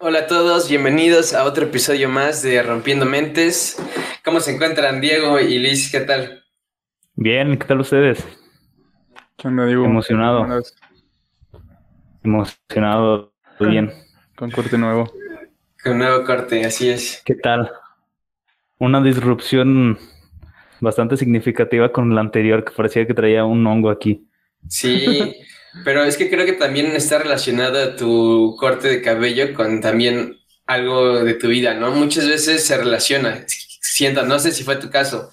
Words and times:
Hola 0.00 0.20
a 0.20 0.26
todos, 0.28 0.68
bienvenidos 0.68 1.34
a 1.34 1.42
otro 1.42 1.64
episodio 1.64 2.08
más 2.08 2.40
de 2.40 2.62
Rompiendo 2.62 3.04
Mentes. 3.04 3.76
¿Cómo 4.24 4.38
se 4.38 4.54
encuentran 4.54 5.00
Diego 5.00 5.40
y 5.40 5.58
Liz? 5.58 5.90
¿Qué 5.90 5.98
tal? 5.98 6.44
Bien, 7.16 7.58
¿qué 7.58 7.66
tal 7.66 7.80
ustedes? 7.80 8.24
¿Qué 9.36 9.48
onda, 9.48 9.66
Diego? 9.66 9.84
Emocionado. 9.86 10.46
Emocionado, 12.22 13.34
muy 13.58 13.70
bien. 13.70 13.92
Con 14.36 14.52
corte 14.52 14.78
nuevo. 14.78 15.12
Con 15.82 15.98
nuevo 15.98 16.24
corte, 16.24 16.64
así 16.64 16.88
es. 16.88 17.20
¿Qué 17.24 17.34
tal? 17.34 17.68
Una 18.78 19.02
disrupción 19.02 19.98
bastante 20.78 21.16
significativa 21.16 21.90
con 21.90 22.14
la 22.14 22.20
anterior, 22.20 22.64
que 22.64 22.70
parecía 22.70 23.04
que 23.04 23.14
traía 23.14 23.44
un 23.44 23.66
hongo 23.66 23.90
aquí. 23.90 24.28
Sí, 24.68 25.34
pero 25.84 26.04
es 26.04 26.16
que 26.16 26.30
creo 26.30 26.46
que 26.46 26.52
también 26.52 26.86
está 26.86 27.18
relacionado 27.18 27.94
tu 27.96 28.56
corte 28.58 28.88
de 28.88 29.02
cabello 29.02 29.54
con 29.54 29.80
también 29.80 30.36
algo 30.66 31.24
de 31.24 31.34
tu 31.34 31.48
vida, 31.48 31.74
¿no? 31.74 31.90
Muchas 31.92 32.28
veces 32.28 32.64
se 32.64 32.76
relaciona, 32.76 33.44
siento, 33.46 34.24
no 34.24 34.38
sé 34.38 34.52
si 34.52 34.64
fue 34.64 34.76
tu 34.76 34.90
caso, 34.90 35.30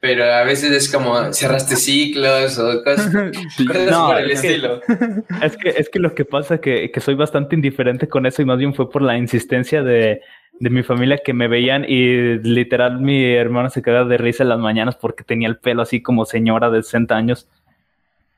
pero 0.00 0.24
a 0.24 0.44
veces 0.44 0.70
es 0.70 0.90
como 0.90 1.32
cerraste 1.32 1.76
ciclos 1.76 2.58
o 2.58 2.82
cosas, 2.84 3.12
Sí. 3.56 3.66
cosas 3.66 3.90
No, 3.90 4.06
por 4.08 4.18
el 4.20 4.30
es 4.30 4.40
que-. 4.40 4.58
Es 5.42 5.56
que, 5.56 5.68
es 5.70 5.88
que 5.90 5.98
lo 5.98 6.14
que 6.14 6.24
pasa 6.24 6.56
es 6.56 6.60
que, 6.60 6.90
que 6.90 7.00
soy 7.00 7.14
bastante 7.14 7.54
indiferente 7.54 8.08
con 8.08 8.24
eso 8.26 8.42
y 8.42 8.44
más 8.44 8.58
bien 8.58 8.74
fue 8.74 8.90
por 8.90 9.02
la 9.02 9.16
insistencia 9.18 9.82
de, 9.82 10.20
de 10.60 10.70
mi 10.70 10.82
familia 10.82 11.18
que 11.24 11.32
me 11.32 11.48
veían 11.48 11.84
y 11.86 12.38
literal 12.38 13.00
mi 13.00 13.34
hermano 13.34 13.70
se 13.70 13.82
quedaba 13.82 14.08
de 14.08 14.18
risa 14.18 14.42
en 14.42 14.48
las 14.50 14.58
mañanas 14.58 14.96
porque 14.96 15.24
tenía 15.24 15.48
el 15.48 15.58
pelo 15.58 15.82
así 15.82 16.02
como 16.02 16.24
señora 16.24 16.70
de 16.70 16.82
60 16.82 17.16
años. 17.16 17.48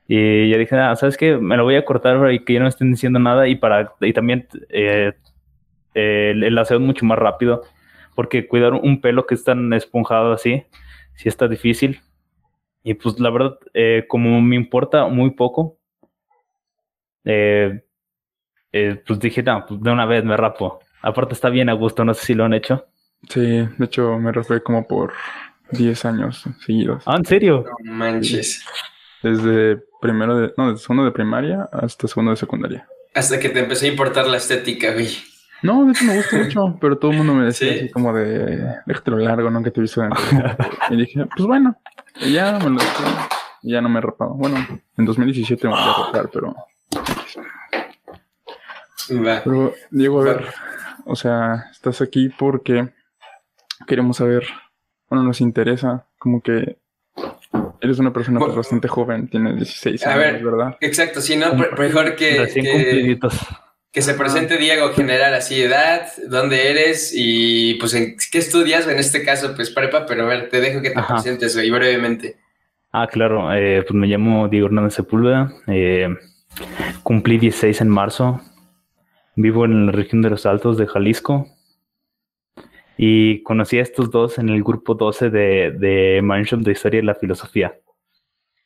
Y 0.07 0.49
yo 0.49 0.57
dije, 0.57 0.75
ah, 0.75 0.95
¿sabes 0.95 1.15
qué? 1.17 1.37
Me 1.37 1.55
lo 1.55 1.63
voy 1.63 1.75
a 1.75 1.85
cortar 1.85 2.19
para 2.19 2.37
que 2.37 2.53
ya 2.53 2.59
no 2.59 2.65
me 2.65 2.69
estén 2.69 2.91
diciendo 2.91 3.19
nada 3.19 3.47
y 3.47 3.55
para 3.55 3.93
y 4.01 4.13
también 4.13 4.47
eh, 4.69 5.13
eh, 5.93 6.31
el, 6.31 6.43
el 6.43 6.57
aseo 6.57 6.77
es 6.77 6.83
mucho 6.83 7.05
más 7.05 7.17
rápido 7.17 7.63
porque 8.15 8.47
cuidar 8.47 8.73
un 8.73 9.01
pelo 9.01 9.25
que 9.25 9.35
es 9.35 9.43
tan 9.43 9.71
esponjado 9.73 10.33
así, 10.33 10.63
sí 11.15 11.29
está 11.29 11.47
difícil. 11.47 12.01
Y 12.83 12.95
pues 12.95 13.19
la 13.19 13.29
verdad, 13.29 13.57
eh, 13.73 14.05
como 14.07 14.41
me 14.41 14.55
importa 14.55 15.07
muy 15.07 15.31
poco, 15.31 15.77
eh, 17.23 17.83
eh, 18.71 19.03
pues 19.05 19.19
dije, 19.19 19.43
no, 19.43 19.65
pues 19.67 19.81
de 19.81 19.91
una 19.91 20.05
vez 20.05 20.23
me 20.23 20.35
rapo. 20.35 20.79
Aparte 21.01 21.33
está 21.33 21.49
bien 21.49 21.69
a 21.69 21.73
gusto, 21.73 22.03
no 22.03 22.13
sé 22.13 22.25
si 22.25 22.33
lo 22.33 22.45
han 22.45 22.53
hecho. 22.53 22.87
Sí, 23.29 23.41
de 23.41 23.85
hecho 23.85 24.17
me 24.17 24.31
rapé 24.31 24.61
como 24.61 24.87
por 24.87 25.13
10 25.71 26.05
años 26.05 26.43
seguidos. 26.65 27.03
Ah, 27.05 27.15
¿en 27.17 27.25
serio? 27.25 27.65
No 27.83 27.93
manches. 27.93 28.65
Desde 29.21 29.83
primero 30.01 30.35
de, 30.37 30.53
no, 30.57 30.71
desde 30.71 30.83
segundo 30.83 31.05
de 31.05 31.11
primaria 31.11 31.69
hasta 31.71 32.07
segundo 32.07 32.31
de 32.31 32.37
secundaria. 32.37 32.87
Hasta 33.13 33.39
que 33.39 33.49
te 33.49 33.59
empezó 33.59 33.85
a 33.85 33.89
importar 33.89 34.27
la 34.27 34.37
estética, 34.37 34.93
güey. 34.93 35.09
No, 35.63 35.85
de 35.85 35.91
hecho 35.91 36.05
me 36.05 36.15
gusta 36.17 36.37
mucho, 36.37 36.77
pero 36.81 36.97
todo 36.97 37.11
el 37.11 37.17
mundo 37.17 37.33
me 37.35 37.45
decía 37.45 37.71
Sí. 37.71 37.79
así 37.79 37.89
como 37.91 38.13
de, 38.13 38.75
déjatelo 38.85 39.17
largo, 39.17 39.49
¿no? 39.49 39.61
Que 39.63 39.71
te 39.71 39.79
en- 39.81 39.87
Y 40.89 40.95
dije, 40.97 41.25
pues 41.35 41.45
bueno, 41.45 41.75
y 42.19 42.33
ya 42.33 42.53
me 42.59 42.69
lo 42.71 42.77
dejé, 42.79 43.03
y 43.61 43.71
ya 43.73 43.81
no 43.81 43.89
me 43.89 43.99
he 43.99 44.01
rapado. 44.01 44.33
Bueno, 44.33 44.57
en 44.97 45.05
2017 45.05 45.67
me 45.67 45.73
volví 45.73 45.83
a 45.87 46.05
rapar, 46.05 46.29
pero... 46.33 46.55
Va. 49.11 49.41
Pero, 49.43 49.73
Diego, 49.89 50.21
a 50.21 50.25
ver, 50.25 50.45
o 51.05 51.15
sea, 51.15 51.65
estás 51.71 52.01
aquí 52.01 52.29
porque 52.29 52.89
queremos 53.87 54.17
saber, 54.17 54.45
bueno, 55.09 55.23
nos 55.25 55.41
interesa, 55.41 56.07
como 56.17 56.41
que 56.41 56.77
eres 57.81 57.99
una 57.99 58.13
persona 58.13 58.39
pues, 58.39 58.49
Bueno. 58.49 58.57
bastante 58.59 58.87
joven, 58.87 59.27
tienes 59.27 59.55
16 59.55 60.05
A 60.05 60.13
años, 60.13 60.19
ver. 60.19 60.43
¿verdad? 60.43 60.77
Exacto, 60.81 61.21
sí, 61.21 61.35
¿no? 61.35 61.53
Mejor 61.53 62.15
que, 62.15 63.17
que, 63.91 64.01
se 64.01 64.13
presente 64.13 64.57
Diego 64.57 64.89
general, 64.93 65.33
así 65.33 65.61
edad, 65.61 66.07
dónde 66.29 66.69
eres 66.71 67.11
y 67.15 67.73
pues 67.75 67.93
en 67.93 68.15
qué 68.31 68.37
estudias, 68.37 68.87
en 68.87 68.99
este 68.99 69.23
caso 69.23 69.53
pues 69.55 69.69
prepa, 69.69 70.05
pero 70.05 70.23
a 70.23 70.27
ver, 70.27 70.49
te 70.49 70.61
dejo 70.61 70.81
que 70.81 70.91
te 70.91 70.99
Ajá. 70.99 71.15
presentes, 71.15 71.55
güey, 71.55 71.69
brevemente. 71.71 72.37
Ah, 72.93 73.07
claro, 73.07 73.53
eh, 73.53 73.83
pues 73.83 73.93
me 73.93 74.07
llamo 74.07 74.47
Diego 74.47 74.67
Hernández 74.67 74.93
Sepúlveda, 74.95 75.51
eh, 75.67 76.09
cumplí 77.03 77.37
16 77.37 77.81
en 77.81 77.89
marzo, 77.89 78.41
vivo 79.35 79.65
en 79.65 79.87
la 79.87 79.91
región 79.91 80.21
de 80.21 80.29
los 80.29 80.45
Altos 80.45 80.77
de 80.77 80.87
Jalisco 80.87 81.47
y 83.03 83.41
conocí 83.41 83.79
a 83.79 83.81
estos 83.81 84.11
dos 84.11 84.37
en 84.37 84.49
el 84.49 84.63
grupo 84.63 84.93
12 84.93 85.31
de, 85.31 85.71
de 85.71 86.21
Mindshop 86.23 86.59
de 86.61 86.73
Historia 86.73 86.99
y 86.99 87.03
la 87.03 87.15
Filosofía. 87.15 87.75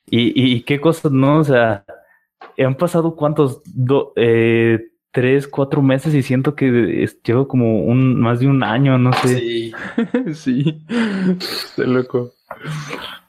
Y, 0.07 0.33
y, 0.35 0.61
qué 0.63 0.81
cosas, 0.81 1.13
¿no? 1.13 1.39
O 1.39 1.43
sea, 1.45 1.85
han 2.57 2.75
pasado 2.75 3.15
cuántos, 3.15 3.61
Do- 3.65 4.11
eh, 4.17 4.87
tres, 5.11 5.47
cuatro 5.47 5.81
meses 5.81 6.13
y 6.13 6.21
siento 6.21 6.53
que 6.53 7.07
llevo 7.23 7.47
como 7.47 7.85
un, 7.85 8.19
más 8.19 8.41
de 8.41 8.47
un 8.47 8.61
año, 8.61 8.97
no 8.97 9.13
sé. 9.13 9.39
Sí, 9.39 9.71
sí, 10.33 10.81
estoy 11.39 11.87
loco. 11.87 12.33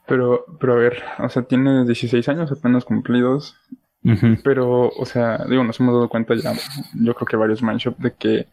Pero, 0.08 0.44
pero 0.58 0.72
a 0.72 0.76
ver, 0.76 1.02
o 1.20 1.28
sea, 1.28 1.42
tienes 1.44 1.86
16 1.86 2.28
años 2.28 2.50
apenas 2.50 2.84
cumplidos, 2.84 3.56
pero, 4.42 4.88
o 4.88 5.04
sea, 5.06 5.44
digo, 5.48 5.62
nos 5.64 5.78
hemos 5.80 5.94
dado 5.94 6.08
cuenta 6.08 6.34
ya, 6.34 6.52
yo 6.94 7.14
creo 7.14 7.26
que 7.26 7.36
varios 7.36 7.62
mindshop 7.62 7.96
de 7.98 8.12
que, 8.14 8.46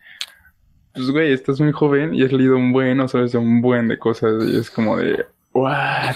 pues, 0.93 1.09
güey, 1.09 1.33
estás 1.33 1.59
muy 1.59 1.71
joven 1.71 2.13
y 2.13 2.23
has 2.23 2.31
leído 2.31 2.55
un 2.55 2.71
buen, 2.71 2.99
o 2.99 3.07
sabes 3.07 3.31
de 3.31 3.37
un 3.37 3.61
buen 3.61 3.87
de 3.87 3.97
cosas 3.97 4.43
y 4.47 4.57
es 4.57 4.69
como 4.69 4.97
de, 4.97 5.25
what? 5.53 6.15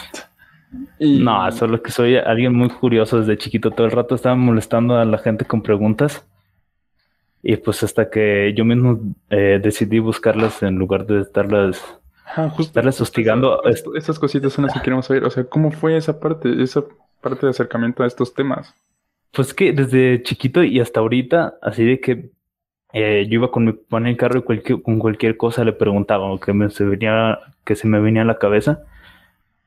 Y, 1.00 1.20
No, 1.20 1.52
solo 1.52 1.82
que 1.82 1.92
soy 1.92 2.18
alguien 2.18 2.54
muy 2.54 2.70
curioso 2.70 3.20
desde 3.20 3.38
chiquito. 3.38 3.72
Todo 3.72 3.88
el 3.88 3.94
rato 3.94 4.16
estaba 4.16 4.36
molestando 4.36 4.98
a 4.98 5.06
la 5.06 5.18
gente 5.18 5.46
con 5.46 5.62
preguntas. 5.62 6.26
Y 7.42 7.56
pues 7.58 7.82
hasta 7.84 8.10
que 8.10 8.54
yo 8.56 8.66
mismo 8.66 9.00
eh, 9.30 9.60
decidí 9.62 10.00
buscarlas 10.00 10.62
en 10.64 10.76
lugar 10.76 11.06
de 11.06 11.22
estarlas... 11.22 11.82
Ajá, 12.26 12.50
justo, 12.50 12.72
estarles 12.72 13.00
hostigando, 13.00 13.64
estas 13.64 14.20
cositas 14.20 14.52
son 14.52 14.66
las 14.66 14.74
que 14.74 14.82
queremos 14.82 15.06
saber, 15.06 15.24
o 15.24 15.30
sea, 15.30 15.46
¿cómo 15.46 15.72
fue 15.72 15.96
esa 15.96 16.20
parte, 16.20 16.62
esa 16.62 16.84
parte 17.22 17.46
de 17.46 17.52
acercamiento 17.52 18.04
a 18.04 18.08
estos 18.08 18.34
temas? 18.34 18.76
Pues 19.32 19.54
que 19.54 19.72
desde 19.72 20.22
chiquito 20.24 20.62
y 20.62 20.82
hasta 20.82 21.00
ahorita, 21.00 21.58
así 21.62 21.86
de 21.86 22.02
que 22.02 22.32
eh, 22.94 23.26
yo 23.30 23.36
iba 23.36 23.52
con 23.52 23.66
mi 23.66 23.74
papá 23.74 23.98
en 24.00 24.08
el 24.08 24.18
carro 24.18 24.40
y 24.40 24.44
cualquier, 24.44 24.82
con 24.82 25.00
cualquier 25.00 25.38
cosa 25.38 25.64
le 25.64 25.74
preguntaba 25.74 26.26
o 26.32 26.40
que, 26.40 26.54
me, 26.54 26.70
se 26.70 26.86
venía, 26.86 27.40
que 27.66 27.76
se 27.76 27.88
me 27.88 28.00
venía 28.00 28.24
a 28.24 28.26
la 28.26 28.40
cabeza. 28.40 28.84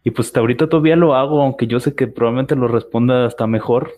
Y 0.05 0.13
pues 0.13 0.29
hasta 0.29 0.41
ahorita 0.41 0.69
todavía 0.69 0.97
lo 0.97 1.15
hago, 1.17 1.43
aunque 1.43 1.67
yo 1.69 1.81
sé 1.81 1.95
que 1.97 2.07
probablemente 2.09 2.57
lo 2.57 2.69
responda 2.69 3.27
hasta 3.27 3.47
mejor. 3.47 3.93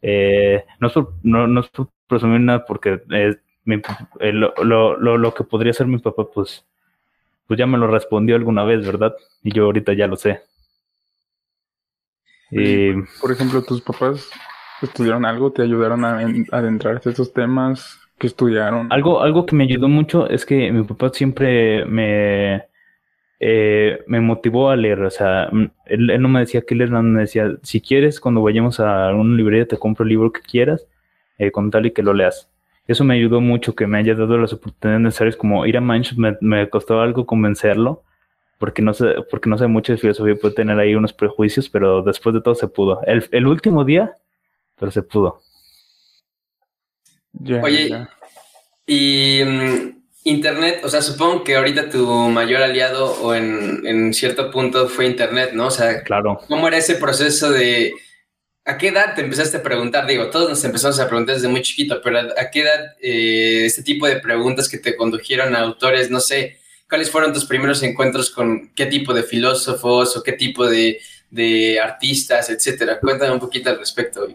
Eh, 0.00 0.64
no, 0.80 0.88
es 0.88 0.92
por, 0.94 1.14
no, 1.22 1.46
no 1.46 1.60
es 1.60 1.68
por 1.68 1.88
presumir 2.06 2.40
nada, 2.40 2.64
porque 2.66 3.00
eh, 3.10 3.36
mi 3.64 3.76
eh, 4.20 4.32
lo, 4.32 4.52
lo, 4.62 4.96
lo, 4.96 5.18
lo 5.18 5.34
que 5.34 5.44
podría 5.44 5.72
ser 5.72 5.86
mi 5.86 5.98
papá, 5.98 6.26
pues, 6.32 6.64
pues 7.46 7.58
ya 7.58 7.66
me 7.66 7.78
lo 7.78 7.88
respondió 7.88 8.36
alguna 8.36 8.64
vez, 8.64 8.86
¿verdad? 8.86 9.14
Y 9.42 9.52
yo 9.52 9.66
ahorita 9.66 9.94
ya 9.94 10.06
lo 10.06 10.16
sé. 10.16 10.42
Y 12.50 12.92
Por 13.20 13.32
ejemplo, 13.32 13.62
tus 13.62 13.80
papás 13.82 14.30
estudiaron 14.80 15.24
algo, 15.24 15.52
te 15.52 15.62
ayudaron 15.62 16.04
a 16.04 16.22
en- 16.22 16.46
adentrarte 16.52 17.08
a 17.08 17.12
estos 17.12 17.32
temas 17.32 17.98
que 18.22 18.28
estudiaron. 18.28 18.86
Algo, 18.92 19.20
algo 19.20 19.46
que 19.46 19.56
me 19.56 19.64
ayudó 19.64 19.88
mucho 19.88 20.28
es 20.28 20.46
que 20.46 20.70
mi 20.70 20.84
papá 20.84 21.10
siempre 21.12 21.84
me, 21.86 22.62
eh, 23.40 23.98
me 24.06 24.20
motivó 24.20 24.70
a 24.70 24.76
leer. 24.76 25.02
O 25.02 25.10
sea, 25.10 25.48
mm, 25.50 25.64
él, 25.86 26.22
no 26.22 26.28
me 26.28 26.38
decía 26.38 26.62
que 26.62 26.76
leer, 26.76 26.92
no 26.92 27.02
me 27.02 27.22
decía, 27.22 27.50
si 27.62 27.80
quieres, 27.80 28.20
cuando 28.20 28.40
vayamos 28.40 28.78
a 28.78 29.12
una 29.12 29.36
librería 29.36 29.66
te 29.66 29.76
compro 29.76 30.04
el 30.04 30.10
libro 30.10 30.30
que 30.30 30.40
quieras, 30.40 30.86
eh, 31.36 31.50
con 31.50 31.72
tal 31.72 31.86
y 31.86 31.90
que 31.90 32.04
lo 32.04 32.14
leas. 32.14 32.48
Eso 32.86 33.02
me 33.02 33.14
ayudó 33.14 33.40
mucho, 33.40 33.74
que 33.74 33.88
me 33.88 33.98
haya 33.98 34.14
dado 34.14 34.38
las 34.38 34.52
oportunidades 34.52 35.02
necesarias, 35.02 35.34
como 35.34 35.66
ir 35.66 35.76
a 35.76 35.80
Manchester, 35.80 36.18
me, 36.18 36.36
me 36.40 36.70
costó 36.70 37.00
algo 37.00 37.26
convencerlo, 37.26 38.04
porque 38.58 38.82
no 38.82 38.94
sé, 38.94 39.16
porque 39.32 39.50
no 39.50 39.58
sé 39.58 39.66
mucho 39.66 39.92
de 39.92 39.98
filosofía, 39.98 40.36
puede 40.36 40.54
tener 40.54 40.78
ahí 40.78 40.94
unos 40.94 41.12
prejuicios, 41.12 41.68
pero 41.68 42.02
después 42.02 42.34
de 42.36 42.40
todo 42.40 42.54
se 42.54 42.68
pudo. 42.68 43.00
El, 43.04 43.24
el 43.32 43.48
último 43.48 43.84
día, 43.84 44.12
pero 44.78 44.92
se 44.92 45.02
pudo. 45.02 45.40
Oye, 47.62 48.06
y 48.86 49.42
mm, 49.44 50.02
Internet, 50.24 50.82
o 50.84 50.88
sea, 50.88 51.02
supongo 51.02 51.42
que 51.42 51.56
ahorita 51.56 51.90
tu 51.90 52.06
mayor 52.06 52.62
aliado 52.62 53.12
o 53.22 53.34
en, 53.34 53.84
en 53.86 54.14
cierto 54.14 54.50
punto 54.50 54.88
fue 54.88 55.06
Internet, 55.06 55.50
¿no? 55.52 55.66
O 55.66 55.70
sea, 55.70 56.02
Claro. 56.02 56.40
¿cómo 56.48 56.68
era 56.68 56.76
ese 56.76 56.96
proceso 56.96 57.50
de... 57.50 57.92
¿A 58.64 58.78
qué 58.78 58.88
edad 58.88 59.16
te 59.16 59.22
empezaste 59.22 59.56
a 59.56 59.62
preguntar? 59.62 60.06
Digo, 60.06 60.30
todos 60.30 60.48
nos 60.48 60.62
empezamos 60.62 61.00
a 61.00 61.08
preguntar 61.08 61.34
desde 61.34 61.48
muy 61.48 61.62
chiquito, 61.62 62.00
pero 62.00 62.20
¿a 62.20 62.50
qué 62.52 62.60
edad 62.60 62.94
eh, 63.00 63.64
este 63.64 63.82
tipo 63.82 64.06
de 64.06 64.20
preguntas 64.20 64.68
que 64.68 64.78
te 64.78 64.94
condujeron 64.94 65.56
a 65.56 65.60
autores, 65.60 66.12
no 66.12 66.20
sé, 66.20 66.60
cuáles 66.88 67.10
fueron 67.10 67.32
tus 67.32 67.44
primeros 67.44 67.82
encuentros 67.82 68.30
con 68.30 68.70
qué 68.76 68.86
tipo 68.86 69.12
de 69.12 69.24
filósofos 69.24 70.16
o 70.16 70.22
qué 70.22 70.34
tipo 70.34 70.64
de, 70.68 71.00
de 71.30 71.80
artistas, 71.80 72.50
etcétera? 72.50 73.00
Cuéntame 73.00 73.32
un 73.32 73.40
poquito 73.40 73.68
al 73.70 73.80
respecto. 73.80 74.28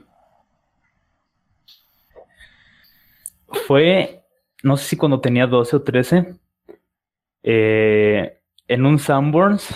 Fue, 3.67 4.23
no 4.63 4.77
sé 4.77 4.85
si 4.85 4.97
cuando 4.97 5.21
tenía 5.21 5.47
12 5.47 5.75
o 5.75 5.81
13, 5.81 6.35
eh, 7.44 8.39
en 8.67 8.85
un 8.85 8.99
Sanborns, 8.99 9.75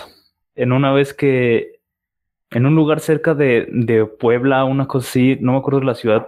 en 0.56 0.72
una 0.72 0.92
vez 0.92 1.14
que, 1.14 1.80
en 2.50 2.66
un 2.66 2.76
lugar 2.76 3.00
cerca 3.00 3.34
de, 3.34 3.68
de 3.72 4.06
Puebla, 4.06 4.66
una 4.66 4.88
cosa 4.88 5.08
así, 5.08 5.38
no 5.40 5.54
me 5.54 5.60
acuerdo 5.60 5.80
de 5.80 5.86
la 5.86 5.96
ciudad, 5.96 6.28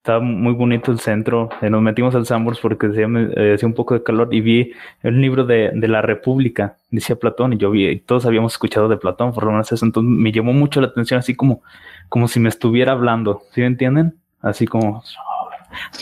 estaba 0.00 0.20
muy 0.20 0.54
bonito 0.54 0.90
el 0.90 0.98
centro. 0.98 1.50
Eh, 1.60 1.68
nos 1.68 1.82
metimos 1.82 2.14
al 2.14 2.24
Sambors 2.24 2.58
porque 2.58 2.86
eh, 2.86 3.54
hacía, 3.54 3.68
un 3.68 3.74
poco 3.74 3.94
de 3.94 4.02
calor 4.02 4.32
y 4.32 4.40
vi 4.40 4.72
el 5.02 5.20
libro 5.20 5.44
de, 5.44 5.72
la 5.74 6.00
República, 6.00 6.78
decía 6.90 7.16
Platón, 7.16 7.52
y 7.52 7.58
yo 7.58 7.70
vi, 7.70 7.86
y 7.86 8.00
todos 8.00 8.24
habíamos 8.24 8.54
escuchado 8.54 8.88
de 8.88 8.96
Platón, 8.96 9.34
por 9.34 9.44
lo 9.44 9.50
menos 9.52 9.70
eso. 9.70 9.84
Entonces 9.84 10.10
me 10.10 10.32
llamó 10.32 10.54
mucho 10.54 10.80
la 10.80 10.86
atención, 10.86 11.18
así 11.18 11.34
como, 11.34 11.62
como 12.08 12.28
si 12.28 12.40
me 12.40 12.48
estuviera 12.48 12.92
hablando. 12.92 13.42
¿Sí 13.52 13.60
me 13.60 13.66
entienden? 13.66 14.14
Así 14.40 14.66
como, 14.66 15.02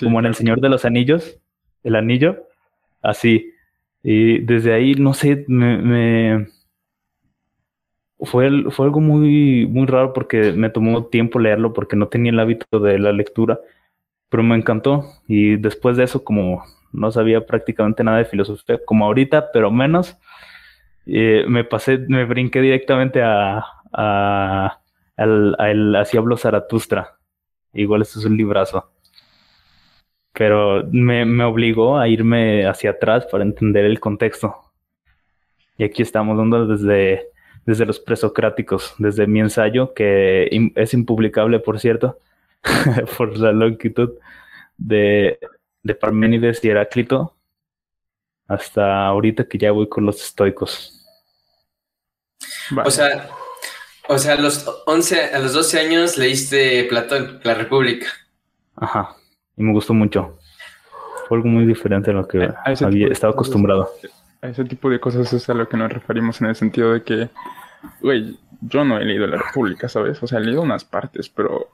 como 0.02 0.20
en 0.20 0.26
El 0.26 0.34
Señor 0.34 0.60
de 0.60 0.68
los 0.68 0.84
Anillos, 0.84 1.38
el 1.84 1.96
anillo, 1.96 2.46
así. 3.02 3.52
Y 4.02 4.38
desde 4.40 4.74
ahí, 4.74 4.94
no 4.94 5.14
sé, 5.14 5.44
me, 5.48 6.46
fue, 8.20 8.50
fue 8.70 8.86
algo 8.86 9.00
muy, 9.00 9.66
muy 9.66 9.86
raro 9.86 10.12
porque 10.12 10.52
me 10.52 10.70
tomó 10.70 11.06
tiempo 11.06 11.38
leerlo 11.38 11.72
porque 11.72 11.96
no 11.96 12.08
tenía 12.08 12.32
el 12.32 12.40
hábito 12.40 12.80
de 12.80 12.98
la 12.98 13.12
lectura 13.12 13.60
pero 14.30 14.42
me 14.42 14.56
encantó. 14.56 15.04
Y 15.28 15.56
después 15.56 15.96
de 15.96 16.04
eso, 16.04 16.24
como 16.24 16.64
no 16.92 17.12
sabía 17.12 17.46
prácticamente 17.46 18.04
nada 18.04 18.18
de 18.18 18.26
filosofía, 18.26 18.80
como 18.84 19.06
ahorita, 19.06 19.52
pero 19.52 19.70
menos, 19.70 20.16
eh, 21.06 21.44
me 21.48 21.64
pasé, 21.64 21.98
me 21.98 22.24
brinqué 22.24 22.60
directamente 22.60 23.22
a, 23.22 23.64
a, 23.92 24.80
al, 25.16 25.56
al 25.58 25.96
Así 25.96 26.16
hablo 26.16 26.36
Zaratustra. 26.36 27.18
Igual 27.72 28.02
esto 28.02 28.20
es 28.20 28.26
un 28.26 28.36
librazo. 28.36 28.90
Pero 30.38 30.86
me, 30.92 31.24
me 31.24 31.42
obligó 31.42 31.98
a 31.98 32.06
irme 32.06 32.64
hacia 32.64 32.90
atrás 32.90 33.26
para 33.26 33.42
entender 33.42 33.84
el 33.84 33.98
contexto. 33.98 34.54
Y 35.76 35.82
aquí 35.82 36.00
estamos 36.00 36.38
dando 36.38 36.64
desde, 36.64 37.28
desde 37.66 37.84
los 37.84 37.98
presocráticos, 37.98 38.94
desde 38.98 39.26
mi 39.26 39.40
ensayo, 39.40 39.92
que 39.94 40.48
es 40.76 40.94
impublicable, 40.94 41.58
por 41.58 41.80
cierto, 41.80 42.20
por 43.18 43.36
la 43.36 43.50
longitud 43.50 44.12
de, 44.76 45.40
de 45.82 45.94
Parménides 45.96 46.64
y 46.64 46.68
Heráclito 46.68 47.34
hasta 48.46 49.06
ahorita 49.06 49.46
que 49.48 49.58
ya 49.58 49.72
voy 49.72 49.88
con 49.88 50.06
los 50.06 50.22
estoicos. 50.22 51.04
O 52.84 52.90
sea, 52.90 53.28
o 54.08 54.18
sea, 54.18 54.34
a 54.34 54.40
los 54.40 54.66
11, 54.86 55.34
a 55.34 55.38
los 55.40 55.52
12 55.52 55.80
años 55.80 56.16
leíste 56.16 56.84
Platón, 56.84 57.40
La 57.42 57.54
República. 57.54 58.06
Ajá, 58.76 59.16
y 59.58 59.62
me 59.62 59.72
gustó 59.72 59.92
mucho. 59.92 60.38
Fue 61.26 61.36
algo 61.36 61.48
muy 61.48 61.66
diferente 61.66 62.10
a 62.10 62.14
lo 62.14 62.26
que 62.26 62.50
había 62.64 63.08
estado 63.08 63.32
acostumbrado. 63.32 63.90
A 64.40 64.48
ese 64.48 64.64
tipo 64.64 64.88
de 64.88 65.00
cosas 65.00 65.32
es 65.32 65.48
a 65.50 65.54
lo 65.54 65.68
que 65.68 65.76
nos 65.76 65.92
referimos 65.92 66.40
en 66.40 66.46
el 66.46 66.54
sentido 66.54 66.92
de 66.92 67.02
que, 67.02 67.28
güey, 68.00 68.38
yo 68.62 68.84
no 68.84 68.98
he 68.98 69.04
leído 69.04 69.26
La 69.26 69.36
República, 69.36 69.88
¿sabes? 69.88 70.22
O 70.22 70.26
sea, 70.26 70.38
he 70.38 70.42
leído 70.42 70.62
unas 70.62 70.84
partes, 70.84 71.28
pero 71.28 71.68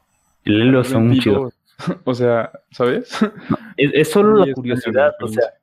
el 0.44 0.84
son 0.84 1.08
muy 1.08 1.18
chido. 1.20 1.52
O 2.04 2.14
sea, 2.14 2.52
¿sabes? 2.70 3.18
es, 3.76 4.08
solo 4.08 4.46
la 4.46 4.52
curiosidad, 4.52 5.12
o 5.20 5.26
sea. 5.26 5.54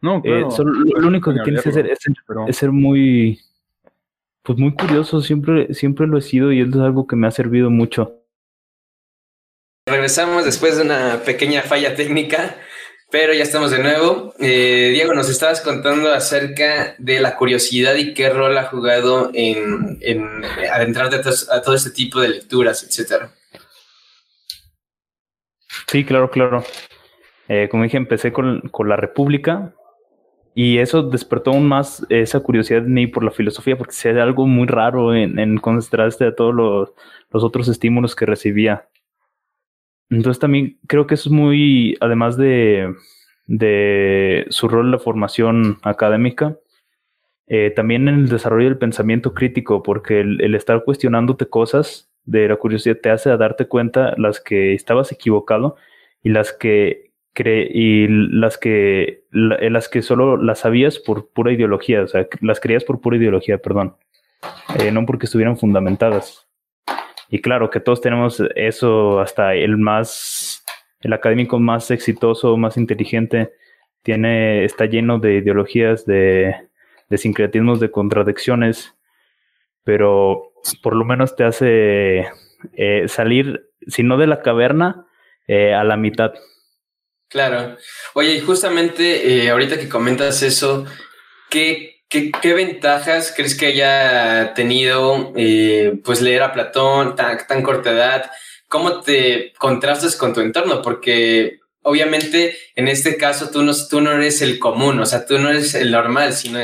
No, 0.00 0.22
eh, 0.24 0.44
lo, 0.96 1.08
único 1.08 1.34
que 1.34 1.40
tienes 1.40 1.62
que 1.62 1.70
hacer 1.70 1.88
es, 1.88 1.98
ser 2.56 2.70
muy, 2.70 3.40
pues 4.44 4.56
muy 4.58 4.72
curioso. 4.72 5.20
Siempre, 5.20 5.74
siempre 5.74 6.06
lo 6.06 6.18
he 6.18 6.22
sido 6.22 6.52
y 6.52 6.60
es 6.60 6.72
algo 6.76 7.06
que 7.08 7.16
me 7.16 7.26
ha 7.26 7.32
servido 7.32 7.68
mucho. 7.68 8.19
Regresamos 9.86 10.44
después 10.44 10.76
de 10.76 10.82
una 10.82 11.22
pequeña 11.24 11.62
falla 11.62 11.94
técnica, 11.94 12.56
pero 13.10 13.32
ya 13.32 13.42
estamos 13.42 13.70
de 13.70 13.82
nuevo. 13.82 14.34
Eh, 14.38 14.90
Diego, 14.92 15.14
nos 15.14 15.28
estabas 15.28 15.60
contando 15.60 16.12
acerca 16.12 16.94
de 16.98 17.20
la 17.20 17.36
curiosidad 17.36 17.96
y 17.96 18.14
qué 18.14 18.30
rol 18.30 18.56
ha 18.56 18.64
jugado 18.64 19.30
en, 19.34 19.98
en 20.00 20.44
adentrarte 20.72 21.16
a, 21.50 21.62
todo 21.62 21.74
este 21.74 21.90
tipo 21.90 22.20
de 22.20 22.28
lecturas, 22.28 22.84
etcétera. 22.84 23.32
Sí, 25.88 26.04
claro, 26.04 26.30
claro. 26.30 26.64
Eh, 27.48 27.68
como 27.68 27.82
dije, 27.82 27.96
empecé 27.96 28.32
con, 28.32 28.62
la 28.86 28.94
República 28.94 29.74
y 30.54 30.78
eso 30.78 31.02
despertó 31.02 31.50
aún 31.50 31.66
más 31.66 32.06
esa 32.08 32.38
curiosidad 32.38 32.84
en 32.84 32.92
mí 32.92 33.08
por 33.08 33.24
la 33.24 33.32
filosofía, 33.32 33.76
porque 33.76 33.94
se 33.94 34.10
algo 34.10 34.46
muy 34.46 34.68
raro 34.68 35.14
en, 35.16 35.36
en 35.40 35.58
a 35.58 36.34
todos 36.36 36.54
los, 36.54 36.90
otros 37.32 37.66
estímulos 37.66 38.14
que 38.14 38.26
recibía. 38.26 38.88
Entonces 40.10 40.40
también 40.40 40.78
creo 40.86 41.06
que 41.06 41.14
es 41.14 41.28
muy, 41.30 41.96
además 42.00 42.36
de, 42.36 42.94
de 43.46 44.46
su 44.50 44.68
rol 44.68 44.86
en 44.86 44.92
la 44.92 44.98
formación 44.98 45.78
académica, 45.82 46.56
eh, 47.52 47.72
también 47.74 48.06
en 48.06 48.14
el 48.14 48.28
desarrollo 48.28 48.68
del 48.68 48.78
pensamiento 48.78 49.34
crítico, 49.34 49.82
porque 49.82 50.20
el, 50.20 50.54
estar 50.54 50.84
cuestionándote 50.84 51.46
cosas 51.46 52.08
de 52.24 52.46
la 52.46 52.56
curiosidad 52.56 52.98
te 53.02 53.10
hace 53.10 53.30
a 53.30 53.36
darte 53.36 53.66
cuenta 53.66 54.14
las 54.18 54.40
que 54.40 54.74
estabas 54.74 55.10
equivocado 55.10 55.74
y 56.22 56.28
las 56.28 56.52
que 56.52 57.10
cre 57.32 57.68
y 57.72 58.06
las 58.08 58.56
que 58.56 59.24
las 59.32 59.88
que 59.88 60.02
solo 60.02 60.36
las 60.36 60.60
sabías 60.60 61.00
por 61.00 61.28
pura 61.30 61.52
ideología, 61.52 62.02
o 62.02 62.06
sea, 62.06 62.28
las 62.40 62.60
creías 62.60 62.84
por 62.84 63.00
pura 63.00 63.16
ideología, 63.16 63.58
perdón, 63.58 63.96
eh, 64.78 64.92
no 64.92 65.04
porque 65.06 65.26
estuvieran 65.26 65.56
fundamentadas. 65.58 66.49
Y 67.30 67.40
claro 67.40 67.70
que 67.70 67.80
todos 67.80 68.00
tenemos 68.00 68.42
eso, 68.56 69.20
hasta 69.20 69.54
el 69.54 69.78
más, 69.78 70.64
el 71.00 71.12
académico 71.12 71.60
más 71.60 71.90
exitoso, 71.90 72.56
más 72.56 72.76
inteligente, 72.76 73.52
tiene, 74.02 74.64
está 74.64 74.86
lleno 74.86 75.18
de 75.18 75.36
ideologías, 75.36 76.04
de, 76.04 76.54
de 77.08 77.18
sincretismos, 77.18 77.78
de 77.80 77.90
contradicciones, 77.90 78.94
pero 79.84 80.52
por 80.82 80.96
lo 80.96 81.04
menos 81.04 81.36
te 81.36 81.44
hace 81.44 82.28
eh, 82.74 83.04
salir, 83.08 83.68
si 83.86 84.02
no 84.02 84.16
de 84.16 84.26
la 84.26 84.42
caverna, 84.42 85.06
eh, 85.46 85.74
a 85.74 85.84
la 85.84 85.96
mitad. 85.96 86.32
Claro. 87.28 87.76
Oye, 88.14 88.34
y 88.34 88.40
justamente 88.40 89.44
eh, 89.44 89.50
ahorita 89.50 89.78
que 89.78 89.88
comentas 89.88 90.42
eso, 90.42 90.84
¿qué, 91.48 91.89
qué, 92.10 92.54
ventajas 92.54 93.32
crees 93.34 93.56
que 93.56 93.66
haya 93.66 94.52
tenido 94.54 95.32
pues 96.04 96.20
leer 96.20 96.42
a 96.42 96.52
Platón 96.52 97.16
tan, 97.16 97.38
tan 97.46 97.62
corta 97.62 97.92
edad? 97.92 98.30
¿Cómo 98.68 99.00
te 99.00 99.52
contrastas 99.58 100.16
con 100.16 100.34
tu 100.34 100.40
entorno? 100.40 100.82
Porque 100.82 101.60
obviamente 101.82 102.54
en 102.76 102.88
este 102.88 103.16
caso 103.16 103.50
tú 103.50 103.62
no, 103.62 103.72
tú 103.88 104.00
no 104.00 104.12
eres 104.12 104.42
el 104.42 104.58
común, 104.58 104.98
o 105.00 105.06
sea, 105.06 105.24
tú 105.26 105.38
no 105.38 105.48
eres 105.48 105.74
el 105.74 105.90
normal, 105.90 106.32
sino 106.32 106.58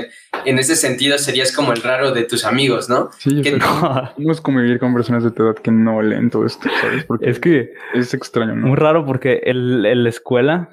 en 0.44 0.58
ese 0.58 0.76
sentido 0.76 1.19
serías 1.19 1.52
como 1.52 1.72
el 1.72 1.82
raro 1.82 2.12
de 2.12 2.25
tus 2.25 2.44
amigos, 2.44 2.88
¿no? 2.88 3.10
Sí, 3.19 3.40
que 3.40 3.52
no. 3.52 4.12
no 4.16 4.32
es 4.32 4.40
convivir 4.40 4.78
con 4.78 4.94
personas 4.94 5.25
de 5.25 5.31
tu 5.31 5.44
edad 5.44 5.56
que 5.56 5.70
no 5.70 6.02
leen 6.02 6.31
todo 6.31 6.46
esto, 6.46 6.69
¿sabes? 6.81 7.04
Porque 7.04 7.31
es 7.31 7.40
que 7.40 7.72
es 7.94 8.12
extraño, 8.14 8.54
¿no? 8.54 8.69
Muy 8.69 8.76
raro 8.76 9.04
porque 9.06 9.40
en 9.44 10.02
la 10.02 10.08
escuela, 10.08 10.70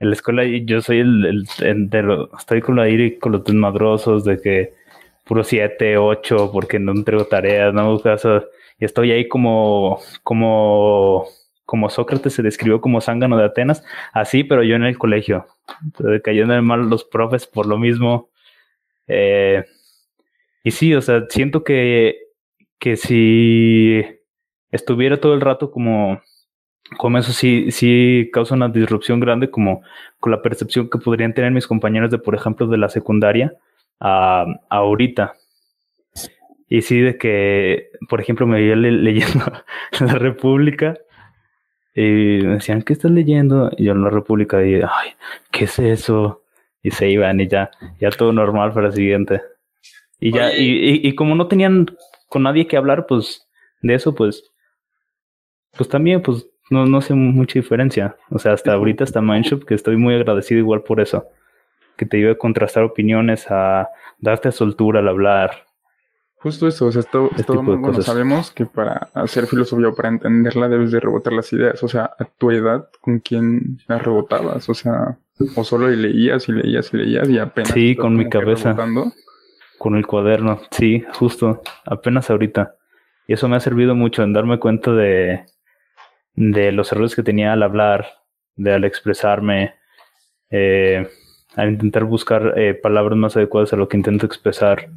en 0.00 0.10
la 0.10 0.14
escuela 0.14 0.44
yo 0.44 0.80
soy 0.80 1.00
el, 1.00 1.46
de 1.90 2.02
lo, 2.02 2.36
estoy 2.36 2.60
con 2.60 2.76
la 2.76 2.88
y 2.88 3.18
con 3.18 3.32
los 3.32 3.44
desmadrosos 3.44 4.24
de 4.24 4.40
que 4.40 4.74
puro 5.24 5.42
7, 5.44 5.98
8, 5.98 6.50
porque 6.52 6.78
no 6.78 6.92
entrego 6.92 7.24
tareas, 7.26 7.74
no 7.74 7.98
caso, 8.00 8.44
y 8.78 8.84
estoy 8.84 9.12
ahí 9.12 9.28
como, 9.28 10.00
como 10.22 11.26
como 11.66 11.90
Sócrates 11.90 12.32
se 12.32 12.42
describió 12.42 12.80
como 12.80 13.00
zángano 13.00 13.36
de 13.36 13.44
Atenas, 13.44 13.84
así, 14.12 14.44
pero 14.44 14.62
yo 14.62 14.76
en 14.76 14.84
el 14.84 14.96
colegio, 14.96 15.46
cayendo 16.22 16.62
mal 16.62 16.88
los 16.88 17.04
profes 17.04 17.46
por 17.46 17.66
lo 17.66 17.76
mismo. 17.76 18.30
Eh, 19.08 19.64
y 20.62 20.70
sí, 20.70 20.94
o 20.94 21.02
sea, 21.02 21.26
siento 21.28 21.64
que, 21.64 22.18
que 22.78 22.96
si 22.96 24.02
estuviera 24.70 25.20
todo 25.20 25.34
el 25.34 25.40
rato 25.40 25.70
como, 25.70 26.20
como 26.96 27.18
eso 27.18 27.32
sí, 27.32 27.70
sí 27.70 28.30
causa 28.32 28.54
una 28.54 28.68
disrupción 28.68 29.20
grande, 29.20 29.50
como 29.50 29.82
con 30.20 30.32
la 30.32 30.42
percepción 30.42 30.88
que 30.88 30.98
podrían 30.98 31.34
tener 31.34 31.50
mis 31.50 31.66
compañeros 31.66 32.10
de, 32.10 32.18
por 32.18 32.34
ejemplo, 32.34 32.66
de 32.66 32.78
la 32.78 32.88
secundaria 32.88 33.54
a, 34.00 34.46
ahorita. 34.68 35.34
Y 36.68 36.82
sí, 36.82 37.00
de 37.00 37.16
que, 37.16 37.90
por 38.08 38.20
ejemplo, 38.20 38.46
me 38.46 38.60
veía 38.60 38.76
leyendo 38.76 39.44
La 40.00 40.14
República 40.14 40.96
y 41.94 42.00
me 42.42 42.54
decían, 42.54 42.82
¿qué 42.82 42.92
estás 42.92 43.10
leyendo? 43.10 43.70
Y 43.76 43.84
yo 43.84 43.92
en 43.92 44.02
la 44.02 44.10
República 44.10 44.64
y, 44.64 44.74
ay, 44.74 45.10
¿qué 45.50 45.64
es 45.64 45.78
eso? 45.78 46.42
Y 46.82 46.90
se 46.90 47.08
iban 47.08 47.40
y 47.40 47.48
ya, 47.48 47.70
ya 47.98 48.10
todo 48.10 48.32
normal 48.32 48.72
para 48.72 48.88
el 48.88 48.92
siguiente. 48.92 49.40
Y 50.20 50.32
ya, 50.32 50.52
y, 50.54 51.00
y, 51.02 51.14
como 51.14 51.34
no 51.34 51.46
tenían 51.46 51.86
con 52.28 52.42
nadie 52.42 52.66
que 52.66 52.76
hablar, 52.76 53.06
pues, 53.06 53.46
de 53.82 53.94
eso, 53.94 54.14
pues, 54.14 54.50
pues 55.72 55.88
también, 55.88 56.22
pues, 56.22 56.46
no, 56.70 56.86
no 56.86 56.98
hace 56.98 57.14
mucha 57.14 57.58
diferencia. 57.58 58.16
O 58.30 58.38
sea, 58.38 58.52
hasta 58.52 58.72
ahorita, 58.72 59.04
hasta 59.04 59.20
Mindshop, 59.20 59.64
que 59.64 59.74
estoy 59.74 59.96
muy 59.96 60.14
agradecido 60.14 60.60
igual 60.60 60.82
por 60.82 61.00
eso. 61.00 61.26
Que 61.96 62.06
te 62.06 62.18
ayude 62.18 62.32
a 62.32 62.38
contrastar 62.38 62.82
opiniones, 62.82 63.46
a 63.50 63.88
darte 64.18 64.52
soltura 64.52 65.00
al 65.00 65.08
hablar, 65.08 65.66
Justo 66.46 66.68
eso, 66.68 66.86
o 66.86 66.92
sea, 66.92 67.00
esto, 67.00 67.30
esto 67.36 67.62
bueno, 67.62 68.00
sabemos 68.02 68.52
que 68.52 68.66
para 68.66 69.08
hacer 69.14 69.46
filosofía 69.46 69.88
o 69.88 69.94
para 69.94 70.10
entenderla 70.10 70.68
debes 70.68 70.92
de 70.92 71.00
rebotar 71.00 71.32
las 71.32 71.52
ideas, 71.52 71.82
o 71.82 71.88
sea, 71.88 72.10
a 72.18 72.24
tu 72.24 72.50
edad, 72.50 72.88
¿con 73.00 73.20
quién 73.20 73.78
las 73.88 74.02
rebotabas? 74.04 74.68
O 74.68 74.74
sea, 74.74 75.18
o 75.56 75.64
solo 75.64 75.88
leías 75.88 76.48
y 76.48 76.52
leías 76.52 76.92
y 76.92 76.98
leías 76.98 77.28
y 77.30 77.38
apenas... 77.38 77.72
Sí, 77.72 77.96
con 77.96 78.14
mi 78.14 78.28
cabeza. 78.28 78.76
Con 79.78 79.96
el 79.96 80.06
cuaderno, 80.06 80.60
sí, 80.70 81.04
justo, 81.14 81.62
apenas 81.84 82.30
ahorita. 82.30 82.76
Y 83.26 83.32
eso 83.32 83.48
me 83.48 83.56
ha 83.56 83.60
servido 83.60 83.94
mucho 83.94 84.22
en 84.22 84.32
darme 84.32 84.58
cuenta 84.58 84.92
de, 84.92 85.46
de 86.36 86.72
los 86.72 86.92
errores 86.92 87.16
que 87.16 87.22
tenía 87.22 87.52
al 87.52 87.62
hablar, 87.62 88.06
de 88.54 88.72
al 88.72 88.84
expresarme, 88.84 89.74
eh, 90.50 91.08
al 91.56 91.70
intentar 91.70 92.04
buscar 92.04 92.54
eh, 92.56 92.74
palabras 92.74 93.18
más 93.18 93.36
adecuadas 93.36 93.72
a 93.72 93.76
lo 93.76 93.88
que 93.88 93.96
intento 93.96 94.26
expresar. 94.26 94.90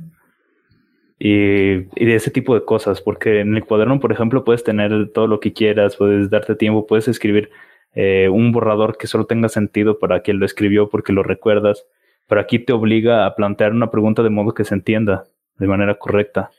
Y, 1.18 1.90
y, 2.02 2.06
de 2.06 2.16
ese 2.16 2.32
tipo 2.32 2.56
de 2.56 2.64
cosas, 2.64 3.02
porque 3.02 3.42
en 3.42 3.56
el 3.56 3.66
cuaderno, 3.66 4.00
por 4.00 4.12
ejemplo, 4.12 4.46
puedes 4.46 4.64
tener 4.64 5.12
todo 5.12 5.28
lo 5.28 5.42
que 5.42 5.52
quieras, 5.52 5.98
puedes 5.98 6.30
darte 6.30 6.56
tiempo, 6.56 6.88
puedes 6.88 7.10
escribir 7.10 7.50
eh, 7.96 8.30
un 8.30 8.52
borrador 8.52 8.98
que 8.98 9.08
solo 9.08 9.26
tenga 9.26 9.50
sentido 9.50 9.98
para 10.00 10.22
quien 10.22 10.40
lo 10.40 10.46
escribió 10.46 10.90
porque 10.90 11.14
lo 11.14 11.24
recuerdas, 11.24 11.86
pero 12.28 12.40
aquí 12.40 12.60
te 12.60 12.74
obliga 12.74 13.26
a 13.26 13.36
plantear 13.36 13.72
una 13.72 13.90
pregunta 13.90 14.22
de 14.22 14.30
modo 14.30 14.54
que 14.54 14.64
se 14.64 14.76
entienda 14.76 15.26
de 15.58 15.68
manera 15.68 15.96
correcta. 15.96 16.52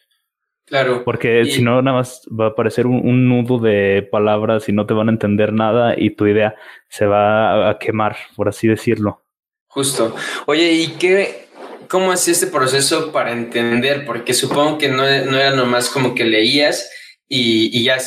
Claro. 0.70 1.02
Porque 1.04 1.46
si 1.46 1.62
no, 1.62 1.82
nada 1.82 1.96
más 1.96 2.22
va 2.28 2.44
a 2.44 2.48
aparecer 2.50 2.86
un, 2.86 3.28
nudo 3.28 3.58
de 3.58 4.08
palabras 4.08 4.68
y 4.68 4.72
no 4.72 4.86
te 4.86 4.94
van 4.94 5.08
a 5.08 5.10
entender 5.10 5.52
nada 5.52 5.94
y 5.96 6.10
tu 6.10 6.28
idea 6.28 6.54
se 6.88 7.06
va 7.06 7.70
a, 7.70 7.78
quemar, 7.80 8.16
por 8.36 8.48
así 8.48 8.68
decirlo. 8.68 9.24
Justo. 9.66 10.14
Oye, 10.46 10.70
¿y 10.70 10.86
qué, 10.92 11.48
cómo 11.88 12.12
es 12.12 12.28
este 12.28 12.46
proceso 12.46 13.10
para 13.10 13.32
entender? 13.32 14.06
Porque 14.06 14.32
supongo 14.32 14.78
que 14.78 14.88
no, 14.88 15.02
no 15.02 15.36
era 15.36 15.50
nomás 15.56 15.90
como 15.90 16.14
que 16.14 16.22
leías 16.22 16.88
y, 17.28 17.76
y 17.76 17.82
ya 17.82 17.98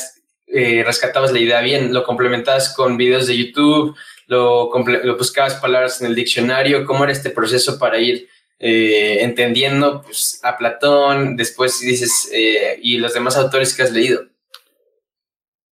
eh, 0.47 0.83
rescatabas 0.85 1.33
la 1.33 1.39
idea 1.39 1.59
bien, 1.59 1.93
lo 1.93 2.05
complementabas 2.05 2.73
con 2.73 2.95
videos 2.95 3.27
de 3.27 3.37
YouTube, 3.37 3.93
lo, 4.27 4.71
lo 5.03 5.17
buscabas 5.17 5.55
palabras 5.55 5.99
en 5.99 6.07
el 6.07 6.15
diccionario. 6.15 6.85
¿Cómo 6.85 7.03
era 7.03 7.11
este 7.11 7.29
proceso 7.29 7.77
para 7.77 7.99
ir 7.99 8.29
eh, 8.65 9.21
entendiendo 9.25 10.03
pues, 10.03 10.39
a 10.41 10.57
Platón, 10.57 11.35
después 11.35 11.81
dices, 11.81 12.31
eh, 12.33 12.79
y 12.81 12.95
los 12.95 13.13
demás 13.13 13.35
autores 13.35 13.75
que 13.75 13.83
has 13.83 13.91
leído. 13.91 14.21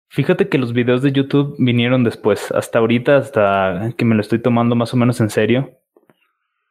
Fíjate 0.09 0.49
que 0.49 0.57
los 0.57 0.73
videos 0.73 1.01
de 1.01 1.13
YouTube 1.13 1.55
vinieron 1.57 2.03
después, 2.03 2.51
hasta 2.51 2.79
ahorita, 2.79 3.15
hasta 3.15 3.93
que 3.97 4.03
me 4.03 4.13
lo 4.13 4.19
estoy 4.19 4.39
tomando 4.39 4.75
más 4.75 4.93
o 4.93 4.97
menos 4.97 5.21
en 5.21 5.29
serio. 5.29 5.79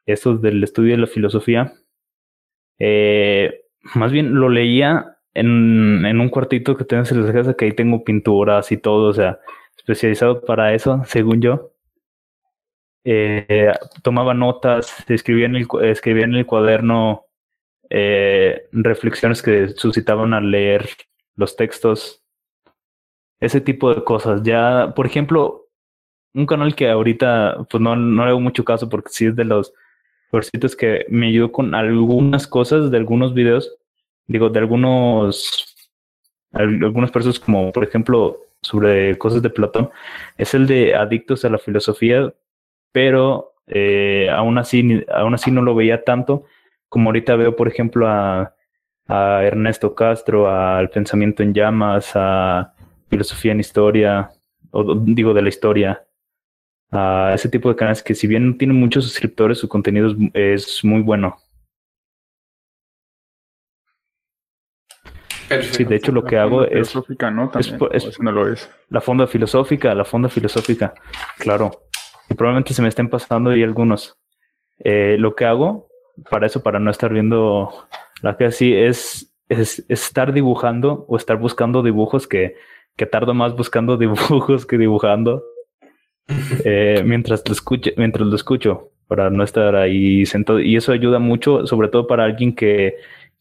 Estos 0.05 0.43
del 0.43 0.63
estudio 0.63 0.93
de 0.93 1.01
la 1.01 1.07
filosofía. 1.07 1.73
Eh, 2.79 3.63
más 3.95 4.13
bien 4.13 4.35
lo 4.35 4.51
leía 4.51 5.17
en, 5.33 6.05
en, 6.05 6.21
un 6.21 6.29
cuartito 6.29 6.77
que 6.77 6.85
tengo 6.85 7.03
en 7.11 7.27
la 7.27 7.33
casa, 7.33 7.55
que 7.55 7.65
ahí 7.65 7.73
tengo 7.73 8.05
pinturas 8.05 8.71
y 8.73 8.77
todo, 8.77 9.09
o 9.09 9.15
sea, 9.15 9.39
especializado 9.75 10.43
para 10.45 10.75
eso, 10.75 11.03
según 11.07 11.41
yo 11.41 11.73
eh, 13.05 13.73
tomaba 14.03 14.35
notas, 14.35 15.05
escribía 15.09 15.47
en 15.47 15.57
el, 15.57 15.67
escribía 15.83 16.25
en 16.25 16.35
el 16.35 16.47
cuaderno 16.47 17.27
eh, 17.89 18.69
reflexiones 18.73 19.43
que 19.43 19.69
suscitaban 19.69 20.35
al 20.35 20.51
leer 20.51 20.89
los 21.37 21.57
textos, 21.57 22.23
ese 23.41 23.61
tipo 23.61 23.95
de 23.95 24.05
cosas. 24.05 24.43
Ya, 24.43 24.93
por 24.95 25.07
ejemplo, 25.07 25.69
un 26.35 26.47
canal 26.47 26.75
que 26.75 26.89
ahorita 26.89 27.67
pues 27.71 27.81
no, 27.81 27.97
no 27.97 28.25
le 28.25 28.31
hago 28.31 28.41
mucho 28.41 28.65
caso 28.65 28.89
porque 28.89 29.11
sí 29.11 29.27
es 29.27 29.37
de 29.37 29.45
los 29.45 29.73
versitos 30.33 30.77
que 30.77 31.05
me 31.09 31.29
ayudó 31.29 31.51
con 31.51 31.75
algunas 31.75 32.47
cosas 32.47 32.91
de 32.91 32.97
algunos 32.99 33.35
videos, 33.35 33.77
digo, 34.27 34.49
de 34.49 34.61
algunos 34.61 35.67
algunas 36.53 37.11
personas 37.11 37.39
como 37.39 37.73
por 37.73 37.85
ejemplo 37.85 38.41
sobre 38.63 39.17
cosas 39.19 39.43
de 39.43 39.51
Platón, 39.51 39.91
es 40.37 40.55
el 40.55 40.67
de 40.67 40.95
Adictos 40.95 41.45
a 41.45 41.49
la 41.49 41.59
Filosofía, 41.59 42.33
pero 42.93 43.55
eh, 43.67 44.29
aún, 44.31 44.59
así, 44.59 45.05
aún 45.13 45.35
así 45.35 45.51
no 45.51 45.63
lo 45.63 45.75
veía 45.75 46.05
tanto 46.05 46.45
como 46.91 47.09
ahorita 47.09 47.37
veo, 47.37 47.57
por 47.57 47.69
ejemplo, 47.69 48.07
a, 48.07 48.55
a 49.07 49.45
Ernesto 49.45 49.95
Castro, 49.95 50.51
al 50.51 50.91
Pensamiento 50.91 51.43
en 51.43 51.55
Llamas, 51.55 52.11
a 52.15 52.75
Filosofía 53.09 53.53
en 53.53 53.61
Historia, 53.61 54.31
o 54.73 54.97
digo 54.97 55.33
de 55.33 55.43
la 55.43 55.49
historia, 55.49 56.05
a 56.91 57.33
ese 57.33 57.49
tipo 57.49 57.69
de 57.69 57.77
canales 57.77 58.03
que 58.03 58.15
si 58.15 58.27
bien 58.27 58.51
no 58.51 58.57
tienen 58.57 58.77
muchos 58.77 59.05
suscriptores, 59.05 59.59
su 59.59 59.69
contenido 59.69 60.15
es, 60.35 60.85
muy 60.85 61.01
bueno. 61.01 61.39
Sí, 65.73 65.85
de 65.85 65.97
hecho 65.97 66.13
lo 66.13 66.25
que 66.25 66.37
hago 66.37 66.65
es... 66.65 66.91
Filosófica, 66.91 67.31
¿no? 67.31 67.51
También, 67.51 67.79
es, 67.93 68.21
no 68.21 68.33
lo 68.33 68.53
es. 68.53 68.69
La 68.89 69.01
fonda 69.01 69.29
filosófica, 69.29 69.95
la 69.95 70.05
fonda 70.05 70.29
filosófica, 70.29 70.93
claro 71.39 71.90
probablemente 72.35 72.75
se 72.75 72.83
me 72.83 72.89
estén 72.89 73.09
pasando 73.09 73.55
y 73.55 73.63
algunos. 73.63 74.17
Eh, 74.79 75.17
lo 75.19 75.35
que 75.35 75.45
hago 75.45 75.89
para 76.31 76.47
eso, 76.47 76.63
para 76.63 76.79
no 76.79 76.91
estar 76.91 77.13
viendo 77.13 77.71
la 78.23 78.37
que 78.37 78.47
así, 78.47 78.75
es, 78.75 79.35
es, 79.49 79.85
estar 79.89 80.33
dibujando 80.33 81.05
o 81.09 81.17
estar 81.17 81.37
buscando 81.37 81.83
dibujos 81.83 82.27
que, 82.27 82.57
que 82.97 83.07
tardo 83.07 83.35
más 83.35 83.55
buscando 83.55 83.97
dibujos 83.99 84.67
que 84.67 84.79
dibujando 84.79 85.43
eh, 86.65 87.03
mientras, 87.05 87.43
lo 87.47 87.53
escuche, 87.53 87.95
mientras 87.97 88.27
lo 88.27 88.37
escucho, 88.37 88.91
para 89.07 89.31
no 89.31 89.43
estar 89.43 89.75
ahí 89.77 90.25
sentado. 90.27 90.61
Y 90.61 90.77
eso 90.77 90.93
ayuda 90.93 91.19
mucho, 91.19 91.67
sobre 91.67 91.89
todo 91.89 92.07
para 92.07 92.25
alguien 92.25 92.55
que 92.55 92.97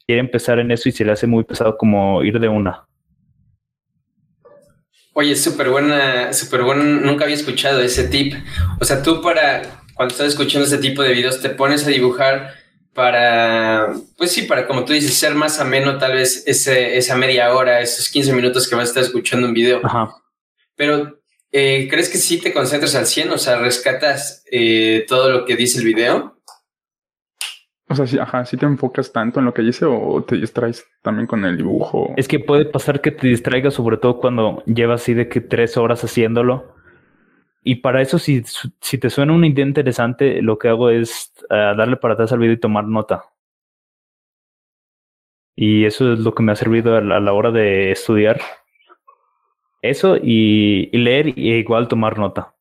quiere 0.05 0.22
empezar 0.22 0.60
en 0.60 0.72
eso 0.72 0.89
y 0.89 0.91
se 0.91 1.05
le 1.05 1.12
hace 1.12 1.27
muy 1.27 1.43
pesado 1.43 1.77
como 1.77 2.24
ir 2.24 2.39
de 2.39 2.50
una. 2.50 2.88
Oye, 5.19 5.35
súper 5.35 5.67
buena, 5.67 6.31
súper 6.31 6.63
buena. 6.63 6.81
Nunca 6.81 7.25
había 7.25 7.35
escuchado 7.35 7.81
ese 7.81 8.05
tip. 8.05 8.35
O 8.79 8.85
sea, 8.85 9.03
tú 9.03 9.21
para, 9.21 9.83
cuando 9.93 10.13
estás 10.13 10.29
escuchando 10.29 10.65
ese 10.65 10.77
tipo 10.77 11.03
de 11.03 11.11
videos, 11.11 11.41
te 11.41 11.49
pones 11.49 11.85
a 11.85 11.89
dibujar 11.89 12.53
para, 12.93 13.91
pues 14.17 14.31
sí, 14.31 14.43
para, 14.43 14.65
como 14.65 14.85
tú 14.85 14.93
dices, 14.93 15.13
ser 15.13 15.35
más 15.35 15.59
ameno 15.59 15.97
tal 15.97 16.13
vez 16.13 16.43
ese, 16.47 16.97
esa 16.97 17.17
media 17.17 17.53
hora, 17.53 17.81
esos 17.81 18.07
15 18.07 18.31
minutos 18.31 18.69
que 18.69 18.75
vas 18.75 18.85
a 18.85 18.91
estar 18.91 19.03
escuchando 19.03 19.45
un 19.45 19.53
video. 19.53 19.81
Ajá. 19.83 20.15
Pero, 20.77 21.19
eh, 21.51 21.89
¿crees 21.89 22.07
que 22.07 22.17
sí 22.17 22.38
te 22.38 22.53
concentras 22.53 22.95
al 22.95 23.05
100? 23.05 23.31
O 23.31 23.38
sea, 23.38 23.57
rescatas 23.57 24.45
eh, 24.49 25.03
todo 25.05 25.29
lo 25.29 25.43
que 25.43 25.57
dice 25.57 25.79
el 25.79 25.83
video. 25.83 26.39
O 27.91 27.96
sea, 27.96 28.05
sí, 28.05 28.19
ajá, 28.19 28.46
si 28.46 28.55
te 28.55 28.67
enfocas 28.67 29.12
tanto 29.12 29.39
en 29.39 29.46
lo 29.48 29.53
que 29.53 29.63
dice 29.63 29.84
o 29.86 30.24
te 30.24 30.36
distraes 30.36 30.88
también 31.01 31.25
con 31.25 31.43
el 31.43 31.58
dibujo. 31.58 32.13
Es 32.17 32.27
que 32.27 32.39
puede 32.39 32.65
pasar 32.65 33.01
que 33.01 33.10
te 33.10 33.27
distraigas, 33.27 33.74
sobre 33.74 33.98
todo 33.98 34.19
cuando 34.19 34.63
llevas 34.67 35.01
así 35.01 35.15
de 35.15 35.27
que 35.27 35.41
tres 35.41 35.75
horas 35.75 36.03
haciéndolo. 36.03 36.75
Y 37.63 37.75
para 37.75 38.01
eso, 38.01 38.19
si, 38.19 38.43
si 38.79 38.98
te 39.00 39.10
suena 39.10 39.34
una 39.34 39.48
idea 39.48 39.65
interesante, 39.65 40.41
lo 40.43 40.60
que 40.60 40.69
hago 40.69 40.91
es 40.91 41.34
eh, 41.50 41.74
darle 41.75 41.98
para 41.98 42.13
atrás 42.13 42.31
al 42.31 42.39
video 42.39 42.53
y 42.53 42.60
tomar 42.60 42.86
nota. 42.86 43.25
Y 45.55 45.86
eso 45.86 46.13
es 46.13 46.19
lo 46.19 46.34
que 46.36 46.43
me 46.43 46.51
ha 46.51 46.55
servido 46.55 46.96
a 46.96 47.01
la, 47.01 47.34
hora 47.34 47.50
de 47.51 47.91
estudiar. 47.91 48.39
Eso 49.81 50.15
y, 50.15 50.89
y 50.91 50.98
leer 51.00 51.38
y 51.38 51.53
igual 51.55 51.88
tomar 51.88 52.19
nota. 52.19 52.53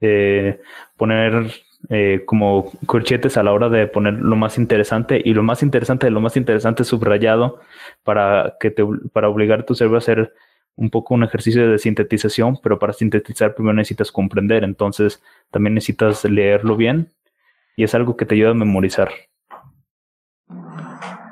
Eh, 0.00 0.60
poner 0.96 1.50
eh, 1.90 2.22
como 2.26 2.70
corchetes 2.84 3.38
a 3.38 3.42
la 3.42 3.52
hora 3.52 3.70
de 3.70 3.86
poner 3.86 4.14
lo 4.14 4.36
más 4.36 4.58
interesante 4.58 5.22
y 5.24 5.32
lo 5.32 5.42
más 5.42 5.62
interesante 5.62 6.06
de 6.06 6.10
lo 6.10 6.20
más 6.20 6.36
interesante 6.36 6.84
subrayado 6.84 7.60
para 8.02 8.56
que 8.60 8.70
te 8.70 8.84
para 9.12 9.30
obligar 9.30 9.60
a 9.60 9.64
tu 9.64 9.74
cerebro 9.74 9.96
a 9.96 9.98
hacer 9.98 10.34
un 10.76 10.90
poco 10.90 11.14
un 11.14 11.24
ejercicio 11.24 11.70
de 11.70 11.78
sintetización, 11.78 12.58
pero 12.62 12.78
para 12.78 12.92
sintetizar 12.92 13.54
primero 13.54 13.74
necesitas 13.74 14.12
comprender, 14.12 14.64
entonces 14.64 15.22
también 15.50 15.74
necesitas 15.74 16.24
leerlo 16.24 16.76
bien 16.76 17.10
y 17.74 17.84
es 17.84 17.94
algo 17.94 18.16
que 18.16 18.26
te 18.26 18.34
ayuda 18.34 18.50
a 18.50 18.54
memorizar. 18.54 19.10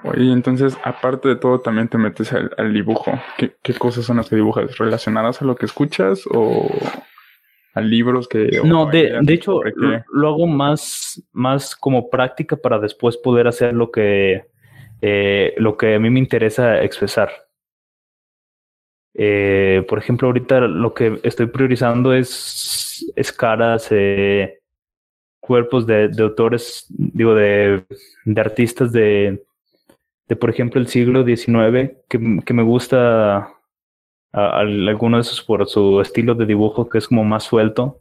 Oye, 0.05 0.33
entonces, 0.33 0.79
aparte 0.85 1.29
de 1.29 1.37
todo, 1.37 1.61
también 1.61 1.89
te 1.89 1.99
metes 1.99 2.33
al, 2.33 2.73
dibujo. 2.73 3.13
¿Qué, 3.37 3.57
¿Qué, 3.61 3.75
cosas 3.75 4.05
son 4.05 4.19
las 4.19 4.29
que 4.29 4.37
dibujas? 4.37 4.79
¿Relacionadas 4.79 5.43
a 5.43 5.45
lo 5.45 5.57
que 5.57 5.67
escuchas 5.67 6.23
o 6.31 6.69
a 7.77 7.83
libros 7.83 8.27
que... 8.27 8.63
No, 8.65 8.87
de, 8.87 9.19
de 9.21 9.35
hecho, 9.35 9.61
lo, 10.11 10.29
hago 10.29 10.47
más, 10.47 11.23
más 11.33 11.77
como 11.77 12.09
práctica 12.09 12.57
para 12.57 12.79
después 12.79 13.19
poder 13.19 13.47
hacer 13.47 13.75
lo 13.75 13.91
que, 13.91 14.47
eh, 15.03 15.53
lo 15.59 15.77
que 15.77 15.95
a 15.95 15.99
mí 15.99 16.09
me 16.09 16.19
interesa 16.19 16.83
expresar. 16.83 17.31
Eh, 19.13 19.85
por 19.87 19.99
ejemplo, 19.99 20.27
ahorita 20.27 20.61
lo 20.61 20.95
que 20.95 21.21
estoy 21.23 21.49
priorizando 21.49 22.15
es, 22.15 23.13
es 23.15 23.31
caras, 23.31 23.89
eh, 23.91 24.59
cuerpos 25.39 25.87
de, 25.87 26.09
de, 26.09 26.23
autores, 26.23 26.87
digo, 26.89 27.35
de, 27.35 27.85
de 28.25 28.41
artistas 28.41 28.91
de, 28.91 29.45
de, 30.29 30.37
por 30.37 30.49
ejemplo, 30.49 30.81
el 30.81 30.89
siglo 30.89 31.27
XIX, 31.27 31.93
que, 32.09 32.41
que 32.43 32.55
me 32.55 32.63
gusta 32.63 33.53
alguno 34.33 35.17
de 35.17 35.23
esos 35.23 35.43
por 35.43 35.67
su 35.69 36.01
estilo 36.01 36.35
de 36.35 36.47
dibujo 36.47 36.89
que 36.89 36.99
es 36.99 37.09
como 37.09 37.25
más 37.25 37.45
suelto, 37.45 38.01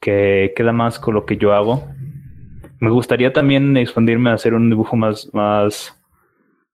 que 0.00 0.52
queda 0.56 0.72
más 0.72 0.98
con 0.98 1.14
lo 1.14 1.26
que 1.26 1.36
yo 1.36 1.52
hago. 1.52 1.86
Me 2.80 2.90
gustaría 2.90 3.32
también 3.32 3.76
expandirme 3.76 4.30
a 4.30 4.34
hacer 4.34 4.54
un 4.54 4.68
dibujo 4.68 4.96
más, 4.96 5.32
más, 5.32 5.96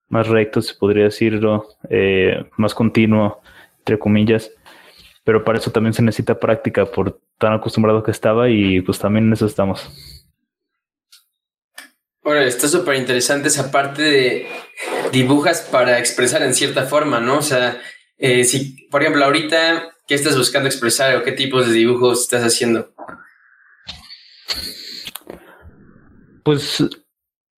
más 0.07 0.27
recto, 0.27 0.61
se 0.61 0.73
podría 0.73 1.05
decirlo, 1.05 1.67
eh, 1.89 2.43
más 2.57 2.73
continuo, 2.73 3.41
entre 3.79 3.99
comillas. 3.99 4.51
Pero 5.23 5.43
para 5.43 5.59
eso 5.59 5.71
también 5.71 5.93
se 5.93 6.01
necesita 6.01 6.39
práctica 6.39 6.85
por 6.85 7.19
tan 7.37 7.53
acostumbrado 7.53 8.03
que 8.03 8.11
estaba 8.11 8.49
y 8.49 8.81
pues 8.81 8.99
también 8.99 9.27
en 9.27 9.33
eso 9.33 9.45
estamos. 9.45 9.89
Bueno, 12.23 12.41
está 12.41 12.67
súper 12.67 12.95
interesante 12.95 13.47
esa 13.47 13.71
parte 13.71 14.01
de 14.01 14.47
dibujas 15.11 15.61
para 15.71 15.99
expresar 15.99 16.43
en 16.43 16.53
cierta 16.53 16.85
forma, 16.85 17.19
¿no? 17.19 17.37
O 17.37 17.41
sea, 17.41 17.79
eh, 18.19 18.45
por 18.91 19.01
ejemplo, 19.01 19.23
ahorita 19.23 19.91
qué 20.05 20.15
estás 20.15 20.37
buscando 20.37 20.67
expresar 20.67 21.15
o 21.15 21.23
qué 21.23 21.31
tipos 21.31 21.67
de 21.67 21.73
dibujos 21.73 22.21
estás 22.21 22.43
haciendo. 22.43 22.89
Pues 26.43 26.85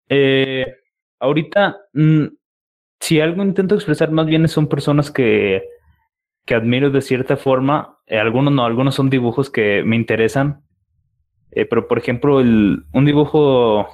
eh, 0.10 0.66
ahorita, 1.20 1.78
mm, 1.94 2.26
si 3.00 3.20
algo 3.20 3.42
intento 3.42 3.74
expresar 3.74 4.12
más 4.12 4.28
bien 4.28 4.48
son 4.48 4.68
personas 4.68 5.10
que, 5.10 5.64
que 6.46 6.54
admiro 6.54 6.92
de 6.92 7.02
cierta 7.02 7.38
forma. 7.38 7.98
Eh, 8.06 8.20
algunos 8.20 8.54
no, 8.54 8.64
algunos 8.64 8.94
son 8.94 9.10
dibujos 9.10 9.50
que 9.50 9.82
me 9.84 9.96
interesan. 9.96 10.64
Pero 11.54 11.88
por 11.88 11.98
ejemplo, 11.98 12.40
el, 12.40 12.86
un 12.94 13.06
dibujo 13.06 13.86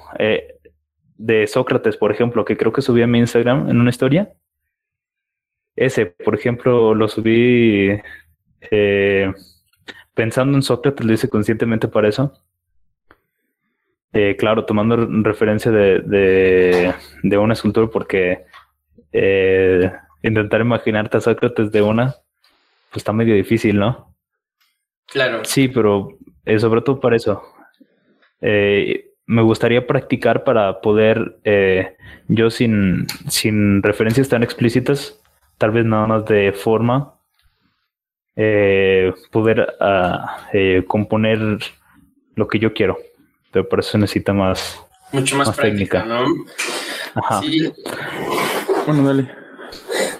de 1.16 1.46
Sócrates, 1.48 1.96
por 1.96 2.12
ejemplo, 2.12 2.44
que 2.44 2.56
creo 2.56 2.72
que 2.72 2.82
subí 2.82 3.02
a 3.02 3.08
mi 3.08 3.18
Instagram 3.18 3.68
en 3.68 3.80
una 3.80 3.90
historia. 3.90 4.32
Ese, 5.78 6.06
por 6.06 6.34
ejemplo, 6.34 6.94
lo 6.94 7.08
subí 7.08 7.90
pensando 10.18 10.58
en 10.58 10.62
Sócrates, 10.62 11.06
lo 11.06 11.12
hice 11.12 11.28
conscientemente 11.28 11.86
para 11.86 12.08
eso. 12.08 12.32
Eh, 14.12 14.34
claro, 14.36 14.64
tomando 14.64 14.96
referencia 15.22 15.70
de, 15.70 16.92
de, 17.22 17.38
un 17.38 17.52
escultor, 17.52 17.88
porque 17.88 18.46
eh, 19.12 19.92
intentar 20.22 20.60
imaginarte 20.60 21.18
a 21.18 21.20
Sócrates 21.20 21.70
de 21.70 21.82
una, 21.82 22.16
pues 22.90 22.96
está 23.02 23.12
medio 23.12 23.36
difícil, 23.36 23.78
¿no? 23.78 24.12
Claro. 25.06 25.44
Sí, 25.44 25.68
pero 25.68 26.18
eh, 26.44 26.58
sobre 26.58 26.80
todo 26.80 26.98
para 26.98 27.14
eso. 27.14 27.40
me 28.40 29.42
gustaría 29.42 29.86
practicar 29.86 30.42
para 30.42 30.80
poder, 30.80 31.38
yo 32.26 32.50
sin, 32.50 33.06
sin 33.28 33.84
referencias 33.84 34.28
tan 34.28 34.42
explícitas, 34.42 35.22
tal 35.58 35.72
vez 35.72 35.84
nada 35.84 36.06
más 36.06 36.24
de 36.24 36.52
forma, 36.52 37.14
poder 39.30 39.76
ah, 39.80 40.48
componer 40.86 41.58
lo 42.36 42.46
que 42.46 42.58
yo 42.60 42.72
quiero 42.72 42.98
pero 43.50 43.68
por 43.68 43.80
eso 43.80 43.98
necesita 43.98 44.32
más. 44.32 44.78
Mucho 45.12 45.36
más, 45.36 45.56
técnica, 45.56 46.04
¿no? 46.04 46.26
Ajá. 47.14 47.40
Sí. 47.40 47.72
Bueno, 48.86 49.06
dale. 49.06 49.30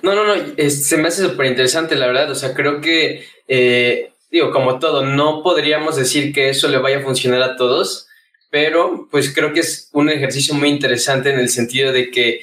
No, 0.02 0.14
no, 0.14 0.24
no, 0.24 0.70
se 0.70 0.96
me 0.96 1.08
hace 1.08 1.22
súper 1.28 1.46
interesante, 1.46 1.94
la 1.94 2.06
verdad. 2.06 2.30
O 2.30 2.34
sea, 2.34 2.54
creo 2.54 2.80
que, 2.80 3.24
eh, 3.48 4.12
digo, 4.30 4.50
como 4.50 4.78
todo, 4.78 5.04
no 5.04 5.42
podríamos 5.42 5.96
decir 5.96 6.32
que 6.32 6.48
eso 6.48 6.68
le 6.68 6.78
vaya 6.78 6.98
a 6.98 7.02
funcionar 7.02 7.42
a 7.42 7.56
todos, 7.56 8.08
pero 8.50 9.08
pues 9.10 9.34
creo 9.34 9.52
que 9.52 9.60
es 9.60 9.90
un 9.92 10.08
ejercicio 10.08 10.54
muy 10.54 10.70
interesante 10.70 11.30
en 11.30 11.38
el 11.38 11.50
sentido 11.50 11.92
de 11.92 12.10
que, 12.10 12.40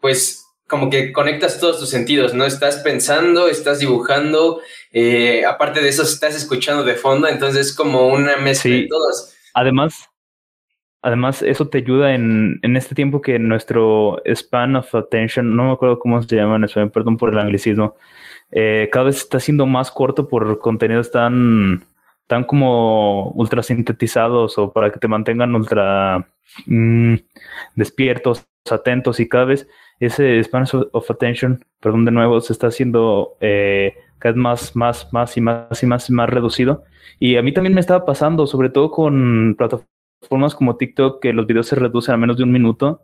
pues, 0.00 0.46
como 0.70 0.88
que 0.88 1.12
conectas 1.12 1.58
todos 1.58 1.80
tus 1.80 1.90
sentidos, 1.90 2.32
¿no? 2.32 2.44
Estás 2.44 2.76
pensando, 2.76 3.48
estás 3.48 3.80
dibujando, 3.80 4.60
eh, 4.92 5.44
aparte 5.44 5.80
de 5.80 5.88
eso, 5.88 6.04
estás 6.04 6.36
escuchando 6.36 6.84
de 6.84 6.94
fondo, 6.94 7.26
entonces 7.26 7.66
es 7.66 7.74
como 7.74 8.06
una 8.06 8.36
mezcla 8.36 8.70
de 8.70 8.86
todos. 8.88 9.34
Además, 9.52 10.06
Además, 11.02 11.40
eso 11.40 11.66
te 11.66 11.78
ayuda 11.78 12.14
en, 12.14 12.58
en 12.60 12.76
este 12.76 12.94
tiempo 12.94 13.22
que 13.22 13.38
nuestro 13.38 14.20
span 14.26 14.76
of 14.76 14.94
attention, 14.94 15.56
no 15.56 15.64
me 15.64 15.72
acuerdo 15.72 15.98
cómo 15.98 16.22
se 16.22 16.36
llama 16.36 16.56
en 16.56 16.64
español, 16.64 16.90
perdón 16.90 17.16
por 17.16 17.30
el 17.30 17.38
anglicismo, 17.38 17.96
eh, 18.50 18.90
cada 18.92 19.06
vez 19.06 19.16
está 19.16 19.40
siendo 19.40 19.64
más 19.64 19.90
corto 19.90 20.28
por 20.28 20.58
contenidos 20.58 21.10
tan, 21.10 21.86
tan 22.26 22.44
como 22.44 23.30
ultra 23.30 23.62
sintetizados 23.62 24.58
o 24.58 24.72
para 24.72 24.92
que 24.92 24.98
te 24.98 25.08
mantengan 25.08 25.54
ultra 25.54 26.28
mm, 26.66 27.14
despiertos, 27.76 28.46
atentos 28.70 29.20
y 29.20 29.28
cada 29.28 29.46
vez 29.46 29.68
ese 30.00 30.40
span 30.40 30.64
of 30.92 31.10
attention, 31.10 31.64
perdón 31.80 32.04
de 32.04 32.10
nuevo, 32.10 32.40
se 32.40 32.52
está 32.52 32.68
haciendo 32.68 33.36
eh, 33.40 33.94
cada 34.18 34.32
vez 34.32 34.42
más, 34.42 34.76
más, 34.76 35.12
más 35.12 35.36
y 35.36 35.40
más 35.40 35.82
y 35.82 35.86
más 35.86 36.08
y 36.08 36.12
más 36.12 36.28
reducido. 36.28 36.84
Y 37.18 37.36
a 37.36 37.42
mí 37.42 37.52
también 37.52 37.74
me 37.74 37.80
estaba 37.80 38.04
pasando, 38.04 38.46
sobre 38.46 38.70
todo 38.70 38.90
con 38.90 39.54
plataformas 39.56 39.90
formas 40.28 40.54
como 40.54 40.76
TikTok 40.76 41.20
que 41.20 41.32
los 41.32 41.46
videos 41.46 41.66
se 41.66 41.76
reducen 41.76 42.14
a 42.14 42.18
menos 42.18 42.36
de 42.36 42.44
un 42.44 42.52
minuto, 42.52 43.02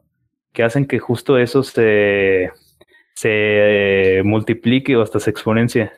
que 0.52 0.62
hacen 0.62 0.86
que 0.86 0.98
justo 0.98 1.38
eso 1.38 1.62
se, 1.62 2.50
se 3.14 4.22
multiplique 4.24 4.96
o 4.96 5.02
hasta 5.02 5.20
se 5.20 5.30
exponencie. 5.30 5.92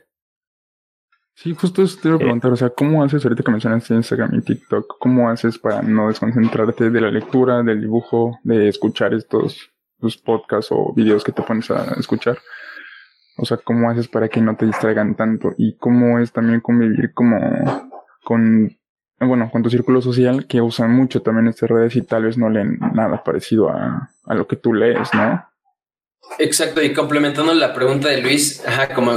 Sí, 1.35 1.55
justo 1.55 1.83
eso 1.83 1.99
te 2.01 2.09
iba 2.09 2.17
a 2.17 2.21
eh. 2.21 2.25
preguntar, 2.25 2.53
o 2.53 2.57
sea, 2.57 2.71
¿cómo 2.71 3.03
haces 3.03 3.25
ahorita 3.25 3.45
que 3.45 3.51
mencionaste 3.53 3.95
Instagram 3.95 4.35
y 4.35 4.41
TikTok? 4.41 4.97
¿Cómo 4.99 5.29
haces 5.29 5.57
para 5.59 5.83
no 5.83 6.09
desconcentrarte 6.09 6.91
de 6.91 7.01
la 7.01 7.11
lectura, 7.11 7.63
del 7.63 7.81
dibujo, 7.81 8.41
de 8.43 8.69
escuchar 8.69 9.15
estos 9.15 9.71
los 10.01 10.17
podcasts 10.17 10.71
o 10.71 10.93
videos 10.95 11.25
que 11.25 11.33
te 11.33 11.43
pones 11.43 11.71
a 11.71 11.95
escuchar? 11.99 12.39
O 13.37 13.45
sea, 13.45 13.57
¿cómo 13.59 13.89
haces 13.89 14.09
para 14.09 14.29
que 14.29 14.41
no 14.41 14.57
te 14.57 14.67
distraigan 14.67 15.15
tanto? 15.15 15.53
Y 15.57 15.77
cómo 15.77 16.19
es 16.19 16.33
también 16.33 16.61
convivir 16.61 17.13
como 17.15 17.39
con 18.25 18.77
bueno, 19.21 19.51
con 19.51 19.63
tu 19.63 19.71
círculo 19.71 20.01
social 20.01 20.47
que 20.47 20.61
usan 20.61 20.93
mucho 20.93 21.23
también 21.23 21.49
estas 21.49 21.69
redes 21.69 21.97
y 21.97 22.03
tal 22.03 22.25
vez 22.25 22.39
no 22.39 22.49
leen 22.49 22.79
nada 22.95 23.25
parecido 23.25 23.69
a, 23.69 24.11
a 24.25 24.35
lo 24.35 24.47
que 24.47 24.57
tú 24.57 24.73
lees, 24.73 25.13
¿no? 25.13 25.45
Exacto, 26.39 26.83
y 26.83 26.93
complementando 26.93 27.53
la 27.55 27.73
pregunta 27.73 28.09
de 28.09 28.21
Luis, 28.21 28.65
ajá, 28.67 28.95
como, 28.95 29.13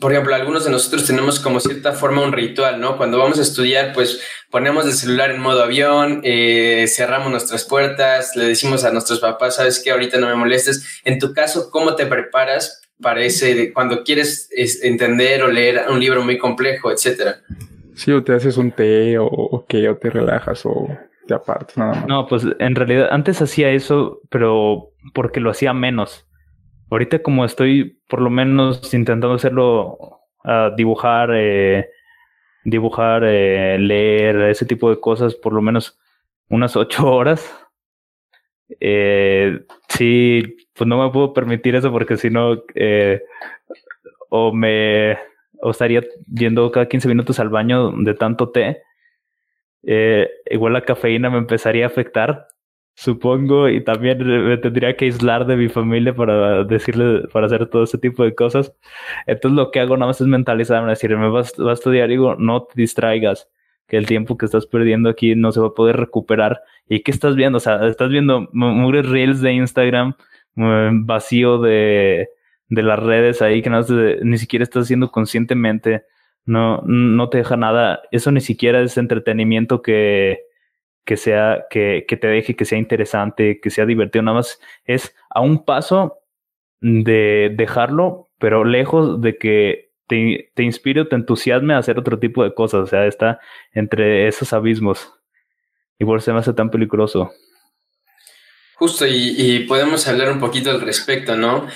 por 0.00 0.12
ejemplo, 0.12 0.34
algunos 0.34 0.64
de 0.64 0.70
nosotros 0.70 1.04
tenemos 1.04 1.40
como 1.40 1.58
cierta 1.58 1.92
forma 1.92 2.22
un 2.22 2.32
ritual, 2.32 2.80
¿no? 2.80 2.96
Cuando 2.96 3.18
vamos 3.18 3.40
a 3.40 3.42
estudiar, 3.42 3.92
pues 3.92 4.20
ponemos 4.50 4.86
el 4.86 4.92
celular 4.92 5.32
en 5.32 5.40
modo 5.40 5.64
avión, 5.64 6.20
eh, 6.22 6.86
cerramos 6.86 7.30
nuestras 7.30 7.64
puertas, 7.64 8.36
le 8.36 8.44
decimos 8.44 8.84
a 8.84 8.92
nuestros 8.92 9.18
papás, 9.18 9.56
sabes 9.56 9.82
que 9.82 9.90
ahorita 9.90 10.18
no 10.18 10.28
me 10.28 10.36
molestes. 10.36 11.00
En 11.04 11.18
tu 11.18 11.32
caso, 11.32 11.70
¿cómo 11.70 11.96
te 11.96 12.06
preparas 12.06 12.82
para 13.00 13.22
ese, 13.22 13.72
cuando 13.72 14.04
quieres 14.04 14.48
entender 14.82 15.42
o 15.42 15.48
leer 15.48 15.86
un 15.88 15.98
libro 15.98 16.22
muy 16.22 16.38
complejo, 16.38 16.92
etcétera? 16.92 17.40
Sí, 17.96 18.12
o 18.12 18.22
te 18.22 18.34
haces 18.34 18.56
un 18.58 18.70
té 18.70 19.18
o, 19.18 19.26
o 19.26 19.66
qué, 19.66 19.88
o 19.88 19.96
te 19.96 20.08
relajas 20.08 20.64
o 20.66 20.88
te 21.26 21.34
apartas, 21.34 21.76
nada 21.76 21.94
más. 21.94 22.06
No, 22.06 22.26
pues 22.28 22.44
en 22.60 22.76
realidad 22.76 23.08
antes 23.10 23.42
hacía 23.42 23.70
eso, 23.70 24.20
pero 24.30 24.92
porque 25.14 25.40
lo 25.40 25.50
hacía 25.50 25.72
menos. 25.72 26.27
Ahorita 26.90 27.22
como 27.22 27.44
estoy 27.44 28.00
por 28.08 28.20
lo 28.20 28.30
menos 28.30 28.92
intentando 28.94 29.34
hacerlo, 29.34 30.20
uh, 30.44 30.74
dibujar, 30.76 31.30
eh, 31.34 31.88
dibujar, 32.64 33.22
eh, 33.24 33.78
leer, 33.78 34.36
ese 34.50 34.66
tipo 34.66 34.90
de 34.90 35.00
cosas, 35.00 35.34
por 35.34 35.52
lo 35.52 35.62
menos 35.62 35.98
unas 36.48 36.76
ocho 36.76 37.10
horas. 37.10 37.44
Eh, 38.80 39.60
sí, 39.88 40.56
pues 40.74 40.86
no 40.86 41.02
me 41.02 41.10
puedo 41.10 41.32
permitir 41.32 41.74
eso 41.74 41.90
porque 41.90 42.16
si 42.16 42.30
no, 42.30 42.62
eh, 42.74 43.22
o 44.30 44.52
me 44.52 45.16
estaría 45.62 46.04
yendo 46.32 46.70
cada 46.70 46.86
15 46.86 47.08
minutos 47.08 47.40
al 47.40 47.48
baño 47.48 47.92
de 47.92 48.14
tanto 48.14 48.50
té, 48.50 48.82
igual 50.50 50.74
la 50.74 50.82
cafeína 50.82 51.30
me 51.30 51.38
empezaría 51.38 51.84
a 51.84 51.88
afectar, 51.88 52.46
supongo, 52.98 53.68
y 53.68 53.82
también 53.84 54.18
me 54.26 54.56
tendría 54.58 54.96
que 54.96 55.04
aislar 55.04 55.46
de 55.46 55.56
mi 55.56 55.68
familia 55.68 56.14
para 56.14 56.64
decirle, 56.64 57.28
para 57.32 57.46
hacer 57.46 57.66
todo 57.66 57.84
ese 57.84 57.98
tipo 57.98 58.24
de 58.24 58.34
cosas. 58.34 58.74
Entonces 59.26 59.56
lo 59.56 59.70
que 59.70 59.78
hago 59.80 59.96
nada 59.96 60.08
más 60.08 60.20
es 60.20 60.26
mentalizarme, 60.26 60.90
decirme, 60.90 61.28
vas, 61.28 61.54
vas 61.56 61.68
a 61.68 61.72
estudiar, 61.74 62.08
digo, 62.08 62.34
no 62.36 62.64
te 62.64 62.72
distraigas, 62.74 63.48
que 63.86 63.98
el 63.98 64.06
tiempo 64.06 64.36
que 64.36 64.46
estás 64.46 64.66
perdiendo 64.66 65.08
aquí 65.08 65.36
no 65.36 65.52
se 65.52 65.60
va 65.60 65.68
a 65.68 65.74
poder 65.74 65.96
recuperar. 65.96 66.60
¿Y 66.88 67.00
qué 67.02 67.12
estás 67.12 67.36
viendo? 67.36 67.58
O 67.58 67.60
sea, 67.60 67.86
estás 67.86 68.10
viendo 68.10 68.48
mugres 68.52 69.08
reels 69.08 69.40
de 69.40 69.52
Instagram 69.52 70.14
vacío 71.04 71.58
de 71.58 72.28
de 72.68 72.82
las 72.82 72.98
redes 72.98 73.42
ahí 73.42 73.62
que 73.62 73.70
no, 73.70 73.80
ni 74.22 74.38
siquiera 74.38 74.62
estás 74.62 74.84
haciendo 74.84 75.10
conscientemente, 75.10 76.04
no, 76.44 76.82
no 76.82 77.28
te 77.28 77.38
deja 77.38 77.56
nada. 77.56 78.02
Eso 78.10 78.30
ni 78.30 78.40
siquiera 78.40 78.80
es 78.80 78.96
entretenimiento 78.98 79.82
que, 79.82 80.40
que 81.08 81.16
sea, 81.16 81.64
que, 81.70 82.04
que 82.06 82.18
te 82.18 82.26
deje, 82.26 82.54
que 82.54 82.66
sea 82.66 82.76
interesante, 82.76 83.60
que 83.62 83.70
sea 83.70 83.86
divertido. 83.86 84.22
Nada 84.22 84.34
más 84.36 84.60
es 84.84 85.16
a 85.30 85.40
un 85.40 85.64
paso 85.64 86.18
de 86.82 87.50
dejarlo, 87.56 88.28
pero 88.38 88.62
lejos 88.62 89.22
de 89.22 89.38
que 89.38 89.88
te, 90.06 90.50
te 90.52 90.64
inspire 90.64 91.00
o 91.00 91.08
te 91.08 91.16
entusiasme 91.16 91.72
a 91.72 91.78
hacer 91.78 91.98
otro 91.98 92.18
tipo 92.18 92.44
de 92.44 92.52
cosas. 92.52 92.80
O 92.82 92.86
sea, 92.86 93.06
está 93.06 93.40
entre 93.72 94.28
esos 94.28 94.52
abismos. 94.52 95.10
Y 95.98 96.04
por 96.04 96.18
eso 96.18 96.34
me 96.34 96.40
hace 96.40 96.52
tan 96.52 96.70
peligroso. 96.70 97.32
Justo, 98.74 99.06
y, 99.06 99.34
y, 99.38 99.60
podemos 99.60 100.06
hablar 100.08 100.30
un 100.30 100.40
poquito 100.40 100.70
al 100.70 100.82
respecto, 100.82 101.36
¿no? 101.36 101.66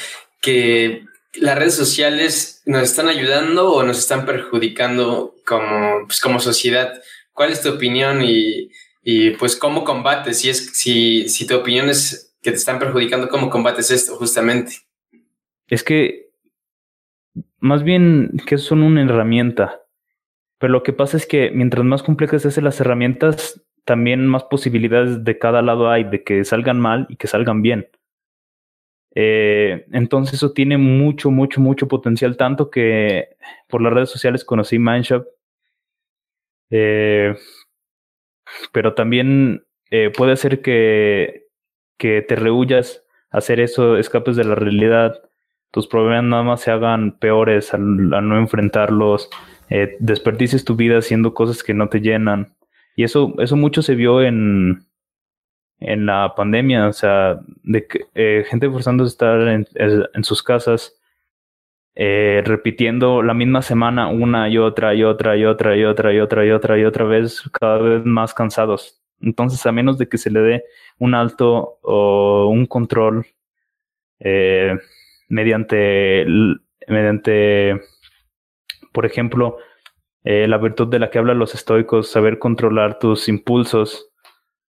que 0.42 1.06
las 1.36 1.56
redes 1.56 1.74
sociales 1.74 2.60
nos 2.66 2.82
están 2.82 3.08
ayudando 3.08 3.72
o 3.72 3.82
nos 3.82 3.98
están 3.98 4.26
perjudicando 4.26 5.34
como, 5.46 6.04
pues, 6.06 6.20
como 6.20 6.38
sociedad. 6.38 7.00
¿Cuál 7.32 7.52
es 7.52 7.62
tu 7.62 7.70
opinión 7.70 8.22
y, 8.22 8.70
y 9.02 9.30
pues 9.30 9.56
cómo 9.56 9.84
combates? 9.84 10.38
Si, 10.38 10.48
es, 10.48 10.66
si, 10.72 11.28
si 11.28 11.46
tu 11.46 11.56
opinión 11.56 11.88
es 11.88 12.36
que 12.40 12.50
te 12.50 12.56
están 12.56 12.78
perjudicando, 12.78 13.28
¿cómo 13.28 13.50
combates 13.50 13.90
esto 13.90 14.16
justamente? 14.16 14.76
Es 15.66 15.82
que 15.82 16.30
más 17.58 17.82
bien 17.82 18.32
que 18.46 18.58
son 18.58 18.82
una 18.82 19.02
herramienta. 19.02 19.80
Pero 20.58 20.72
lo 20.72 20.82
que 20.82 20.92
pasa 20.92 21.16
es 21.16 21.26
que 21.26 21.50
mientras 21.50 21.84
más 21.84 22.02
complejas 22.02 22.42
se 22.42 22.48
hacen 22.48 22.64
las 22.64 22.80
herramientas, 22.80 23.64
también 23.84 24.26
más 24.26 24.44
posibilidades 24.44 25.24
de 25.24 25.38
cada 25.38 25.62
lado 25.62 25.90
hay 25.90 26.04
de 26.04 26.22
que 26.22 26.44
salgan 26.44 26.78
mal 26.78 27.06
y 27.08 27.16
que 27.16 27.26
salgan 27.26 27.62
bien. 27.62 27.88
Eh, 29.14 29.86
entonces 29.92 30.34
eso 30.34 30.52
tiene 30.52 30.78
mucho, 30.78 31.30
mucho, 31.30 31.60
mucho 31.60 31.88
potencial, 31.88 32.36
tanto 32.36 32.70
que 32.70 33.36
por 33.68 33.82
las 33.82 33.92
redes 33.92 34.10
sociales 34.10 34.44
conocí 34.44 34.78
Mindshop, 34.78 35.26
eh, 36.70 37.36
pero 38.72 38.94
también 38.94 39.64
eh, 39.90 40.10
puede 40.16 40.36
ser 40.36 40.62
que, 40.62 41.46
que 41.98 42.22
te 42.22 42.36
rehuyas 42.36 43.04
a 43.30 43.38
hacer 43.38 43.60
eso, 43.60 43.96
escapes 43.96 44.36
de 44.36 44.44
la 44.44 44.54
realidad, 44.54 45.20
tus 45.70 45.86
problemas 45.86 46.24
nada 46.24 46.42
más 46.42 46.60
se 46.60 46.70
hagan 46.70 47.18
peores 47.18 47.72
al, 47.74 48.10
no 48.10 48.38
enfrentarlos, 48.38 49.30
eh, 49.70 49.96
desperdices 50.00 50.64
tu 50.64 50.76
vida 50.76 50.98
haciendo 50.98 51.34
cosas 51.34 51.62
que 51.62 51.74
no 51.74 51.88
te 51.88 52.00
llenan. 52.00 52.54
Y 52.94 53.04
eso, 53.04 53.34
eso 53.38 53.56
mucho 53.56 53.80
se 53.80 53.94
vio 53.94 54.22
en, 54.22 54.84
en 55.80 56.06
la 56.06 56.34
pandemia, 56.36 56.88
o 56.88 56.92
sea, 56.92 57.40
de 57.62 57.86
que, 57.86 58.04
eh, 58.14 58.44
gente 58.48 58.68
forzándose 58.68 59.08
a 59.08 59.12
estar 59.12 59.48
en, 59.48 59.66
en 60.12 60.24
sus 60.24 60.42
casas, 60.42 60.94
eh, 61.94 62.42
repitiendo 62.44 63.22
la 63.22 63.34
misma 63.34 63.60
semana 63.60 64.08
una 64.08 64.48
y 64.48 64.56
otra 64.58 64.94
y 64.94 65.04
otra 65.04 65.36
y 65.36 65.44
otra 65.44 65.76
y 65.76 65.84
otra 65.84 66.12
y 66.12 66.20
otra 66.20 66.44
y 66.46 66.50
otra 66.50 66.78
y 66.78 66.84
otra 66.84 67.04
vez, 67.04 67.42
cada 67.52 67.78
vez 67.78 68.04
más 68.04 68.32
cansados. 68.34 69.02
Entonces, 69.20 69.64
a 69.66 69.72
menos 69.72 69.98
de 69.98 70.08
que 70.08 70.18
se 70.18 70.30
le 70.30 70.40
dé 70.40 70.64
un 70.98 71.14
alto 71.14 71.78
o 71.82 72.48
un 72.48 72.66
control 72.66 73.26
eh, 74.20 74.78
mediante, 75.28 76.26
mediante, 76.88 77.80
por 78.92 79.06
ejemplo, 79.06 79.58
eh, 80.24 80.46
la 80.48 80.58
virtud 80.58 80.88
de 80.88 80.98
la 80.98 81.10
que 81.10 81.18
hablan 81.18 81.38
los 81.38 81.54
estoicos, 81.54 82.10
saber 82.10 82.38
controlar 82.38 82.98
tus 82.98 83.28
impulsos, 83.28 84.10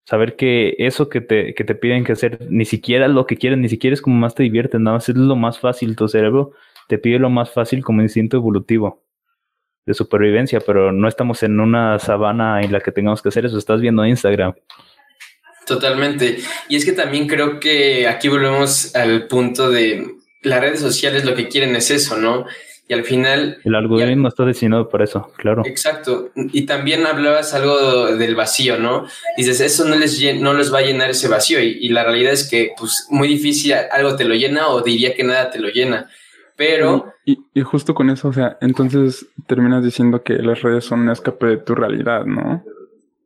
saber 0.06 0.36
que 0.36 0.76
eso 0.78 1.10
que 1.10 1.22
te, 1.22 1.54
que 1.54 1.64
te 1.64 1.76
piden 1.76 2.04
que 2.04 2.14
hacer, 2.14 2.40
ni 2.50 2.66
siquiera 2.66 3.08
lo 3.08 3.26
que 3.26 3.38
quieren, 3.38 3.62
ni 3.62 3.70
siquiera 3.70 3.94
es 3.94 4.02
como 4.02 4.18
más 4.18 4.36
te 4.36 4.44
diviertes, 4.44 4.82
nada 4.82 4.98
más 4.98 5.10
es 5.10 5.16
lo 5.16 5.36
más 5.36 5.60
fácil, 5.60 5.96
tu 5.96 6.08
cerebro 6.08 6.54
te 6.88 6.98
pide 6.98 7.19
lo 7.19 7.30
más 7.30 7.52
fácil 7.52 7.84
como 7.84 8.02
instinto 8.02 8.38
evolutivo 8.38 9.04
de 9.86 9.93
supervivencia, 9.93 10.60
pero 10.62 10.91
no 10.91 11.08
estamos 11.08 11.43
en 11.43 11.60
una 11.60 12.00
sabana 12.00 12.62
en 12.62 12.72
la 12.72 12.80
que 12.80 12.91
tengamos 12.91 13.22
que 13.22 13.30
hacer 13.30 13.46
eso, 13.46 13.58
estás 13.58 13.82
viendo 13.82 14.06
Instagram. 14.06 14.54
Totalmente. 15.65 16.39
Y 16.69 16.76
es 16.76 16.86
que 16.86 16.93
también 16.93 17.28
creo 17.28 17.60
que 17.60 18.08
aquí 18.08 18.28
volvemos 18.28 18.96
al 18.96 19.28
punto 19.28 19.69
de 19.69 20.08
las 20.41 20.62
redes 20.62 20.80
sociales 20.80 21.26
lo 21.26 21.36
que 21.36 21.48
quieren 21.48 21.76
es 21.76 21.89
eso, 21.89 22.17
¿no? 22.17 22.46
Y 22.88 22.93
al 22.93 23.06
final... 23.06 23.60
El 23.63 23.76
algoritmo 23.76 24.28
está 24.28 24.46
diseñado 24.46 24.89
para 24.89 25.06
eso, 25.06 25.32
claro. 25.38 25.63
Exacto. 25.65 26.32
Y 26.36 26.65
también 26.65 27.06
hablabas 27.06 27.54
algo 27.54 28.13
del 28.13 28.36
vacío, 28.36 28.78
¿no? 28.78 29.08
Dices, 29.38 29.62
eso 29.62 29.86
no 29.86 29.96
les, 29.96 30.22
no 30.41 30.54
les 30.54 30.74
va 30.74 30.80
a 30.80 30.84
llenar 30.84 31.10
ese 31.10 31.30
vacío. 31.30 31.62
Y, 31.62 31.88
la 31.89 32.04
realidad 32.04 32.34
es 32.34 32.50
que, 32.50 32.72
pues, 32.78 33.08
muy 33.10 33.30
difícil 33.30 33.74
algo 33.74 34.17
te 34.17 34.26
lo 34.26 34.36
llena 34.36 34.67
o 34.67 34.82
diría 34.82 35.15
que 35.15 35.24
nada 35.24 35.50
te 35.50 35.60
lo 35.60 35.69
llena. 35.69 36.10
Pero... 36.56 37.13
Y, 37.26 37.39
y 37.54 37.62
justo 37.62 37.94
con 37.94 38.10
eso, 38.10 38.28
o 38.28 38.34
sea, 38.34 38.58
entonces 38.62 39.28
terminas 39.48 39.84
diciendo 39.84 40.24
que 40.24 40.34
las 40.36 40.62
redes 40.62 40.86
son 40.86 41.02
un 41.02 41.10
escape 41.10 41.46
de 41.46 41.58
tu 41.58 41.74
realidad, 41.74 42.26
¿no? 42.26 42.63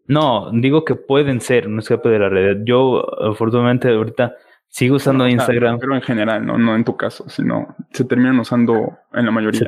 No, 0.05 0.51
digo 0.53 0.85
que 0.85 0.95
pueden 0.95 1.41
ser 1.41 1.67
un 1.67 1.79
escape 1.79 2.09
de 2.09 2.19
la 2.19 2.29
realidad. 2.29 2.63
Yo, 2.63 3.03
afortunadamente, 3.21 3.89
ahorita 3.89 4.35
Sigo 4.69 4.97
usando 4.97 5.27
Instagram. 5.27 5.79
pero 5.79 5.95
en 5.95 6.01
general, 6.01 6.45
¿no? 6.45 6.57
no 6.57 6.75
en 6.75 6.83
tu 6.83 6.97
caso, 6.97 7.27
sino 7.29 7.75
se 7.91 8.03
terminan 8.03 8.39
usando 8.39 8.97
en 9.13 9.25
la 9.25 9.31
mayoría. 9.31 9.61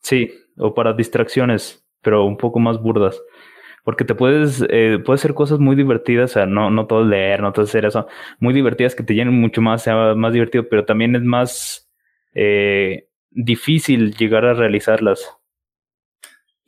Sí, 0.00 0.30
o 0.56 0.74
para 0.74 0.92
distracciones, 0.92 1.84
pero 2.02 2.24
un 2.24 2.36
poco 2.36 2.60
más 2.60 2.80
burdas. 2.80 3.20
Porque 3.84 4.04
te 4.04 4.14
puedes, 4.14 4.64
eh, 4.68 5.00
puedes 5.04 5.20
hacer 5.20 5.34
cosas 5.34 5.58
muy 5.58 5.74
divertidas, 5.74 6.30
o 6.30 6.34
sea, 6.34 6.46
no, 6.46 6.70
no 6.70 6.86
todo 6.86 7.04
leer, 7.04 7.40
no 7.40 7.52
todo 7.52 7.64
hacer 7.64 7.84
eso, 7.84 8.06
muy 8.38 8.54
divertidas 8.54 8.94
que 8.94 9.02
te 9.02 9.14
llenen 9.14 9.40
mucho 9.40 9.60
más, 9.60 9.82
sea 9.82 10.14
más 10.14 10.32
divertido, 10.32 10.68
pero 10.68 10.84
también 10.84 11.16
es 11.16 11.22
más 11.22 11.87
eh, 12.40 13.08
difícil 13.30 14.16
llegar 14.16 14.44
a 14.44 14.54
realizarlas. 14.54 15.28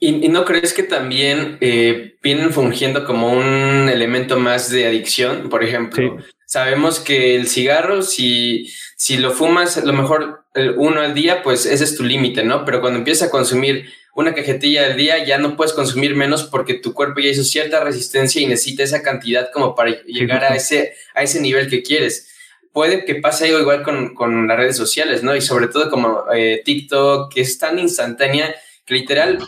¿Y, 0.00 0.28
no 0.28 0.44
crees 0.44 0.72
que 0.72 0.82
también 0.82 1.58
eh, 1.60 2.16
vienen 2.22 2.52
fungiendo 2.52 3.04
como 3.04 3.32
un 3.32 3.88
elemento 3.88 4.36
más 4.36 4.70
de 4.70 4.86
adicción? 4.86 5.48
Por 5.48 5.62
ejemplo, 5.62 6.16
sabemos 6.46 6.98
que 6.98 7.36
el 7.36 7.46
cigarro, 7.46 8.02
si, 8.02 8.68
si 8.96 9.18
lo 9.18 9.30
fumas, 9.30 9.76
a 9.76 9.84
lo 9.84 9.92
mejor 9.92 10.46
uno 10.76 11.02
al 11.02 11.14
día, 11.14 11.42
pues 11.44 11.66
ese 11.66 11.84
es 11.84 11.96
tu 11.96 12.02
límite, 12.02 12.42
¿no? 12.42 12.64
Pero 12.64 12.80
cuando 12.80 12.98
empiezas 12.98 13.28
a 13.28 13.30
consumir 13.30 13.84
una 14.16 14.34
cajetilla 14.34 14.86
al 14.86 14.96
día, 14.96 15.24
ya 15.24 15.38
no 15.38 15.56
puedes 15.56 15.72
consumir 15.72 16.16
menos 16.16 16.42
porque 16.44 16.74
tu 16.74 16.94
cuerpo 16.94 17.20
ya 17.20 17.30
hizo 17.30 17.44
cierta 17.44 17.84
resistencia 17.84 18.42
y 18.42 18.46
necesita 18.46 18.82
esa 18.82 19.02
cantidad 19.02 19.50
como 19.52 19.76
para 19.76 20.02
llegar 20.02 20.42
a 20.42 20.56
ese, 20.56 20.94
a 21.14 21.22
ese 21.22 21.40
nivel 21.40 21.68
que 21.70 21.82
quieres. 21.82 22.28
Puede 22.72 23.04
que 23.04 23.16
pase 23.16 23.46
algo 23.46 23.60
igual 23.60 23.82
con, 23.82 24.14
con 24.14 24.46
las 24.46 24.56
redes 24.56 24.76
sociales, 24.76 25.22
¿no? 25.22 25.34
Y 25.34 25.40
sobre 25.40 25.68
todo 25.68 25.90
como 25.90 26.24
eh, 26.32 26.62
TikTok, 26.64 27.32
que 27.32 27.40
es 27.40 27.58
tan 27.58 27.78
instantánea 27.78 28.54
que 28.84 28.94
literal 28.94 29.38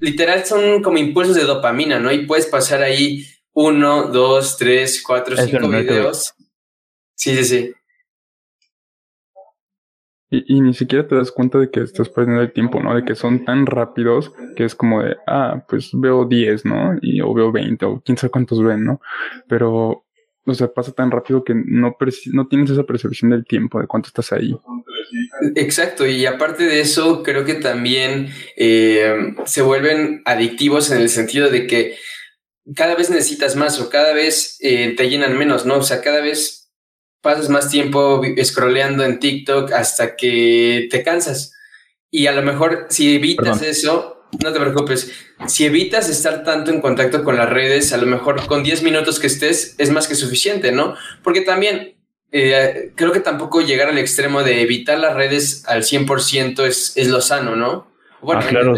literal 0.00 0.44
son 0.44 0.82
como 0.82 0.98
impulsos 0.98 1.36
de 1.36 1.44
dopamina, 1.44 1.98
¿no? 1.98 2.12
Y 2.12 2.26
puedes 2.26 2.46
pasar 2.46 2.82
ahí 2.82 3.24
uno, 3.52 4.08
dos, 4.08 4.56
tres, 4.56 5.02
cuatro, 5.04 5.36
cinco 5.36 5.68
videos. 5.68 6.34
Sí, 7.14 7.34
sí, 7.36 7.44
sí. 7.44 7.74
Y, 10.30 10.60
ni 10.60 10.74
siquiera 10.74 11.08
te 11.08 11.14
das 11.14 11.32
cuenta 11.32 11.58
de 11.58 11.70
que 11.70 11.80
estás 11.80 12.10
perdiendo 12.10 12.42
el 12.42 12.52
tiempo, 12.52 12.82
¿no? 12.82 12.94
De 12.94 13.02
que 13.02 13.14
son 13.14 13.46
tan 13.46 13.64
rápidos 13.64 14.30
que 14.56 14.64
es 14.64 14.74
como 14.74 15.02
de, 15.02 15.16
ah, 15.26 15.64
pues 15.66 15.90
veo 15.94 16.26
10, 16.26 16.66
¿no? 16.66 16.98
Y, 17.00 17.22
o 17.22 17.32
veo 17.32 17.50
20, 17.50 17.86
o 17.86 18.02
quién 18.04 18.18
sabe 18.18 18.30
cuántos 18.30 18.62
ven, 18.62 18.84
¿no? 18.84 19.00
Pero 19.48 20.04
o 20.50 20.54
sea, 20.54 20.68
pasa 20.68 20.92
tan 20.92 21.10
rápido 21.10 21.44
que 21.44 21.54
no, 21.54 21.96
no 22.32 22.48
tienes 22.48 22.70
esa 22.70 22.84
percepción 22.84 23.30
del 23.30 23.44
tiempo, 23.44 23.80
de 23.80 23.86
cuánto 23.86 24.08
estás 24.08 24.32
ahí. 24.32 24.56
Exacto, 25.54 26.06
y 26.06 26.26
aparte 26.26 26.64
de 26.64 26.80
eso, 26.80 27.22
creo 27.22 27.44
que 27.44 27.54
también 27.54 28.28
eh, 28.56 29.34
se 29.44 29.62
vuelven 29.62 30.22
adictivos 30.24 30.90
en 30.90 31.00
el 31.00 31.08
sentido 31.08 31.50
de 31.50 31.66
que 31.66 31.96
cada 32.74 32.94
vez 32.94 33.10
necesitas 33.10 33.56
más 33.56 33.80
o 33.80 33.88
cada 33.88 34.12
vez 34.12 34.56
eh, 34.60 34.94
te 34.96 35.08
llenan 35.08 35.38
menos, 35.38 35.64
¿no? 35.64 35.76
O 35.76 35.82
sea, 35.82 36.00
cada 36.00 36.20
vez 36.20 36.70
pasas 37.20 37.48
más 37.48 37.70
tiempo 37.70 38.22
scrolleando 38.42 39.04
en 39.04 39.18
TikTok 39.18 39.72
hasta 39.72 40.16
que 40.16 40.88
te 40.90 41.02
cansas. 41.02 41.52
Y 42.10 42.26
a 42.26 42.32
lo 42.32 42.42
mejor 42.42 42.86
si 42.90 43.14
evitas 43.14 43.62
eso, 43.62 44.17
no 44.42 44.52
te 44.52 44.60
preocupes. 44.60 45.12
Si 45.46 45.64
evitas 45.64 46.08
estar 46.08 46.44
tanto 46.44 46.70
en 46.70 46.80
contacto 46.80 47.24
con 47.24 47.36
las 47.36 47.48
redes, 47.48 47.92
a 47.92 47.96
lo 47.96 48.06
mejor 48.06 48.46
con 48.46 48.62
10 48.62 48.82
minutos 48.82 49.18
que 49.18 49.26
estés 49.26 49.74
es 49.78 49.90
más 49.90 50.06
que 50.06 50.14
suficiente, 50.14 50.72
¿no? 50.72 50.94
Porque 51.22 51.40
también 51.40 51.96
eh, 52.30 52.92
creo 52.94 53.12
que 53.12 53.20
tampoco 53.20 53.62
llegar 53.62 53.88
al 53.88 53.98
extremo 53.98 54.42
de 54.42 54.60
evitar 54.60 54.98
las 54.98 55.14
redes 55.14 55.64
al 55.66 55.82
100% 55.82 56.64
es, 56.66 56.92
es 56.96 57.08
lo 57.08 57.20
sano, 57.20 57.56
¿no? 57.56 57.88
Bueno, 58.20 58.42
ah, 58.44 58.48
claro. 58.48 58.74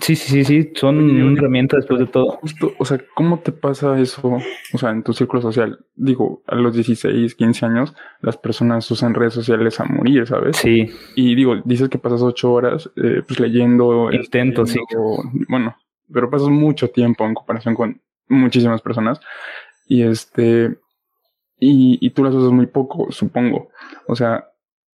Sí, 0.00 0.14
sí, 0.14 0.30
sí, 0.30 0.44
sí, 0.44 0.72
son 0.76 0.98
una 0.98 1.36
herramienta 1.36 1.76
después 1.76 1.98
de 1.98 2.06
todo. 2.06 2.30
Justo, 2.40 2.72
o 2.78 2.84
sea, 2.84 3.00
¿cómo 3.14 3.40
te 3.40 3.50
pasa 3.50 3.98
eso, 3.98 4.38
o 4.72 4.78
sea, 4.78 4.90
en 4.90 5.02
tu 5.02 5.12
círculo 5.12 5.42
social? 5.42 5.84
Digo, 5.96 6.42
a 6.46 6.54
los 6.54 6.72
16, 6.74 7.34
15 7.34 7.66
años, 7.66 7.94
las 8.20 8.36
personas 8.36 8.88
usan 8.92 9.14
redes 9.14 9.34
sociales 9.34 9.80
a 9.80 9.84
morir, 9.84 10.26
¿sabes? 10.26 10.56
Sí. 10.58 10.88
Y 11.16 11.34
digo, 11.34 11.56
dices 11.64 11.88
que 11.88 11.98
pasas 11.98 12.22
8 12.22 12.52
horas, 12.52 12.90
eh, 12.96 13.22
pues 13.26 13.40
leyendo. 13.40 14.12
Intento, 14.12 14.66
sí. 14.66 14.78
Bueno, 15.48 15.76
pero 16.12 16.30
pasas 16.30 16.48
mucho 16.48 16.88
tiempo 16.90 17.26
en 17.26 17.34
comparación 17.34 17.74
con 17.74 18.00
muchísimas 18.28 18.80
personas. 18.80 19.20
Y 19.88 20.02
este, 20.02 20.78
y, 21.58 21.98
y 22.00 22.10
tú 22.10 22.22
las 22.22 22.34
usas 22.34 22.52
muy 22.52 22.66
poco, 22.66 23.10
supongo. 23.10 23.70
O 24.06 24.14
sea, 24.14 24.48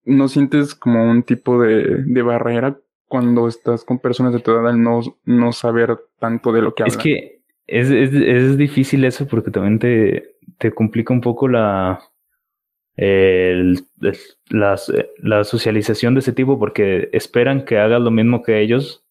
¿no 0.04 0.28
sientes 0.28 0.74
como 0.74 1.04
un 1.10 1.24
tipo 1.24 1.60
de, 1.60 2.04
de 2.04 2.22
barrera 2.22 2.78
cuando 3.14 3.46
estás 3.46 3.84
con 3.84 4.00
personas 4.00 4.32
de 4.32 4.40
tu 4.40 4.50
edad 4.50 4.66
al 4.66 4.82
no, 4.82 5.00
no 5.24 5.52
saber 5.52 5.96
tanto 6.18 6.50
de 6.50 6.62
lo 6.62 6.74
que 6.74 6.82
hablan. 6.82 6.98
Es 6.98 7.00
que 7.00 7.42
es, 7.68 7.88
es, 7.88 8.12
es 8.12 8.58
difícil 8.58 9.04
eso 9.04 9.28
porque 9.28 9.52
también 9.52 9.78
te, 9.78 10.34
te 10.58 10.72
complica 10.72 11.14
un 11.14 11.20
poco 11.20 11.46
la, 11.46 12.00
el, 12.96 13.84
la, 14.50 14.76
la, 15.18 15.44
socialización 15.44 16.14
de 16.14 16.20
ese 16.20 16.32
tipo 16.32 16.58
porque 16.58 17.08
esperan 17.12 17.64
que 17.64 17.78
hagas 17.78 18.00
lo 18.00 18.10
mismo 18.10 18.42
que 18.42 18.60
ellos, 18.60 19.04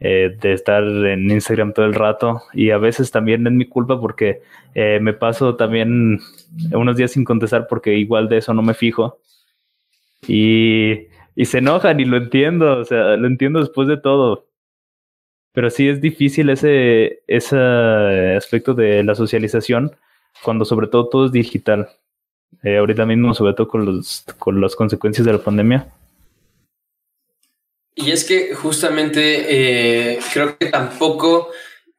eh, 0.00 0.36
de 0.38 0.52
estar 0.52 0.84
en 0.84 1.30
Instagram 1.30 1.72
todo 1.72 1.86
el 1.86 1.94
rato 1.94 2.42
y 2.52 2.72
a 2.72 2.76
veces 2.76 3.10
también 3.10 3.46
es 3.46 3.54
mi 3.54 3.64
culpa 3.64 3.98
porque 3.98 4.42
eh, 4.74 4.98
me 5.00 5.14
paso 5.14 5.56
también 5.56 6.20
unos 6.74 6.98
días 6.98 7.12
sin 7.12 7.24
contestar 7.24 7.68
porque 7.68 7.94
igual 7.94 8.28
de 8.28 8.36
eso 8.36 8.52
no 8.52 8.60
me 8.60 8.74
fijo. 8.74 9.18
Y 10.28 11.06
y 11.36 11.44
se 11.46 11.58
enojan 11.58 12.00
y 12.00 12.04
lo 12.04 12.16
entiendo, 12.16 12.78
o 12.78 12.84
sea, 12.84 13.16
lo 13.16 13.26
entiendo 13.26 13.60
después 13.60 13.88
de 13.88 13.96
todo. 13.96 14.46
Pero 15.52 15.70
sí 15.70 15.88
es 15.88 16.00
difícil 16.00 16.50
ese, 16.50 17.22
ese 17.26 17.56
aspecto 18.36 18.74
de 18.74 19.04
la 19.04 19.14
socialización 19.14 19.96
cuando 20.42 20.64
sobre 20.64 20.88
todo 20.88 21.08
todo 21.08 21.26
es 21.26 21.32
digital. 21.32 21.88
Eh, 22.62 22.78
ahorita 22.78 23.04
mismo, 23.06 23.34
sobre 23.34 23.54
todo 23.54 23.68
con, 23.68 23.84
los, 23.84 24.24
con 24.38 24.60
las 24.60 24.74
consecuencias 24.74 25.26
de 25.26 25.32
la 25.32 25.38
pandemia. 25.38 25.92
Y 27.94 28.10
es 28.10 28.24
que 28.24 28.54
justamente 28.54 30.14
eh, 30.14 30.18
creo 30.32 30.56
que 30.58 30.66
tampoco, 30.66 31.50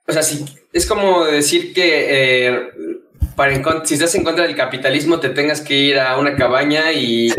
o 0.07 0.11
sea, 0.11 0.23
sí, 0.23 0.45
es 0.73 0.85
como 0.85 1.23
decir 1.25 1.73
que 1.73 2.47
eh, 2.47 2.69
para 3.35 3.85
si 3.85 3.95
estás 3.95 4.15
en 4.15 4.23
contra 4.23 4.45
del 4.45 4.55
capitalismo 4.55 5.19
te 5.19 5.29
tengas 5.29 5.61
que 5.61 5.73
ir 5.75 5.99
a 5.99 6.17
una 6.17 6.35
cabaña 6.35 6.91
y, 6.91 7.29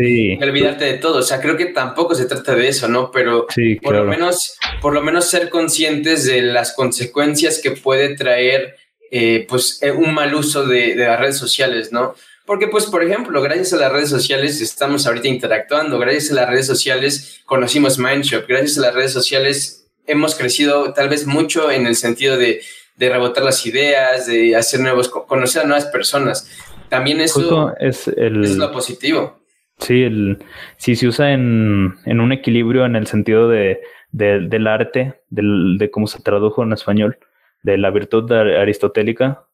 olvidarte 0.41 0.85
de 0.85 0.93
todo. 0.95 1.19
O 1.19 1.23
sea, 1.23 1.41
creo 1.41 1.57
que 1.57 1.65
tampoco 1.67 2.15
se 2.15 2.25
trata 2.25 2.55
de 2.55 2.67
eso, 2.67 2.87
¿no? 2.87 3.11
Pero 3.11 3.47
por 3.81 3.95
lo 3.95 4.05
menos, 4.05 4.57
por 4.81 4.93
lo 4.93 5.01
menos 5.01 5.29
ser 5.29 5.49
conscientes 5.49 6.25
de 6.25 6.41
las 6.41 6.73
consecuencias 6.73 7.59
que 7.61 7.71
puede 7.71 8.15
traer 8.15 8.75
eh, 9.09 9.45
pues 9.47 9.79
eh, 9.81 9.91
un 9.91 10.13
mal 10.13 10.35
uso 10.35 10.65
de, 10.65 10.95
de, 10.95 11.05
las 11.05 11.19
redes 11.19 11.37
sociales, 11.37 11.91
¿no? 11.91 12.13
Porque, 12.45 12.67
pues, 12.67 12.85
por 12.85 13.03
ejemplo, 13.03 13.41
gracias 13.41 13.73
a 13.73 13.77
las 13.77 13.91
redes 13.91 14.09
sociales 14.09 14.61
estamos 14.61 15.07
ahorita 15.07 15.27
interactuando, 15.27 15.97
gracias 15.99 16.31
a 16.31 16.35
las 16.35 16.49
redes 16.49 16.67
sociales 16.67 17.41
conocimos 17.45 17.99
Mindshop, 17.99 18.47
gracias 18.47 18.77
a 18.77 18.81
las 18.81 18.93
redes 18.93 19.13
sociales 19.13 19.87
hemos 20.07 20.35
crecido 20.35 20.93
tal 20.93 21.09
vez 21.09 21.27
mucho 21.27 21.69
en 21.69 21.85
el 21.85 21.95
sentido 21.95 22.37
de, 22.37 22.61
de 22.97 23.09
rebotar 23.09 23.43
las 23.43 23.65
ideas, 23.65 24.27
de 24.27 24.55
hacer 24.55 24.81
nuevos, 24.81 25.07
conocer 25.09 25.61
a 25.61 25.65
nuevas 25.65 25.85
personas. 25.85 26.49
También 26.89 27.21
eso 27.21 27.73
es, 27.79 28.07
el, 28.07 28.43
es 28.43 28.57
lo 28.57 28.71
positivo. 28.71 29.39
Sí, 29.79 30.03
el, 30.03 30.39
si 30.77 30.95
se 30.95 31.07
usa 31.07 31.31
en, 31.31 31.95
en 32.05 32.19
un 32.19 32.31
equilibrio 32.31 32.85
en 32.85 32.95
el 32.95 33.05
sentido 33.05 33.47
de, 33.47 33.79
del 34.11 34.67
arte, 34.67 35.21
del, 35.29 35.77
de 35.77 35.91
cómo 35.91 36.07
se 36.07 36.21
tradujo 36.21 36.63
en 36.63 36.73
español, 36.73 37.19
de 37.61 37.77
la 37.77 37.91
virtud 37.91 38.31
aristotélica, 38.31 39.45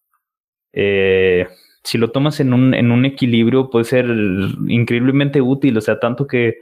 eh, 0.71 1.47
si 1.83 1.97
lo 1.97 2.11
tomas 2.11 2.39
en 2.39 2.53
un, 2.53 2.73
en 2.73 2.91
un 2.91 3.03
equilibrio 3.05 3.69
puede 3.69 3.85
ser 3.85 4.05
increíblemente 4.67 5.41
útil, 5.41 5.77
o 5.77 5.81
sea, 5.81 5.99
tanto 5.99 6.27
que 6.27 6.59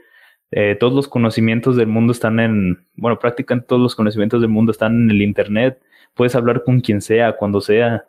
eh, 0.50 0.76
todos 0.78 0.92
los 0.92 1.06
conocimientos 1.06 1.76
del 1.76 1.86
mundo 1.86 2.12
están 2.12 2.40
en, 2.40 2.86
bueno, 2.94 3.18
prácticamente 3.18 3.68
todos 3.68 3.80
los 3.80 3.94
conocimientos 3.94 4.40
del 4.40 4.50
mundo 4.50 4.72
están 4.72 5.04
en 5.04 5.10
el 5.10 5.22
Internet, 5.22 5.80
puedes 6.14 6.34
hablar 6.34 6.64
con 6.64 6.80
quien 6.80 7.00
sea, 7.00 7.32
cuando 7.36 7.60
sea, 7.60 8.04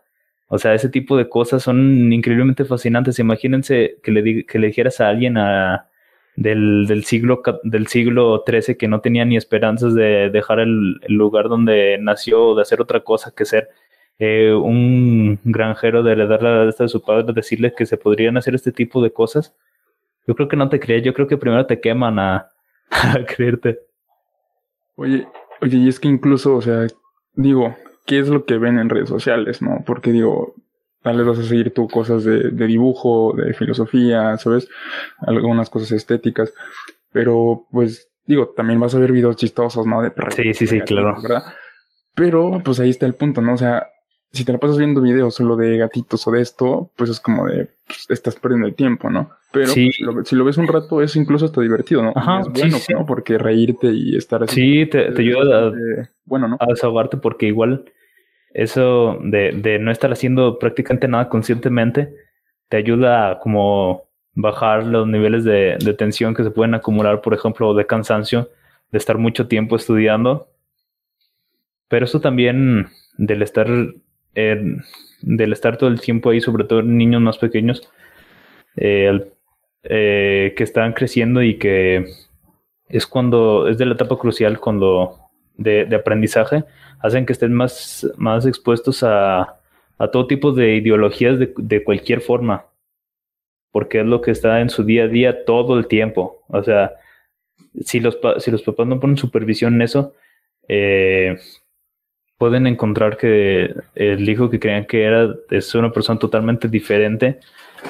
o 0.47 0.57
sea, 0.59 0.73
ese 0.73 0.89
tipo 0.89 1.17
de 1.17 1.29
cosas 1.29 1.63
son 1.63 2.13
increíblemente 2.13 2.65
fascinantes. 2.65 3.19
Imagínense 3.19 3.97
que 4.03 4.11
le, 4.11 4.45
que 4.45 4.59
le 4.59 4.67
dijeras 4.67 5.01
a 5.01 5.09
alguien 5.09 5.37
a, 5.37 5.87
del, 6.35 6.85
del, 6.87 7.03
siglo, 7.05 7.41
del 7.63 7.87
siglo 7.87 8.43
XIII 8.45 8.77
que 8.77 8.87
no 8.87 9.01
tenía 9.01 9.25
ni 9.25 9.37
esperanzas 9.37 9.93
de 9.93 10.29
dejar 10.29 10.59
el, 10.59 10.99
lugar 11.07 11.49
donde 11.49 11.97
nació 11.99 12.49
o 12.49 12.55
de 12.55 12.61
hacer 12.63 12.81
otra 12.81 13.01
cosa 13.01 13.33
que 13.35 13.45
ser 13.45 13.69
eh, 14.19 14.53
un 14.53 15.39
granjero 15.43 16.03
de 16.03 16.13
heredar 16.13 16.43
la 16.43 16.65
de 16.65 16.87
su 16.87 17.01
padre, 17.01 17.33
decirle 17.33 17.73
que 17.75 17.85
se 17.85 17.97
podrían 17.97 18.37
hacer 18.37 18.55
este 18.55 18.71
tipo 18.71 19.01
de 19.01 19.11
cosas, 19.11 19.55
yo 20.27 20.35
creo 20.35 20.47
que 20.47 20.55
no 20.55 20.69
te 20.69 20.79
crees, 20.79 21.03
yo 21.03 21.13
creo 21.13 21.27
que 21.27 21.37
primero 21.37 21.65
te 21.65 21.79
queman 21.79 22.19
a, 22.19 22.49
creerte. 23.35 23.79
Oye, 24.95 25.27
oye, 25.61 25.77
y 25.77 25.87
es 25.87 25.99
que 25.99 26.07
incluso, 26.07 26.55
o 26.55 26.61
sea, 26.61 26.87
digo, 27.33 27.75
¿qué 28.05 28.19
es 28.19 28.27
lo 28.27 28.45
que 28.45 28.57
ven 28.57 28.79
en 28.79 28.89
redes 28.89 29.09
sociales, 29.09 29.61
no? 29.61 29.83
Porque 29.85 30.11
digo, 30.11 30.55
tal 31.01 31.17
vez 31.17 31.27
vas 31.27 31.39
a 31.39 31.43
seguir 31.43 31.73
tú 31.73 31.87
cosas 31.87 32.23
de, 32.23 32.49
de 32.51 32.67
dibujo, 32.67 33.33
de 33.35 33.53
filosofía, 33.53 34.37
¿sabes? 34.37 34.67
Algunas 35.19 35.69
cosas 35.69 35.91
estéticas, 35.91 36.53
pero 37.11 37.65
pues 37.71 38.09
digo, 38.25 38.49
también 38.55 38.79
vas 38.79 38.95
a 38.95 38.99
ver 38.99 39.11
videos 39.11 39.35
chistosos, 39.35 39.85
¿no? 39.85 40.01
De 40.01 40.11
Sí, 40.29 40.53
sí, 40.53 40.67
sí, 40.67 40.81
claro. 40.81 41.21
¿verdad? 41.21 41.43
Pero 42.15 42.61
pues 42.63 42.79
ahí 42.79 42.89
está 42.89 43.05
el 43.05 43.15
punto, 43.15 43.41
¿no? 43.41 43.53
O 43.53 43.57
sea, 43.57 43.87
si 44.33 44.43
te 44.43 44.51
la 44.51 44.57
pasas 44.57 44.79
viendo 44.79 44.99
videos 44.99 45.35
solo 45.35 45.55
de 45.55 45.77
gatitos 45.77 46.25
o 46.25 46.31
de 46.31 46.41
esto, 46.41 46.89
pues 46.95 47.11
es 47.11 47.19
como 47.19 47.45
de, 47.45 47.69
pues, 47.85 48.07
estás 48.09 48.35
perdiendo 48.35 48.67
el 48.67 48.73
tiempo, 48.73 49.09
¿no? 49.09 49.29
Pero 49.51 49.71
pues, 49.71 49.95
si, 50.27 50.35
lo, 50.35 50.43
ves 50.43 50.57
un 50.57 50.67
rato 50.67 51.03
es 51.03 51.15
incluso 51.15 51.45
hasta 51.45 51.61
divertido, 51.61 52.01
¿no? 52.01 52.13
Ajá, 52.15 52.41
es 52.41 52.49
bueno, 52.49 52.77
¿no? 52.89 53.05
Porque 53.05 53.37
reírte 53.37 53.91
y 53.91 54.17
estar 54.17 54.41
así. 54.41 54.55
Sí, 54.55 54.85
te, 54.87 55.09
ayuda 55.15 55.67
a, 55.67 55.71
bueno, 56.25 56.47
¿no? 56.47 56.57
a 56.59 56.65
desahogarte 56.65 57.17
porque 57.17 57.45
igual 57.45 57.85
eso 58.55 59.19
de, 59.21 59.51
de 59.51 59.77
no 59.77 59.91
estar 59.91 60.11
haciendo 60.11 60.57
prácticamente 60.57 61.07
nada 61.07 61.29
conscientemente 61.29 62.13
te 62.69 62.77
ayuda 62.77 63.29
a 63.29 63.39
como 63.39 64.09
bajar 64.33 64.87
los 64.87 65.07
niveles 65.07 65.43
de, 65.43 65.77
de 65.79 65.93
tensión 65.93 66.33
que 66.33 66.43
se 66.43 66.49
pueden 66.49 66.73
acumular, 66.73 67.21
por 67.21 67.35
ejemplo, 67.35 67.75
de 67.75 67.85
cansancio, 67.85 68.49
de 68.91 68.97
estar 68.97 69.19
mucho 69.19 69.47
tiempo 69.47 69.75
estudiando. 69.75 70.47
Pero 71.87 72.05
eso 72.05 72.19
también 72.19 72.87
del 73.17 73.43
estar 73.43 73.67
del 74.35 75.53
estar 75.53 75.77
todo 75.77 75.89
el 75.89 76.01
tiempo 76.01 76.29
ahí, 76.29 76.41
sobre 76.41 76.63
todo 76.65 76.81
niños 76.81 77.21
más 77.21 77.37
pequeños, 77.37 77.89
eh, 78.75 79.31
eh, 79.83 80.53
que 80.55 80.63
están 80.63 80.93
creciendo 80.93 81.41
y 81.43 81.57
que 81.57 82.05
es 82.89 83.07
cuando, 83.07 83.67
es 83.67 83.77
de 83.77 83.85
la 83.85 83.93
etapa 83.93 84.17
crucial 84.17 84.59
cuando 84.59 85.19
de, 85.57 85.87
aprendizaje, 85.95 86.63
hacen 86.99 87.25
que 87.25 87.33
estén 87.33 87.53
más, 87.53 88.09
más 88.17 88.45
expuestos 88.45 89.03
a, 89.03 89.59
a 89.97 90.07
todo 90.11 90.27
tipo 90.27 90.51
de 90.51 90.75
ideologías 90.75 91.39
de, 91.39 91.53
de, 91.57 91.83
cualquier 91.83 92.21
forma, 92.21 92.65
porque 93.71 94.01
es 94.01 94.05
lo 94.05 94.21
que 94.21 94.31
está 94.31 94.61
en 94.61 94.69
su 94.69 94.83
día 94.83 95.03
a 95.03 95.07
día 95.07 95.45
todo 95.45 95.77
el 95.77 95.87
tiempo. 95.87 96.43
O 96.47 96.63
sea, 96.63 96.93
si 97.81 97.99
los, 97.99 98.17
si 98.39 98.51
los 98.51 98.61
papás 98.63 98.87
no 98.87 98.99
ponen 98.99 99.17
supervisión 99.17 99.75
en 99.75 99.81
eso, 99.83 100.13
eh, 100.67 101.37
pueden 102.37 102.67
encontrar 102.67 103.17
que 103.17 103.73
el 103.95 104.27
hijo 104.27 104.49
que 104.49 104.59
creían 104.59 104.85
que 104.85 105.03
era 105.03 105.33
es 105.49 105.73
una 105.75 105.91
persona 105.91 106.19
totalmente 106.19 106.67
diferente 106.67 107.39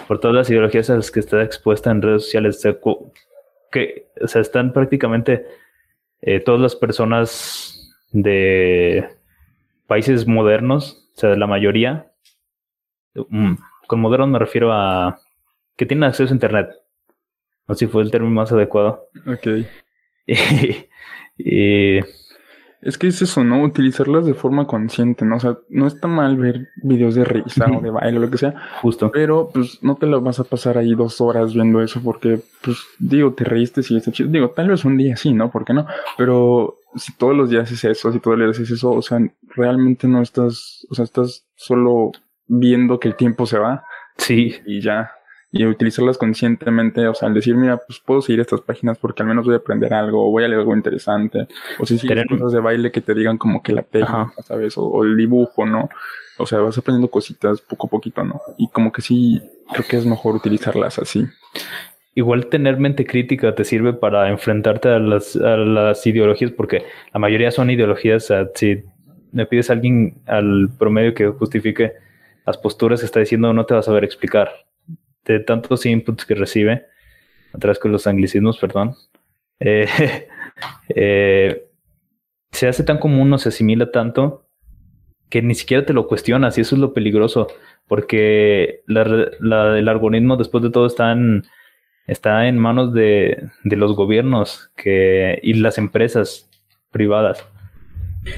por 0.08 0.20
todas 0.20 0.36
las 0.36 0.50
ideologías 0.50 0.90
a 0.90 0.96
las 0.96 1.12
que 1.12 1.20
está 1.20 1.42
expuesta 1.44 1.92
en 1.92 2.02
redes 2.02 2.24
sociales. 2.24 2.62
que, 3.72 4.08
o 4.22 4.28
sea, 4.28 4.42
están 4.42 4.74
prácticamente 4.74 5.46
eh, 6.22 6.40
todas 6.40 6.62
las 6.62 6.76
personas 6.76 7.94
de 8.12 9.10
países 9.88 10.28
modernos, 10.28 11.10
o 11.16 11.20
sea, 11.20 11.36
la 11.36 11.48
mayoría, 11.48 12.12
mm, 13.16 13.56
con 13.88 14.00
modernos 14.00 14.30
me 14.30 14.40
refiero 14.40 14.72
a 14.72 15.20
que 15.76 15.86
tienen 15.86 16.04
acceso 16.04 16.32
a 16.32 16.36
Internet. 16.36 16.70
No 17.68 17.76
sé 17.76 17.86
si 17.86 17.92
fue 17.92 18.04
el 18.04 18.12
término 18.12 18.34
más 18.34 18.52
adecuado. 18.52 19.10
Ok. 19.26 19.48
y 21.38 22.00
es 22.86 22.98
que 22.98 23.08
es 23.08 23.22
eso, 23.22 23.44
¿no? 23.44 23.64
Utilizarlas 23.64 24.26
de 24.26 24.34
forma 24.34 24.68
consciente, 24.68 25.26
¿no? 25.26 25.38
O 25.38 25.40
sea, 25.40 25.58
no 25.70 25.88
está 25.88 26.08
mal 26.08 26.38
ver 26.38 26.70
videos 26.76 27.16
de 27.16 27.24
risa 27.24 27.66
o 27.66 27.82
de 27.82 27.90
baile 27.90 28.18
o 28.18 28.22
lo 28.22 28.30
que 28.30 28.38
sea. 28.38 28.56
Justo. 28.82 29.12
Pero, 29.12 29.50
pues, 29.54 29.82
no 29.82 29.96
te 29.96 30.06
lo 30.06 30.22
vas 30.22 30.40
a 30.40 30.44
pasar 30.44 30.78
ahí 30.78 30.94
dos 30.94 31.22
horas 31.22 31.54
viendo 31.54 31.82
eso 31.82 32.02
porque, 32.04 32.40
pues, 32.62 32.78
digo, 33.00 33.34
te 33.34 33.44
reíste 33.44 33.84
si 33.84 33.96
está 33.96 34.12
chido. 34.12 34.30
Digo, 34.30 34.50
tal 34.50 34.70
vez 34.70 34.86
un 34.86 34.98
día 34.98 35.16
sí, 35.16 35.34
¿no? 35.34 35.50
¿Por 35.52 35.66
qué 35.66 35.74
no? 35.74 35.88
Pero 36.18 36.78
si 36.96 37.16
todos 37.16 37.36
los 37.36 37.50
días 37.50 37.72
es 37.72 37.84
eso, 37.84 38.12
si 38.12 38.20
todos 38.20 38.38
los 38.38 38.58
días 38.58 38.70
es 38.70 38.78
eso, 38.78 38.92
o 38.92 39.02
sea, 39.02 39.20
realmente 39.56 40.08
no 40.08 40.22
estás, 40.22 40.86
o 40.90 40.96
sea, 40.96 41.06
estás 41.06 41.46
solo 41.56 42.12
viendo 42.48 43.00
que 43.00 43.08
el 43.08 43.16
tiempo 43.16 43.46
se 43.46 43.60
va. 43.60 43.86
Sí. 44.18 44.56
Y 44.66 44.82
ya 44.82 45.12
y 45.56 45.68
utilizarlas 45.68 46.18
conscientemente, 46.18 47.08
o 47.08 47.14
sea, 47.14 47.28
al 47.28 47.36
decir, 47.36 47.56
mira, 47.56 47.78
pues 47.78 48.00
puedo 48.00 48.24
seguir 48.24 48.40
estas 48.40 48.62
páginas 48.62 48.98
porque 48.98 49.22
al 49.22 49.30
menos 49.30 49.46
voy 49.46 49.54
a 49.54 49.58
aprender 49.58 49.94
algo, 49.94 50.28
o 50.28 50.32
voy 50.32 50.44
a 50.44 50.48
leer 50.48 50.62
algo 50.62 50.76
interesante, 50.76 51.48
o 51.78 51.86
si 51.86 52.00
sigues 52.00 52.26
cosas 52.28 52.54
de 52.54 52.60
baile 52.60 52.92
que 52.92 53.02
te 53.02 53.14
digan 53.14 53.38
como 53.38 53.62
que 53.62 53.72
la 53.72 53.84
técnica, 53.84 54.34
¿sabes? 54.46 54.74
O, 54.78 55.04
el 55.04 55.16
dibujo, 55.16 55.64
¿no? 55.68 55.90
O 56.40 56.48
sea, 56.48 56.58
vas 56.58 56.76
aprendiendo 56.80 57.12
cositas 57.12 57.62
poco 57.62 57.86
a 57.86 57.90
poquito, 57.92 58.24
¿no? 58.24 58.42
Y 58.58 58.68
como 58.70 58.92
que 58.92 59.04
sí, 59.04 59.44
creo 59.72 59.86
que 59.88 59.98
es 59.98 60.08
mejor 60.08 60.36
utilizarlas 60.36 60.98
así. 60.98 61.24
Igual 62.16 62.48
tener 62.48 62.78
mente 62.80 63.06
crítica 63.06 63.54
te 63.54 63.64
sirve 63.64 63.94
para 63.94 64.30
enfrentarte 64.30 64.90
a 64.90 64.98
las, 64.98 65.36
a 65.36 65.56
las 65.56 66.06
ideologías, 66.08 66.50
porque 66.50 66.84
la 67.14 67.20
mayoría 67.20 67.52
son 67.52 67.70
ideologías, 67.70 68.24
o 68.24 68.28
sea, 68.28 68.48
si 68.56 68.86
me 69.32 69.46
pides 69.46 69.70
a 69.70 69.74
alguien 69.74 70.16
al 70.26 70.72
promedio 70.80 71.14
que 71.14 71.28
justifique 71.28 71.94
las 72.44 72.58
posturas 72.58 73.02
que 73.02 73.06
está 73.06 73.20
diciendo, 73.20 73.54
no 73.54 73.68
te 73.68 73.76
vas 73.76 73.88
a 73.88 73.92
ver 73.92 74.04
explicar 74.04 74.50
de 75.26 75.40
tantos 75.40 75.86
inputs 75.86 76.26
que 76.26 76.36
recibe, 76.36 76.86
atrás 77.54 77.80
con 77.80 77.92
los 77.92 78.08
anglicismos, 78.08 78.58
perdón, 78.58 78.96
eh, 79.60 80.28
eh, 80.90 81.68
se 82.52 82.68
hace 82.68 82.84
tan 82.84 82.98
común 82.98 83.32
o 83.34 83.38
se 83.38 83.50
asimila 83.50 83.92
tanto 83.92 84.48
que 85.30 85.42
ni 85.42 85.56
siquiera 85.56 85.86
te 85.86 85.94
lo 85.94 86.08
cuestionas 86.08 86.58
y 86.58 86.62
eso 86.62 86.76
es 86.76 86.82
lo 86.82 86.94
peligroso, 86.94 87.48
porque 87.88 88.84
el 88.88 89.90
algoritmo 89.90 90.38
después 90.38 90.64
de 90.64 90.70
todo 90.70 90.86
está 90.86 91.12
en, 91.12 91.44
está 92.06 92.48
en 92.48 92.60
manos 92.60 92.94
de, 92.94 93.50
de 93.64 93.76
los 93.76 93.96
gobiernos 93.96 94.72
que, 94.76 95.40
y 95.42 95.56
las 95.56 95.80
empresas 95.80 96.50
privadas 96.92 97.48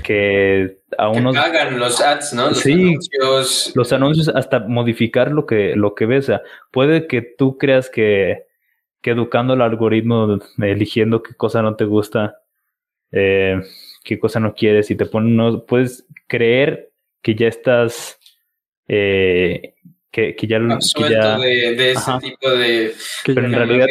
que 0.04 0.80
a 0.98 1.10
unos 1.10 1.36
hagan 1.36 1.80
los 1.80 2.02
ads, 2.02 2.34
¿no? 2.34 2.50
Los 2.50 2.66
anuncios. 2.66 3.72
Los 3.76 3.94
anuncios 3.94 4.30
hasta 4.30 4.60
modificar 4.60 5.32
lo 5.32 5.46
que, 5.46 5.76
lo 5.76 5.96
que 5.96 6.06
ves. 6.06 6.32
puede 6.72 7.08
que 7.08 7.22
tú 7.22 7.58
creas 7.58 7.90
que, 7.90 8.46
que 9.02 9.12
educando 9.12 9.54
al 9.54 9.62
algoritmo, 9.62 10.40
eligiendo 10.60 11.22
qué 11.22 11.36
cosa 11.36 11.62
no 11.62 11.76
te 11.76 11.86
gusta, 11.86 12.40
eh, 13.12 13.62
qué 14.04 14.20
cosa 14.20 14.40
no 14.40 14.54
quieres, 14.54 14.90
y 14.92 14.96
te 14.96 15.06
ponen, 15.06 15.36
no, 15.36 15.66
puedes 15.66 16.06
creer 16.28 16.92
que 17.22 17.36
ya 17.36 17.48
estás, 17.48 18.18
eh, 18.88 19.76
que, 20.12 20.36
que, 20.36 20.48
ya, 20.48 20.60
que 20.60 21.10
ya 21.10 21.38
de, 21.38 21.92
ese 21.92 22.12
tipo 22.22 22.50
de, 22.50 22.94
pero 23.26 23.46
en 23.46 23.54
realidad, 23.54 23.88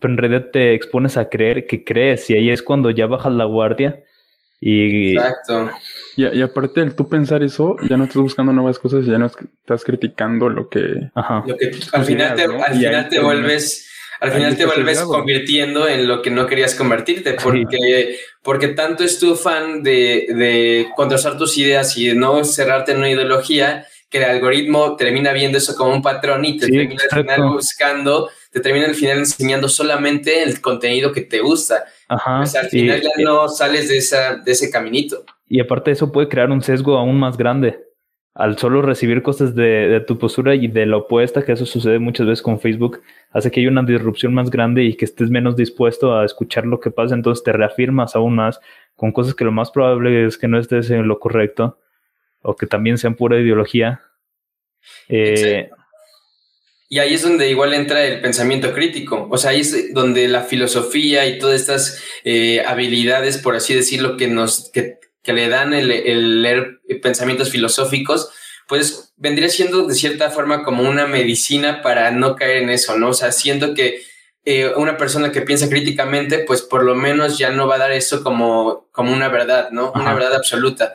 Pero 0.00 0.12
en 0.12 0.18
realidad 0.18 0.50
te 0.52 0.74
expones 0.74 1.16
a 1.16 1.28
creer 1.28 1.66
que 1.66 1.84
crees, 1.84 2.28
y 2.30 2.34
ahí 2.34 2.50
es 2.50 2.62
cuando 2.62 2.90
ya 2.90 3.06
bajas 3.06 3.32
la 3.32 3.44
guardia 3.44 4.02
Y, 4.60 5.16
Exacto. 5.16 5.70
Y, 6.16 6.26
y 6.26 6.42
aparte 6.42 6.80
del 6.80 6.94
tú 6.94 7.08
pensar 7.08 7.42
eso, 7.42 7.76
ya 7.88 7.96
no 7.96 8.04
estás 8.04 8.22
buscando 8.22 8.52
nuevas 8.52 8.78
cosas, 8.78 9.04
ya 9.06 9.18
no 9.18 9.26
estás 9.26 9.84
criticando 9.84 10.48
lo 10.48 10.68
que... 10.68 11.10
ajá. 11.14 11.44
Lo 11.46 11.56
que 11.56 11.72
al 11.92 12.04
final 12.04 12.34
te, 12.34 12.48
¿no? 12.48 12.62
al 12.62 12.74
final 12.74 13.08
te 13.08 13.20
vuelves, 13.20 13.90
al 14.20 14.32
final 14.32 14.56
te 14.56 14.64
vuelves 14.64 15.00
convirtiendo 15.02 15.86
en 15.86 16.08
lo 16.08 16.22
que 16.22 16.30
no 16.30 16.46
querías 16.46 16.74
convertirte, 16.74 17.34
porque, 17.34 18.18
porque 18.42 18.68
tanto 18.68 19.04
es 19.04 19.18
tu 19.18 19.36
fan 19.36 19.82
de, 19.82 20.26
de 20.28 20.88
contrastar 20.96 21.36
tus 21.36 21.58
ideas 21.58 21.96
y 21.98 22.08
de 22.08 22.14
no 22.14 22.42
cerrarte 22.44 22.92
en 22.92 22.98
una 22.98 23.10
ideología, 23.10 23.86
que 24.08 24.18
el 24.18 24.24
algoritmo 24.24 24.96
termina 24.96 25.32
viendo 25.32 25.58
eso 25.58 25.74
como 25.74 25.92
un 25.92 26.02
patrón 26.02 26.44
y 26.44 26.56
te 26.56 26.66
Sí, 26.66 26.72
termina 26.72 27.02
al 27.10 27.20
final 27.22 27.48
buscando, 27.50 28.30
te 28.56 28.62
termina 28.62 28.86
al 28.86 28.94
final 28.94 29.18
enseñando 29.18 29.68
solamente 29.68 30.42
el 30.42 30.62
contenido 30.62 31.12
que 31.12 31.20
te 31.20 31.40
gusta. 31.40 31.84
Ajá. 32.08 32.40
O 32.40 32.46
sea, 32.46 32.62
al 32.62 32.68
y- 32.68 32.70
final 32.70 33.02
ya 33.02 33.10
no 33.22 33.48
sales 33.48 33.90
de, 33.90 33.98
esa, 33.98 34.36
de 34.36 34.52
ese 34.52 34.70
caminito. 34.70 35.26
Y 35.46 35.60
aparte 35.60 35.90
eso 35.90 36.10
puede 36.10 36.28
crear 36.28 36.50
un 36.50 36.62
sesgo 36.62 36.96
aún 36.96 37.18
más 37.18 37.36
grande. 37.36 37.78
Al 38.32 38.56
solo 38.56 38.80
recibir 38.80 39.22
cosas 39.22 39.54
de, 39.54 39.88
de 39.88 40.00
tu 40.00 40.16
postura 40.18 40.54
y 40.54 40.68
de 40.68 40.86
la 40.86 40.96
opuesta, 40.96 41.44
que 41.44 41.52
eso 41.52 41.66
sucede 41.66 41.98
muchas 41.98 42.26
veces 42.26 42.42
con 42.42 42.58
Facebook, 42.58 43.02
hace 43.30 43.50
que 43.50 43.60
haya 43.60 43.68
una 43.68 43.82
disrupción 43.82 44.32
más 44.32 44.50
grande 44.50 44.84
y 44.84 44.94
que 44.94 45.04
estés 45.04 45.28
menos 45.28 45.54
dispuesto 45.54 46.16
a 46.16 46.24
escuchar 46.24 46.64
lo 46.64 46.80
que 46.80 46.90
pasa, 46.90 47.14
entonces 47.14 47.44
te 47.44 47.52
reafirmas 47.52 48.16
aún 48.16 48.36
más 48.36 48.58
con 48.94 49.12
cosas 49.12 49.34
que 49.34 49.44
lo 49.44 49.52
más 49.52 49.70
probable 49.70 50.24
es 50.26 50.38
que 50.38 50.48
no 50.48 50.58
estés 50.58 50.88
en 50.90 51.06
lo 51.06 51.18
correcto 51.18 51.78
o 52.40 52.56
que 52.56 52.66
también 52.66 52.96
sean 52.96 53.14
pura 53.16 53.38
ideología. 53.38 54.00
Eh, 55.08 55.68
Y 56.88 57.00
ahí 57.00 57.14
es 57.14 57.22
donde 57.22 57.50
igual 57.50 57.74
entra 57.74 58.04
el 58.04 58.20
pensamiento 58.20 58.72
crítico. 58.72 59.26
O 59.30 59.38
sea, 59.38 59.50
ahí 59.50 59.60
es 59.60 59.92
donde 59.92 60.28
la 60.28 60.42
filosofía 60.42 61.26
y 61.26 61.38
todas 61.38 61.60
estas 61.60 62.02
eh, 62.24 62.62
habilidades, 62.64 63.38
por 63.38 63.56
así 63.56 63.74
decirlo, 63.74 64.16
que 64.16 64.28
nos 64.28 64.70
que, 64.72 65.00
que 65.22 65.32
le 65.32 65.48
dan 65.48 65.74
el, 65.74 65.90
el 65.90 66.42
leer 66.42 66.80
pensamientos 67.02 67.50
filosóficos, 67.50 68.30
pues 68.68 69.12
vendría 69.16 69.48
siendo 69.48 69.86
de 69.86 69.94
cierta 69.94 70.30
forma 70.30 70.62
como 70.62 70.88
una 70.88 71.06
medicina 71.06 71.82
para 71.82 72.10
no 72.10 72.36
caer 72.36 72.62
en 72.62 72.70
eso, 72.70 72.98
¿no? 72.98 73.08
O 73.08 73.14
sea, 73.14 73.32
siento 73.32 73.74
que 73.74 74.02
eh, 74.44 74.72
una 74.76 74.96
persona 74.96 75.32
que 75.32 75.42
piensa 75.42 75.68
críticamente, 75.68 76.38
pues 76.46 76.62
por 76.62 76.84
lo 76.84 76.94
menos 76.94 77.36
ya 77.36 77.50
no 77.50 77.66
va 77.66 77.74
a 77.74 77.78
dar 77.78 77.92
eso 77.92 78.22
como, 78.22 78.86
como 78.92 79.12
una 79.12 79.28
verdad, 79.28 79.70
¿no? 79.72 79.90
Una 79.92 80.14
verdad 80.14 80.34
absoluta. 80.34 80.94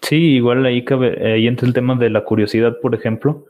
Sí, 0.00 0.16
igual 0.16 0.64
ahí, 0.64 0.84
cabe, 0.84 1.34
ahí 1.34 1.46
entra 1.46 1.66
el 1.66 1.74
tema 1.74 1.94
de 1.94 2.08
la 2.08 2.24
curiosidad, 2.24 2.78
por 2.80 2.94
ejemplo, 2.94 3.46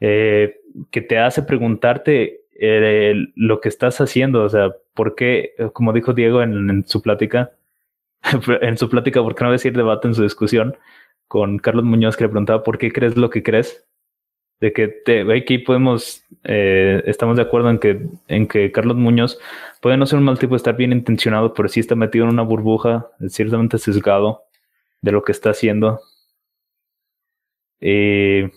eh, 0.00 0.60
que 0.90 1.00
te 1.00 1.18
hace 1.18 1.42
preguntarte 1.42 2.42
eh, 2.58 3.14
lo 3.34 3.60
que 3.60 3.68
estás 3.68 4.00
haciendo, 4.00 4.42
o 4.44 4.48
sea, 4.48 4.70
¿por 4.94 5.14
qué, 5.14 5.54
como 5.72 5.92
dijo 5.92 6.12
Diego 6.12 6.42
en, 6.42 6.70
en 6.70 6.86
su 6.86 7.02
plática, 7.02 7.52
en 8.60 8.76
su 8.78 8.88
plática, 8.88 9.22
por 9.22 9.34
qué 9.34 9.44
no 9.44 9.52
decir 9.52 9.76
debate 9.76 10.08
en 10.08 10.14
su 10.14 10.22
discusión 10.22 10.76
con 11.28 11.58
Carlos 11.58 11.84
Muñoz, 11.84 12.16
que 12.16 12.24
le 12.24 12.30
preguntaba 12.30 12.62
por 12.62 12.78
qué 12.78 12.92
crees 12.92 13.16
lo 13.16 13.30
que 13.30 13.42
crees? 13.42 13.84
De 14.60 14.72
que 14.72 14.88
te, 14.88 15.30
aquí 15.36 15.58
podemos, 15.58 16.24
eh, 16.44 17.02
estamos 17.06 17.36
de 17.36 17.42
acuerdo 17.42 17.70
en 17.70 17.78
que, 17.78 18.06
en 18.28 18.48
que 18.48 18.72
Carlos 18.72 18.96
Muñoz 18.96 19.38
puede 19.82 19.98
no 19.98 20.06
ser 20.06 20.18
un 20.18 20.24
mal 20.24 20.38
tipo, 20.38 20.56
estar 20.56 20.76
bien 20.76 20.92
intencionado, 20.92 21.52
pero 21.52 21.68
sí 21.68 21.80
está 21.80 21.94
metido 21.94 22.24
en 22.24 22.32
una 22.32 22.42
burbuja, 22.42 23.08
ciertamente 23.28 23.78
sesgado 23.78 24.44
de 25.02 25.12
lo 25.12 25.22
que 25.22 25.32
está 25.32 25.50
haciendo. 25.50 26.00
Eh... 27.80 28.50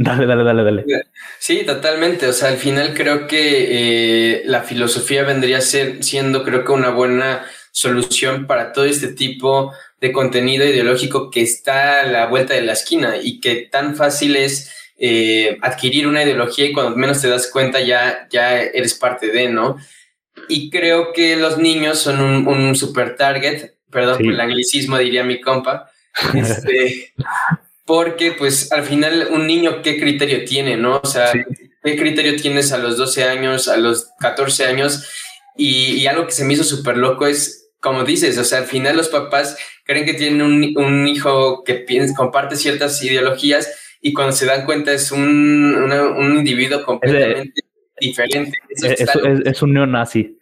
Dale, 0.00 0.26
dale, 0.26 0.44
dale, 0.44 0.62
dale. 0.62 0.84
Sí, 1.40 1.64
totalmente. 1.66 2.26
O 2.28 2.32
sea, 2.32 2.48
al 2.50 2.56
final 2.56 2.94
creo 2.94 3.26
que 3.26 4.36
eh, 4.36 4.42
la 4.46 4.62
filosofía 4.62 5.24
vendría 5.24 5.58
a 5.58 5.60
ser, 5.60 6.04
siendo, 6.04 6.44
creo 6.44 6.64
que 6.64 6.70
una 6.72 6.90
buena 6.90 7.44
solución 7.72 8.46
para 8.46 8.72
todo 8.72 8.84
este 8.84 9.08
tipo 9.08 9.72
de 10.00 10.12
contenido 10.12 10.64
ideológico 10.64 11.30
que 11.30 11.42
está 11.42 12.00
a 12.00 12.06
la 12.06 12.26
vuelta 12.26 12.54
de 12.54 12.62
la 12.62 12.74
esquina 12.74 13.16
y 13.20 13.40
que 13.40 13.68
tan 13.70 13.96
fácil 13.96 14.36
es 14.36 14.72
eh, 14.98 15.58
adquirir 15.62 16.06
una 16.06 16.22
ideología 16.22 16.66
y 16.66 16.72
cuando 16.72 16.96
menos 16.96 17.20
te 17.20 17.28
das 17.28 17.48
cuenta 17.48 17.80
ya, 17.80 18.28
ya 18.30 18.60
eres 18.62 18.94
parte 18.94 19.28
de, 19.32 19.48
¿no? 19.48 19.76
Y 20.48 20.70
creo 20.70 21.12
que 21.12 21.36
los 21.36 21.58
niños 21.58 21.98
son 21.98 22.20
un, 22.20 22.46
un 22.46 22.76
super 22.76 23.16
target, 23.16 23.72
perdón 23.90 24.18
Sí. 24.18 24.24
por 24.24 24.32
el 24.34 24.40
anglicismo, 24.40 24.96
diría 24.98 25.24
mi 25.24 25.40
compa, 25.40 25.90
este, 26.34 27.12
porque 27.88 28.32
pues 28.32 28.70
al 28.70 28.84
final 28.84 29.28
un 29.32 29.46
niño 29.48 29.82
qué 29.82 29.98
criterio 29.98 30.44
tiene, 30.44 30.76
¿no? 30.76 31.00
O 31.02 31.06
sea, 31.06 31.32
Sí. 31.32 31.40
qué 31.82 31.96
criterio 31.96 32.36
tienes 32.36 32.70
a 32.72 32.78
los 32.78 32.96
12 32.98 33.24
años, 33.24 33.66
a 33.66 33.78
los 33.78 34.10
14 34.20 34.66
años 34.66 35.08
y, 35.56 35.94
y 35.94 36.06
algo 36.06 36.26
que 36.26 36.32
se 36.32 36.44
me 36.44 36.52
hizo 36.52 36.64
súper 36.64 36.98
loco 36.98 37.26
es, 37.26 37.70
como 37.80 38.04
dices, 38.04 38.36
o 38.38 38.44
sea, 38.44 38.58
al 38.58 38.66
final 38.66 38.96
los 38.96 39.08
papás 39.08 39.56
creen 39.84 40.04
que 40.04 40.12
tienen 40.14 40.42
un, 40.42 40.74
un 40.76 41.08
hijo 41.08 41.64
que 41.64 41.74
piensa, 41.74 42.14
comparte 42.14 42.56
ciertas 42.56 43.02
ideologías 43.02 43.68
y 44.02 44.12
cuando 44.12 44.32
se 44.32 44.44
dan 44.46 44.66
cuenta 44.66 44.92
es 44.92 45.10
un, 45.10 45.74
una- 45.74 46.08
un 46.08 46.36
individuo 46.36 46.84
completamente 46.84 47.62
diferente. 47.98 48.58
Eso 48.68 48.86
Es, 48.86 49.00
está 49.00 49.12
es- 49.12 49.16
loco. 49.24 49.42
es 49.50 49.62
un 49.62 49.72
neonazi. 49.72 50.36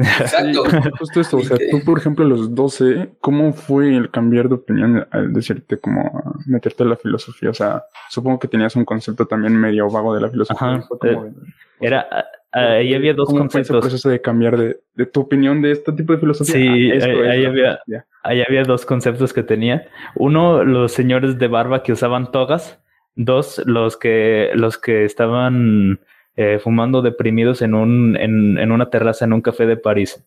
Exacto. 0.00 0.64
Justo 0.98 1.20
esto, 1.20 1.36
o 1.38 1.40
sea, 1.42 1.56
tú 1.70 1.80
por 1.84 1.98
ejemplo 1.98 2.24
a 2.24 2.28
los 2.28 2.54
12, 2.54 3.10
¿cómo 3.20 3.52
fue 3.52 3.94
el 3.96 4.10
cambiar 4.10 4.48
de 4.48 4.54
opinión 4.56 5.06
al 5.10 5.32
decirte 5.32 5.78
como 5.78 6.34
meterte 6.46 6.82
a 6.82 6.86
la 6.86 6.96
filosofía? 6.96 7.50
O 7.50 7.54
sea, 7.54 7.84
supongo 8.08 8.38
que 8.38 8.48
tenías 8.48 8.74
un 8.76 8.84
concepto 8.84 9.26
también 9.26 9.56
medio 9.56 9.88
vago 9.88 10.14
de 10.14 10.20
la 10.22 10.28
filosofía. 10.30 10.68
Ajá, 10.76 10.82
Fue 10.88 10.98
como 10.98 11.24
de- 11.24 11.32
Era, 11.80 12.06
ah, 12.10 12.24
ah, 12.52 12.60
ahí 12.72 12.94
había 12.94 13.14
dos 13.14 13.26
¿Cómo 13.26 13.38
fue 13.50 13.60
ese 13.62 13.72
conceptos. 13.72 13.80
proceso 13.90 14.08
de 14.08 14.20
cambiar 14.20 14.56
de, 14.58 14.80
de 14.94 15.06
tu 15.06 15.20
opinión 15.20 15.62
de 15.62 15.72
este 15.72 15.92
tipo 15.92 16.12
de 16.12 16.18
filosofía? 16.18 16.54
Sí, 16.54 16.90
esto 16.90 17.10
ahí- 17.10 17.44
había-? 17.46 17.78
Ahí 18.22 18.42
había 18.46 18.64
dos 18.64 18.84
conceptos 18.84 19.32
que 19.32 19.42
tenía. 19.42 19.86
Uno, 20.14 20.62
los 20.64 20.92
señores 20.92 21.38
de 21.38 21.48
barba 21.48 21.82
que 21.82 21.92
usaban 21.92 22.32
togas. 22.32 22.78
Dos, 23.16 23.60
los 23.66 23.96
que, 23.96 24.50
los 24.54 24.78
que 24.78 25.04
estaban 25.04 26.00
eh, 26.36 26.58
fumando 26.62 27.02
deprimidos 27.02 27.62
en, 27.62 27.74
un, 27.74 28.16
en, 28.16 28.58
en 28.58 28.72
una 28.72 28.90
terraza 28.90 29.24
en 29.24 29.32
un 29.32 29.42
café 29.42 29.66
de 29.66 29.76
París. 29.76 30.22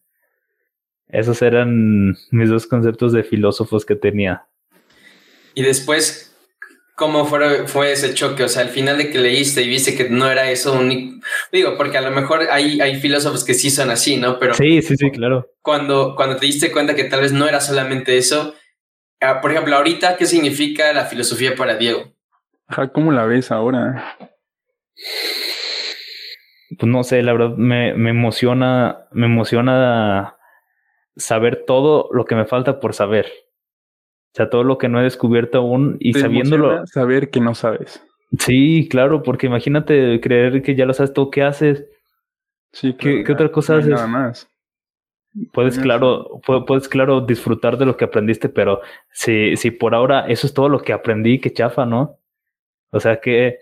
Esos 1.10 1.42
eran 1.42 2.16
mis 2.32 2.50
dos 2.50 2.66
conceptos 2.68 3.13
de 3.13 3.24
filósofos 3.24 3.86
que 3.86 3.96
tenía. 3.96 4.46
Y 5.54 5.62
después, 5.62 6.36
¿cómo 6.96 7.26
fue, 7.26 7.68
fue 7.68 7.92
ese 7.92 8.16
choque? 8.16 8.44
O 8.44 8.50
sea, 8.50 8.63
al 8.63 8.70
final 8.70 8.98
de 8.98 9.12
que 9.12 9.20
leíste 9.20 9.62
y 9.62 9.68
viste 9.68 9.96
que 9.96 10.10
no 10.10 10.30
era 10.30 10.50
eso 10.50 10.74
un... 10.74 11.22
Digo, 11.52 11.78
porque 11.78 12.00
a 12.00 12.02
lo 12.02 12.10
mejor 12.10 12.42
hay, 12.50 12.82
hay 12.82 13.00
filósofos 13.00 13.44
que 13.44 13.54
sí 13.54 13.70
son 13.70 13.92
así, 13.92 14.18
¿no? 14.18 14.39
Pero 14.39 14.56
Sí, 14.56 14.82
sí, 14.82 14.96
sí, 14.98 15.12
claro. 15.12 15.52
cuando, 15.62 16.16
cuando 16.16 16.38
te 16.38 16.48
diste 16.48 16.72
cuenta 16.72 16.96
que 16.96 17.04
tal 17.04 17.22
vez 17.22 17.32
no 17.32 17.48
era 17.48 17.62
solamente 17.62 18.18
eso, 18.18 18.56
ah, 19.22 19.39
por 19.39 19.52
ejemplo, 19.52 19.76
ahorita, 19.76 20.18
¿qué 20.18 20.26
significa 20.26 20.92
la 20.94 21.06
filosofía 21.06 21.56
para 21.56 21.76
Diego? 21.76 22.12
Ajá, 22.68 22.88
¿cómo 22.88 23.12
la 23.12 23.26
ves 23.26 23.52
ahora? 23.52 24.18
Pues 26.80 26.92
no 26.92 27.04
sé, 27.04 27.22
la 27.24 27.34
verdad 27.34 27.56
me, 27.56 27.94
me 27.96 28.10
emociona, 28.12 29.06
me 29.12 29.26
emociona 29.26 30.38
saber 31.16 31.64
todo 31.68 32.10
lo 32.12 32.26
que 32.26 32.36
me 32.36 32.46
falta 32.46 32.80
por 32.80 32.94
saber. 32.94 33.28
O 33.28 34.36
sea, 34.36 34.50
todo 34.50 34.64
lo 34.64 34.78
que 34.78 34.90
no 34.90 35.00
he 35.00 35.04
descubierto 35.04 35.60
aún 35.60 35.98
y 36.00 36.12
¿Te 36.14 36.22
sabiéndolo. 36.22 36.86
saber 36.88 37.30
que 37.30 37.40
no 37.40 37.54
sabes. 37.54 38.04
Sí, 38.40 38.88
claro, 38.90 39.22
porque 39.22 39.46
imagínate 39.46 40.20
creer 40.22 40.64
que 40.64 40.74
ya 40.76 40.86
lo 40.86 40.94
sabes 40.94 41.14
todo, 41.14 41.30
¿qué 41.30 41.44
haces? 41.44 41.86
Sí, 42.72 42.94
¿Qué- 42.94 42.98
claro, 42.98 43.24
qué 43.26 43.32
otra 43.34 43.52
cosa 43.52 43.74
no 43.74 43.80
haces? 43.80 43.92
Nada 43.92 44.08
más. 44.08 44.50
Puedes, 45.52 45.78
claro, 45.80 46.30
pu- 46.42 46.66
puedes, 46.66 46.88
claro, 46.88 47.22
disfrutar 47.22 47.78
de 47.78 47.86
lo 47.88 47.98
que 47.98 48.06
aprendiste, 48.06 48.50
pero 48.50 48.82
si, 49.12 49.56
si 49.58 49.72
por 49.72 49.96
ahora 49.96 50.28
eso 50.28 50.46
es 50.48 50.54
todo 50.54 50.70
lo 50.70 50.80
que 50.82 50.94
aprendí, 50.94 51.40
qué 51.40 51.52
chafa, 51.52 51.86
¿no? 51.86 52.18
O 52.92 53.00
sea, 53.00 53.20
qué, 53.20 53.58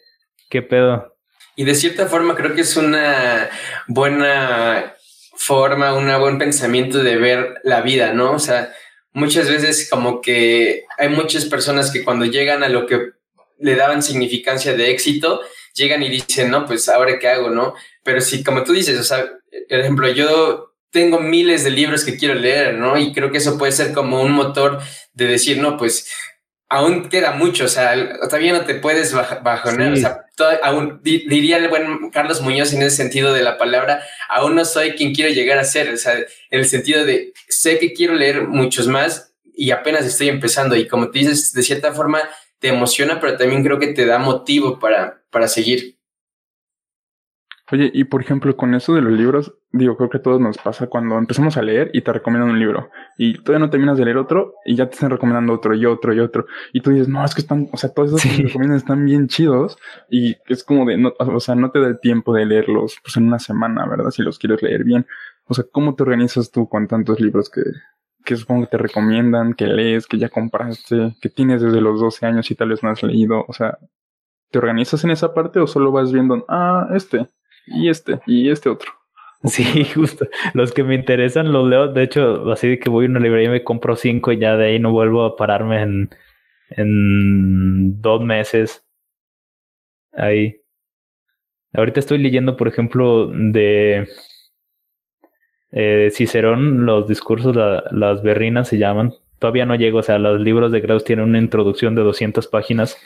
qué 0.50 0.62
pedo. 0.62 1.16
Y 1.56 1.66
de 1.66 1.76
cierta 1.76 2.08
forma 2.08 2.36
creo 2.36 2.56
que 2.56 2.62
es 2.62 2.76
una 2.78 3.50
buena 3.88 4.96
forma, 5.36 5.94
un 5.94 6.08
buen 6.20 6.38
pensamiento 6.38 7.04
de 7.04 7.18
ver 7.18 7.56
la 7.64 7.82
vida, 7.82 8.14
¿no? 8.14 8.34
O 8.34 8.40
sea, 8.40 8.74
muchas 9.14 9.50
veces 9.50 9.90
como 9.90 10.22
que 10.22 10.84
hay 10.98 11.10
muchas 11.10 11.46
personas 11.46 11.92
que 11.92 12.04
cuando 12.04 12.26
llegan 12.26 12.64
a 12.64 12.70
lo 12.70 12.86
que 12.86 13.12
le 13.60 13.76
daban 13.76 14.02
significancia 14.02 14.74
de 14.74 14.92
éxito, 14.92 15.42
llegan 15.74 16.04
y 16.04 16.10
dicen, 16.10 16.50
no, 16.52 16.66
pues 16.66 16.90
ahora 16.90 17.20
qué 17.20 17.28
hago, 17.28 17.50
¿no? 17.50 17.74
Pero 18.04 18.22
si, 18.22 18.44
como 18.44 18.64
tú 18.64 18.74
dices, 18.74 19.00
o 19.00 19.04
sea, 19.04 19.26
por 19.70 19.80
ejemplo, 19.80 20.10
yo 20.12 20.74
tengo 20.92 21.20
miles 21.20 21.64
de 21.64 21.72
libros 21.72 22.04
que 22.04 22.18
quiero 22.18 22.36
leer, 22.36 22.76
¿no? 22.76 22.98
Y 22.98 23.14
creo 23.14 23.32
que 23.32 23.38
eso 23.38 23.58
puede 23.58 23.72
ser 23.72 23.94
como 23.94 24.22
un 24.22 24.32
motor 24.32 24.80
de 25.14 25.26
decir, 25.28 25.58
no, 25.58 25.78
pues 25.78 26.12
aún 26.72 27.10
queda 27.10 27.32
mucho, 27.34 27.66
o 27.66 27.68
sea, 27.68 27.94
todavía 28.24 28.54
no 28.54 28.62
te 28.66 28.76
puedes 28.76 29.14
baj- 29.14 29.44
bajonear, 29.44 29.96
Sí. 29.98 30.04
o 30.06 30.08
sea, 30.08 30.60
aún 30.64 31.02
di- 31.04 31.26
diría 31.28 31.58
el 31.58 31.68
buen 31.68 32.10
Carlos 32.12 32.42
Muñoz 32.42 32.72
en 32.74 32.82
ese 32.82 32.96
sentido 32.96 33.34
de 33.34 33.44
la 33.44 33.58
palabra, 33.58 34.02
aún 34.30 34.56
no 34.56 34.64
soy 34.64 34.92
quien 34.92 35.14
quiero 35.14 35.30
llegar 35.32 35.58
a 35.60 35.66
ser, 35.66 35.90
o 35.94 35.98
sea, 35.98 36.14
en 36.16 36.26
el 36.50 36.66
sentido 36.66 37.04
de 37.06 37.34
sé 37.50 37.78
que 37.78 37.92
quiero 37.94 38.16
leer 38.16 38.48
muchos 38.48 38.88
más 38.88 39.34
y 39.54 39.72
apenas 39.72 40.06
estoy 40.06 40.30
empezando 40.30 40.76
y 40.78 40.88
como 40.88 41.12
te 41.12 41.20
dices, 41.20 41.52
de 41.54 41.62
cierta 41.62 41.92
forma 41.94 42.22
te 42.60 42.70
emociona, 42.70 43.20
pero 43.20 43.38
también 43.38 43.64
creo 43.64 43.78
que 43.78 43.88
te 43.88 44.06
da 44.06 44.18
motivo 44.18 44.80
para, 44.80 45.22
para 45.30 45.48
seguir. 45.50 45.98
Oye, 47.72 47.90
y 47.94 48.04
por 48.04 48.22
ejemplo, 48.22 48.56
con 48.58 48.74
eso 48.74 48.94
de 48.94 49.02
los 49.02 49.14
libros, 49.14 49.54
digo, 49.72 49.96
creo 49.96 50.10
que 50.10 50.18
a 50.18 50.22
todos 50.22 50.42
nos 50.42 50.58
pasa 50.58 50.88
cuando 50.88 51.18
empezamos 51.18 51.56
a 51.56 51.62
leer 51.62 51.90
y 51.94 52.02
te 52.02 52.12
recomiendan 52.12 52.52
un 52.52 52.60
libro 52.60 52.90
y 53.18 53.42
todavía 53.42 53.66
no 53.66 53.70
terminas 53.70 53.98
de 53.98 54.04
leer 54.04 54.18
otro 54.18 54.56
y 54.66 54.76
ya 54.76 54.88
te 54.88 54.96
están 54.96 55.10
recomendando 55.10 55.54
otro 55.54 55.74
y 55.74 55.86
otro 55.86 56.14
y 56.14 56.20
otro. 56.20 56.46
Y 56.74 56.82
tú 56.82 56.92
dices, 56.92 57.08
no, 57.08 57.24
es 57.24 57.34
que 57.34 57.42
están, 57.42 57.70
o 57.72 57.78
sea, 57.78 57.94
todos 57.94 58.10
esos 58.10 58.22
que 58.24 58.38
te 58.38 58.48
recomiendan 58.48 58.78
están 58.78 59.06
bien 59.06 59.28
chidos 59.30 59.78
y 60.10 60.36
es 60.48 60.66
como 60.66 60.86
de, 60.86 60.98
no, 60.98 61.14
o 61.18 61.40
sea, 61.40 61.56
no 61.56 61.72
te 61.72 61.80
da 61.80 61.88
el 61.88 62.00
tiempo 62.02 62.34
de 62.34 62.46
leerlos 62.46 62.98
pues 63.02 63.16
en 63.16 63.28
una 63.28 63.40
semana, 63.40 63.88
¿verdad? 63.88 64.12
Si 64.12 64.22
los 64.22 64.38
quieres 64.38 64.62
leer 64.62 64.84
bien. 64.84 65.06
O 65.46 65.54
sea, 65.54 65.64
¿cómo 65.72 65.96
te 65.96 66.04
organizas 66.04 66.52
tú 66.52 66.68
con 66.68 66.88
tantos 66.88 67.22
libros 67.22 67.50
que, 67.50 67.62
que 68.26 68.36
supongo 68.36 68.66
que 68.66 68.72
te 68.72 68.78
recomiendan, 68.80 69.54
que 69.54 69.68
lees, 69.68 70.08
que 70.08 70.18
ya 70.18 70.28
compraste, 70.28 71.16
que 71.22 71.30
tienes 71.30 71.62
desde 71.62 71.80
los 71.80 72.02
12 72.02 72.26
años 72.26 72.52
y 72.52 72.56
tal 72.56 72.70
vez 72.70 72.84
no 72.84 72.90
has 72.90 73.02
leído? 73.02 73.46
O 73.48 73.54
sea, 73.54 73.78
¿te 74.50 74.60
organizas 74.60 75.06
en 75.06 75.12
esa 75.12 75.34
parte 75.34 75.62
o 75.62 75.68
solo 75.68 75.94
vas 75.94 76.12
viendo, 76.12 76.46
ah, 76.50 76.90
este? 76.94 77.30
Y 77.68 77.90
este, 77.90 78.20
y 78.28 78.50
este 78.50 78.70
otro. 78.70 78.92
Sí, 79.44 79.86
justo. 79.96 80.28
Los 80.54 80.72
que 80.72 80.84
me 80.84 80.96
interesan 80.96 81.52
los 81.52 81.68
leo. 81.68 81.88
De 81.88 82.04
hecho, 82.04 82.52
así 82.52 82.68
de 82.70 82.80
que 82.80 82.90
voy 82.90 83.06
a 83.06 83.10
una 83.10 83.20
librería 83.20 83.50
y 83.50 83.52
me 83.52 83.64
compro 83.64 83.96
cinco 83.96 84.32
y 84.32 84.40
ya 84.40 84.56
de 84.58 84.68
ahí 84.68 84.80
no 84.80 84.92
vuelvo 84.92 85.26
a 85.26 85.36
pararme 85.36 85.82
en, 85.82 86.10
en 86.70 88.02
dos 88.02 88.22
meses. 88.24 88.86
Ahí. 90.14 90.62
Ahorita 91.74 92.00
estoy 92.00 92.18
leyendo, 92.18 92.58
por 92.58 92.68
ejemplo, 92.68 93.28
de 93.28 94.08
eh, 95.72 96.10
Cicerón, 96.12 96.86
los 96.86 97.08
discursos, 97.08 97.56
las 97.56 98.22
berrinas 98.24 98.68
se 98.68 98.78
llaman. 98.78 99.14
Todavía 99.40 99.66
no 99.66 99.76
llego, 99.76 100.00
o 100.00 100.04
sea, 100.04 100.20
los 100.20 100.40
libros 100.42 100.72
de 100.72 100.82
Graus 100.82 101.04
tienen 101.04 101.26
una 101.26 101.40
introducción 101.40 101.96
de 101.96 102.04
200 102.04 102.48
páginas. 102.48 102.98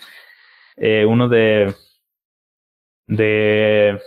Eh, 0.78 1.06
uno 1.06 1.30
de 1.30 1.74
de 3.08 4.00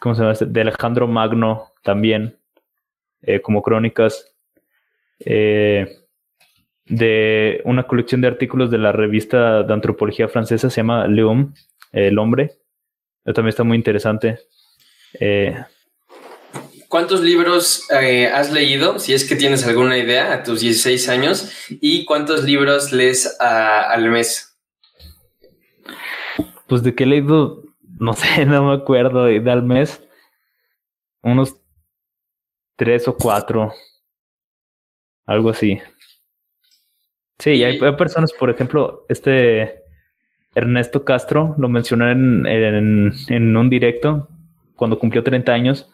¿cómo 0.00 0.14
se 0.14 0.22
llama? 0.22 0.32
Este? 0.32 0.46
De 0.46 0.60
Alejandro 0.62 1.06
Magno 1.06 1.68
también, 1.84 2.36
eh, 3.22 3.40
como 3.40 3.62
crónicas. 3.62 4.26
Eh, 5.20 5.86
de 6.86 7.60
una 7.64 7.84
colección 7.84 8.20
de 8.20 8.26
artículos 8.26 8.70
de 8.70 8.78
la 8.78 8.90
revista 8.90 9.62
de 9.62 9.72
antropología 9.72 10.26
francesa, 10.26 10.70
se 10.70 10.80
llama 10.80 11.06
Leum, 11.06 11.54
El 11.92 12.18
Hombre. 12.18 12.56
también 13.24 13.48
está 13.48 13.62
muy 13.62 13.76
interesante. 13.76 14.40
Eh, 15.20 15.54
¿Cuántos 16.88 17.20
libros 17.20 17.86
has 17.90 18.52
leído, 18.52 18.98
si 18.98 19.14
es 19.14 19.28
que 19.28 19.36
tienes 19.36 19.64
alguna 19.64 19.96
idea, 19.98 20.32
a 20.32 20.42
tus 20.42 20.62
16 20.62 21.08
años? 21.08 21.52
¿Y 21.68 22.04
cuántos 22.04 22.42
libros 22.42 22.90
lees 22.90 23.36
al 23.38 24.10
mes? 24.10 24.58
Pues 26.66 26.82
de 26.82 26.92
que 26.94 27.04
he 27.04 27.06
leído 27.06 27.69
no 28.00 28.14
sé, 28.14 28.44
no 28.46 28.64
me 28.64 28.74
acuerdo, 28.74 29.26
de 29.26 29.50
al 29.50 29.62
mes, 29.62 30.02
unos 31.22 31.56
tres 32.76 33.06
o 33.06 33.16
cuatro, 33.16 33.72
algo 35.26 35.50
así. 35.50 35.80
Sí, 37.38 37.62
hay, 37.62 37.78
personas, 37.96 38.32
por 38.32 38.50
ejemplo, 38.50 39.06
este 39.08 39.82
Ernesto 40.54 41.04
Castro 41.04 41.54
lo 41.58 41.68
mencionó 41.68 42.10
en, 42.10 42.46
en, 42.46 43.56
un 43.56 43.70
directo 43.70 44.28
cuando 44.76 44.98
cumplió 44.98 45.22
30 45.22 45.52
años, 45.52 45.90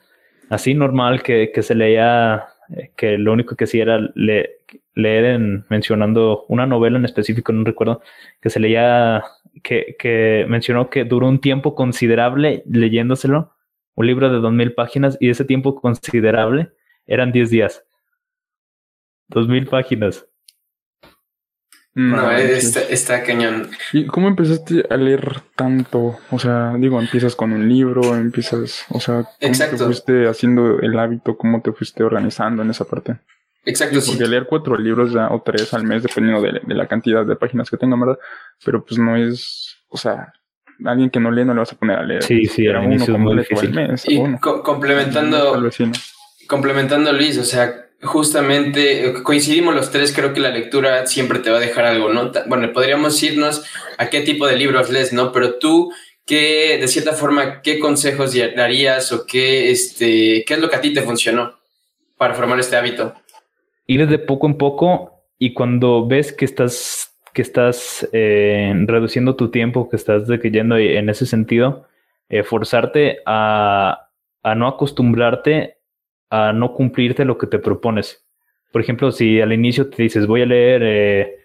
así 0.49 0.75
normal 0.75 1.23
que, 1.23 1.53
que 1.53 1.63
se 1.63 1.75
leía, 1.75 2.49
eh, 2.71 2.91
que 2.97 3.19
lo 3.19 3.33
único 3.33 3.55
que 3.55 3.65
hacía 3.65 3.83
era 3.83 4.01
leer 4.15 5.25
en, 5.25 5.67
mencionando 5.69 6.47
una 6.49 6.67
novela 6.67 6.99
en 6.99 7.05
específico, 7.05 7.53
no 7.53 7.65
recuerdo, 7.65 8.01
que 8.41 8.51
se 8.51 8.59
leía 8.59 9.23
que, 9.63 10.47
mencionó 10.49 10.91
que 10.91 11.05
duró 11.05 11.29
un 11.29 11.41
tiempo 11.41 11.75
considerable 11.75 12.63
leyéndoselo, 12.67 13.55
un 13.95 14.07
libro 14.07 14.31
de 14.31 14.39
dos 14.39 14.53
mil 14.53 14.75
páginas, 14.75 15.17
y 15.21 15.31
ese 15.31 15.45
tiempo 15.45 15.75
considerable 15.75 16.73
eran 17.07 17.33
10 17.33 17.51
días. 17.51 17.85
Dos 19.29 19.49
mil 19.49 19.67
páginas. 19.67 20.27
No, 21.95 22.31
está, 22.31 23.23
cañón. 23.23 23.71
¿Y 23.95 24.05
cómo 24.05 24.29
empezaste 24.29 24.85
a 24.91 24.99
leer 24.99 25.41
tanto? 25.57 26.19
O 26.31 26.39
sea, 26.39 26.75
digo, 26.79 27.01
empiezas 27.01 27.35
con 27.35 27.53
un 27.53 27.67
libro, 27.67 28.15
empiezas, 28.15 28.85
o 28.91 29.01
sea, 29.01 29.27
¿cómo 29.41 29.71
te 29.71 29.79
fuiste 29.79 30.29
haciendo 30.29 30.79
el 30.81 30.99
hábito? 30.99 31.39
¿Cómo 31.39 31.63
te 31.63 31.73
fuiste 31.73 32.05
organizando 32.05 32.63
en 32.63 32.69
esa 32.69 32.85
parte? 32.85 33.17
Exacto. 33.67 33.99
porque 34.07 34.27
leer 34.27 34.47
cuatro 34.47 34.79
libros 34.79 35.13
ya, 35.13 35.29
o 35.29 35.43
tres 35.43 35.75
al 35.75 35.85
mes, 35.85 36.05
dependiendo 36.05 36.41
de, 36.41 36.75
la 36.75 36.87
cantidad 36.87 37.27
de 37.27 37.35
páginas 37.35 37.69
que 37.69 37.77
tenga, 37.77 37.97
¿verdad? 37.99 38.19
Pero 38.65 38.85
pues 38.85 38.99
no 38.99 39.17
es, 39.17 39.77
o 39.89 39.99
sea, 39.99 40.33
alguien 40.85 41.11
que 41.11 41.19
no 41.19 41.33
lee 41.33 41.45
no 41.45 41.53
le 41.53 41.61
vas 41.61 41.73
a 41.73 41.77
poner 41.77 41.99
a 41.99 42.05
leer. 42.05 42.23
Sí, 42.23 42.47
sí, 42.47 42.65
era 42.65 42.81
uno 42.81 43.19
muy 43.19 43.37
difícil. 43.37 43.73
Mes, 43.73 44.05
y 44.09 44.23
complementando, 44.41 45.61
complementando 46.47 47.13
Luis, 47.13 47.39
o 47.39 47.45
sea, 47.45 47.87
justamente 48.03 49.15
coincidimos 49.25 49.75
los 49.75 49.91
tres, 49.91 50.13
creo 50.15 50.33
que 50.33 50.41
la 50.41 50.51
lectura 50.51 51.07
siempre 51.07 51.41
te 51.41 51.51
va 51.51 51.57
a 51.57 51.61
dejar 51.61 51.87
algo, 51.87 52.13
¿no? 52.13 52.31
Bueno, 52.47 52.73
podríamos 52.73 53.21
irnos 53.23 53.65
a 53.99 54.09
qué 54.11 54.21
tipo 54.21 54.47
de 54.47 54.57
libros 54.57 54.91
lees, 54.91 55.13
¿no? 55.13 55.33
Pero 55.33 55.55
tú, 55.55 55.93
¿qué, 56.25 56.79
de 56.81 56.87
cierta 56.87 57.15
forma, 57.15 57.63
qué 57.63 57.81
consejos 57.81 58.33
darías 58.55 59.11
o 59.11 59.27
qué, 59.27 59.73
este, 59.73 60.45
qué 60.47 60.55
es 60.55 60.61
lo 60.61 60.71
que 60.71 60.77
a 60.77 60.81
ti 60.81 60.93
te 60.93 61.03
funcionó 61.03 61.59
para 62.17 62.35
formar 62.35 62.61
este 62.61 62.77
hábito? 62.77 63.15
Ir 63.87 64.07
de 64.09 64.19
poco 64.19 64.47
en 64.47 64.59
poco 64.59 65.25
y 65.39 65.53
cuando 65.53 66.07
ves 66.07 66.33
que 66.33 66.45
estás, 66.45 67.17
que 67.33 67.43
estás 67.43 68.09
eh, 68.13 68.73
reduciendo 68.87 69.37
tu 69.37 69.51
tiempo, 69.51 69.89
que 69.89 69.97
estás 69.97 70.27
yendo 70.43 70.77
en 70.77 71.09
ese 71.09 71.27
sentido, 71.27 71.87
eh, 72.29 72.43
forzarte 72.43 73.19
a, 73.27 74.09
a 74.43 74.55
no 74.55 74.69
acostumbrarte 74.69 75.77
a 76.31 76.53
no 76.53 76.75
cumplirte 76.75 77.25
lo 77.25 77.39
que 77.39 77.47
te 77.47 77.59
propones. 77.59 78.27
Por 78.73 78.81
ejemplo, 78.81 79.13
si 79.13 79.41
al 79.41 79.53
inicio 79.53 79.89
te 79.89 80.03
dices 80.03 80.27
voy 80.27 80.43
a 80.43 80.47
leer 80.47 80.83
eh, 80.85 81.37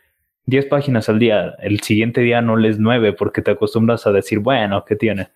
10 0.46 0.66
páginas 0.66 1.08
al 1.08 1.20
día, 1.20 1.56
el 1.60 1.82
siguiente 1.82 2.22
día 2.22 2.42
no 2.42 2.58
lees 2.58 2.80
9 2.80 3.14
porque 3.14 3.42
te 3.42 3.52
acostumbras 3.52 4.08
a 4.08 4.12
decir, 4.12 4.40
bueno, 4.40 4.84
¿qué 4.86 4.96
tiene? 4.96 5.30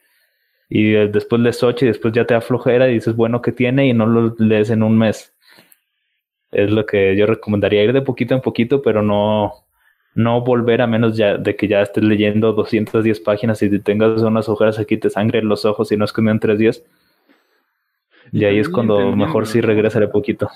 Y 0.67 0.93
después 0.93 1.41
lees 1.41 1.61
8 1.61 1.85
y 1.85 1.87
después 1.89 2.11
ya 2.13 2.25
te 2.25 2.33
aflojera 2.33 2.89
y 2.89 2.95
dices, 2.95 3.15
bueno, 3.15 3.41
¿qué 3.41 3.51
tiene? 3.51 3.87
Y 3.87 3.93
no 3.93 4.07
lo 4.07 4.35
lees 4.39 4.71
en 4.71 4.81
un 4.81 4.97
mes 4.97 5.34
es 6.55 6.71
lo 6.71 6.85
que 6.85 7.15
yo 7.15 7.25
recomendaría, 7.25 7.83
ir 7.83 7.93
de 7.93 8.01
poquito 8.01 8.33
en 8.33 8.41
poquito, 8.41 8.81
pero 8.81 9.01
no, 9.01 9.53
no 10.15 10.41
volver 10.41 10.81
a 10.81 10.87
menos 10.87 11.17
ya 11.17 11.37
de 11.37 11.55
que 11.55 11.67
ya 11.67 11.81
estés 11.81 12.03
leyendo 12.03 12.53
210 12.53 13.19
páginas 13.19 13.61
y 13.61 13.79
tengas 13.79 14.21
unas 14.21 14.47
ojeras 14.47 14.79
aquí, 14.79 14.97
te 14.97 15.09
sangre 15.09 15.39
en 15.39 15.49
los 15.49 15.65
ojos 15.65 15.91
y 15.91 15.97
no 15.97 16.05
es 16.05 16.13
en 16.17 16.39
tres 16.39 16.57
días. 16.57 16.83
Y, 18.31 18.45
ahí 18.45 18.57
es 18.57 18.69
cuando 18.69 19.15
mejor 19.15 19.45
sí 19.45 19.61
regresaré 19.61 20.07
poquito. 20.07 20.49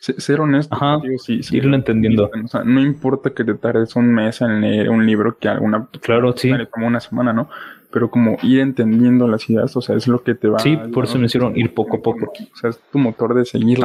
Ser 0.00 0.40
honesto, 0.40 0.76
sí, 1.18 1.40
irlo 1.50 1.76
entendiendo. 1.76 2.30
O 2.44 2.48
sea, 2.48 2.64
no 2.64 2.80
importa 2.80 3.30
que 3.30 3.44
te 3.44 3.54
tardes 3.54 3.94
un 3.96 4.14
mes 4.14 4.40
en 4.40 4.62
leer 4.62 4.88
un 4.88 5.04
libro 5.04 5.36
que 5.38 5.48
alguna 5.48 5.88
claro, 6.00 6.34
sí. 6.34 6.50
como 6.70 6.86
una 6.86 7.00
semana, 7.00 7.32
¿no? 7.34 7.50
Pero 7.92 8.10
como 8.10 8.38
ir 8.42 8.60
entendiendo 8.60 9.28
las 9.28 9.50
ideas, 9.50 9.76
o 9.76 9.82
sea, 9.82 9.96
es 9.96 10.08
lo 10.08 10.22
que 10.22 10.34
te 10.34 10.48
va 10.48 10.58
Sí, 10.60 10.78
por 10.94 11.04
eso 11.04 11.18
me 11.18 11.26
hicieron 11.26 11.56
ir 11.56 11.74
poco 11.74 11.98
a 11.98 12.00
poco. 12.00 12.32
O 12.32 12.56
sea, 12.56 12.70
es 12.70 12.80
tu 12.90 12.98
motor 12.98 13.34
de 13.34 13.44
seguir 13.44 13.80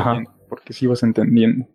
porque 0.48 0.74
sí 0.74 0.88
vas 0.88 1.04
entendiendo. 1.04 1.68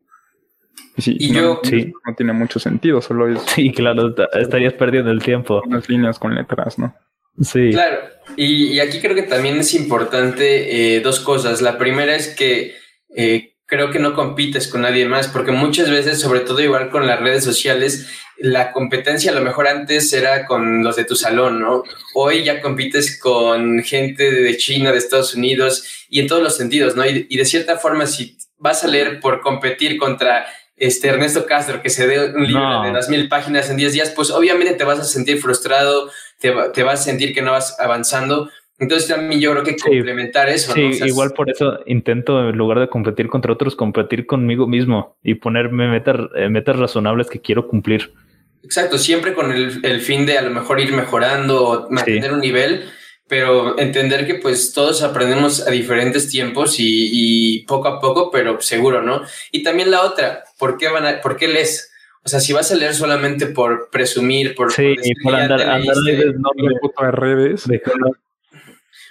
Y, 0.96 1.32
yo, 1.32 1.60
no 2.06 2.14
tiene 2.14 2.32
mucho 2.32 2.58
sentido, 2.58 3.00
solo 3.00 3.28
es. 3.28 3.40
Sí, 3.54 3.72
claro, 3.72 4.14
estarías 4.34 4.74
perdiendo 4.74 5.10
el 5.10 5.22
tiempo. 5.22 5.62
Unas 5.64 5.88
líneas 5.88 6.18
con 6.18 6.34
letras, 6.34 6.78
¿no? 6.78 6.94
Sí. 7.40 7.70
Claro, 7.70 8.00
y, 8.36 8.78
aquí 8.80 9.00
creo 9.00 9.14
que 9.14 9.22
también 9.22 9.58
es 9.58 9.74
importante 9.74 10.96
eh, 10.96 11.00
dos 11.00 11.20
cosas. 11.20 11.62
La 11.62 11.78
primera 11.78 12.14
es 12.14 12.28
que 12.28 12.74
eh, 13.14 13.54
creo 13.66 13.90
que 13.90 13.98
no 13.98 14.14
compites 14.14 14.68
con 14.68 14.82
nadie 14.82 15.06
más, 15.06 15.28
porque 15.28 15.52
muchas 15.52 15.90
veces, 15.90 16.20
sobre 16.20 16.40
todo 16.40 16.60
igual 16.60 16.90
con 16.90 17.06
las 17.06 17.20
redes 17.20 17.44
sociales, 17.44 18.08
la 18.36 18.72
competencia 18.72 19.30
a 19.30 19.34
lo 19.34 19.42
mejor 19.42 19.68
antes 19.68 20.12
era 20.12 20.46
con 20.46 20.82
los 20.82 20.96
de 20.96 21.04
tu 21.04 21.14
salón, 21.14 21.60
¿no? 21.60 21.84
Hoy 22.14 22.44
ya 22.44 22.60
compites 22.60 23.18
con 23.18 23.82
gente 23.82 24.30
de 24.30 24.56
China, 24.56 24.92
de 24.92 24.98
Estados 24.98 25.34
Unidos 25.34 26.06
y 26.10 26.20
en 26.20 26.26
todos 26.26 26.42
los 26.42 26.56
sentidos, 26.56 26.96
¿no? 26.96 27.06
Y, 27.06 27.26
y 27.28 27.36
de 27.36 27.44
cierta 27.44 27.78
forma, 27.78 28.06
si 28.06 28.36
vas 28.60 28.84
a 28.84 28.88
leer 28.88 29.18
por 29.18 29.40
competir 29.40 29.98
contra 29.98 30.46
este 30.76 31.08
Ernesto 31.08 31.44
Castro, 31.44 31.82
que 31.82 31.90
se 31.90 32.06
dé 32.06 32.32
un 32.34 32.46
libro 32.46 32.82
de 32.82 32.92
las 32.92 33.08
mil 33.08 33.28
páginas 33.28 33.68
en 33.68 33.76
10 33.76 33.92
días, 33.92 34.12
pues 34.14 34.30
obviamente 34.30 34.74
te 34.74 34.84
vas 34.84 34.98
a 34.98 35.04
sentir 35.04 35.38
frustrado, 35.38 36.10
te, 36.38 36.52
te, 36.72 36.82
vas 36.82 37.00
a 37.00 37.02
sentir 37.02 37.34
que 37.34 37.42
no 37.42 37.50
vas 37.50 37.78
avanzando. 37.78 38.48
Entonces 38.78 39.08
también 39.08 39.42
yo 39.42 39.50
creo 39.50 39.62
que 39.62 39.76
complementar 39.76 40.48
eso. 40.48 40.72
Sí, 40.72 40.90
igual 41.04 41.32
por 41.32 41.50
eso 41.50 41.80
intento 41.84 42.48
en 42.48 42.56
lugar 42.56 42.80
de 42.80 42.88
competir 42.88 43.28
contra 43.28 43.52
otros, 43.52 43.76
competir 43.76 44.24
conmigo 44.24 44.66
mismo 44.66 45.18
y 45.22 45.34
ponerme 45.34 45.86
metas, 45.88 46.16
eh, 46.34 46.48
metas 46.48 46.78
razonables 46.78 47.28
que 47.28 47.42
quiero 47.42 47.68
cumplir. 47.68 48.14
Exacto, 48.62 48.96
siempre 48.96 49.34
con 49.34 49.52
el, 49.52 49.84
el 49.84 50.00
fin 50.00 50.24
de 50.24 50.38
a 50.38 50.42
lo 50.42 50.50
mejor 50.50 50.80
ir 50.80 50.92
mejorando 50.92 51.64
o 51.64 51.90
mantener 51.90 52.32
un 52.32 52.40
nivel 52.40 52.88
pero 53.30 53.78
entender 53.78 54.26
que 54.26 54.34
pues 54.34 54.72
todos 54.72 55.04
aprendemos 55.04 55.64
a 55.64 55.70
diferentes 55.70 56.28
tiempos 56.28 56.74
y, 56.78 57.64
poco 57.68 57.86
a 57.86 58.00
poco, 58.00 58.28
pero 58.32 58.60
seguro, 58.60 59.02
¿no? 59.02 59.22
Y 59.52 59.62
también 59.62 59.92
la 59.92 60.02
otra, 60.02 60.42
¿por 60.58 60.76
qué, 60.76 60.88
van 60.88 61.06
a, 61.06 61.20
¿por 61.20 61.36
qué 61.36 61.46
lees? 61.46 61.92
O 62.24 62.28
sea, 62.28 62.40
si 62.40 62.52
vas 62.52 62.72
a 62.72 62.74
leer 62.74 62.92
solamente 62.92 63.46
por 63.46 63.88
presumir, 63.88 64.56
por... 64.56 64.72
Sí, 64.72 64.96
por, 65.22 65.36
andar, 65.36 65.62
andar 65.62 65.94
de 65.94 67.10
redes. 67.12 67.68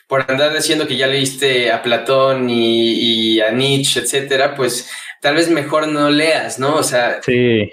por 0.06 0.30
andar 0.30 0.54
diciendo 0.54 0.86
que 0.86 0.98
ya 0.98 1.08
leíste 1.08 1.72
a 1.72 1.82
Platón 1.82 2.50
y, 2.50 3.40
a 3.40 3.52
Nietzsche, 3.52 4.02
etcétera, 4.02 4.54
pues 4.54 4.92
tal 5.22 5.36
vez 5.36 5.50
mejor 5.50 5.88
no 5.88 6.10
leas, 6.10 6.60
¿no? 6.60 6.76
O 6.76 6.84
sea. 6.84 7.24
Sí. 7.24 7.72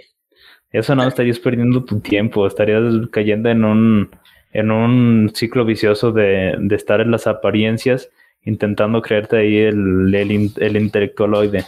Eso 0.71 0.95
no, 0.95 1.09
estarías 1.09 1.41
perdiendo 1.41 1.85
tu 1.85 1.99
tiempo, 1.99 2.47
estarías 2.47 2.85
cayendo 3.11 3.49
en 3.49 3.65
un, 3.65 4.11
en 4.53 4.71
un 4.71 5.31
ciclo 5.35 5.65
vicioso 5.65 6.13
de, 6.13 6.55
de 6.59 6.77
estar 6.77 7.01
en 7.01 7.11
las 7.11 7.27
apariencias, 7.27 8.11
intentando 8.45 9.03
creerte 9.03 9.37
ahí 9.37 9.59
el, 9.59 10.15
el, 10.15 10.53
el 10.57 10.77
intelectualoide. 10.77 11.65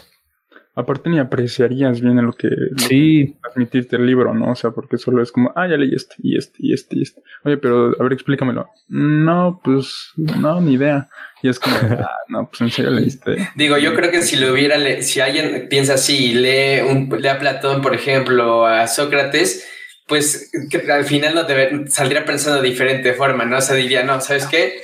Aparte 0.78 1.10
ni 1.10 1.18
apreciarías 1.18 2.00
bien 2.00 2.24
lo 2.24 2.32
que, 2.34 2.48
sí. 2.76 3.36
transmitirte 3.42 3.96
el 3.96 4.06
libro, 4.06 4.32
¿no? 4.32 4.52
O 4.52 4.54
sea, 4.54 4.70
porque 4.70 4.96
solo 4.96 5.20
es 5.24 5.32
como, 5.32 5.52
ah, 5.56 5.66
ya 5.66 5.76
leí 5.76 5.92
este, 5.92 6.14
y 6.22 6.38
este, 6.38 6.58
y 6.60 6.72
este, 6.72 6.96
y 6.96 7.02
este. 7.02 7.20
Oye, 7.42 7.56
pero 7.56 7.96
a 7.98 8.02
ver, 8.04 8.12
explícamelo. 8.12 8.68
No, 8.86 9.60
pues, 9.64 10.12
no, 10.16 10.60
ni 10.60 10.74
idea. 10.74 11.08
Y 11.42 11.48
es 11.48 11.58
como, 11.58 11.74
ah, 11.82 12.18
no, 12.28 12.48
pues 12.48 12.60
en 12.60 12.70
serio 12.70 12.92
leíste. 12.92 13.48
Digo, 13.56 13.76
yo 13.76 13.92
creo 13.92 14.12
que 14.12 14.22
si 14.22 14.36
lo 14.36 14.52
hubiera, 14.52 14.78
le 14.78 15.02
si 15.02 15.18
alguien 15.18 15.66
piensa 15.68 15.94
así, 15.94 16.32
lee, 16.32 16.80
un, 16.88 17.08
lee 17.20 17.26
a 17.26 17.40
Platón, 17.40 17.82
por 17.82 17.92
ejemplo, 17.92 18.64
a 18.64 18.86
Sócrates, 18.86 19.68
pues 20.08 20.50
que 20.70 20.90
al 20.90 21.04
final 21.04 21.34
no 21.34 21.46
te 21.46 21.88
saldría 21.88 22.24
pensando 22.24 22.62
de 22.62 22.68
diferente 22.68 23.12
forma, 23.12 23.44
¿no? 23.44 23.58
O 23.58 23.60
sea, 23.60 23.76
diría, 23.76 24.02
no, 24.02 24.20
¿sabes 24.20 24.46
qué? 24.46 24.80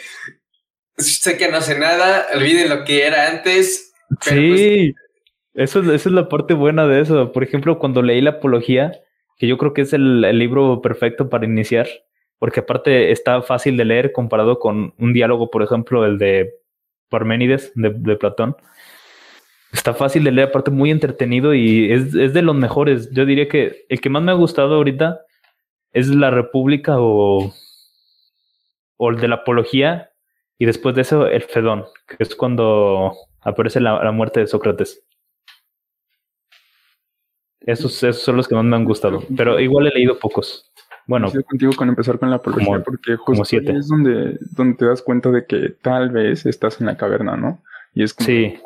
Sé 0.96 1.36
que 1.36 1.48
no 1.48 1.60
sé 1.60 1.78
nada, 1.78 2.28
olviden 2.34 2.68
lo 2.68 2.84
que 2.84 3.04
era 3.06 3.28
antes. 3.28 3.92
Pero 4.24 4.36
sí. 4.36 4.94
Pues, 4.94 5.04
eso, 5.54 5.80
esa 5.80 6.08
es 6.08 6.14
la 6.14 6.28
parte 6.28 6.52
buena 6.54 6.86
de 6.86 7.00
eso. 7.00 7.32
Por 7.32 7.44
ejemplo, 7.44 7.78
cuando 7.78 8.02
leí 8.02 8.20
la 8.20 8.30
apología, 8.30 8.92
que 9.38 9.46
yo 9.46 9.56
creo 9.56 9.72
que 9.72 9.82
es 9.82 9.92
el, 9.92 10.20
libro 10.36 10.82
perfecto 10.82 11.28
para 11.28 11.46
iniciar, 11.46 11.88
porque 12.38 12.60
aparte 12.60 13.12
está 13.12 13.40
fácil 13.42 13.76
de 13.76 13.84
leer 13.84 14.12
comparado 14.12 14.58
con 14.58 14.94
un 14.98 15.12
diálogo, 15.12 15.50
por 15.50 15.62
ejemplo, 15.62 16.04
el 16.04 16.18
de 16.18 16.54
Parménides, 17.08 17.72
de, 17.74 18.16
Platón. 18.16 18.56
Está 19.74 19.92
fácil 19.92 20.24
de 20.24 20.30
leer, 20.30 20.48
aparte 20.48 20.70
muy 20.70 20.90
entretenido 20.90 21.52
y 21.52 21.92
es, 21.92 22.14
es, 22.14 22.32
de 22.32 22.42
los 22.42 22.54
mejores. 22.56 23.10
Yo 23.10 23.26
diría 23.26 23.48
que 23.48 23.84
el 23.88 24.00
que 24.00 24.08
más 24.08 24.22
me 24.22 24.30
ha 24.30 24.34
gustado 24.34 24.76
ahorita 24.76 25.20
es 25.92 26.08
La 26.08 26.30
República 26.30 26.94
o, 26.98 27.52
o 28.96 29.10
el 29.10 29.20
de 29.20 29.28
la 29.28 29.36
Apología 29.36 30.10
y 30.58 30.64
después 30.64 30.94
de 30.94 31.02
eso 31.02 31.26
el 31.26 31.42
Fedón, 31.42 31.84
que 32.06 32.16
es 32.20 32.34
cuando 32.34 33.12
aparece 33.42 33.80
la 33.80 34.10
muerte 34.12 34.40
de 34.40 34.46
Sócrates. 34.46 35.04
Esos, 37.66 37.94
son 37.94 38.36
los 38.36 38.46
que 38.46 38.54
más 38.54 38.64
me 38.64 38.76
han 38.76 38.84
gustado. 38.84 39.22
Pero 39.36 39.58
igual 39.58 39.86
he 39.86 39.90
leído 39.90 40.18
pocos. 40.18 40.70
Bueno. 41.06 41.26
Estoy 41.26 41.44
contigo 41.44 41.72
con 41.76 41.88
empezar 41.88 42.18
con 42.18 42.30
la 42.30 42.36
apología, 42.36 42.82
porque 42.84 43.16
justo 43.16 43.44
siete. 43.44 43.76
es 43.76 43.88
donde, 43.88 44.38
donde 44.52 44.76
te 44.76 44.86
das 44.86 45.02
cuenta 45.02 45.30
de 45.30 45.46
que 45.46 45.70
tal 45.82 46.10
vez 46.10 46.46
estás 46.46 46.80
en 46.80 46.86
la 46.86 46.96
caverna, 46.96 47.36
¿no? 47.36 47.62
Y 47.95 48.03
es 48.03 48.12
como, 48.12 48.26
sí. 48.26 48.59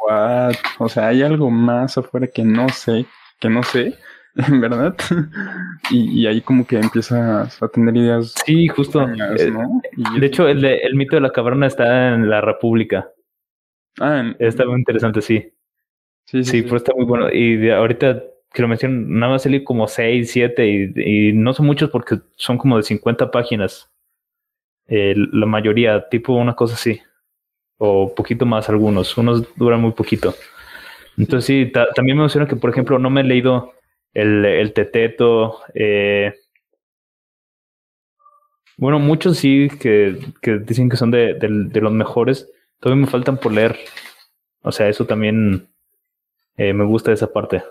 O 0.79 0.89
sea, 0.89 1.09
hay 1.09 1.22
algo 1.22 1.51
más 1.51 1.99
afuera 1.99 2.26
que 2.26 2.43
no 2.43 2.68
sé, 2.70 3.07
que 3.39 3.49
no 3.49 3.62
sé, 3.62 3.95
¿verdad? 4.35 4.97
y, 5.91 6.22
y, 6.22 6.26
ahí 6.26 6.41
como 6.41 6.66
que 6.66 6.79
empiezas 6.79 7.62
a 7.62 7.68
tener 7.68 7.97
ideas. 7.97 8.35
Sí, 8.45 8.68
justo. 8.68 9.07
Eh, 9.09 9.53
de 10.18 10.26
hecho, 10.26 10.49
el, 10.49 10.64
el 10.64 10.95
mito 10.95 11.16
de 11.16 11.22
la 11.22 11.31
caverna 11.31 11.66
está 11.66 12.14
en 12.14 12.31
la 12.31 12.41
República. 12.41 13.11
Ah, 14.01 14.33
está 14.39 14.64
muy 14.64 14.79
interesante, 14.79 15.20
sí. 15.20 15.53
Sí, 16.24 16.45
sí, 16.45 16.51
sí, 16.51 16.62
pero 16.62 16.76
está 16.76 16.93
muy 16.95 17.05
bueno. 17.05 17.29
Y 17.33 17.57
de, 17.57 17.72
ahorita 17.72 18.22
que 18.53 18.62
lo 18.62 18.68
menciono, 18.68 19.07
nada 19.07 19.33
más 19.33 19.47
leí 19.47 19.62
como 19.64 19.87
6, 19.87 20.31
7 20.31 20.66
y, 20.66 21.29
y, 21.29 21.33
no 21.33 21.53
son 21.53 21.66
muchos 21.66 21.91
porque 21.91 22.18
son 22.37 22.59
como 22.59 22.76
de 22.76 22.83
50 22.83 23.31
páginas. 23.31 23.91
Eh, 24.87 25.14
la 25.16 25.47
mayoría, 25.47 26.09
tipo 26.09 26.35
una 26.35 26.55
cosa 26.55 26.74
así. 26.74 27.01
O 27.79 28.14
poquito 28.14 28.45
más 28.45 28.68
algunos. 28.68 29.16
Unos 29.16 29.55
duran 29.57 29.81
muy 29.81 29.93
poquito. 29.93 30.35
Entonces 31.16 31.47
sí, 31.47 31.72
también 31.72 32.16
me 32.16 32.24
emociona 32.24 32.47
que, 32.47 32.57
por 32.57 32.70
ejemplo, 32.70 32.99
no 32.99 33.11
me 33.11 33.22
he 33.22 33.24
leído 33.24 33.72
el, 34.14 34.45
el 34.45 34.72
Teteto. 34.72 35.61
Eh, 35.74 36.35
bueno, 38.76 39.01
muchos 39.01 39.39
sí 39.39 39.68
que, 39.81 40.16
que 40.41 40.59
dicen 40.59 40.89
que 40.89 40.97
son 40.97 41.11
de, 41.11 41.35
de, 41.35 41.81
los 41.81 41.93
mejores. 41.93 42.49
Todavía 42.79 43.05
me 43.05 43.11
faltan 43.11 43.39
por 43.39 43.53
leer. 43.53 43.76
O 44.62 44.70
sea, 44.70 44.89
eso 44.89 45.07
también 45.07 45.68
eh, 46.57 46.72
me 46.72 46.85
gusta 46.85 47.12
esa 47.12 47.33
parte. 47.33 47.62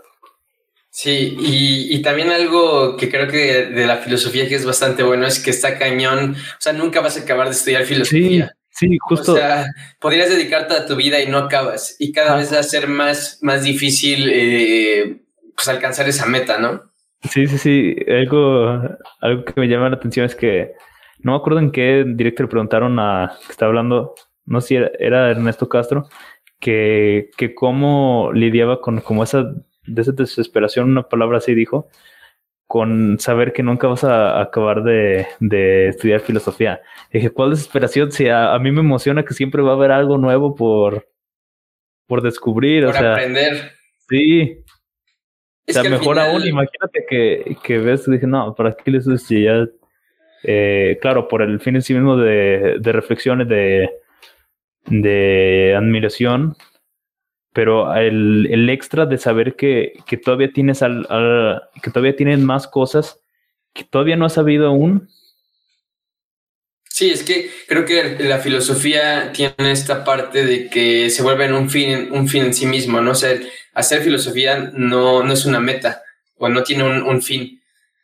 Sí, 0.89 1.37
y, 1.39 2.01
también 2.01 2.29
algo 2.29 2.97
que 2.97 3.09
creo 3.09 3.27
que 3.27 3.67
de 3.67 3.85
la 3.85 3.97
filosofía 3.97 4.47
que 4.49 4.55
es 4.55 4.65
bastante 4.65 5.03
bueno 5.03 5.27
es 5.27 5.39
que 5.39 5.51
está 5.51 5.77
cañón, 5.77 6.35
o 6.35 6.59
sea, 6.59 6.73
nunca 6.73 7.01
vas 7.01 7.17
a 7.17 7.21
acabar 7.21 7.47
de 7.47 7.53
estudiar 7.53 7.85
filosofía. 7.85 8.56
Sí, 8.77 8.97
justo. 8.99 9.33
O 9.33 9.35
sea, 9.35 9.65
podrías 9.99 10.29
dedicarte 10.29 10.75
a 10.75 10.85
tu 10.85 10.95
vida 10.95 11.19
y 11.19 11.27
no 11.27 11.39
acabas, 11.39 11.95
y 11.99 12.11
cada 12.11 12.35
vez 12.35 12.53
va 12.53 12.59
a 12.59 12.63
ser 12.63 12.87
más, 12.87 13.39
más 13.41 13.63
difícil 13.63 14.29
eh, 14.31 15.21
pues 15.55 15.67
alcanzar 15.67 16.07
esa 16.07 16.27
meta, 16.27 16.59
¿no? 16.59 16.83
Sí, 17.29 17.47
sí, 17.47 17.57
sí. 17.57 17.95
Algo, 18.07 18.79
algo 19.21 19.45
que 19.45 19.59
me 19.59 19.67
llama 19.67 19.89
la 19.89 19.95
atención 19.95 20.27
es 20.27 20.35
que 20.35 20.73
no 21.19 21.31
me 21.31 21.37
acuerdo 21.39 21.59
en 21.59 21.71
qué 21.71 22.03
directo 22.05 22.43
le 22.43 22.49
preguntaron 22.49 22.99
a 22.99 23.35
que 23.47 23.51
estaba 23.51 23.69
hablando, 23.69 24.13
no 24.45 24.61
sé 24.61 24.67
si 24.67 24.75
era, 24.75 24.91
era 24.99 25.31
Ernesto 25.31 25.67
Castro, 25.67 26.07
que, 26.59 27.31
que 27.35 27.55
cómo 27.55 28.31
lidiaba 28.31 28.79
con 28.79 29.01
como 29.01 29.23
esa 29.23 29.55
de 29.87 30.01
esa 30.01 30.11
desesperación, 30.11 30.91
una 30.91 31.09
palabra 31.09 31.39
así 31.39 31.55
dijo, 31.55 31.87
con 32.67 33.17
saber 33.17 33.53
que 33.53 33.63
nunca 33.63 33.87
vas 33.87 34.03
a 34.03 34.41
acabar 34.41 34.83
de, 34.83 35.25
de 35.39 35.87
estudiar 35.87 36.19
filosofía. 36.19 36.81
dije, 37.11 37.29
¿cuál 37.29 37.51
desesperación? 37.51 38.11
Si 38.11 38.27
a, 38.27 38.57
mí 38.59 38.71
me 38.71 38.81
emociona 38.81 39.23
que 39.23 39.33
siempre 39.33 39.61
va 39.61 39.71
a 39.71 39.75
haber 39.75 39.91
algo 39.91 40.17
nuevo 40.17 40.53
por, 40.53 41.07
por 42.05 42.21
descubrir. 42.21 42.83
Por 42.83 42.95
o 42.95 42.97
sea, 42.97 43.13
aprender. 43.13 43.71
Sí. 44.09 44.63
o 45.67 45.71
sea, 45.71 45.83
mejor 45.83 46.19
aún, 46.19 46.45
imagínate 46.45 47.05
que, 47.09 47.57
que 47.63 47.77
ves, 47.77 48.09
dije, 48.09 48.27
no, 48.27 48.53
¿para 48.53 48.75
qué 48.75 48.91
les 48.91 49.05
ya? 49.29 49.67
Eh, 50.43 50.97
claro, 51.01 51.27
por 51.27 51.41
el 51.41 51.59
fin 51.61 51.75
en 51.77 51.81
sí 51.81 51.93
mismo 51.93 52.17
de, 52.17 52.77
de 52.79 52.91
reflexiones, 52.91 53.47
de, 53.47 53.89
de 54.85 55.73
admiración, 55.75 56.55
pero 57.57 57.91
el, 57.95 58.47
el 58.51 58.69
extra 58.69 59.07
de 59.07 59.17
saber 59.17 59.55
que, 59.55 59.93
que 60.05 60.15
todavía 60.15 60.51
tienes 60.53 60.83
al, 60.83 61.07
que 61.81 61.89
todavía 61.89 62.15
tienes 62.15 62.37
más 62.37 62.67
cosas 62.67 63.19
que 63.73 63.83
todavía 63.83 64.15
no 64.15 64.27
has 64.27 64.33
sabido 64.33 64.67
aún. 64.67 65.09
Sí, 66.87 67.09
es 67.09 67.23
que 67.23 67.49
creo 67.67 67.83
que 67.83 68.15
la 68.19 68.37
filosofía 68.37 69.31
tiene 69.31 69.71
esta 69.71 70.03
parte 70.03 70.45
de 70.45 70.69
que 70.69 71.09
se 71.09 71.23
vuelve 71.23 71.45
en 71.45 71.55
un 71.55 71.67
fin, 71.67 72.09
un 72.11 72.27
fin 72.27 72.43
en 72.43 72.53
sí 72.53 72.67
mismo, 72.67 73.01
¿no? 73.01 73.09
O 73.09 73.15
sea, 73.15 73.35
hacer 73.73 74.03
filosofía 74.03 74.69
no, 74.75 75.23
no 75.23 75.33
es 75.33 75.43
una 75.47 75.59
meta 75.59 76.03
o 76.35 76.49
no 76.49 76.61
tiene 76.61 76.83
un, 76.83 77.01
un 77.01 77.23
fin. 77.23 77.59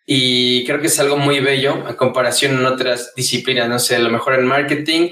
Y 0.08 0.66
creo 0.66 0.82
que 0.82 0.88
es 0.88 1.00
algo 1.00 1.18
muy 1.18 1.42
bello 1.42 1.86
a 1.86 1.96
comparación 1.96 2.58
en 2.58 2.66
otras 2.66 3.14
disciplinas, 3.16 3.70
no 3.70 3.78
sé, 3.78 3.98
a 3.98 4.00
lo 4.00 4.10
mejor 4.10 4.34
en 4.34 4.48
marketing 4.48 5.12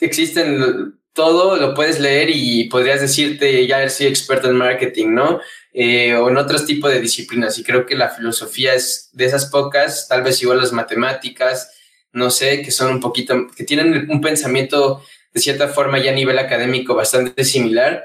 existen 0.00 0.99
todo 1.12 1.56
lo 1.56 1.74
puedes 1.74 2.00
leer 2.00 2.28
y 2.32 2.64
podrías 2.68 3.00
decirte, 3.00 3.66
ya 3.66 3.88
soy 3.88 4.06
experto 4.06 4.48
en 4.48 4.56
marketing, 4.56 5.08
¿no? 5.08 5.40
Eh, 5.72 6.14
o 6.14 6.28
en 6.28 6.36
otros 6.36 6.66
tipos 6.66 6.92
de 6.92 7.00
disciplinas. 7.00 7.58
Y 7.58 7.64
creo 7.64 7.86
que 7.86 7.96
la 7.96 8.08
filosofía 8.08 8.74
es 8.74 9.10
de 9.12 9.24
esas 9.24 9.46
pocas, 9.46 10.08
tal 10.08 10.22
vez 10.22 10.40
igual 10.42 10.58
las 10.58 10.72
matemáticas, 10.72 11.72
no 12.12 12.30
sé, 12.30 12.62
que 12.62 12.70
son 12.70 12.92
un 12.92 13.00
poquito, 13.00 13.46
que 13.56 13.64
tienen 13.64 14.10
un 14.10 14.20
pensamiento 14.20 15.02
de 15.32 15.40
cierta 15.40 15.68
forma 15.68 15.98
ya 15.98 16.10
a 16.10 16.14
nivel 16.14 16.38
académico 16.38 16.94
bastante 16.94 17.44
similar, 17.44 18.04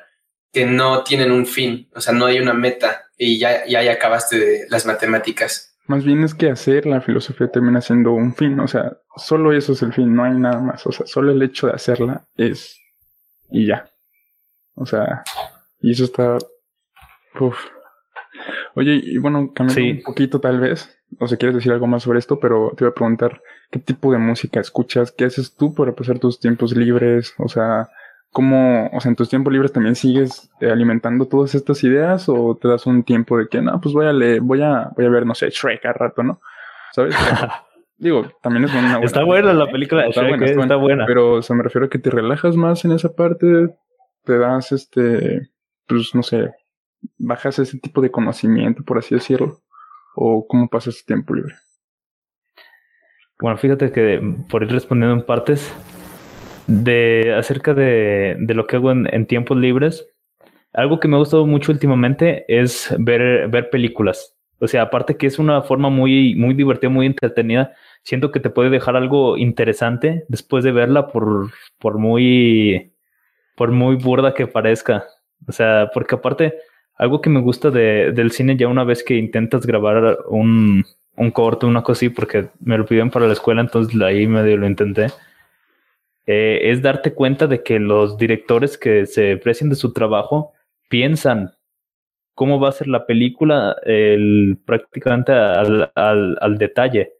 que 0.51 0.65
no 0.65 1.03
tienen 1.03 1.31
un 1.31 1.45
fin, 1.45 1.89
o 1.93 2.01
sea, 2.01 2.13
no 2.13 2.27
hay 2.27 2.39
una 2.39 2.53
meta 2.53 3.09
y 3.17 3.39
ya, 3.39 3.65
ya, 3.67 3.83
ya 3.83 3.93
acabaste 3.93 4.39
de 4.39 4.65
las 4.69 4.85
matemáticas. 4.85 5.75
Más 5.87 6.03
bien 6.03 6.23
es 6.23 6.33
que 6.33 6.49
hacer 6.49 6.85
la 6.85 7.01
filosofía 7.01 7.51
termina 7.51 7.81
siendo 7.81 8.11
un 8.11 8.33
fin, 8.35 8.59
o 8.59 8.67
sea, 8.67 8.97
solo 9.17 9.51
eso 9.51 9.73
es 9.73 9.81
el 9.81 9.93
fin, 9.93 10.15
no 10.15 10.23
hay 10.23 10.33
nada 10.33 10.59
más, 10.59 10.85
o 10.87 10.91
sea, 10.91 11.05
solo 11.05 11.31
el 11.31 11.41
hecho 11.41 11.67
de 11.67 11.73
hacerla 11.73 12.25
es 12.37 12.77
y 13.55 13.65
ya. 13.65 13.89
O 14.75 14.85
sea, 14.85 15.23
y 15.79 15.91
eso 15.91 16.03
está. 16.03 16.37
Uf. 17.39 17.57
Oye, 18.75 18.99
y 19.01 19.17
bueno, 19.17 19.53
cambiando 19.53 19.99
un 19.99 20.03
poquito 20.03 20.41
tal 20.41 20.59
vez, 20.59 20.99
o 21.19 21.27
si 21.27 21.37
quieres 21.37 21.55
decir 21.55 21.71
algo 21.71 21.87
más 21.87 22.03
sobre 22.03 22.19
esto, 22.19 22.39
pero 22.39 22.73
te 22.75 22.83
voy 22.83 22.91
a 22.91 22.93
preguntar, 22.93 23.41
¿qué 23.71 23.79
tipo 23.79 24.11
de 24.11 24.17
música 24.17 24.59
escuchas? 24.59 25.13
¿Qué 25.13 25.23
haces 25.23 25.55
tú 25.55 25.73
para 25.73 25.93
pasar 25.93 26.19
tus 26.19 26.41
tiempos 26.41 26.75
libres? 26.75 27.33
O 27.37 27.47
sea, 27.47 27.87
¿cómo, 28.31 28.89
o 28.91 28.99
sea, 28.99 29.09
en 29.09 29.15
tus 29.15 29.29
tiempos 29.29 29.53
libres 29.53 29.71
también 29.71 29.95
sigues 29.95 30.49
eh, 30.59 30.69
alimentando 30.69 31.25
todas 31.27 31.55
estas 31.55 31.81
ideas 31.85 32.27
o 32.27 32.57
te 32.61 32.67
das 32.67 32.85
un 32.85 33.03
tiempo 33.03 33.37
de 33.37 33.47
que, 33.47 33.61
no, 33.61 33.79
pues 33.79 33.95
voy 33.95 34.07
a 34.07 34.11
leer, 34.11 34.41
voy 34.41 34.61
a, 34.61 34.89
voy 34.93 35.05
a 35.05 35.09
ver, 35.09 35.25
no 35.25 35.33
sé, 35.33 35.49
Shrek 35.49 35.85
a 35.85 35.93
rato, 35.93 36.21
¿no? 36.23 36.41
¿Sabes? 36.91 37.15
Digo, 37.97 38.29
también 38.41 38.65
es 38.65 38.71
una 38.71 38.81
buena. 38.81 39.05
Está 39.05 39.23
buena 39.23 39.53
la 39.53 39.71
película 39.71 40.05
está, 40.07 40.27
buena, 40.27 40.45
está, 40.45 40.75
buena, 40.75 41.05
Pero, 41.05 41.35
o 41.35 41.41
sea, 41.41 41.55
me 41.55 41.63
refiero 41.63 41.85
a 41.87 41.89
que 41.89 41.99
te 41.99 42.09
relajas 42.09 42.55
más 42.55 42.83
en 42.83 42.91
esa 42.91 43.15
parte, 43.15 43.69
te 44.23 44.37
das 44.37 44.71
este, 44.71 45.49
pues 45.87 46.13
no 46.13 46.21
sé, 46.21 46.51
bajas 47.17 47.59
ese 47.59 47.79
tipo 47.79 48.01
de 48.01 48.11
conocimiento, 48.11 48.83
por 48.83 48.97
así 48.97 49.15
decirlo. 49.15 49.59
¿O 50.15 50.47
cómo 50.47 50.69
pasas 50.69 50.97
tu 50.99 51.05
tiempo 51.05 51.33
libre? 51.33 51.55
Bueno, 53.39 53.57
fíjate 53.57 53.91
que 53.91 54.21
por 54.49 54.63
ir 54.63 54.71
respondiendo 54.71 55.15
en 55.15 55.25
partes, 55.25 55.73
de 56.67 57.33
acerca 57.37 57.73
de, 57.73 58.37
de 58.39 58.53
lo 58.53 58.65
que 58.65 58.77
hago 58.77 58.91
en, 58.91 59.13
en, 59.13 59.25
tiempos 59.25 59.57
libres, 59.57 60.07
algo 60.73 60.99
que 60.99 61.07
me 61.07 61.15
ha 61.15 61.19
gustado 61.19 61.45
mucho 61.45 61.71
últimamente 61.71 62.45
es 62.47 62.93
ver, 62.97 63.49
ver 63.49 63.69
películas. 63.69 64.34
O 64.59 64.67
sea, 64.67 64.83
aparte 64.83 65.17
que 65.17 65.27
es 65.27 65.39
una 65.39 65.61
forma 65.61 65.89
muy, 65.89 66.35
muy 66.35 66.53
divertida, 66.53 66.89
muy 66.89 67.05
entretenida, 67.05 67.73
siento 68.03 68.31
que 68.31 68.39
te 68.39 68.49
puede 68.49 68.69
dejar 68.69 68.95
algo 68.95 69.37
interesante 69.37 70.25
después 70.29 70.63
de 70.63 70.71
verla 70.71 71.07
por, 71.07 71.51
por 71.79 71.97
muy, 71.97 72.93
por 73.55 73.71
muy 73.71 73.95
burda 73.95 74.33
que 74.33 74.47
parezca. 74.47 75.05
O 75.47 75.51
sea, 75.51 75.89
porque 75.93 76.15
aparte, 76.15 76.55
algo 76.95 77.21
que 77.21 77.29
me 77.29 77.41
gusta 77.41 77.69
de, 77.71 78.11
del 78.13 78.31
cine 78.31 78.55
ya 78.55 78.67
una 78.67 78.83
vez 78.83 79.03
que 79.03 79.15
intentas 79.15 79.65
grabar 79.65 80.19
un, 80.29 80.85
un 81.17 81.31
corto, 81.31 81.67
una 81.67 81.83
cosa 81.83 81.99
así, 81.99 82.09
porque 82.09 82.49
me 82.59 82.77
lo 82.77 82.85
pidieron 82.85 83.11
para 83.11 83.27
la 83.27 83.33
escuela, 83.33 83.61
entonces 83.61 84.01
ahí 84.01 84.27
medio 84.27 84.57
lo 84.57 84.67
intenté 84.67 85.07
eh, 86.27 86.71
es 86.71 86.81
darte 86.81 87.13
cuenta 87.13 87.47
de 87.47 87.61
que 87.61 87.79
los 87.79 88.17
directores 88.17 88.77
que 88.77 89.05
se 89.05 89.37
precian 89.37 89.69
de 89.69 89.75
su 89.75 89.93
trabajo 89.93 90.53
piensan 90.89 91.51
cómo 92.36 92.59
va 92.59 92.69
a 92.69 92.73
ser 92.73 92.88
la 92.88 93.05
película 93.07 93.77
el, 93.83 94.57
prácticamente 94.65 95.31
al, 95.31 95.91
al, 95.95 96.38
al 96.39 96.57
detalle. 96.57 97.13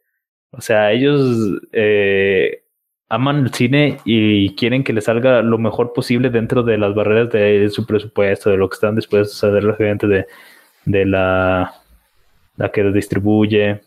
O 0.51 0.61
sea, 0.61 0.91
ellos 0.91 1.61
eh, 1.72 2.63
aman 3.09 3.38
el 3.39 3.53
cine 3.53 3.97
y 4.05 4.55
quieren 4.55 4.84
que 4.84 4.93
le 4.93 5.01
salga 5.01 5.41
lo 5.41 5.57
mejor 5.57 5.93
posible 5.93 6.30
dentro 6.30 6.63
de 6.63 6.78
las 6.78 6.93
barreras 6.93 7.32
de 7.32 7.70
su 7.70 7.86
presupuesto, 7.86 8.49
de 8.49 8.57
lo 8.57 8.70
que 8.70 8.76
están 8.76 8.95
dispuestos 8.95 9.43
a 9.43 9.47
hacer 9.47 9.76
gente 9.76 10.07
de, 10.07 10.26
de 10.86 11.05
la, 11.05 11.74
la 12.57 12.72
que 12.72 12.84
distribuye. 12.91 13.82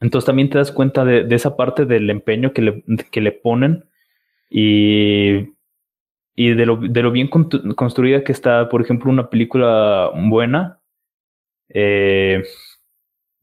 Entonces 0.00 0.26
también 0.26 0.48
te 0.48 0.58
das 0.58 0.72
cuenta 0.72 1.04
de, 1.04 1.24
de 1.24 1.36
esa 1.36 1.56
parte 1.56 1.84
del 1.84 2.08
empeño 2.08 2.52
que 2.52 2.62
le, 2.62 2.84
que 3.10 3.20
le 3.20 3.32
ponen 3.32 3.84
y, 4.50 5.50
y 6.40 6.54
de, 6.54 6.64
lo, 6.64 6.76
de 6.76 7.02
lo 7.02 7.10
bien 7.10 7.28
construida 7.28 8.24
que 8.24 8.32
está, 8.32 8.70
por 8.70 8.80
ejemplo, 8.80 9.10
una 9.10 9.28
película 9.28 10.10
buena 10.14 10.80
eh, 11.68 12.42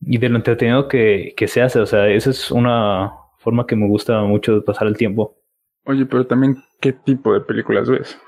y 0.02 0.18
de 0.18 0.30
lo 0.30 0.38
entretenido 0.38 0.88
que, 0.88 1.36
que 1.38 1.48
se 1.48 1.62
hace. 1.62 1.80
O 1.80 1.86
sea, 1.86 2.10
esa 2.10 2.32
es 2.32 2.50
una 2.50 3.12
forma 3.38 3.68
que 3.68 3.76
me 3.76 3.88
gusta 3.88 4.24
mucho 4.24 4.56
de 4.56 4.62
pasar 4.62 4.88
el 4.88 4.98
tiempo. 4.98 5.38
Oye, 5.86 6.08
pero 6.08 6.26
también, 6.26 6.58
¿qué 6.82 6.91
tipo 6.91 7.36
de 7.36 7.41
películas 7.41 7.88
ves? 7.88 8.20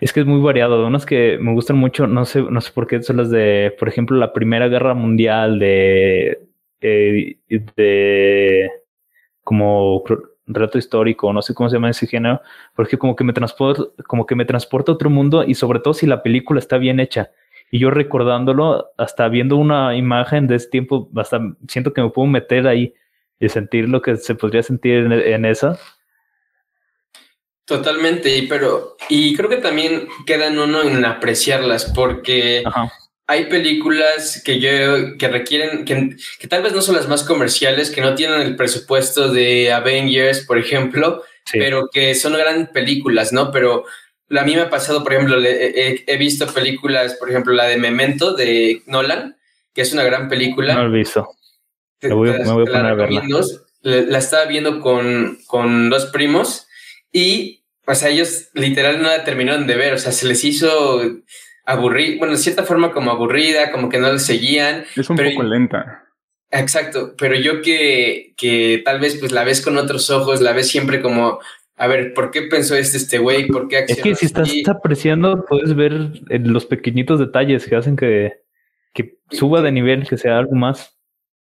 Es 0.00 0.10
que 0.10 0.20
es 0.20 0.26
muy 0.26 0.40
variado. 0.40 0.86
Unas 0.86 1.04
que 1.04 1.36
me 1.38 1.52
gustan 1.52 1.76
mucho, 1.76 2.06
no 2.06 2.24
sé, 2.24 2.40
no 2.40 2.62
sé 2.62 2.72
por 2.72 2.86
qué, 2.86 3.02
son 3.02 3.18
las 3.18 3.28
de, 3.28 3.76
por 3.78 3.88
ejemplo, 3.88 4.16
la 4.16 4.32
Primera 4.32 4.68
Guerra 4.68 4.94
Mundial 4.94 5.58
de, 5.58 6.40
eh, 6.80 7.36
de 7.76 8.70
como 9.42 10.02
relato 10.46 10.78
histórico, 10.78 11.32
no 11.32 11.42
sé 11.42 11.54
cómo 11.54 11.68
se 11.68 11.76
llama 11.76 11.90
ese 11.90 12.06
género, 12.06 12.40
porque 12.74 12.98
como 12.98 13.16
que 13.16 13.24
me 13.24 13.32
transporta, 13.32 13.84
como 14.06 14.26
que 14.26 14.34
me 14.34 14.44
transporta 14.44 14.92
a 14.92 14.94
otro 14.94 15.10
mundo 15.10 15.44
y 15.44 15.54
sobre 15.54 15.80
todo 15.80 15.94
si 15.94 16.06
la 16.06 16.22
película 16.22 16.58
está 16.58 16.78
bien 16.78 17.00
hecha. 17.00 17.30
Y 17.70 17.78
yo 17.78 17.90
recordándolo, 17.90 18.90
hasta 18.96 19.28
viendo 19.28 19.56
una 19.56 19.96
imagen 19.96 20.46
de 20.46 20.56
ese 20.56 20.68
tiempo, 20.68 21.08
hasta 21.16 21.40
siento 21.68 21.92
que 21.92 22.02
me 22.02 22.10
puedo 22.10 22.28
meter 22.28 22.68
ahí 22.68 22.94
y 23.40 23.48
sentir 23.48 23.88
lo 23.88 24.00
que 24.00 24.16
se 24.16 24.34
podría 24.34 24.62
sentir 24.62 24.98
en, 24.98 25.12
en 25.12 25.44
esa. 25.44 25.78
Totalmente, 27.64 28.46
pero 28.48 28.96
y 29.08 29.34
creo 29.34 29.48
que 29.48 29.56
también 29.56 30.06
queda 30.26 30.48
en 30.48 30.58
uno 30.58 30.82
en 30.82 31.04
apreciarlas 31.04 31.90
porque 31.94 32.62
Ajá 32.66 32.92
hay 33.26 33.46
películas 33.46 34.42
que 34.44 34.60
yo 34.60 35.16
que 35.18 35.28
requieren 35.28 35.84
que, 35.84 36.16
que, 36.38 36.48
tal 36.48 36.62
vez 36.62 36.72
no 36.72 36.82
son 36.82 36.94
las 36.94 37.08
más 37.08 37.22
comerciales, 37.24 37.90
que 37.90 38.00
no 38.00 38.14
tienen 38.14 38.40
el 38.42 38.56
presupuesto 38.56 39.32
de 39.32 39.72
Avengers, 39.72 40.44
por 40.46 40.58
ejemplo, 40.58 41.22
sí. 41.46 41.58
pero 41.58 41.88
que 41.90 42.14
son 42.14 42.34
grandes 42.34 42.68
películas, 42.68 43.32
¿no? 43.32 43.50
Pero 43.50 43.84
a 44.30 44.42
mí 44.42 44.54
me 44.54 44.62
ha 44.62 44.70
pasado, 44.70 45.02
por 45.02 45.14
ejemplo, 45.14 45.42
he, 45.42 46.04
he, 46.06 46.16
visto 46.18 46.46
películas, 46.46 47.14
por 47.14 47.30
ejemplo, 47.30 47.54
la 47.54 47.64
de 47.64 47.78
Memento 47.78 48.34
de 48.34 48.82
Nolan, 48.86 49.36
que 49.72 49.82
es 49.82 49.92
una 49.92 50.04
gran 50.04 50.28
película. 50.28 50.74
No 50.74 50.88
lo 50.88 50.94
he 50.94 50.98
visto. 50.98 51.28
Me 52.02 52.12
voy, 52.12 52.30
me 52.30 52.52
voy 52.52 52.62
a 52.62 52.66
poner 52.66 52.86
a 52.86 52.94
verla. 52.94 53.22
La, 53.80 54.00
la 54.02 54.18
estaba 54.18 54.44
viendo 54.46 54.80
con, 54.80 55.38
con 55.46 55.90
dos 55.90 56.06
primos 56.06 56.66
y, 57.12 57.64
o 57.86 57.94
sea, 57.94 58.08
ellos 58.08 58.48
literal 58.54 59.00
no 59.00 59.08
la 59.08 59.24
terminaron 59.24 59.66
de 59.66 59.76
ver, 59.76 59.94
o 59.94 59.98
sea, 59.98 60.12
se 60.12 60.26
les 60.26 60.42
hizo 60.44 61.02
aburrida, 61.64 62.18
bueno, 62.18 62.32
de 62.32 62.38
cierta 62.38 62.64
forma 62.64 62.92
como 62.92 63.10
aburrida, 63.10 63.70
como 63.72 63.88
que 63.88 63.98
no 63.98 64.12
le 64.12 64.18
seguían. 64.18 64.84
Es 64.96 65.08
un 65.08 65.16
pero, 65.16 65.30
poco 65.30 65.44
lenta. 65.44 66.04
Exacto, 66.50 67.14
pero 67.18 67.34
yo 67.34 67.62
que, 67.62 68.34
que 68.36 68.82
tal 68.84 69.00
vez 69.00 69.16
pues 69.18 69.32
la 69.32 69.44
ves 69.44 69.60
con 69.60 69.76
otros 69.76 70.10
ojos, 70.10 70.40
la 70.40 70.52
ves 70.52 70.68
siempre 70.68 71.02
como, 71.02 71.40
a 71.76 71.86
ver, 71.86 72.14
¿por 72.14 72.30
qué 72.30 72.42
pensó 72.42 72.76
este 72.76 72.98
este 72.98 73.18
güey? 73.18 73.48
¿Por 73.48 73.66
qué 73.68 73.84
Es 73.88 74.00
que 74.00 74.14
si 74.14 74.26
estás 74.26 74.50
apreciando, 74.68 75.44
puedes 75.46 75.74
ver 75.74 76.10
los 76.28 76.66
pequeñitos 76.66 77.18
detalles 77.18 77.66
que 77.66 77.76
hacen 77.76 77.96
que, 77.96 78.34
que 78.92 79.18
suba 79.30 79.62
de 79.62 79.72
nivel, 79.72 80.06
que 80.06 80.16
sea 80.16 80.38
algo 80.38 80.54
más. 80.54 80.96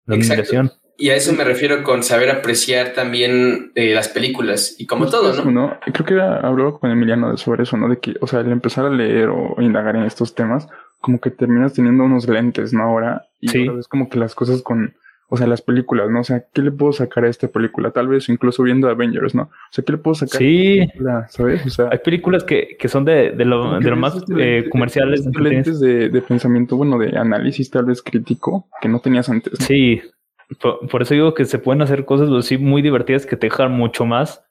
La 0.06 0.16
admiración. 0.16 0.70
Y 1.00 1.08
a 1.08 1.16
eso 1.16 1.32
me 1.32 1.44
refiero 1.44 1.82
con 1.82 2.02
saber 2.02 2.28
apreciar 2.30 2.92
también 2.92 3.72
eh, 3.74 3.94
las 3.94 4.08
películas 4.08 4.76
y 4.78 4.86
como 4.86 5.06
todo, 5.06 5.32
¿no? 5.32 5.50
¿no? 5.50 5.78
Creo 5.80 6.04
que 6.06 6.20
hablaba 6.20 6.78
con 6.78 6.90
Emiliano 6.90 7.34
sobre 7.38 7.62
eso, 7.62 7.78
¿no? 7.78 7.88
De 7.88 7.98
que, 7.98 8.16
o 8.20 8.26
sea, 8.26 8.40
al 8.40 8.52
empezar 8.52 8.84
a 8.84 8.90
leer 8.90 9.30
o 9.30 9.56
indagar 9.60 9.96
en 9.96 10.02
estos 10.02 10.34
temas, 10.34 10.68
como 11.00 11.18
que 11.18 11.30
terminas 11.30 11.72
teniendo 11.72 12.04
unos 12.04 12.28
lentes, 12.28 12.74
¿no? 12.74 12.82
Ahora, 12.82 13.26
y 13.40 13.48
sí. 13.48 13.60
ahora 13.60 13.78
ves 13.78 13.88
como 13.88 14.10
que 14.10 14.18
las 14.18 14.34
cosas 14.34 14.60
con, 14.60 14.94
o 15.30 15.38
sea, 15.38 15.46
las 15.46 15.62
películas, 15.62 16.10
¿no? 16.10 16.20
O 16.20 16.24
sea, 16.24 16.44
¿qué 16.52 16.60
le 16.60 16.70
puedo 16.70 16.92
sacar 16.92 17.24
a 17.24 17.30
esta 17.30 17.48
película? 17.48 17.92
Tal 17.92 18.06
vez 18.06 18.28
incluso 18.28 18.62
viendo 18.62 18.90
Avengers, 18.90 19.34
¿no? 19.34 19.44
O 19.44 19.70
sea, 19.70 19.82
¿qué 19.82 19.92
le 19.92 19.98
puedo 19.98 20.14
sacar 20.14 20.38
sí. 20.38 20.80
a 20.80 20.82
esta 20.82 20.92
película? 20.92 21.28
¿Sabes? 21.30 21.66
O 21.66 21.70
sea, 21.70 21.88
hay 21.90 21.98
películas 21.98 22.44
que, 22.44 22.76
que 22.78 22.88
son 22.88 23.06
de, 23.06 23.30
de 23.30 23.44
lo, 23.46 23.80
de 23.80 23.88
lo 23.88 23.96
más 23.96 24.22
eh, 24.38 24.68
comerciales. 24.70 25.24
Lentes 25.24 25.80
de, 25.80 26.10
de 26.10 26.20
pensamiento, 26.20 26.76
bueno, 26.76 26.98
de 26.98 27.16
análisis 27.16 27.70
tal 27.70 27.86
vez 27.86 28.02
crítico 28.02 28.68
que 28.82 28.88
no 28.90 29.00
tenías 29.00 29.30
antes. 29.30 29.58
¿no? 29.58 29.64
Sí, 29.64 30.02
por, 30.58 30.88
por, 30.88 31.02
eso 31.02 31.14
digo 31.14 31.34
que 31.34 31.44
se 31.44 31.58
pueden 31.58 31.82
hacer 31.82 32.04
cosas 32.04 32.28
así 32.30 32.58
muy 32.58 32.82
divertidas 32.82 33.26
que 33.26 33.36
te 33.36 33.46
dejan 33.46 33.72
mucho 33.72 34.04
más 34.04 34.42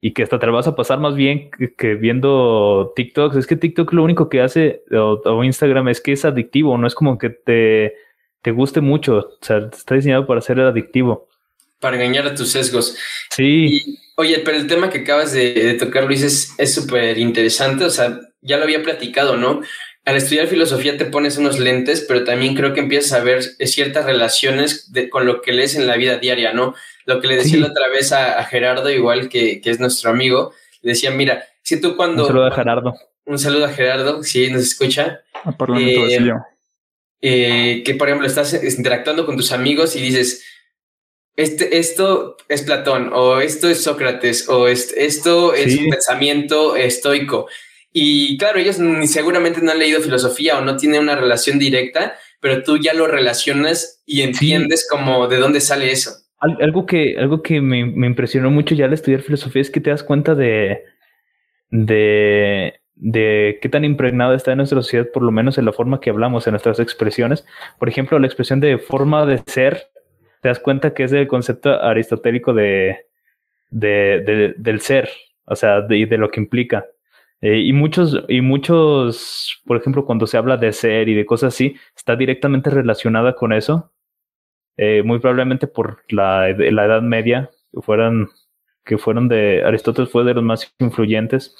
y 0.00 0.12
que 0.12 0.22
hasta 0.22 0.38
te 0.38 0.46
vas 0.46 0.66
a 0.66 0.74
pasar 0.74 0.98
más 0.98 1.14
bien 1.14 1.50
que, 1.50 1.74
que 1.74 1.94
viendo 1.94 2.92
TikToks. 2.96 3.36
Es 3.36 3.46
que 3.46 3.56
TikTok 3.56 3.92
lo 3.92 4.02
único 4.02 4.28
que 4.28 4.40
hace 4.40 4.82
o, 4.92 5.20
o, 5.24 5.44
Instagram 5.44 5.88
es 5.88 6.00
que 6.00 6.12
es 6.12 6.24
adictivo, 6.24 6.78
no 6.78 6.86
es 6.86 6.94
como 6.94 7.18
que 7.18 7.30
te, 7.30 7.94
te 8.42 8.50
guste 8.50 8.80
mucho. 8.80 9.16
O 9.18 9.44
sea, 9.44 9.58
está 9.72 9.94
diseñado 9.94 10.26
para 10.26 10.40
ser 10.40 10.58
adictivo. 10.60 11.28
Para 11.80 11.96
engañar 11.96 12.26
a 12.26 12.34
tus 12.34 12.50
sesgos. 12.50 12.96
Sí. 13.30 13.66
Y, 13.68 13.98
oye, 14.16 14.40
pero 14.44 14.56
el 14.56 14.66
tema 14.66 14.90
que 14.90 14.98
acabas 15.00 15.32
de, 15.32 15.52
de 15.52 15.74
tocar, 15.74 16.04
Luis, 16.04 16.22
es 16.56 16.74
súper 16.74 17.18
interesante. 17.18 17.84
O 17.84 17.90
sea, 17.90 18.20
ya 18.40 18.56
lo 18.56 18.64
había 18.64 18.82
platicado, 18.82 19.36
¿no? 19.36 19.60
Al 20.04 20.16
estudiar 20.16 20.46
filosofía 20.46 20.96
te 20.96 21.04
pones 21.04 21.36
unos 21.36 21.58
lentes, 21.58 22.04
pero 22.06 22.24
también 22.24 22.54
creo 22.54 22.72
que 22.72 22.80
empiezas 22.80 23.12
a 23.12 23.22
ver 23.22 23.42
ciertas 23.42 24.06
relaciones 24.06 24.92
de, 24.92 25.10
con 25.10 25.26
lo 25.26 25.42
que 25.42 25.52
lees 25.52 25.74
en 25.74 25.86
la 25.86 25.96
vida 25.96 26.18
diaria, 26.18 26.52
¿no? 26.52 26.74
Lo 27.04 27.20
que 27.20 27.28
le 27.28 27.36
decía 27.36 27.52
sí. 27.52 27.60
la 27.60 27.68
otra 27.68 27.88
vez 27.88 28.12
a, 28.12 28.38
a 28.38 28.44
Gerardo, 28.44 28.90
igual 28.90 29.28
que, 29.28 29.60
que, 29.60 29.70
es 29.70 29.78
nuestro 29.78 30.10
amigo, 30.10 30.52
le 30.82 30.92
decía, 30.92 31.10
mira, 31.10 31.44
si 31.62 31.80
tú 31.80 31.96
cuando... 31.96 32.22
Un 32.22 32.28
saludo 32.28 32.46
a 32.46 32.50
Gerardo. 32.54 32.94
Un 33.26 33.38
saludo 33.38 33.64
a 33.66 33.68
Gerardo, 33.68 34.22
si 34.22 34.50
nos 34.50 34.62
escucha. 34.62 35.20
A 35.44 35.52
Parlamento 35.52 36.06
eh, 36.06 36.32
eh, 37.22 37.82
que, 37.84 37.94
por 37.94 38.08
ejemplo, 38.08 38.26
estás 38.26 38.54
interactuando 38.64 39.26
con 39.26 39.36
tus 39.36 39.52
amigos 39.52 39.94
y 39.94 40.00
dices, 40.00 40.44
este, 41.36 41.78
esto 41.78 42.36
es 42.48 42.62
Platón, 42.62 43.10
o 43.12 43.40
esto 43.40 43.68
es 43.68 43.82
Sócrates, 43.82 44.48
o 44.48 44.68
este, 44.68 45.04
esto 45.04 45.54
es 45.54 45.74
sí. 45.74 45.84
un 45.84 45.90
pensamiento 45.90 46.76
estoico. 46.76 47.46
Y 47.92 48.38
claro, 48.38 48.58
ellos 48.58 48.78
seguramente 49.06 49.60
no 49.62 49.72
han 49.72 49.78
leído 49.78 50.00
filosofía 50.00 50.58
o 50.58 50.64
no 50.64 50.76
tienen 50.76 51.02
una 51.02 51.16
relación 51.16 51.58
directa, 51.58 52.14
pero 52.40 52.62
tú 52.62 52.78
ya 52.78 52.94
lo 52.94 53.06
relacionas 53.06 54.02
y 54.06 54.22
entiendes 54.22 54.82
sí. 54.82 54.86
como 54.90 55.26
de 55.26 55.38
dónde 55.38 55.60
sale 55.60 55.90
eso. 55.90 56.12
Algo 56.38 56.86
que, 56.86 57.16
algo 57.18 57.42
que 57.42 57.60
me, 57.60 57.84
me, 57.84 58.06
impresionó 58.06 58.50
mucho 58.50 58.74
ya 58.74 58.86
al 58.86 58.94
estudiar 58.94 59.20
filosofía 59.20 59.60
es 59.60 59.70
que 59.70 59.80
te 59.80 59.90
das 59.90 60.02
cuenta 60.02 60.34
de, 60.34 60.84
de, 61.68 62.80
de 62.94 63.58
qué 63.60 63.68
tan 63.68 63.84
impregnada 63.84 64.34
está 64.34 64.52
en 64.52 64.58
nuestra 64.58 64.80
sociedad, 64.80 65.06
por 65.12 65.22
lo 65.22 65.32
menos 65.32 65.58
en 65.58 65.66
la 65.66 65.72
forma 65.72 66.00
que 66.00 66.08
hablamos, 66.08 66.46
en 66.46 66.52
nuestras 66.52 66.80
expresiones. 66.80 67.44
Por 67.78 67.90
ejemplo, 67.90 68.18
la 68.18 68.26
expresión 68.26 68.60
de 68.60 68.78
forma 68.78 69.26
de 69.26 69.42
ser, 69.46 69.88
te 70.40 70.48
das 70.48 70.60
cuenta 70.60 70.94
que 70.94 71.04
es 71.04 71.12
el 71.12 71.28
concepto 71.28 71.70
aristotélico 71.82 72.54
de, 72.54 73.04
de, 73.70 74.22
de 74.24 74.54
del 74.56 74.80
ser, 74.80 75.10
o 75.44 75.56
sea, 75.56 75.82
de, 75.82 76.06
de 76.06 76.16
lo 76.16 76.30
que 76.30 76.40
implica. 76.40 76.86
Eh, 77.42 77.58
y 77.60 77.72
muchos, 77.72 78.22
y 78.28 78.42
muchos, 78.42 79.62
por 79.64 79.78
ejemplo, 79.78 80.04
cuando 80.04 80.26
se 80.26 80.36
habla 80.36 80.56
de 80.56 80.72
ser 80.72 81.08
y 81.08 81.14
de 81.14 81.24
cosas 81.24 81.54
así, 81.54 81.74
está 81.96 82.16
directamente 82.16 82.70
relacionada 82.70 83.34
con 83.34 83.52
eso. 83.52 83.92
Eh, 84.76 85.02
muy 85.02 85.18
probablemente 85.18 85.66
por 85.66 86.02
la, 86.08 86.48
la 86.48 86.84
Edad 86.84 87.02
Media, 87.02 87.50
que 87.72 87.80
fueran, 87.80 88.28
que 88.84 88.98
fueron 88.98 89.28
de 89.28 89.62
Aristóteles 89.64 90.10
fue 90.10 90.24
de 90.24 90.34
los 90.34 90.44
más 90.44 90.74
influyentes 90.78 91.56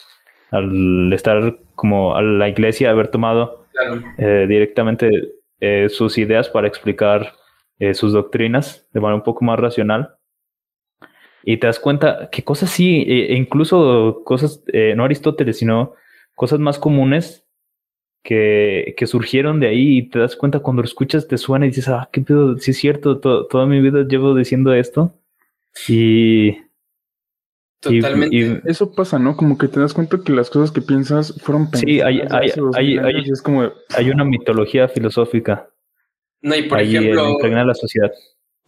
al 0.50 1.12
estar 1.12 1.58
como 1.74 2.16
a 2.16 2.22
la 2.22 2.48
iglesia, 2.48 2.90
haber 2.90 3.08
tomado 3.08 3.66
claro. 3.72 4.02
eh, 4.18 4.46
directamente 4.48 5.10
sus 5.90 6.16
ideas 6.16 6.48
para 6.48 6.66
explicar 6.66 7.34
sus 7.92 8.14
doctrinas 8.14 8.88
de 8.94 9.00
manera 9.00 9.16
un 9.16 9.22
poco 9.22 9.44
más 9.44 9.58
racional. 9.58 10.14
Y 11.42 11.56
te 11.56 11.66
das 11.66 11.78
cuenta 11.78 12.28
que 12.30 12.44
cosas 12.44 12.70
sí, 12.70 13.04
e, 13.06 13.32
e 13.32 13.36
incluso 13.36 14.22
cosas, 14.24 14.62
eh, 14.72 14.94
no 14.96 15.04
Aristóteles, 15.04 15.58
sino 15.58 15.94
cosas 16.34 16.58
más 16.58 16.78
comunes 16.78 17.46
que, 18.22 18.94
que, 18.96 19.06
surgieron 19.06 19.60
de 19.60 19.68
ahí 19.68 19.98
y 19.98 20.02
te 20.08 20.18
das 20.18 20.36
cuenta 20.36 20.60
cuando 20.60 20.82
lo 20.82 20.86
escuchas, 20.86 21.26
te 21.26 21.38
suena 21.38 21.66
y 21.66 21.70
dices, 21.70 21.88
ah, 21.88 22.08
qué 22.12 22.20
pedo, 22.20 22.58
sí 22.58 22.72
es 22.72 22.76
cierto, 22.76 23.18
toda 23.18 23.66
mi 23.66 23.80
vida 23.80 24.04
llevo 24.06 24.34
diciendo 24.34 24.72
esto. 24.74 25.14
Y... 25.88 26.56
Totalmente. 27.80 28.60
Eso 28.66 28.92
pasa, 28.92 29.18
¿no? 29.18 29.38
Como 29.38 29.56
que 29.56 29.66
te 29.66 29.80
das 29.80 29.94
cuenta 29.94 30.20
que 30.22 30.32
las 30.32 30.50
cosas 30.50 30.70
que 30.70 30.82
piensas 30.82 31.34
fueron 31.40 31.70
pensadas. 31.70 31.86
Sí, 31.86 32.00
hay, 32.02 32.20
hay, 32.30 32.50
hay, 32.74 32.98
hay, 32.98 33.30
es 33.30 33.40
como... 33.40 33.72
hay 33.96 34.10
una 34.10 34.22
mitología 34.24 34.86
filosófica. 34.86 35.70
No, 36.42 36.54
y 36.54 36.64
por 36.64 36.78
ejemplo... 36.78 37.38
la 37.42 37.74
sociedad 37.74 38.10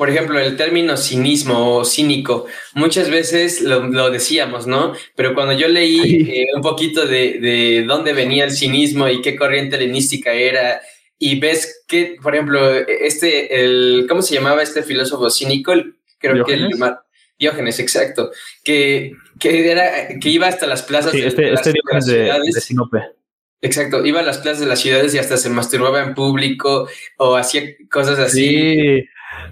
por 0.03 0.11
ejemplo, 0.11 0.41
el 0.41 0.57
término 0.57 0.97
cinismo 0.97 1.77
o 1.77 1.85
cínico, 1.85 2.47
muchas 2.75 3.09
veces 3.09 3.61
lo, 3.61 4.11
decíamos, 4.11 4.67
¿no? 4.67 4.95
Pero 5.15 5.33
cuando 5.33 5.53
yo 5.53 5.69
leí 5.69 6.29
eh, 6.29 6.47
un 6.57 6.61
poquito 6.61 7.07
de, 7.07 7.39
de, 7.39 7.85
dónde 7.87 8.13
venía 8.13 8.43
el 8.43 8.51
cinismo 8.51 9.09
y 9.09 9.23
qué 9.23 9.37
corriente 9.37 9.77
helenística 9.77 10.33
era, 10.33 10.81
y 11.21 11.39
ves 11.39 11.85
que, 11.87 12.17
por 12.21 12.35
ejemplo, 12.35 12.69
este, 12.79 13.63
el, 13.63 14.07
¿cómo 14.09 14.23
se 14.23 14.35
llamaba 14.35 14.65
este 14.65 14.83
filósofo 14.83 15.31
cínico? 15.31 15.73
Creo 16.19 16.45
que 16.45 16.55
el 16.55 16.71
Diógenes, 17.39 17.79
exacto, 17.79 18.33
que, 18.65 19.13
que, 19.39 19.71
era, 19.71 20.09
que 20.21 20.29
iba 20.31 20.49
hasta 20.49 20.67
las 20.67 20.83
plazas 20.83 21.13
de, 21.13 21.29
este, 21.29 21.53
este 21.53 21.75
las, 21.93 22.07
de, 22.07 22.61
Sinope. 22.61 22.99
Exacto, 23.61 24.05
iba 24.05 24.19
a 24.19 24.25
las 24.25 24.39
plazas 24.39 24.59
de 24.59 24.67
las 24.67 24.81
ciudades 24.81 25.15
y 25.15 25.19
hasta 25.19 25.37
se 25.37 25.49
masturbaba 25.49 26.03
en 26.03 26.15
público 26.15 26.89
o 27.19 27.37
hacía 27.37 27.63
cosas 27.89 28.19
así. 28.19 28.49
Sí, 28.49 29.05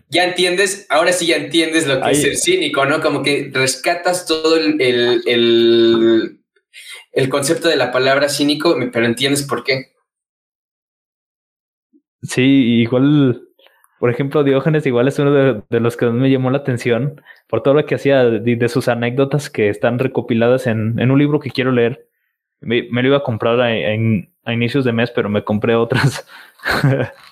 ya 0.08 0.24
entiendes, 0.24 0.86
ahora 0.90 1.12
sí 1.12 1.26
ya 1.26 1.36
entiendes 1.36 1.86
lo 1.86 2.00
que 2.00 2.10
es 2.10 2.22
ser 2.22 2.36
cínico, 2.36 2.84
¿no? 2.84 3.00
Como 3.00 3.22
que 3.22 3.50
rescatas 3.52 4.26
todo 4.26 4.56
el, 4.56 4.80
el, 4.80 6.40
el, 7.12 7.28
concepto 7.28 7.68
de 7.68 7.76
la 7.76 7.92
palabra 7.92 8.28
cínico, 8.28 8.76
pero 8.92 9.06
entiendes 9.06 9.44
por 9.44 9.62
qué. 9.62 9.92
Sí, 12.22 12.42
igual, 12.42 13.42
por 13.98 14.10
ejemplo, 14.10 14.42
Diógenes 14.42 14.84
igual 14.84 15.08
es 15.08 15.18
uno 15.18 15.62
de, 15.68 15.80
los 15.80 15.96
que 15.96 16.06
me 16.06 16.30
llamó 16.30 16.50
la 16.50 16.58
atención 16.58 17.22
por 17.48 17.62
todo 17.62 17.74
lo 17.74 17.86
que 17.86 17.94
hacía 17.94 18.24
de, 18.24 18.68
sus 18.68 18.88
anécdotas 18.88 19.48
que 19.48 19.68
están 19.68 19.98
recopiladas 19.98 20.66
en, 20.66 20.98
en, 20.98 21.10
un 21.10 21.18
libro 21.18 21.40
que 21.40 21.50
quiero 21.50 21.72
leer. 21.72 22.08
Me, 22.60 22.82
lo 22.82 23.06
iba 23.06 23.16
a 23.18 23.22
comprar 23.22 23.60
a, 23.60 23.68
a 23.68 24.52
inicios 24.52 24.84
de 24.84 24.92
mes, 24.92 25.10
pero 25.12 25.28
me 25.28 25.44
compré 25.44 25.76
otras. 25.76 26.26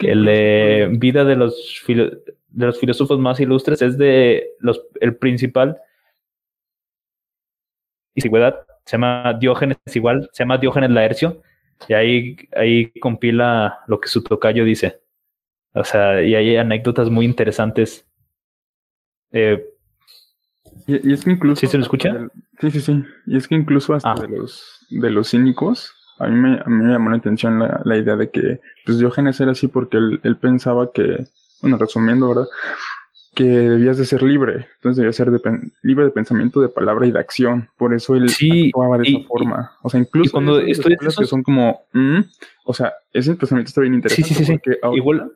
el 0.00 0.24
de 0.24 0.88
vida 0.92 1.24
de 1.24 1.36
los, 1.36 1.82
de 1.86 2.66
los 2.66 2.78
filósofos 2.78 3.18
más 3.18 3.40
ilustres 3.40 3.82
es 3.82 3.98
de 3.98 4.50
los, 4.60 4.82
el 5.00 5.16
principal. 5.16 5.78
Y 8.14 8.20
se 8.20 8.30
llama 8.92 9.34
Diógenes 9.34 9.78
igual, 9.94 10.28
se 10.32 10.42
llama 10.42 10.58
Diógenes 10.58 10.90
Laercio, 10.90 11.42
y 11.86 11.94
ahí, 11.94 12.36
ahí 12.56 12.90
compila 13.00 13.80
lo 13.86 14.00
que 14.00 14.08
su 14.08 14.24
tocayo 14.24 14.64
dice. 14.64 15.00
O 15.74 15.84
sea, 15.84 16.22
y 16.22 16.34
hay 16.34 16.56
anécdotas 16.56 17.10
muy 17.10 17.24
interesantes. 17.24 18.06
Eh, 19.30 19.64
y, 20.86 21.12
es 21.12 21.24
que 21.24 21.30
incluso. 21.30 21.60
¿Sí 21.60 21.66
se 21.66 21.76
lo 21.76 21.82
escucha? 21.82 22.28
sí, 22.60 22.70
sí, 22.70 22.80
sí. 22.80 23.04
Y 23.26 23.36
es 23.36 23.46
que 23.46 23.54
incluso 23.54 23.94
hasta 23.94 24.12
ah. 24.12 24.20
de 24.20 24.28
los 24.28 24.86
de 24.90 25.10
los 25.10 25.30
cínicos 25.30 25.94
a 26.18 26.26
mí 26.26 26.36
me, 26.36 26.58
a 26.58 26.64
mí 26.66 26.84
me 26.84 26.92
llamó 26.92 27.10
la 27.10 27.16
atención 27.16 27.58
la, 27.58 27.80
la, 27.84 27.96
idea 27.96 28.16
de 28.16 28.30
que 28.30 28.60
pues 28.84 28.98
Diógenes 28.98 29.40
era 29.40 29.52
así 29.52 29.68
porque 29.68 29.96
él, 29.96 30.20
él, 30.22 30.36
pensaba 30.36 30.90
que, 30.92 31.26
bueno, 31.62 31.78
resumiendo, 31.78 32.28
¿verdad? 32.28 32.46
Que 33.34 33.44
debías 33.44 33.98
de 33.98 34.04
ser 34.04 34.22
libre, 34.22 34.66
entonces 34.76 34.96
debías 34.96 35.16
ser 35.16 35.30
de, 35.30 35.40
libre 35.82 36.04
de 36.04 36.10
pensamiento, 36.10 36.60
de 36.60 36.68
palabra 36.68 37.06
y 37.06 37.12
de 37.12 37.20
acción. 37.20 37.68
Por 37.76 37.94
eso 37.94 38.16
él 38.16 38.24
actuaba 38.24 38.98
de 38.98 39.08
esa 39.08 39.28
forma. 39.28 39.72
O 39.82 39.90
sea, 39.90 40.00
incluso 40.00 40.32
cuando 40.32 40.58
estudias 40.58 41.16
que 41.16 41.24
son 41.24 41.42
como, 41.42 41.82
mm", 41.92 42.20
o 42.64 42.74
sea, 42.74 42.94
ese 43.12 43.34
pensamiento 43.36 43.68
está 43.68 43.80
bien 43.80 43.94
interesante. 43.94 44.28
Sí, 44.28 44.34
sí, 44.34 44.44
sí. 44.44 44.52
Porque 44.52 44.96
Igual 44.96 45.30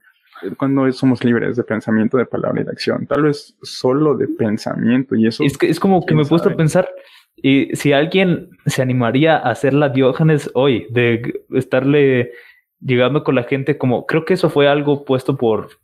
cuando 0.56 0.90
somos 0.92 1.22
libres 1.24 1.56
de 1.56 1.62
pensamiento, 1.62 2.16
de 2.16 2.26
palabra 2.26 2.60
y 2.60 2.64
de 2.64 2.70
acción. 2.70 3.06
Tal 3.06 3.22
vez 3.22 3.54
solo 3.62 4.16
de 4.16 4.28
pensamiento 4.28 5.14
y 5.14 5.26
eso. 5.26 5.44
Es 5.44 5.56
que 5.56 5.68
es 5.68 5.78
como 5.78 6.04
que 6.04 6.14
me 6.14 6.22
he 6.22 6.26
puesto 6.26 6.48
a 6.48 6.56
pensar, 6.56 6.88
y 7.36 7.74
si 7.74 7.92
alguien 7.92 8.50
se 8.66 8.82
animaría 8.82 9.36
a 9.36 9.50
hacer 9.50 9.74
la 9.74 9.88
Diógenes 9.88 10.50
hoy, 10.54 10.86
de 10.90 11.44
estarle 11.50 12.32
llegando 12.80 13.24
con 13.24 13.34
la 13.34 13.44
gente 13.44 13.78
como, 13.78 14.06
creo 14.06 14.24
que 14.24 14.34
eso 14.34 14.50
fue 14.50 14.68
algo 14.68 15.04
puesto 15.04 15.36
por, 15.36 15.80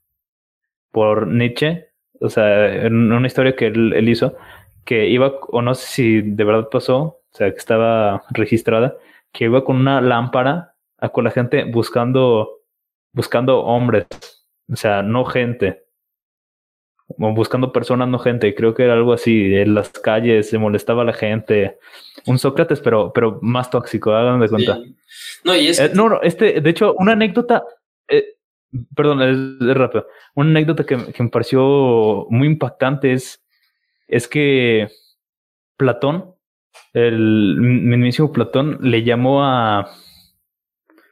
por 0.91 1.27
Nietzsche, 1.27 1.89
o 2.21 2.29
sea, 2.29 2.87
en 2.87 3.13
una 3.13 3.27
historia 3.27 3.57
que 3.57 3.67
él, 3.67 4.09
hizo, 4.09 4.37
que 4.85 5.09
iba, 5.09 5.35
o 5.49 5.63
no 5.63 5.75
sé 5.75 5.87
si 5.87 6.21
de 6.23 6.45
verdad 6.45 6.69
pasó, 6.71 6.99
o 7.01 7.23
sea, 7.33 7.51
que 7.51 7.59
estaba 7.59 8.25
registrada, 8.31 8.97
que 9.33 9.45
iba 9.45 9.65
con 9.65 9.77
una 9.77 10.01
lámpara 10.01 10.75
a 10.99 11.09
con 11.11 11.25
la 11.25 11.31
gente 11.31 11.65
buscando, 11.65 12.61
buscando 13.13 13.61
hombres, 13.65 14.07
o 14.71 14.77
sea, 14.77 15.03
no 15.03 15.25
gente 15.25 15.88
buscando 17.19 17.73
personas, 17.73 18.09
no 18.09 18.19
gente. 18.19 18.55
Creo 18.55 18.75
que 18.75 18.85
era 18.85 18.95
algo 18.95 19.13
así. 19.13 19.55
En 19.55 19.75
las 19.75 19.91
calles 19.91 20.49
se 20.49 20.59
molestaba 20.59 21.03
a 21.03 21.07
la 21.07 21.13
gente. 21.13 21.79
Un 22.27 22.39
Sócrates, 22.39 22.81
pero, 22.81 23.13
pero 23.13 23.39
más 23.43 23.71
tóxico, 23.71 24.13
hagan 24.13 24.41
de 24.41 24.49
cuenta. 24.49 24.79
No, 25.45 25.57
y 25.57 25.69
es... 25.69 25.81
Eh, 25.81 25.91
no, 25.95 26.09
no, 26.09 26.21
este, 26.23 26.61
de 26.61 26.71
hecho, 26.71 26.95
una 26.99 27.13
anécdota. 27.13 27.65
Eh, 28.09 28.37
perdón, 28.95 29.23
es, 29.23 29.77
rápido. 29.77 30.07
Una 30.35 30.51
anécdota 30.51 30.85
que, 30.85 30.97
me 30.97 31.29
pareció 31.29 32.27
muy 32.31 32.47
impactante 32.47 33.13
es, 33.13 33.43
es 34.07 34.29
que 34.29 34.89
Platón, 35.77 36.35
el 36.93 37.57
mismísimo 37.61 38.33
Platón, 38.33 38.79
le 38.81 39.03
llamó 39.03 39.45
a, 39.45 39.91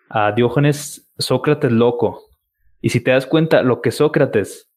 a 0.08 0.32
Diógenes 0.32 1.12
Sócrates 1.18 1.72
loco. 1.72 2.22
Y 2.80 2.90
si 2.90 3.00
te 3.00 3.10
das 3.10 3.26
cuenta, 3.26 3.62
lo 3.62 3.80
que 3.80 3.90
Sócrates 3.90 4.70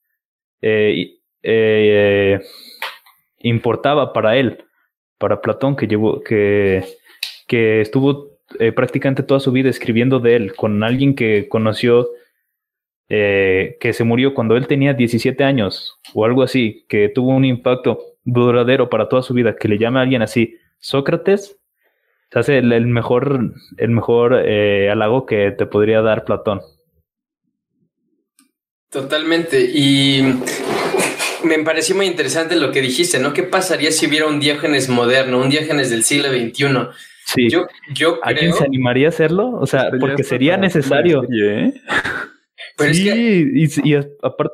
eh, 0.61 1.18
eh, 1.43 2.39
importaba 3.39 4.13
para 4.13 4.37
él, 4.37 4.65
para 5.17 5.41
Platón, 5.41 5.75
que, 5.75 5.87
llevó, 5.87 6.21
que, 6.21 6.83
que 7.47 7.81
estuvo 7.81 8.39
eh, 8.59 8.71
prácticamente 8.71 9.23
toda 9.23 9.39
su 9.39 9.51
vida 9.51 9.69
escribiendo 9.69 10.19
de 10.19 10.35
él, 10.35 10.55
con 10.55 10.83
alguien 10.83 11.15
que 11.15 11.47
conoció, 11.49 12.09
que 13.07 13.91
se 13.91 14.03
murió 14.03 14.35
cuando 14.35 14.55
él 14.55 14.67
tenía 14.67 14.93
17 14.93 15.43
años 15.43 15.97
o 16.13 16.25
algo 16.25 16.43
así, 16.43 16.85
que 16.87 17.09
tuvo 17.09 17.29
un 17.29 17.43
impacto 17.43 17.99
duradero 18.23 18.87
para 18.87 19.09
toda 19.09 19.23
su 19.23 19.33
vida, 19.33 19.55
que 19.55 19.67
le 19.67 19.79
llame 19.79 19.97
a 19.97 20.03
alguien 20.03 20.21
así, 20.21 20.57
Sócrates, 20.77 21.57
se 22.31 22.39
hace 22.39 22.59
el, 22.59 22.85
mejor, 22.85 23.55
el 23.77 23.89
mejor 23.89 24.35
halago 24.35 25.25
que 25.25 25.49
te 25.49 25.65
podría 25.65 26.03
dar 26.03 26.23
Platón. 26.23 26.61
Totalmente. 28.89 29.69
Y 29.71 30.33
me 31.43 31.59
pareció 31.59 31.95
muy 31.95 32.05
interesante 32.05 32.55
lo 32.55 32.71
que 32.71 32.81
dijiste, 32.81 33.19
¿no? 33.19 33.33
¿Qué 33.33 33.43
pasaría 33.43 33.91
si 33.91 34.07
hubiera 34.07 34.27
un 34.27 34.39
Diógenes 34.39 34.89
moderno, 34.89 35.39
un 35.39 35.49
Diógenes 35.49 35.89
del 35.89 36.03
siglo 36.03 36.29
XXI? 36.29 36.65
Sí. 37.25 37.49
Yo, 37.49 37.67
yo 37.93 38.19
¿Alguien 38.23 38.53
se 38.53 38.63
animaría 38.63 39.07
a 39.07 39.09
hacerlo? 39.09 39.51
O 39.59 39.67
sea, 39.67 39.91
porque 39.99 40.23
sería 40.23 40.57
necesario. 40.57 41.23
¿eh? 41.31 41.73
sí, 42.91 43.69
y, 43.83 43.95
aparte. 44.21 44.53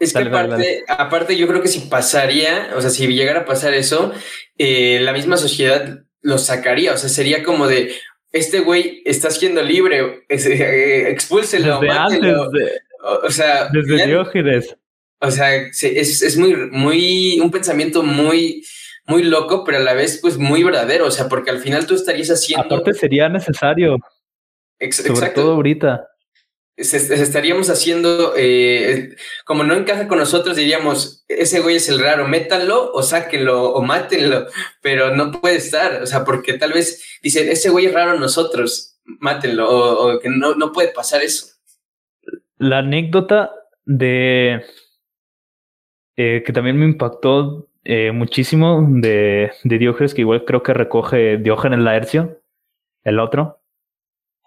Es 0.00 0.12
que 0.12 0.22
aparte, 0.22 0.84
aparte, 0.88 1.36
yo 1.36 1.46
creo 1.46 1.62
que 1.62 1.68
si 1.68 1.80
pasaría, 1.88 2.70
o 2.76 2.80
sea, 2.80 2.90
si 2.90 3.06
llegara 3.06 3.40
a 3.40 3.44
pasar 3.44 3.74
eso, 3.74 4.12
eh, 4.58 4.98
la 5.00 5.12
misma 5.12 5.36
sociedad 5.36 6.00
lo 6.20 6.38
sacaría. 6.38 6.92
O 6.92 6.96
sea, 6.96 7.08
sería 7.08 7.44
como 7.44 7.68
de, 7.68 7.92
este 8.32 8.60
güey 8.60 9.02
está 9.04 9.30
siendo 9.30 9.62
libre, 9.62 10.24
eh, 10.28 11.06
expúlselo, 11.10 11.80
mátelo. 11.80 12.50
O, 13.22 13.30
sea, 13.30 13.68
desde 13.72 14.06
Diógenes. 14.06 14.76
O 15.20 15.30
sea, 15.30 15.54
es, 15.54 15.82
es, 16.22 16.36
muy, 16.36 16.54
muy, 16.70 17.40
un 17.40 17.50
pensamiento 17.50 18.02
muy, 18.02 18.64
muy 19.06 19.22
loco, 19.22 19.64
pero 19.64 19.78
a 19.78 19.80
la 19.80 19.94
vez, 19.94 20.18
pues 20.20 20.36
muy 20.36 20.62
verdadero. 20.62 21.06
O 21.06 21.10
sea, 21.10 21.28
porque 21.28 21.50
al 21.50 21.60
final 21.60 21.86
tú 21.86 21.94
estarías 21.94 22.28
haciendo. 22.28 22.64
Aparte, 22.64 22.94
sería 22.94 23.28
necesario. 23.28 23.98
sobre 24.78 25.30
todo 25.30 25.54
ahorita. 25.54 26.08
estaríamos 26.76 27.70
haciendo, 27.70 28.34
eh, 28.36 29.16
como 29.44 29.64
no 29.64 29.74
encaja 29.74 30.08
con 30.08 30.18
nosotros, 30.18 30.56
diríamos, 30.56 31.24
ese 31.28 31.60
güey 31.60 31.76
es 31.76 31.88
el 31.88 32.00
raro, 32.00 32.28
métanlo 32.28 32.92
o 32.92 33.02
sáquenlo 33.02 33.72
o 33.72 33.82
mátenlo, 33.82 34.46
pero 34.82 35.14
no 35.14 35.30
puede 35.30 35.56
estar, 35.56 36.02
o 36.02 36.06
sea, 36.06 36.24
porque 36.24 36.54
tal 36.54 36.72
vez 36.72 37.18
dicen, 37.22 37.48
ese 37.48 37.70
güey 37.70 37.86
es 37.86 37.94
raro 37.94 38.18
nosotros, 38.18 38.98
mátenlo, 39.04 39.70
o, 39.70 40.16
o 40.16 40.20
que 40.20 40.28
no, 40.28 40.54
no 40.56 40.72
puede 40.72 40.88
pasar 40.88 41.22
eso 41.22 41.54
la 42.58 42.78
anécdota 42.78 43.52
de 43.84 44.64
eh, 46.16 46.42
que 46.46 46.52
también 46.52 46.78
me 46.78 46.84
impactó 46.84 47.68
eh, 47.84 48.12
muchísimo 48.12 48.86
de, 48.88 49.50
de, 49.64 49.78
Diógenes, 49.78 50.14
que 50.14 50.22
igual 50.22 50.44
creo 50.44 50.62
que 50.62 50.72
recoge 50.72 51.38
Diógenes 51.38 51.80
Laercio, 51.80 52.40
el 53.02 53.18
otro, 53.18 53.60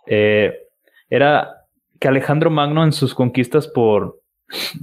eh, 0.06 0.68
era 1.10 1.66
que 2.00 2.08
Alejandro 2.08 2.50
Magno 2.50 2.84
en 2.84 2.94
sus 2.94 3.14
conquistas 3.14 3.68
por, 3.68 4.22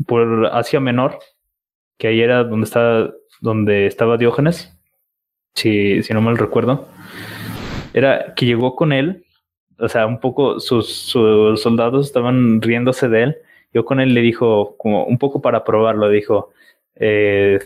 por 0.07 0.47
Asia 0.53 0.79
Menor, 0.79 1.19
que 1.99 2.09
ahí 2.09 2.21
era 2.21 2.45
donde 2.45 2.65
estaba, 2.65 3.13
donde 3.41 3.87
estaba 3.87 4.17
Diógenes, 4.17 4.77
si, 5.55 6.03
si 6.03 6.13
no 6.13 6.21
mal 6.21 6.37
recuerdo, 6.37 6.89
era 7.93 8.35
que 8.35 8.47
llegó 8.47 8.77
con 8.77 8.93
él, 8.93 9.25
o 9.79 9.89
sea, 9.89 10.07
un 10.07 10.21
poco 10.21 10.61
sus, 10.61 10.95
sus 10.95 11.61
soldados 11.63 12.07
estaban 12.07 12.61
riéndose 12.61 13.09
de 13.09 13.23
él, 13.23 13.37
yo 13.73 13.85
con 13.85 14.01
él 14.01 14.15
le 14.15 14.21
dijo, 14.21 14.77
como 14.77 15.05
un 15.05 15.19
poco 15.19 15.43
para 15.43 15.65
probarlo, 15.65 16.09
dijo, 16.09 16.53
eh, 16.97 17.59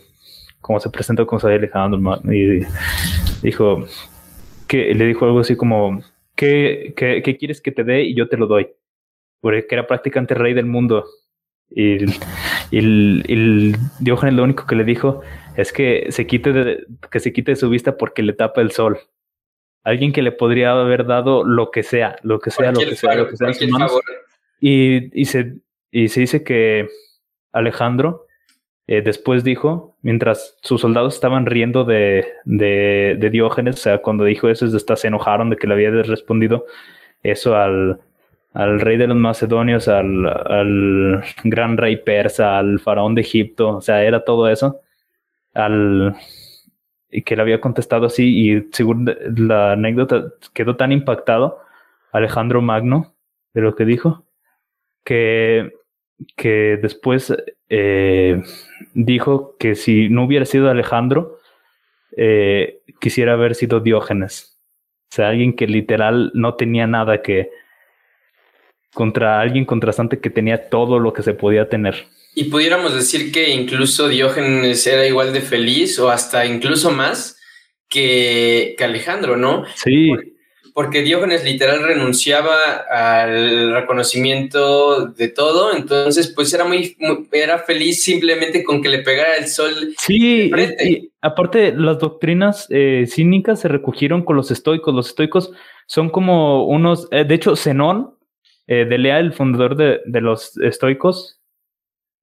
como 0.61 0.81
se 0.81 0.91
presentó 0.91 1.27
con 1.27 1.41
Saúl 1.41 1.55
Alejandro, 1.55 2.21
y 2.33 2.67
dijo, 3.43 3.85
que 4.69 4.95
le 4.95 5.07
dijo 5.07 5.25
algo 5.25 5.41
así 5.41 5.57
como, 5.57 6.03
¿qué, 6.37 6.93
qué, 6.97 7.23
qué 7.25 7.37
quieres 7.37 7.61
que 7.61 7.73
te 7.73 7.85
dé? 7.85 8.03
Y 8.03 8.15
yo 8.15 8.29
te 8.29 8.37
lo 8.37 8.47
doy. 8.47 8.69
Porque 9.41 9.67
era 9.71 9.87
prácticamente 9.87 10.35
rey 10.35 10.55
del 10.55 10.67
mundo. 10.67 11.05
Y, 11.71 12.05
el, 12.71 13.25
el 13.29 13.77
Diógenes 13.99 14.35
lo 14.35 14.45
único 14.45 14.67
que 14.67 14.77
le 14.77 14.85
dijo 14.85 15.23
es 15.57 15.73
que 15.73 16.07
se 16.11 16.27
quite 16.27 16.53
de, 16.53 16.87
que 17.11 17.21
se 17.21 17.33
quite 17.33 17.53
de 17.53 17.57
su 17.57 17.69
vista 17.69 17.97
porque 17.97 18.23
le 18.23 18.33
tapa 18.33 18.61
el 18.61 18.71
sol. 18.71 18.99
Alguien 19.85 20.13
que 20.13 20.23
le 20.23 20.33
podría 20.33 20.73
haber 20.73 21.07
dado 21.07 21.45
lo 21.45 21.71
que 21.71 21.83
sea, 21.83 22.17
lo 22.23 22.41
que 22.41 22.51
sea, 22.51 22.73
lo 22.73 22.81
que 22.81 22.95
sea, 22.95 23.15
lo 23.15 23.29
que 23.29 23.37
sea 23.37 23.51
Y, 24.61 25.21
y, 25.21 25.25
se, 25.25 25.57
y 25.91 26.09
se 26.09 26.21
dice 26.21 26.45
que 26.45 26.89
Alejandro 27.53 28.28
eh, 28.89 29.03
después 29.03 29.45
dijo, 29.45 29.97
mientras 30.01 30.57
sus 30.63 30.81
soldados 30.81 31.15
estaban 31.15 31.45
riendo 31.45 31.85
de, 31.85 32.27
de, 32.47 33.17
de, 33.19 33.31
Diógenes, 33.31 33.77
o 33.77 33.79
sea, 33.79 33.99
cuando 33.99 34.25
dijo 34.25 34.49
eso, 34.49 34.67
se 34.67 35.07
enojaron 35.07 35.51
de 35.51 35.57
que 35.57 35.67
le 35.67 35.75
había 35.75 35.91
respondido 35.91 36.65
eso 37.23 37.55
al, 37.55 38.01
al 38.55 38.81
rey 38.81 38.97
de 38.97 39.07
los 39.07 39.19
macedonios, 39.19 39.89
al, 39.89 40.27
al, 40.27 41.23
gran 41.45 41.77
rey 41.77 41.99
persa, 41.99 42.59
al 42.59 42.81
faraón 42.81 43.15
de 43.15 43.21
Egipto, 43.21 43.77
o 43.77 43.81
sea, 43.83 44.03
era 44.05 44.25
todo 44.25 44.49
eso, 44.49 44.81
al, 45.53 46.17
y 47.11 47.21
que 47.23 47.37
le 47.37 47.43
había 47.43 47.61
contestado 47.61 48.07
así, 48.07 48.53
y 48.53 48.69
según 48.73 49.15
la 49.37 49.73
anécdota 49.73 50.33
quedó 50.55 50.77
tan 50.77 50.93
impactado 50.93 51.61
Alejandro 52.11 52.63
Magno 52.63 53.15
de 53.53 53.61
lo 53.61 53.77
que 53.77 53.85
dijo, 53.85 54.25
que, 55.05 55.73
que 56.37 56.79
después 56.81 57.33
eh, 57.69 58.43
dijo 58.95 59.57
que 59.59 59.75
si 59.75 60.09
no 60.09 60.25
hubiera 60.25 60.45
sido 60.45 60.69
Alejandro, 60.69 61.39
eh, 62.17 62.81
quisiera 63.01 63.35
haber 63.35 63.55
sido 63.55 63.81
Diógenes. 63.81 64.59
O 65.11 65.15
sea, 65.15 65.29
alguien 65.29 65.55
que 65.55 65.67
literal 65.67 66.31
no 66.35 66.55
tenía 66.55 66.87
nada 66.87 67.23
que, 67.23 67.51
contra 68.93 69.41
alguien 69.41 69.65
contrastante 69.65 70.21
que 70.21 70.31
tenía 70.31 70.69
todo 70.69 70.99
lo 70.99 71.13
que 71.13 71.23
se 71.23 71.35
podía 71.35 71.69
tener. 71.69 72.07
Y 72.35 72.45
pudiéramos 72.45 72.95
decir 72.95 73.33
que 73.33 73.51
incluso 73.51 74.09
Diógenes 74.09 74.87
era 74.87 75.07
igual 75.07 75.33
de 75.33 75.41
feliz 75.41 75.99
o 75.99 76.11
hasta 76.11 76.47
incluso 76.47 76.91
más 76.91 77.39
que, 77.89 78.75
que 78.77 78.85
Alejandro, 78.85 79.37
¿no? 79.37 79.65
Sí. 79.75 80.09
Porque, 80.09 80.38
Diógenes 80.87 81.45
literal 81.45 81.83
renunciaba 81.83 82.57
al 82.91 83.75
reconocimiento 83.75 85.07
de 85.07 85.29
todo, 85.29 85.75
entonces 85.75 86.33
pues 86.35 86.53
era 86.55 86.65
muy, 86.65 86.97
era 87.33 87.59
feliz 87.59 88.03
simplemente 88.03 88.65
con 88.65 88.83
que 88.83 88.89
le 88.89 89.01
pegara 89.01 89.37
el 89.37 89.49
sol. 89.49 89.95
Sí, 89.99 90.51
y, 90.85 91.11
aparte 91.21 91.73
las 91.73 91.99
doctrinas 91.99 92.67
eh, 92.71 93.07
cínicas 93.09 93.61
se 93.61 93.69
recogieron 93.69 94.25
con 94.25 94.37
los 94.37 94.51
estoicos. 94.51 94.95
Los 94.95 95.09
estoicos 95.09 95.53
son 95.87 96.11
como 96.11 96.67
unos, 96.67 97.09
eh, 97.11 97.25
de 97.25 97.35
hecho, 97.35 97.57
Zenón 97.57 98.15
eh, 98.67 98.85
de 98.85 98.99
Lea, 98.99 99.19
el 99.19 99.33
fundador 99.33 99.77
de, 99.77 100.01
de 100.07 100.21
los 100.21 100.57
estoicos, 100.59 101.41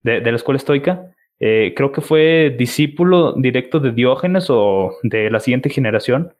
de, 0.03 0.21
de, 0.21 0.31
la 0.31 0.37
escuela 0.37 0.57
estoica, 0.57 1.15
eh, 1.39 1.73
creo 1.75 1.91
que 1.91 2.01
fue 2.01 2.55
discípulo 2.57 3.33
directo 3.33 3.79
de 3.79 3.91
Diógenes 3.91 4.47
o 4.49 4.95
de 5.03 5.29
la 5.29 5.39
siguiente 5.39 5.69
generación. 5.69 6.33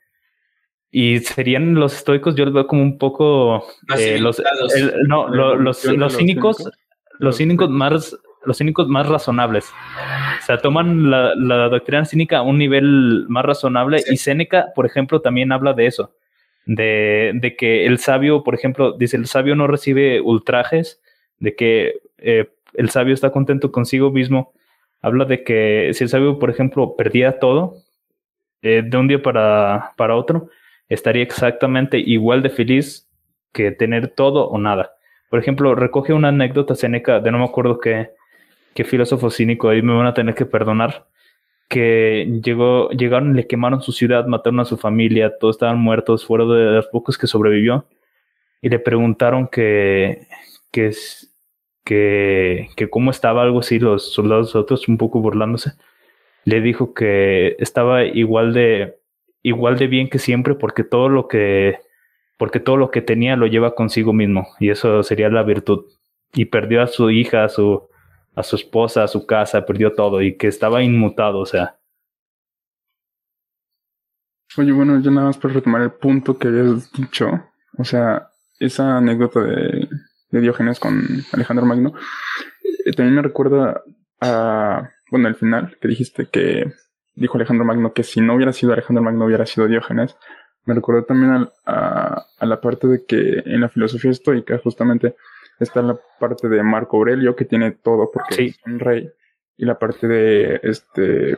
Y 0.98 1.20
serían 1.20 1.76
los 1.76 1.93
estoicos, 1.93 2.36
yo 2.36 2.46
los 2.46 2.54
veo 2.54 2.68
como 2.68 2.82
un 2.82 2.98
poco 2.98 3.66
eh, 3.98 4.18
los, 4.18 4.41
no, 5.08 5.28
los, 5.28 5.84
los, 5.84 6.16
cínicos, 6.16 6.70
los 7.20 7.36
cínicos 7.36 7.70
más 7.70 8.16
los 8.46 8.58
cínicos 8.60 8.88
más 8.88 9.06
razonables. 9.06 9.66
O 10.41 10.46
sea, 10.46 10.58
toman 10.60 11.10
la, 11.10 11.36
la 11.36 11.68
doctrina 11.68 12.06
cínica 12.06 12.38
a 12.38 12.41
un 12.43 12.58
nivel 12.58 13.26
más 13.28 13.43
razonable 13.43 14.04
y 14.10 14.16
Séneca, 14.16 14.68
por 14.74 14.86
ejemplo, 14.86 15.20
también 15.20 15.52
habla 15.52 15.74
de 15.74 15.88
eso 15.88 16.14
de, 16.66 17.32
de, 17.36 17.56
que 17.56 17.86
el 17.86 18.00
sabio, 18.00 18.43
por 18.43 18.56
ejemplo, 18.56 18.93
dice, 18.93 19.18
el 19.18 19.28
sabio 19.28 19.56
no 19.56 19.68
recibe 19.68 20.22
ultrajes, 20.22 21.02
de 21.39 21.56
que 21.56 22.02
eh, 22.18 22.50
el 22.74 22.89
sabio 22.89 23.14
está 23.14 23.32
contento 23.32 23.72
consigo 23.72 24.12
mismo. 24.12 24.54
Habla 25.02 25.26
de 25.26 25.43
que 25.43 25.91
si 25.93 26.04
el 26.04 26.10
sabio, 26.10 26.39
por 26.39 26.50
ejemplo, 26.50 26.96
perdía 26.96 27.39
todo 27.39 27.76
eh, 28.62 28.82
de 28.86 28.98
un 28.98 29.08
día 29.08 29.22
para, 29.22 29.93
para 29.98 30.16
otro, 30.16 30.50
estaría 30.90 31.24
exactamente 31.24 31.98
igual 32.00 32.42
de 32.44 32.50
feliz 32.50 33.10
que 33.52 33.72
tener 33.72 34.10
todo 34.10 34.48
o 34.48 34.58
nada. 34.58 34.92
Por 35.30 35.40
ejemplo, 35.40 35.76
recoge 35.76 36.14
una 36.14 36.30
anécdota 36.30 36.76
Seneca 36.76 37.20
de 37.20 37.32
no 37.32 37.40
me 37.40 37.46
acuerdo 37.46 37.80
qué, 37.80 38.12
qué 38.74 38.84
filósofo 38.84 39.30
cínico, 39.30 39.70
ahí 39.70 39.82
me 39.82 39.94
van 39.94 40.06
a 40.08 40.14
tener 40.14 40.36
que 40.36 40.46
perdonar, 40.46 41.08
que 41.70 42.40
llegó, 42.44 42.90
llegaron, 42.90 43.36
le 43.36 43.48
quemaron 43.48 43.82
su 43.82 43.92
ciudad, 43.92 44.28
mataron 44.28 44.60
a 44.60 44.66
su 44.66 44.78
familia, 44.78 45.38
todos 45.40 45.56
estaban 45.56 45.80
muertos, 45.80 46.26
fueron 46.26 46.50
de 46.56 46.66
los 46.76 46.88
pocos 46.88 47.18
que 47.18 47.28
sobrevivió. 47.28 47.88
Y 48.62 48.70
le 48.70 48.80
preguntaron 48.80 49.48
que, 49.48 50.28
que, 50.72 50.92
que, 51.84 52.70
que 52.76 52.90
cómo 52.90 53.12
estaba 53.12 53.44
algo 53.44 53.60
así, 53.60 53.80
los 53.80 54.14
soldados 54.14 54.56
otros 54.56 54.88
un 54.88 54.98
poco 54.98 55.20
burlándose. 55.22 55.74
Le 56.46 56.62
dijo 56.62 56.94
que 56.94 57.56
estaba 57.60 58.04
igual 58.04 58.54
de, 58.54 59.00
igual 59.46 59.78
de 59.78 59.86
bien 59.86 60.10
que 60.10 60.18
siempre 60.18 60.56
porque 60.56 60.84
todo 60.84 61.08
lo 61.08 61.28
que, 61.28 61.78
porque 62.38 62.60
todo 62.60 62.78
lo 62.78 62.89
que 62.89 63.04
tenía 63.04 63.36
lo 63.36 63.46
lleva 63.46 63.76
consigo 63.76 64.12
mismo 64.12 64.48
y 64.60 64.72
eso 64.72 65.04
sería 65.04 65.30
la 65.30 65.43
virtud. 65.43 65.86
Y 66.34 66.46
perdió 66.46 66.82
a 66.82 66.88
su 66.88 67.12
hija, 67.12 67.43
a 67.43 67.50
su, 67.50 67.88
a 68.36 68.41
su 68.41 68.56
esposa, 68.56 69.04
a 69.04 69.08
su 69.08 69.28
casa, 69.28 69.66
perdió 69.66 69.93
todo 69.93 70.24
y 70.24 70.36
que 70.36 70.48
estaba 70.48 70.82
inmutado, 70.82 71.39
o 71.39 71.46
sea. 71.46 71.78
Oye, 74.58 74.72
bueno, 74.72 75.00
yo 75.00 75.12
nada 75.12 75.28
más 75.28 75.38
para 75.38 75.54
retomar 75.54 75.84
el 75.84 75.91
punto 75.91 76.39
que 76.39 76.48
habías 76.48 76.91
dicho, 76.91 77.30
o 77.78 77.84
sea, 77.84 78.30
esa 78.60 78.98
anécdota 78.98 79.41
de, 79.41 79.88
de 80.32 80.41
Diógenes 80.41 80.80
con 80.80 81.04
Alejandro 81.34 81.68
Magno, 81.68 81.93
eh, 82.86 82.93
también 82.93 83.16
me 83.16 83.22
recuerda 83.22 83.84
a, 84.22 84.89
bueno, 85.12 85.28
al 85.28 85.36
final, 85.36 85.78
que 85.80 85.88
dijiste 85.88 86.28
que 86.32 86.74
dijo 87.16 87.38
Alejandro 87.38 87.66
Magno 87.66 87.93
que 87.93 88.03
si 88.03 88.22
no 88.22 88.36
hubiera 88.36 88.53
sido 88.53 88.74
Alejandro 88.74 89.03
Magno 89.03 89.26
hubiera 89.26 89.45
sido 89.45 89.68
Diógenes, 89.68 90.18
me 90.66 90.74
recordó 90.74 91.03
también 91.03 91.49
a, 91.66 92.26
a 92.39 92.45
la 92.45 92.59
parte 92.59 92.88
de 92.88 93.05
que 93.05 93.43
en 93.45 93.61
la 93.61 93.70
filosofía 93.70 94.11
estoica, 94.11 94.57
justamente, 94.57 95.16
está 95.59 95.82
la 95.82 95.97
parte 96.20 96.49
de 96.49 96.63
Marco 96.63 96.97
Aurelio, 96.97 97.36
que 97.36 97.45
tiene 97.45 97.72
todo 97.72 98.09
porque 98.11 98.45
es 98.45 98.59
un 98.66 98.80
rey, 98.80 99.09
y 99.57 99.66
la 99.66 99.78
parte 99.78 100.07
de 100.07 100.59
este 100.63 101.38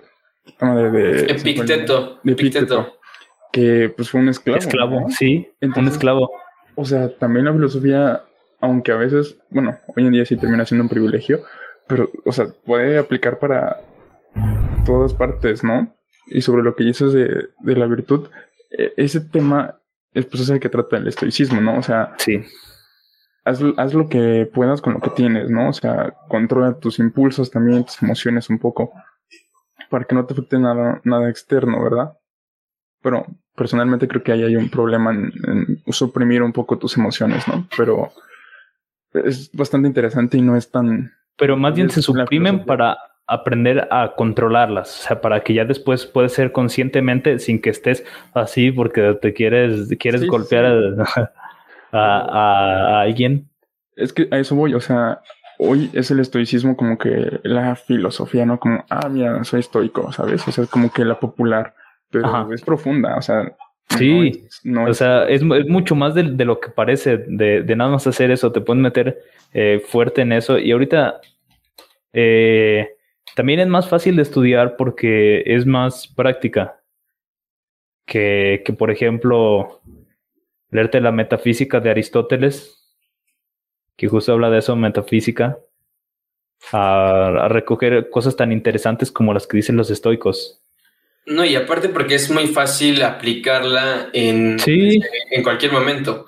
de, 0.62 0.92
de 0.92 1.32
Epicteto, 1.32 2.20
de 2.24 2.32
Epicteto, 2.32 2.98
que 3.52 3.94
pues 3.96 4.10
fue 4.10 4.22
un 4.22 4.30
esclavo. 4.30 4.60
Esclavo, 4.60 5.10
sí, 5.10 5.50
un 5.62 5.88
esclavo. 5.88 6.32
O 6.76 6.86
sea, 6.86 7.10
también 7.10 7.46
la 7.46 7.54
filosofía, 7.54 8.24
aunque 8.62 8.92
a 8.92 8.98
veces, 8.98 9.38
bueno, 9.50 9.78
hoy 9.96 10.06
en 10.06 10.12
día 10.12 10.26
sí 10.26 10.38
termina 10.38 10.66
siendo 10.66 10.84
un 10.84 10.90
privilegio, 10.90 11.42
pero, 11.88 12.10
o 12.26 12.32
sea, 12.32 12.48
puede 12.66 12.98
aplicar 12.98 13.40
para 13.40 13.82
todas 14.88 15.14
partes, 15.14 15.64
¿no? 15.64 15.96
Y 16.28 16.42
sobre 16.42 16.64
lo 16.64 16.76
que 16.76 16.84
dices 16.84 17.14
de, 17.14 17.50
de 17.60 17.76
la 17.76 17.86
virtud, 17.86 18.28
e, 18.72 18.94
ese 18.98 19.22
tema 19.22 19.80
es 20.14 20.26
pues 20.26 20.42
es 20.42 20.50
el 20.50 20.60
que 20.60 20.70
trata 20.70 20.98
el 20.98 21.08
estoicismo, 21.08 21.62
¿no? 21.62 21.78
O 21.78 21.84
sea, 21.84 22.16
sí 22.18 22.44
haz, 23.78 23.94
lo 23.94 24.10
que 24.10 24.50
puedas 24.54 24.82
con 24.82 24.94
lo 24.94 25.00
que 25.00 25.10
tienes, 25.12 25.50
¿no? 25.50 25.70
O 25.70 25.74
sea, 25.74 26.14
controla 26.28 26.80
tus 26.80 27.00
impulsos 27.00 27.50
también, 27.50 27.86
tus 27.86 28.02
emociones 28.02 28.50
un 28.50 28.60
poco, 28.60 28.92
para 29.90 30.06
que 30.06 30.16
no 30.16 30.26
te 30.26 30.34
afecte 30.34 30.60
nada, 30.60 31.02
nada 31.04 31.30
externo, 31.30 31.82
¿verdad? 31.82 32.18
Pero 33.02 33.26
personalmente 33.56 34.08
creo 34.08 34.24
que 34.24 34.34
ahí 34.34 34.44
hay 34.44 34.56
un 34.56 34.70
problema 34.70 35.12
en, 35.12 35.82
suprimir 35.88 36.44
un 36.44 36.52
poco 36.52 36.78
tus 36.78 36.98
emociones, 36.98 37.48
¿no? 37.48 37.68
Pero 37.78 38.12
es 39.14 39.50
bastante 39.54 39.88
interesante 39.88 40.38
y 40.38 40.42
no 40.42 40.58
es 40.58 40.70
tan... 40.70 41.14
Pero 41.38 41.56
más 41.56 41.74
bien 41.74 41.90
se 41.90 42.02
suprimen 42.02 42.66
para 42.66 42.98
aprender 43.28 43.90
a 43.92 44.14
controlarlas, 44.16 45.02
o 45.02 45.04
sea, 45.04 45.22
para 45.22 45.42
que 45.42 45.54
ya 45.54 45.66
después 45.66 46.06
puedas 46.06 46.32
ser 46.32 46.54
conscientemente 46.54 47.40
sin 47.40 47.62
que 47.62 47.70
estés 47.70 48.06
así 48.34 48.72
porque 48.72 49.18
te 49.22 49.34
quieres, 49.34 49.90
quieres 50.00 50.26
golpear 50.26 50.66
a, 51.92 53.02
alguien. 53.02 53.50
Es 53.98 54.14
que 54.14 54.30
a 54.32 54.40
eso 54.40 54.56
voy, 54.56 54.74
o 54.74 54.80
sea, 54.80 55.22
hoy 55.60 55.90
es 55.94 56.10
el 56.10 56.22
estoicismo 56.22 56.78
como 56.78 56.98
que 56.98 57.40
la 57.44 57.76
filosofía, 57.76 58.46
¿no? 58.46 58.60
Como, 58.60 58.86
ah, 58.90 59.10
mira, 59.10 59.44
soy 59.44 59.60
estoico, 59.60 60.12
¿sabes? 60.14 60.48
O 60.48 60.52
sea, 60.52 60.64
es 60.64 60.70
como 60.70 60.92
que 60.92 61.04
la 61.04 61.20
popular, 61.20 61.74
pero 62.10 62.54
es 62.54 62.62
profunda, 62.62 63.18
o 63.18 63.22
sea. 63.22 63.56
Sí, 63.90 64.46
no 64.64 64.84
o 64.84 64.94
sea, 64.94 65.24
es, 65.30 65.42
mucho 65.44 65.96
más 65.96 66.14
de, 66.14 66.24
lo 66.24 66.60
que 66.60 66.70
parece, 66.70 67.18
de, 67.18 67.64
nada 67.76 67.90
más 67.90 68.06
hacer 68.06 68.32
eso, 68.32 68.52
te 68.52 68.60
pueden 68.60 68.82
meter 68.82 69.18
eh, 69.54 69.82
fuerte 69.86 70.22
en 70.22 70.34
eso. 70.34 70.60
Y 70.60 70.72
ahorita, 70.74 71.22
eh, 72.12 72.97
también 73.38 73.60
es 73.60 73.68
más 73.68 73.88
fácil 73.88 74.16
de 74.16 74.24
estudiar 74.24 74.78
porque 74.78 75.44
es 75.46 75.68
más 75.68 76.08
práctica 76.08 76.82
que, 78.08 78.64
que 78.66 78.74
por 78.74 78.90
ejemplo, 78.90 79.80
leerte 80.72 81.00
la 81.02 81.12
metafísica 81.12 81.80
de 81.80 81.92
Aristóteles, 81.92 82.84
que 83.96 84.08
justo 84.08 84.32
habla 84.34 84.50
de 84.50 84.58
eso, 84.58 84.76
metafísica, 84.76 85.60
a, 86.72 87.48
recoger 87.48 88.10
cosas 88.10 88.36
tan 88.36 88.52
interesantes 88.52 89.12
como 89.12 89.36
las 89.36 89.46
que 89.46 89.58
dicen 89.58 89.78
los 89.78 89.92
estoicos. 89.92 90.60
No, 91.28 91.46
y 91.46 91.56
aparte 91.56 91.90
porque 91.90 92.16
es 92.16 92.32
muy 92.32 92.48
fácil 92.48 93.04
aplicarla 93.04 94.10
en, 94.14 94.58
en 94.66 95.44
cualquier 95.44 95.74
momento. 95.74 96.26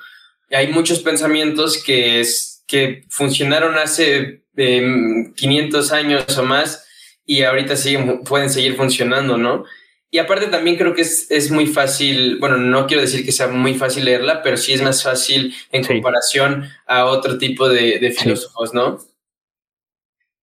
Hay 0.51 0.68
muchos 0.68 0.99
pensamientos 0.99 1.84
que, 1.84 2.20
es, 2.20 2.64
que 2.68 3.01
funcionaron 3.10 3.80
hace 3.80 4.43
500 4.55 5.91
em, 5.91 5.97
años 5.97 6.38
o 6.38 6.43
más 6.43 6.86
y 7.30 7.43
ahorita 7.43 7.75
siguen, 7.75 8.23
pueden 8.23 8.49
seguir 8.49 8.75
funcionando, 8.75 9.38
¿no? 9.38 9.63
Y 10.09 10.17
aparte 10.17 10.47
también 10.47 10.77
creo 10.77 10.95
que 10.95 11.03
es, 11.03 11.30
es, 11.30 11.51
muy 11.51 11.67
fácil, 11.67 12.39
bueno, 12.39 12.57
no 12.57 12.88
quiero 12.88 13.03
decir 13.03 13.23
que 13.23 13.32
sea 13.32 13.47
muy 13.47 13.75
fácil 13.75 14.05
leerla, 14.05 14.41
pero 14.41 14.57
sí 14.57 14.73
es 14.73 14.82
más 14.82 15.03
fácil 15.03 15.53
en 15.71 15.84
comparación 15.84 16.67
a 16.88 17.05
otro 17.05 17.38
tipo 17.38 17.69
de, 17.69 17.99
de 17.99 18.09
filósofos, 18.09 18.73
¿no? 18.73 18.97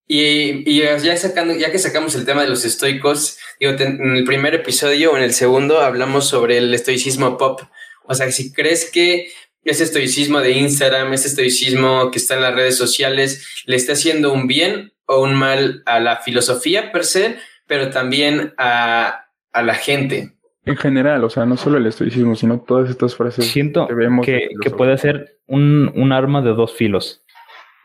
Y, 0.07 0.63
y, 0.65 0.79
ya, 0.79 1.17
sacando, 1.17 1.53
ya 1.55 1.73
que 1.73 1.79
sacamos 1.79 2.15
el 2.15 2.25
tema 2.25 2.43
de 2.43 2.47
los 2.47 2.63
estoicos, 2.63 3.37
digo, 3.59 3.73
en 3.73 4.15
el 4.15 4.23
primer 4.23 4.55
episodio 4.55 5.11
o 5.11 5.17
en 5.17 5.23
el 5.23 5.33
segundo 5.33 5.81
hablamos 5.81 6.29
sobre 6.29 6.57
el 6.57 6.73
estoicismo 6.73 7.37
pop. 7.37 7.63
O 8.05 8.15
sea, 8.15 8.31
si 8.31 8.53
crees 8.53 8.89
que 8.89 9.29
ese 9.63 9.83
estoicismo 9.83 10.39
de 10.39 10.51
Instagram, 10.51 11.13
ese 11.13 11.27
estoicismo 11.27 12.11
que 12.11 12.19
está 12.19 12.35
en 12.35 12.41
las 12.41 12.55
redes 12.55 12.77
sociales, 12.77 13.63
le 13.65 13.75
está 13.75 13.93
haciendo 13.93 14.33
un 14.33 14.47
bien 14.47 14.93
o 15.05 15.21
un 15.21 15.35
mal 15.35 15.83
a 15.85 15.99
la 15.99 16.17
filosofía 16.17 16.91
per 16.91 17.03
se, 17.03 17.37
pero 17.65 17.89
también 17.89 18.53
a, 18.57 19.25
a 19.51 19.63
la 19.63 19.75
gente. 19.75 20.33
En 20.65 20.75
general, 20.75 21.23
o 21.23 21.29
sea, 21.29 21.45
no 21.45 21.55
solo 21.55 21.77
el 21.77 21.85
estoicismo, 21.85 22.35
sino 22.35 22.59
todas 22.59 22.89
estas 22.89 23.15
frases 23.15 23.45
Siento 23.45 23.87
que 23.87 23.93
vemos. 23.93 24.25
Que, 24.25 24.49
que 24.61 24.69
puede 24.69 24.97
ser 24.97 25.39
un, 25.47 25.91
un 25.95 26.11
arma 26.11 26.41
de 26.41 26.53
dos 26.53 26.73
filos, 26.73 27.23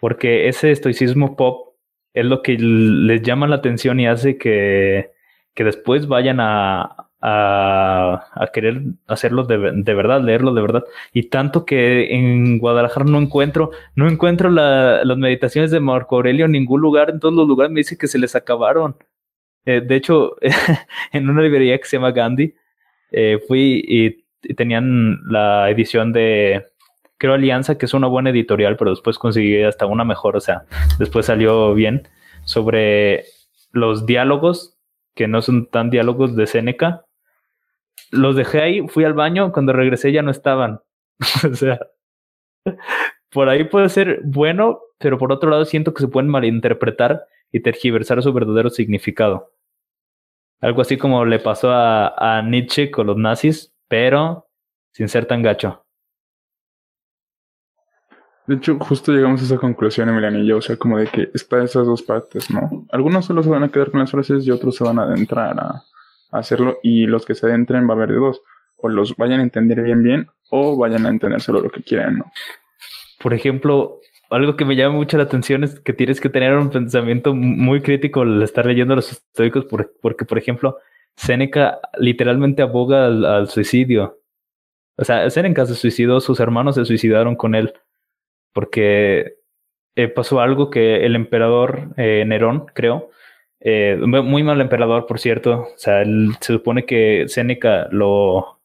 porque 0.00 0.48
ese 0.48 0.72
estoicismo 0.72 1.36
pop 1.36 1.76
es 2.12 2.24
lo 2.24 2.42
que 2.42 2.56
les 2.58 3.22
llama 3.22 3.46
la 3.46 3.56
atención 3.56 4.00
y 4.00 4.06
hace 4.06 4.36
que, 4.36 5.12
que 5.54 5.64
después 5.64 6.08
vayan 6.08 6.40
a, 6.40 7.08
a, 7.22 8.50
querer 8.52 8.82
hacerlo 9.06 9.44
de, 9.44 9.72
de, 9.74 9.94
verdad, 9.94 10.20
leerlo 10.20 10.52
de 10.52 10.60
verdad. 10.60 10.84
Y 11.12 11.24
tanto 11.24 11.64
que 11.64 12.14
en 12.14 12.58
Guadalajara 12.58 13.06
no 13.06 13.18
encuentro, 13.18 13.70
no 13.94 14.08
encuentro 14.08 14.50
la, 14.50 15.04
las 15.04 15.16
meditaciones 15.16 15.70
de 15.70 15.80
Marco 15.80 16.16
Aurelio 16.16 16.46
en 16.46 16.52
ningún 16.52 16.80
lugar, 16.80 17.10
en 17.10 17.20
todos 17.20 17.34
los 17.34 17.46
lugares 17.46 17.72
me 17.72 17.80
dice 17.80 17.96
que 17.96 18.08
se 18.08 18.18
les 18.18 18.34
acabaron. 18.34 18.96
Eh, 19.64 19.80
de 19.80 19.96
hecho, 19.96 20.36
en 21.12 21.30
una 21.30 21.42
librería 21.42 21.78
que 21.78 21.84
se 21.84 21.96
llama 21.96 22.10
Gandhi, 22.10 22.54
eh, 23.12 23.38
fui 23.46 23.82
y, 23.86 24.22
tenían 24.54 25.20
la 25.30 25.70
edición 25.70 26.12
de, 26.12 26.66
creo, 27.16 27.34
Alianza, 27.34 27.78
que 27.78 27.86
es 27.86 27.94
una 27.94 28.08
buena 28.08 28.30
editorial, 28.30 28.76
pero 28.76 28.90
después 28.90 29.16
conseguí 29.18 29.62
hasta 29.62 29.86
una 29.86 30.04
mejor, 30.04 30.36
o 30.36 30.40
sea, 30.40 30.64
después 30.98 31.26
salió 31.26 31.74
bien, 31.74 32.08
sobre 32.44 33.24
los 33.70 34.04
diálogos, 34.04 34.76
que 35.14 35.28
no 35.28 35.42
son 35.42 35.66
tan 35.66 35.90
diálogos 35.90 36.34
de 36.34 36.48
Seneca. 36.48 37.04
Los 38.10 38.36
dejé 38.36 38.60
ahí, 38.62 38.88
fui 38.88 39.04
al 39.04 39.14
baño, 39.14 39.52
cuando 39.52 39.72
regresé 39.72 40.12
ya 40.12 40.22
no 40.22 40.30
estaban. 40.30 40.80
o 41.50 41.54
sea, 41.54 41.78
por 43.30 43.48
ahí 43.48 43.64
puede 43.64 43.88
ser 43.88 44.20
bueno, 44.24 44.80
pero 44.98 45.18
por 45.18 45.32
otro 45.32 45.50
lado 45.50 45.64
siento 45.64 45.94
que 45.94 46.02
se 46.02 46.08
pueden 46.08 46.30
malinterpretar 46.30 47.26
y 47.50 47.60
tergiversar 47.60 48.22
su 48.22 48.32
verdadero 48.32 48.70
significado. 48.70 49.52
Algo 50.60 50.82
así 50.82 50.96
como 50.96 51.24
le 51.24 51.38
pasó 51.38 51.72
a, 51.72 52.38
a 52.38 52.42
Nietzsche 52.42 52.90
con 52.90 53.06
los 53.06 53.16
nazis, 53.16 53.74
pero 53.88 54.48
sin 54.92 55.08
ser 55.08 55.26
tan 55.26 55.42
gacho. 55.42 55.84
De 58.46 58.56
hecho, 58.56 58.78
justo 58.80 59.12
llegamos 59.12 59.40
a 59.40 59.44
esa 59.44 59.56
conclusión, 59.56 60.08
Emiliano 60.08 60.38
y 60.40 60.46
yo, 60.46 60.58
o 60.58 60.62
sea, 60.62 60.76
como 60.76 60.98
de 60.98 61.06
que 61.06 61.30
está 61.32 61.62
esas 61.62 61.86
dos 61.86 62.02
partes, 62.02 62.50
¿no? 62.50 62.86
Algunos 62.90 63.24
solo 63.24 63.42
se 63.42 63.48
van 63.48 63.62
a 63.62 63.70
quedar 63.70 63.90
con 63.90 64.00
las 64.00 64.10
frases 64.10 64.46
y 64.46 64.50
otros 64.50 64.76
se 64.76 64.84
van 64.84 64.98
a 64.98 65.04
adentrar 65.04 65.58
a, 65.58 65.62
a 65.62 65.84
hacerlo, 66.32 66.78
y 66.82 67.06
los 67.06 67.24
que 67.24 67.34
se 67.34 67.46
adentren 67.46 67.88
va 67.88 67.94
a 67.94 67.96
haber 67.96 68.10
de 68.10 68.16
dos, 68.16 68.42
o 68.76 68.88
los 68.88 69.16
vayan 69.16 69.40
a 69.40 69.44
entender 69.44 69.82
bien 69.82 70.02
bien, 70.02 70.28
o 70.50 70.76
vayan 70.76 71.06
a 71.06 71.10
entender 71.10 71.40
solo 71.40 71.60
lo 71.60 71.70
que 71.70 71.82
quieran, 71.82 72.18
¿no? 72.18 72.32
Por 73.20 73.34
ejemplo, 73.34 74.00
algo 74.30 74.56
que 74.56 74.64
me 74.64 74.76
llama 74.76 74.96
mucho 74.96 75.16
la 75.16 75.24
atención 75.24 75.62
es 75.62 75.78
que 75.78 75.92
tienes 75.92 76.20
que 76.20 76.28
tener 76.28 76.54
un 76.56 76.70
pensamiento 76.70 77.34
muy 77.34 77.82
crítico 77.82 78.22
al 78.22 78.42
estar 78.42 78.66
leyendo 78.66 78.96
los 78.96 79.12
estoicos, 79.12 79.66
porque, 79.66 80.24
por 80.24 80.38
ejemplo, 80.38 80.78
Seneca 81.16 81.80
literalmente 81.98 82.62
aboga 82.62 83.06
al, 83.06 83.48
suicidio. 83.48 84.20
O 84.96 85.04
sea, 85.04 85.28
Seneca 85.30 85.66
se 85.66 85.74
suicidó, 85.74 86.20
sus 86.20 86.40
hermanos 86.40 86.74
se 86.74 86.84
suicidaron 86.84 87.36
con 87.36 87.54
él, 87.54 87.74
porque 88.52 89.36
eh, 89.96 90.08
pasó 90.08 90.40
algo 90.40 90.70
que 90.70 91.04
el 91.04 91.14
emperador 91.14 91.90
eh, 91.96 92.24
Nerón, 92.26 92.66
creo, 92.74 93.10
eh, 93.64 93.96
muy 93.96 94.42
mal 94.42 94.60
emperador, 94.60 95.06
por 95.06 95.18
cierto, 95.18 95.68
o 95.74 95.76
sea, 95.76 96.04
se 96.40 96.52
supone 96.52 96.84
que 96.84 97.24
Seneca 97.28 97.88
lo, 97.90 98.58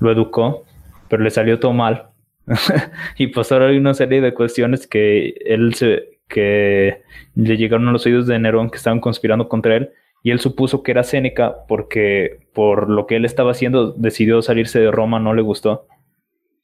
lo 0.00 0.10
educó, 0.10 0.64
pero 1.08 1.22
le 1.22 1.30
salió 1.30 1.58
todo 1.58 1.72
mal 1.72 2.08
y 3.18 3.28
pasaron 3.28 3.76
una 3.76 3.94
serie 3.94 4.20
de 4.20 4.34
cuestiones 4.34 4.86
que 4.86 5.34
él 5.44 5.74
se, 5.74 6.18
que 6.28 7.02
le 7.34 7.56
llegaron 7.56 7.88
a 7.88 7.92
los 7.92 8.06
oídos 8.06 8.26
de 8.26 8.38
Nerón 8.38 8.70
que 8.70 8.76
estaban 8.76 9.00
conspirando 9.00 9.48
contra 9.48 9.76
él 9.76 9.90
y 10.22 10.30
él 10.30 10.40
supuso 10.40 10.82
que 10.82 10.92
era 10.92 11.02
Séneca 11.02 11.66
porque 11.66 12.40
por 12.52 12.90
lo 12.90 13.06
que 13.06 13.16
él 13.16 13.24
estaba 13.24 13.52
haciendo 13.52 13.92
decidió 13.92 14.42
salirse 14.42 14.80
de 14.80 14.90
Roma, 14.90 15.20
no 15.20 15.34
le 15.34 15.42
gustó. 15.42 15.86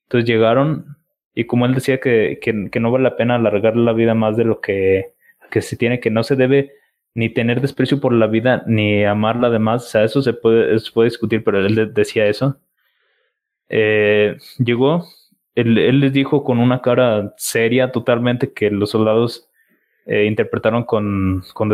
Entonces 0.05 0.29
llegaron 0.29 0.97
y 1.35 1.45
como 1.45 1.67
él 1.67 1.75
decía 1.75 1.99
que, 2.01 2.39
que, 2.41 2.81
no 2.81 2.91
vale 2.91 3.05
la 3.05 3.17
pena 3.17 3.35
alargar 3.35 3.77
la 3.77 3.93
vida 3.93 4.15
más 4.15 4.37
de 4.37 4.45
lo 4.45 4.61
que, 4.61 5.13
que 5.51 5.63
se 5.63 5.77
tiene, 5.77 6.01
que 6.01 6.11
no 6.11 6.23
se 6.23 6.37
debe 6.37 6.73
ni 7.15 7.29
tener 7.31 7.61
desprecio 7.61 8.01
por 8.01 8.13
la 8.13 8.27
vida 8.27 8.65
ni 8.67 9.05
amarla 9.05 9.49
además, 9.49 9.95
o 9.95 10.01
eso 10.01 10.23
se 10.23 10.33
puede, 10.35 10.79
se 10.79 10.93
puede 10.93 11.11
discutir, 11.11 11.45
pero 11.45 11.65
él 11.65 11.93
decía 11.95 12.27
eso. 12.27 12.59
Eh, 13.69 14.37
llegó 14.59 15.07
él, 15.55 16.01
les 16.01 16.13
dijo 16.13 16.45
con 16.45 16.59
una 16.59 16.81
cara 16.83 17.35
seria 17.37 17.93
totalmente 17.93 18.53
que 18.53 18.71
los 18.71 18.91
soldados 18.91 19.49
eh, 20.07 20.25
interpretaron 20.25 20.85
con, 20.85 21.43
con, 21.55 21.73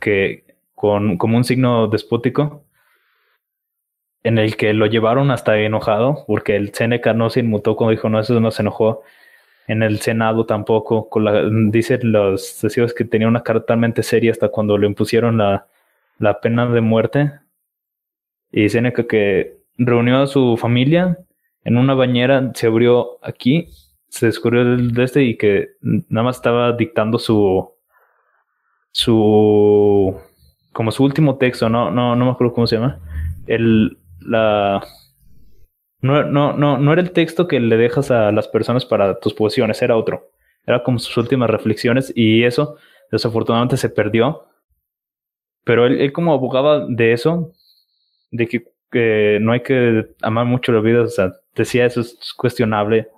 que, 0.00 0.44
con 0.74 1.18
como 1.18 1.36
un 1.36 1.44
signo 1.44 1.86
despótico 1.88 2.64
en 4.22 4.38
el 4.38 4.56
que 4.56 4.74
lo 4.74 4.86
llevaron 4.86 5.30
hasta 5.30 5.58
enojado, 5.58 6.24
porque 6.26 6.56
el 6.56 6.74
Seneca 6.74 7.14
no 7.14 7.30
se 7.30 7.40
inmutó 7.40 7.76
cuando 7.76 7.92
dijo 7.92 8.08
no, 8.08 8.20
eso 8.20 8.38
no 8.40 8.50
se 8.50 8.62
enojó. 8.62 9.02
En 9.70 9.84
el 9.84 10.00
Senado 10.00 10.46
tampoco, 10.46 11.08
con 11.08 11.24
la, 11.24 11.48
dicen 11.70 12.10
los 12.10 12.58
testigos 12.58 12.92
que 12.92 13.04
tenía 13.04 13.28
una 13.28 13.44
cara 13.44 13.60
totalmente 13.60 14.02
seria 14.02 14.32
hasta 14.32 14.48
cuando 14.48 14.76
le 14.76 14.88
impusieron 14.88 15.38
la, 15.38 15.68
la 16.18 16.40
pena 16.40 16.66
de 16.66 16.80
muerte. 16.80 17.32
Y 18.50 18.68
Seneca 18.68 19.06
que 19.06 19.58
reunió 19.78 20.22
a 20.22 20.26
su 20.26 20.56
familia 20.56 21.18
en 21.62 21.76
una 21.76 21.94
bañera, 21.94 22.50
se 22.52 22.66
abrió 22.66 23.20
aquí, 23.22 23.68
se 24.08 24.26
descubrió 24.26 24.62
el 24.62 24.90
de 24.90 25.04
este 25.04 25.22
y 25.22 25.36
que 25.36 25.68
nada 25.82 26.24
más 26.24 26.38
estaba 26.38 26.72
dictando 26.72 27.16
su 27.16 27.70
su 28.90 30.16
como 30.72 30.90
su 30.90 31.04
último 31.04 31.38
texto, 31.38 31.68
no, 31.68 31.92
no, 31.92 32.16
no 32.16 32.24
me 32.24 32.32
acuerdo 32.32 32.54
cómo 32.54 32.66
se 32.66 32.74
llama. 32.74 32.98
El 33.46 33.98
la 34.18 34.84
no, 36.02 36.24
no, 36.24 36.54
no, 36.54 36.78
no 36.78 36.92
era 36.92 37.02
el 37.02 37.12
texto 37.12 37.46
que 37.46 37.60
le 37.60 37.76
dejas 37.76 38.10
a 38.10 38.32
las 38.32 38.48
personas 38.48 38.86
para 38.86 39.18
tus 39.18 39.34
posesiones, 39.34 39.82
era 39.82 39.96
otro. 39.96 40.30
Era 40.66 40.82
como 40.82 40.98
sus 40.98 41.16
últimas 41.16 41.50
reflexiones 41.50 42.12
y 42.14 42.44
eso 42.44 42.76
desafortunadamente 43.10 43.76
se 43.76 43.90
perdió. 43.90 44.46
Pero 45.64 45.86
él, 45.86 46.00
él 46.00 46.12
como 46.12 46.32
abogaba 46.32 46.86
de 46.86 47.12
eso, 47.12 47.52
de 48.30 48.46
que, 48.46 48.64
que, 48.90 49.38
no 49.40 49.52
hay 49.52 49.60
que 49.60 50.14
amar 50.22 50.46
mucho 50.46 50.72
la 50.72 50.80
vida, 50.80 51.02
o 51.02 51.06
sea, 51.06 51.32
decía 51.54 51.84
eso 51.84 52.00
es 52.00 52.32
cuestionable. 52.36 53.08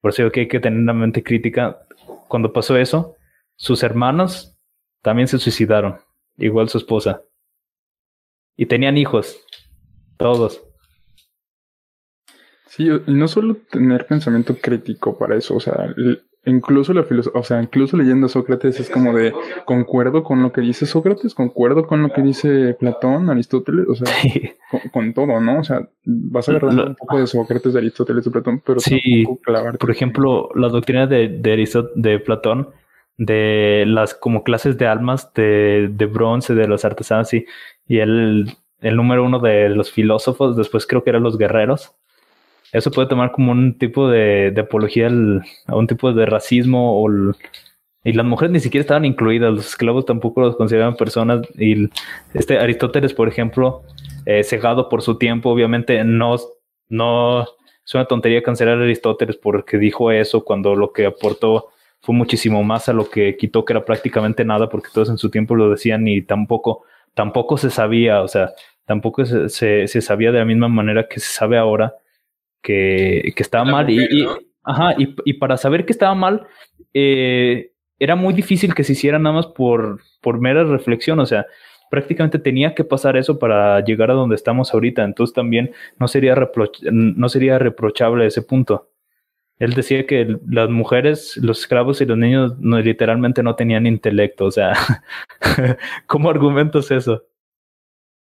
Por 0.00 0.10
eso 0.10 0.30
que 0.30 0.40
hay 0.40 0.48
que 0.48 0.60
tener 0.60 0.78
una 0.78 0.92
mente 0.92 1.22
crítica. 1.22 1.80
Cuando 2.28 2.52
pasó 2.52 2.76
eso, 2.76 3.16
sus 3.56 3.82
hermanos 3.82 4.56
también 5.02 5.26
se 5.26 5.38
suicidaron, 5.38 5.98
igual 6.36 6.68
su 6.68 6.78
esposa. 6.78 7.22
Y 8.56 8.66
tenían 8.66 8.96
hijos, 8.96 9.44
todos. 10.16 10.67
Sí, 12.78 12.88
y 13.08 13.12
no 13.12 13.26
solo 13.26 13.56
tener 13.72 14.06
pensamiento 14.06 14.56
crítico 14.62 15.18
para 15.18 15.34
eso, 15.34 15.56
o 15.56 15.60
sea, 15.60 15.92
incluso 16.46 16.94
la 16.94 17.04
o 17.34 17.42
sea, 17.42 17.60
incluso 17.60 17.96
leyendo 17.96 18.26
a 18.26 18.28
Sócrates 18.28 18.78
es 18.78 18.88
como 18.88 19.12
de 19.12 19.34
concuerdo 19.64 20.22
con 20.22 20.44
lo 20.44 20.52
que 20.52 20.60
dice 20.60 20.86
Sócrates, 20.86 21.34
concuerdo 21.34 21.88
con 21.88 22.02
lo 22.02 22.10
que 22.10 22.22
dice 22.22 22.76
Platón, 22.78 23.30
Aristóteles, 23.30 23.88
o 23.88 23.96
sea, 23.96 24.06
con, 24.92 25.12
todo, 25.12 25.40
¿no? 25.40 25.58
O 25.58 25.64
sea, 25.64 25.88
vas 26.04 26.48
a 26.48 26.52
agarrar 26.52 26.90
un 26.90 26.94
poco 26.94 27.18
de 27.18 27.26
Sócrates, 27.26 27.72
de 27.72 27.80
Aristóteles, 27.80 28.24
de 28.24 28.30
Platón, 28.30 28.62
pero 28.64 28.78
sí, 28.78 29.24
por 29.80 29.90
ejemplo, 29.90 30.48
la 30.54 30.68
doctrina 30.68 31.08
de, 31.08 31.28
de, 31.28 31.84
de 31.96 32.18
Platón 32.20 32.68
de 33.16 33.86
las 33.88 34.14
como 34.14 34.44
clases 34.44 34.78
de 34.78 34.86
almas 34.86 35.34
de, 35.34 35.90
de 35.92 36.06
bronce, 36.06 36.54
de 36.54 36.68
los 36.68 36.84
artesanos 36.84 37.34
y, 37.34 37.44
y 37.88 37.98
el, 37.98 38.52
el 38.80 38.96
número 38.96 39.24
uno 39.24 39.40
de 39.40 39.68
los 39.68 39.90
filósofos, 39.90 40.56
después 40.56 40.86
creo 40.86 41.02
que 41.02 41.10
eran 41.10 41.24
los 41.24 41.36
guerreros. 41.36 41.96
Eso 42.72 42.90
puede 42.90 43.08
tomar 43.08 43.32
como 43.32 43.52
un 43.52 43.78
tipo 43.78 44.08
de, 44.08 44.54
apología 44.58 45.08
a 45.66 45.76
un 45.76 45.86
tipo 45.86 46.12
de 46.12 46.26
racismo 46.26 47.06
y 48.04 48.12
las 48.12 48.26
mujeres 48.26 48.52
ni 48.52 48.60
siquiera 48.60 48.82
estaban 48.82 49.04
incluidas, 49.04 49.52
los 49.52 49.68
esclavos 49.68 50.06
tampoco 50.06 50.40
los 50.40 50.56
consideraban 50.56 50.96
personas 50.96 51.46
y 51.58 51.88
este 52.34 52.58
Aristóteles, 52.58 53.14
por 53.14 53.28
ejemplo, 53.28 53.82
eh, 54.26 54.44
cegado 54.44 54.88
por 54.88 55.02
su 55.02 55.16
tiempo, 55.18 55.50
obviamente 55.50 56.04
no, 56.04 56.36
no 56.88 57.42
es 57.42 57.94
una 57.94 58.04
tontería 58.04 58.42
cancelar 58.42 58.78
a 58.78 58.82
Aristóteles 58.82 59.36
porque 59.36 59.78
dijo 59.78 60.10
eso 60.12 60.44
cuando 60.44 60.74
lo 60.74 60.92
que 60.92 61.06
aportó 61.06 61.68
fue 62.00 62.14
muchísimo 62.14 62.62
más 62.62 62.88
a 62.88 62.92
lo 62.92 63.10
que 63.10 63.36
quitó, 63.36 63.64
que 63.64 63.72
era 63.72 63.84
prácticamente 63.84 64.44
nada, 64.44 64.68
porque 64.68 64.88
todos 64.92 65.10
en 65.10 65.18
su 65.18 65.30
tiempo 65.30 65.54
lo 65.54 65.70
decían 65.70 66.06
y 66.06 66.22
tampoco, 66.22 66.84
tampoco 67.14 67.56
se 67.58 67.70
sabía, 67.70 68.22
o 68.22 68.28
sea, 68.28 68.52
tampoco 68.84 69.24
se, 69.24 69.48
se, 69.88 70.00
sabía 70.00 70.32
de 70.32 70.38
la 70.38 70.44
misma 70.44 70.68
manera 70.68 71.08
que 71.08 71.20
se 71.20 71.32
sabe 71.32 71.58
ahora 71.58 71.94
que, 72.62 73.32
que 73.34 73.42
estaba 73.42 73.64
mal. 73.64 73.88
y, 73.90 74.26
ajá, 74.64 74.94
y, 74.98 75.14
y, 75.24 75.34
para 75.34 75.56
saber 75.56 75.84
que 75.84 75.92
estaba 75.92 76.14
mal, 76.14 76.46
eh, 76.94 77.72
era 77.98 78.16
muy 78.16 78.34
difícil 78.34 78.74
que 78.74 78.84
se 78.84 78.92
hiciera 78.92 79.18
nada 79.18 79.36
más 79.36 79.46
por, 79.46 80.00
por 80.20 80.40
mera 80.40 80.64
reflexión, 80.64 81.18
o 81.20 81.26
sea, 81.26 81.46
prácticamente 81.90 82.38
tenía 82.38 82.74
que 82.74 82.84
pasar 82.84 83.16
eso 83.16 83.38
para 83.38 83.80
llegar 83.80 84.10
a 84.10 84.14
donde 84.14 84.36
estamos 84.36 84.72
ahorita, 84.72 85.04
entonces 85.04 85.34
también 85.34 85.72
no 85.98 86.08
sería, 86.08 86.36
no 86.90 87.28
sería 87.28 87.58
reprochable 87.58 88.26
ese 88.26 88.42
punto. 88.42 88.90
Él 89.58 89.74
decía 89.74 90.06
que 90.06 90.38
las 90.48 90.70
mujeres, 90.70 91.36
los 91.38 91.60
esclavos 91.60 92.00
y 92.00 92.06
los 92.06 92.16
niños 92.16 92.56
no, 92.58 92.78
literalmente 92.78 93.42
no 93.42 93.56
tenían 93.56 93.86
intelecto. 93.86 94.44
O 94.44 94.50
sea, 94.52 94.72
¿cómo 96.06 96.30
argumentos 96.30 96.90
eso? 96.92 97.24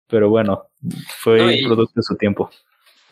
Pero 0.09 0.29
bueno, 0.29 0.69
fue 1.19 1.59
producto 1.67 1.95
de 1.97 2.03
su 2.03 2.17
tiempo. 2.17 2.49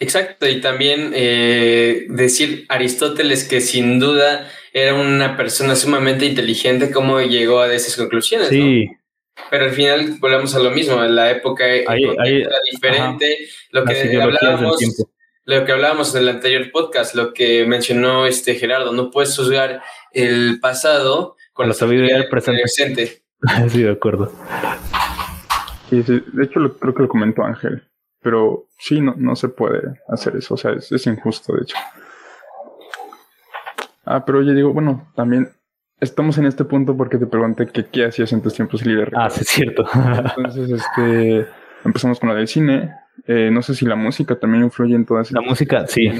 Exacto, 0.00 0.48
y 0.48 0.60
también 0.60 1.12
eh, 1.14 2.06
decir 2.08 2.66
Aristóteles 2.68 3.44
que 3.44 3.60
sin 3.60 4.00
duda 4.00 4.50
era 4.72 4.94
una 4.94 5.36
persona 5.36 5.76
sumamente 5.76 6.26
inteligente, 6.26 6.90
cómo 6.90 7.20
llegó 7.20 7.60
a 7.60 7.72
esas 7.72 7.96
conclusiones. 7.96 8.48
Sí. 8.48 8.90
Pero 9.50 9.64
al 9.64 9.70
final 9.70 10.16
volvemos 10.20 10.54
a 10.54 10.58
lo 10.58 10.70
mismo, 10.70 11.02
en 11.02 11.14
la 11.14 11.30
época 11.30 11.66
era 11.66 11.94
diferente, 12.70 13.38
lo 13.70 13.84
que 13.84 14.20
hablábamos 14.20 14.78
lo 15.46 15.64
que 15.64 15.72
hablábamos 15.72 16.14
en 16.14 16.22
el 16.22 16.28
anterior 16.30 16.70
podcast, 16.70 17.14
lo 17.14 17.34
que 17.34 17.66
mencionó 17.66 18.26
este 18.26 18.54
Gerardo, 18.54 18.92
no 18.92 19.10
puedes 19.10 19.36
juzgar 19.36 19.82
el 20.12 20.58
pasado 20.60 21.36
con 21.52 21.68
la 21.68 21.74
sabiduría 21.74 22.16
del 22.16 22.28
presente. 22.28 23.22
sí, 23.68 23.82
de 23.82 23.90
acuerdo. 23.90 24.32
Sí, 25.90 26.02
De 26.02 26.44
hecho, 26.44 26.60
creo 26.78 26.94
que 26.94 27.02
lo 27.02 27.08
comentó 27.08 27.42
Ángel. 27.44 27.82
Pero 28.24 28.68
sí, 28.78 29.02
no, 29.02 29.14
no 29.18 29.36
se 29.36 29.50
puede 29.50 30.00
hacer 30.08 30.34
eso. 30.34 30.54
O 30.54 30.56
sea, 30.56 30.72
es, 30.72 31.06
injusto, 31.06 31.54
de 31.54 31.62
hecho. 31.62 31.76
Ah, 34.06 34.24
pero 34.24 34.38
oye, 34.38 34.54
digo, 34.54 34.72
bueno, 34.72 35.12
también 35.14 35.50
estamos 36.00 36.38
en 36.38 36.46
este 36.46 36.64
punto 36.64 36.96
porque 36.96 37.18
te 37.18 37.26
pregunté 37.26 37.66
que 37.66 37.84
qué 37.84 38.06
hacías 38.06 38.32
en 38.32 38.40
tus 38.40 38.54
tiempos 38.54 38.84
libres. 38.84 39.12
Ah, 39.14 39.28
sí, 39.28 39.42
es 39.42 39.48
cierto. 39.48 39.84
Entonces, 39.94 40.70
este, 40.70 41.46
empezamos 41.84 42.18
con 42.18 42.30
la 42.30 42.34
del 42.34 42.48
cine. 42.48 42.94
Eh, 43.26 43.50
no 43.52 43.60
sé 43.60 43.74
si 43.74 43.84
la 43.84 43.94
música 43.94 44.36
también 44.36 44.64
influye 44.64 44.94
en 44.94 45.04
todas 45.04 45.30
La 45.30 45.42
música, 45.42 45.86
sí. 45.86 46.10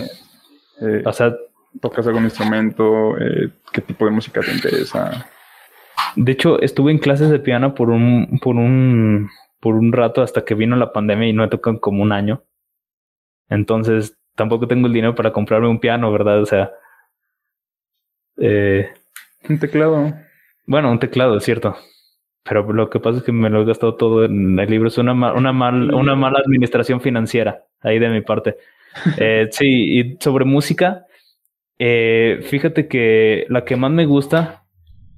Eh, 0.82 1.02
o 1.06 1.12
sea, 1.12 1.34
¿tocas 1.80 2.06
algún 2.06 2.24
instrumento? 2.24 3.16
Eh, 3.18 3.48
¿Qué 3.72 3.80
tipo 3.80 4.04
de 4.04 4.10
música 4.10 4.42
te 4.42 4.52
interesa? 4.52 5.26
De 6.16 6.32
hecho, 6.32 6.60
estuve 6.60 6.92
en 6.92 6.98
clases 6.98 7.30
de 7.30 7.38
piano 7.38 7.74
por 7.74 7.88
un, 7.88 8.38
por 8.42 8.56
un, 8.56 9.30
por 9.64 9.76
un 9.76 9.94
rato 9.94 10.20
hasta 10.20 10.44
que 10.44 10.54
vino 10.54 10.76
la 10.76 10.92
pandemia 10.92 11.26
y 11.26 11.32
no 11.32 11.42
he 11.42 11.48
tocado 11.48 11.80
como 11.80 12.02
un 12.02 12.12
año. 12.12 12.42
Entonces, 13.48 14.18
tampoco 14.34 14.68
tengo 14.68 14.88
el 14.88 14.92
dinero 14.92 15.14
para 15.14 15.32
comprarme 15.32 15.68
un 15.68 15.80
piano, 15.80 16.12
¿verdad? 16.12 16.42
O 16.42 16.44
sea. 16.44 16.70
un 18.36 19.58
teclado. 19.58 20.12
Bueno, 20.66 20.92
un 20.92 20.98
teclado, 20.98 21.38
es 21.38 21.44
cierto. 21.44 21.76
Pero 22.42 22.70
lo 22.74 22.90
que 22.90 23.00
pasa 23.00 23.20
es 23.20 23.24
que 23.24 23.32
me 23.32 23.48
lo 23.48 23.62
he 23.62 23.64
gastado 23.64 23.94
todo 23.94 24.26
en 24.26 24.58
el 24.58 24.68
libro. 24.68 24.88
Es 24.88 24.98
una, 24.98 25.14
una, 25.32 25.52
mal, 25.54 25.94
una 25.94 26.14
mala 26.14 26.40
administración 26.40 27.00
financiera 27.00 27.64
ahí 27.80 27.98
de 27.98 28.10
mi 28.10 28.20
parte. 28.20 28.56
Eh, 29.18 29.48
sí, 29.50 29.98
y 29.98 30.16
sobre 30.20 30.44
música, 30.44 31.06
eh, 31.80 32.38
fíjate 32.42 32.86
que 32.86 33.44
la 33.48 33.64
que 33.64 33.74
más 33.74 33.90
me 33.90 34.06
gusta, 34.06 34.63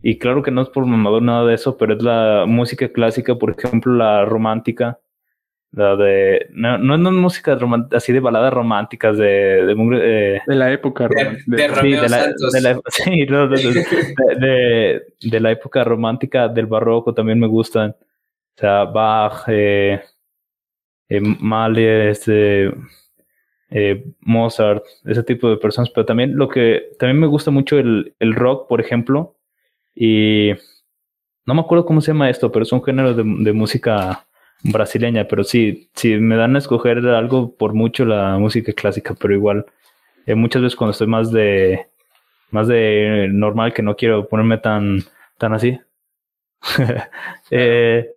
y 0.08 0.18
claro 0.18 0.40
que 0.40 0.52
no 0.52 0.62
es 0.62 0.68
por 0.68 0.86
mamador 0.86 1.20
nada 1.20 1.44
de 1.44 1.54
eso, 1.54 1.76
pero 1.76 1.94
es 1.94 2.00
la 2.00 2.44
música 2.46 2.88
clásica, 2.90 3.34
por 3.34 3.50
ejemplo, 3.50 3.92
la 3.92 4.24
romántica. 4.24 5.00
La 5.72 5.96
de. 5.96 6.46
No, 6.52 6.78
no 6.78 6.94
es 6.94 7.16
música 7.16 7.58
así 7.90 8.12
de 8.12 8.20
baladas 8.20 8.54
románticas 8.54 9.18
de. 9.18 9.66
De, 9.66 9.72
eh, 9.72 10.40
de 10.46 10.54
la 10.54 10.72
época. 10.72 11.08
De, 11.08 11.42
de, 11.46 11.74
sí, 11.74 11.90
de 11.90 12.08
la, 12.08 12.26
de 12.28 12.60
la, 12.60 12.80
sí, 12.88 13.26
no, 13.26 13.48
de, 13.48 15.40
la 15.40 15.50
época 15.50 15.82
romántica 15.82 16.46
del 16.46 16.66
barroco 16.66 17.12
también 17.12 17.40
me 17.40 17.48
gustan. 17.48 17.90
O 17.90 18.60
sea, 18.60 18.84
Bach, 18.84 19.42
eh, 19.48 20.00
eh, 21.08 21.20
Mahler, 21.20 22.10
este, 22.10 22.72
eh, 23.70 24.04
Mozart, 24.20 24.84
ese 25.04 25.24
tipo 25.24 25.50
de 25.50 25.56
personas. 25.56 25.90
Pero 25.90 26.06
también 26.06 26.36
lo 26.36 26.48
que. 26.48 26.92
También 26.96 27.18
me 27.18 27.26
gusta 27.26 27.50
mucho 27.50 27.76
el, 27.76 28.14
el 28.20 28.36
rock, 28.36 28.68
por 28.68 28.80
ejemplo. 28.80 29.35
Y. 29.96 30.52
No 31.46 31.54
me 31.54 31.60
acuerdo 31.60 31.86
cómo 31.86 32.00
se 32.00 32.12
llama 32.12 32.30
esto, 32.30 32.52
pero 32.52 32.64
es 32.64 32.72
un 32.72 32.82
género 32.84 33.14
de, 33.14 33.22
de 33.24 33.52
música 33.52 34.26
brasileña, 34.62 35.28
pero 35.28 35.44
sí, 35.44 35.90
si 35.94 36.16
me 36.16 36.36
dan 36.36 36.56
a 36.56 36.58
escoger 36.58 36.98
algo 37.08 37.54
por 37.56 37.72
mucho 37.74 38.04
la 38.04 38.38
música 38.38 38.72
clásica, 38.72 39.14
pero 39.14 39.34
igual 39.34 39.66
eh, 40.26 40.34
muchas 40.34 40.62
veces 40.62 40.76
cuando 40.76 40.92
estoy 40.92 41.06
más 41.06 41.30
de 41.30 41.86
más 42.50 42.68
de 42.68 43.28
normal 43.30 43.72
que 43.74 43.82
no 43.82 43.96
quiero 43.96 44.28
ponerme 44.28 44.58
tan 44.58 45.04
tan 45.38 45.54
así. 45.54 45.78
eh, 47.50 48.10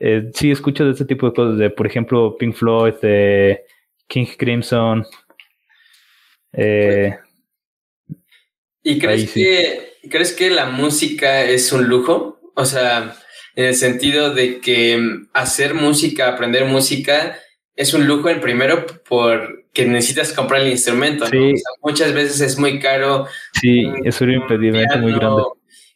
eh, 0.00 0.30
sí, 0.34 0.50
escucho 0.50 0.84
de 0.84 0.92
este 0.92 1.04
tipo 1.04 1.26
de 1.26 1.34
cosas, 1.34 1.58
de 1.58 1.70
por 1.70 1.86
ejemplo 1.86 2.36
Pink 2.36 2.54
Floyd, 2.54 2.94
de 3.00 3.64
King 4.06 4.26
Crimson. 4.36 5.06
Eh, 6.52 7.16
¿Y 8.82 8.98
crees 8.98 9.32
que 9.32 9.95
crees 10.08 10.32
que 10.32 10.50
la 10.50 10.66
música 10.66 11.44
es 11.44 11.72
un 11.72 11.86
lujo? 11.86 12.40
O 12.54 12.64
sea, 12.64 13.16
en 13.54 13.64
el 13.64 13.74
sentido 13.74 14.34
de 14.34 14.60
que 14.60 14.98
mm, 14.98 15.28
hacer 15.32 15.74
música, 15.74 16.28
aprender 16.28 16.64
música, 16.66 17.38
es 17.74 17.92
un 17.94 18.06
lujo 18.06 18.28
en 18.30 18.40
primero 18.40 18.86
porque 19.08 19.86
necesitas 19.86 20.32
comprar 20.32 20.62
el 20.62 20.68
instrumento. 20.68 21.26
muchas 21.82 22.12
veces 22.14 22.40
es 22.40 22.58
muy 22.58 22.78
caro. 22.78 23.26
Sí, 23.52 23.86
es 24.04 24.20
un 24.20 24.32
impedimento 24.32 24.98
muy 24.98 25.12
grande. 25.12 25.42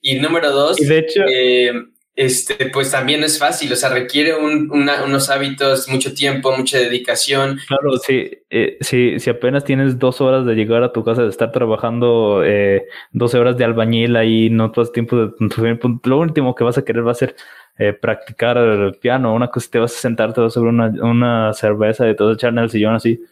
Y 0.02 0.18
número 0.18 0.50
dos, 0.50 0.80
y 0.80 0.86
de 0.86 0.98
hecho, 0.98 1.22
eh, 1.30 1.72
este, 2.20 2.66
pues 2.66 2.90
también 2.90 3.24
es 3.24 3.38
fácil, 3.38 3.72
o 3.72 3.76
sea, 3.76 3.88
requiere 3.88 4.34
unos 4.36 5.30
hábitos, 5.30 5.88
mucho 5.88 6.12
tiempo, 6.12 6.54
mucha 6.54 6.76
dedicación. 6.76 7.58
Claro, 7.66 7.96
sí, 7.96 8.30
eh, 8.50 8.76
si 8.82 9.30
apenas 9.30 9.64
tienes 9.64 9.98
dos 9.98 10.20
horas 10.20 10.44
de 10.44 10.54
llegar 10.54 10.82
a 10.82 10.92
tu 10.92 11.02
casa, 11.02 11.22
de 11.22 11.30
estar 11.30 11.50
trabajando 11.50 12.42
eh, 12.44 12.84
12 13.12 13.38
horas 13.38 13.56
de 13.56 13.64
albañil 13.64 14.16
ahí, 14.16 14.50
no 14.50 14.70
todo 14.70 14.84
el 14.84 14.92
tiempo, 14.92 15.16
de, 15.16 15.78
lo 16.04 16.18
último 16.18 16.54
que 16.54 16.62
vas 16.62 16.76
a 16.76 16.84
querer 16.84 17.06
va 17.06 17.12
a 17.12 17.14
ser 17.14 17.36
eh, 17.78 17.94
practicar 17.94 18.58
el 18.58 18.96
piano, 18.96 19.32
una 19.32 19.48
cosa, 19.48 19.68
te 19.70 19.78
vas 19.78 19.96
a 19.96 19.98
sentar, 19.98 20.34
te 20.34 20.42
vas 20.42 20.52
a 20.52 20.54
sobre 20.56 20.68
una, 20.68 20.88
una 20.88 21.54
cerveza 21.54 22.06
y 22.06 22.14
todo 22.16 22.32
echar 22.32 22.52
en 22.52 22.58
el 22.58 22.68
sillón 22.68 22.96
así. 22.96 23.24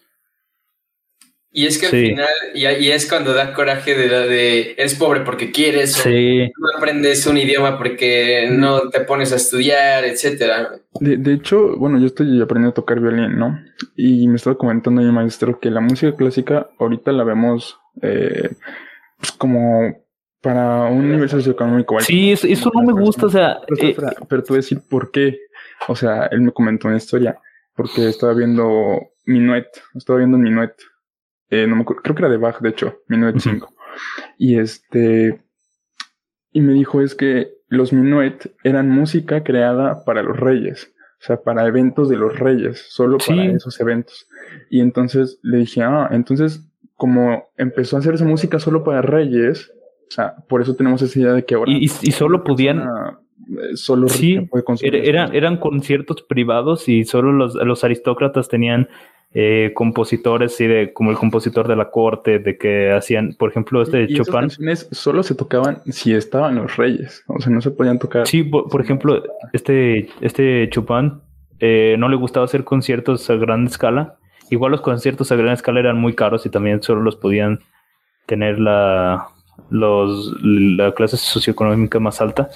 Y 1.59 1.67
es 1.67 1.77
que 1.77 1.87
al 1.87 1.91
final, 1.91 2.29
y, 2.55 2.89
es 2.89 3.09
cuando 3.09 3.35
da 3.35 3.53
coraje 3.53 3.97
de, 3.97 4.09
de 4.09 4.75
eres 4.79 4.95
pobre 4.95 5.23
porque 5.23 5.51
quieres, 5.51 5.93
sí. 5.93 6.49
no 6.57 6.69
aprendes 6.77 7.27
un 7.27 7.37
idioma 7.37 7.77
porque 7.77 8.49
no 8.49 8.89
te 8.91 9.01
pones 9.01 9.33
a 9.33 9.37
estudiar, 9.37 10.05
etcétera. 10.05 10.71
De, 11.01 11.33
hecho, 11.33 11.77
bueno, 11.77 11.99
yo 11.99 12.07
estoy 12.07 12.41
aprendiendo 12.41 12.71
a 12.71 12.75
tocar 12.75 13.01
violín, 13.01 13.37
¿no? 13.37 13.59
Y 13.97 14.29
me 14.29 14.37
estaba 14.37 14.57
comentando 14.57 15.03
mi 15.03 15.11
maestro 15.11 15.59
que 15.59 15.69
la 15.69 15.81
música 15.81 16.15
clásica 16.15 16.69
ahorita 16.79 17.11
la 17.11 17.25
vemos 17.25 17.77
eh, 18.03 18.51
pues, 19.19 19.33
como 19.33 19.97
para 20.41 20.85
un 20.85 21.11
nivel 21.11 21.29
socioeconómico. 21.29 21.99
Sí, 22.03 22.31
eso, 22.31 22.71
no 22.73 22.83
me 22.83 22.93
gusta, 22.93 23.27
o 23.27 23.31
sea... 23.31 23.59
Pero, 23.67 23.89
eh, 23.89 23.97
pero, 24.29 24.45
tú 24.45 24.55
decir 24.55 24.81
por 24.89 25.11
qué. 25.11 25.37
O 25.89 25.97
sea, 25.97 26.27
él 26.27 26.41
me 26.41 26.53
comentó 26.53 26.87
una 26.87 26.99
historia, 26.99 27.37
porque 27.75 28.09
estaba 28.09 28.33
viendo 28.33 29.01
Minuet, 29.27 29.67
estaba 29.97 30.21
viendo 30.21 30.39
Minuet 30.39 30.77
eh, 31.51 31.67
no 31.67 31.77
me 31.77 31.83
acuerdo, 31.83 32.03
creo 32.03 32.15
que 32.15 32.23
era 32.23 32.31
de 32.31 32.37
Bach, 32.37 32.61
de 32.61 32.69
hecho, 32.69 33.01
1905. 33.09 33.75
Y 34.37 34.59
este, 34.59 35.43
y 36.53 36.61
me 36.61 36.73
dijo 36.73 37.01
es 37.01 37.15
que 37.15 37.53
los 37.69 37.93
minuet 37.93 38.55
eran 38.65 38.89
música 38.91 39.43
creada 39.45 40.05
para 40.05 40.23
los 40.23 40.39
reyes, 40.39 40.93
o 41.21 41.25
sea, 41.25 41.43
para 41.43 41.67
eventos 41.67 42.09
de 42.09 42.17
los 42.17 42.39
reyes, 42.39 42.87
solo 42.89 43.19
para 43.19 43.45
esos 43.45 43.79
eventos. 43.81 44.29
Y 44.71 44.81
entonces 44.81 45.39
le 45.43 45.59
dije, 45.59 45.83
ah, 45.83 46.09
entonces 46.11 46.69
como 46.99 47.45
empezó 47.57 47.97
a 47.97 48.01
hacer 48.01 48.15
esa 48.15 48.25
música 48.25 48.59
solo 48.59 48.85
para 48.85 49.01
reyes, 49.03 49.73
O 50.09 50.11
sea, 50.11 50.35
por 50.49 50.61
eso 50.61 50.75
tenemos 50.75 51.01
esa 51.01 51.19
idea 51.19 51.33
de 51.33 51.45
que 51.45 51.55
ahora... 51.55 51.71
Y, 51.71 51.85
y, 51.85 52.11
solo 52.13 52.43
podían... 52.43 52.81
Eh, 52.81 53.77
solo 53.77 54.09
sí, 54.09 54.49
eran, 54.83 55.35
eran 55.35 55.59
conciertos 55.59 56.23
privados 56.23 56.89
y 56.89 57.05
solo 57.05 57.33
los, 57.33 57.55
los 57.55 57.85
aristócratas 57.85 58.49
tenían 58.49 58.89
eh, 59.35 59.73
compositores, 59.75 60.57
sí, 60.57 60.67
de, 60.67 60.93
como 60.93 61.11
el 61.11 61.19
compositor 61.19 61.69
de 61.69 61.77
la 61.77 61.91
corte, 61.91 62.39
de 62.39 62.57
que 62.57 62.93
hacían, 62.93 63.35
por 63.39 63.51
ejemplo, 63.51 63.83
este 63.83 64.09
Chopin. 64.09 64.33
canciones 64.33 64.89
solo 64.91 65.23
se 65.23 65.35
tocaban 65.35 65.83
si 65.87 66.15
estaban 66.15 66.57
los 66.57 66.77
reyes, 66.77 67.25
o 67.27 67.39
sea, 67.41 67.53
no 67.53 67.61
se 67.61 67.71
podían 67.71 67.99
tocar. 67.99 68.27
Sí, 68.27 68.43
por, 68.43 68.81
ejemplo, 68.81 69.23
este, 69.53 70.09
este 70.23 70.69
Chopin 70.71 71.21
eh, 71.61 71.97
no 71.99 72.09
le 72.09 72.17
gustaba 72.17 72.47
hacer 72.47 72.65
conciertos 72.65 73.29
a 73.29 73.35
gran 73.35 73.67
escala. 73.67 74.17
Igual 74.51 74.73
los 74.73 74.81
conciertos 74.81 75.31
a 75.31 75.37
gran 75.37 75.53
escala 75.53 75.81
eran 75.81 75.99
muy 75.99 76.15
caros 76.15 76.47
y 76.47 76.51
también 76.51 76.83
solo 76.83 77.03
los 77.03 77.17
podían 77.17 77.61
tener 78.25 78.59
la, 78.59 79.29
los, 79.69 80.35
la 80.43 80.93
clase 80.93 81.19
socioeconómica 81.19 81.99
más 82.01 82.21
alta. 82.23 82.49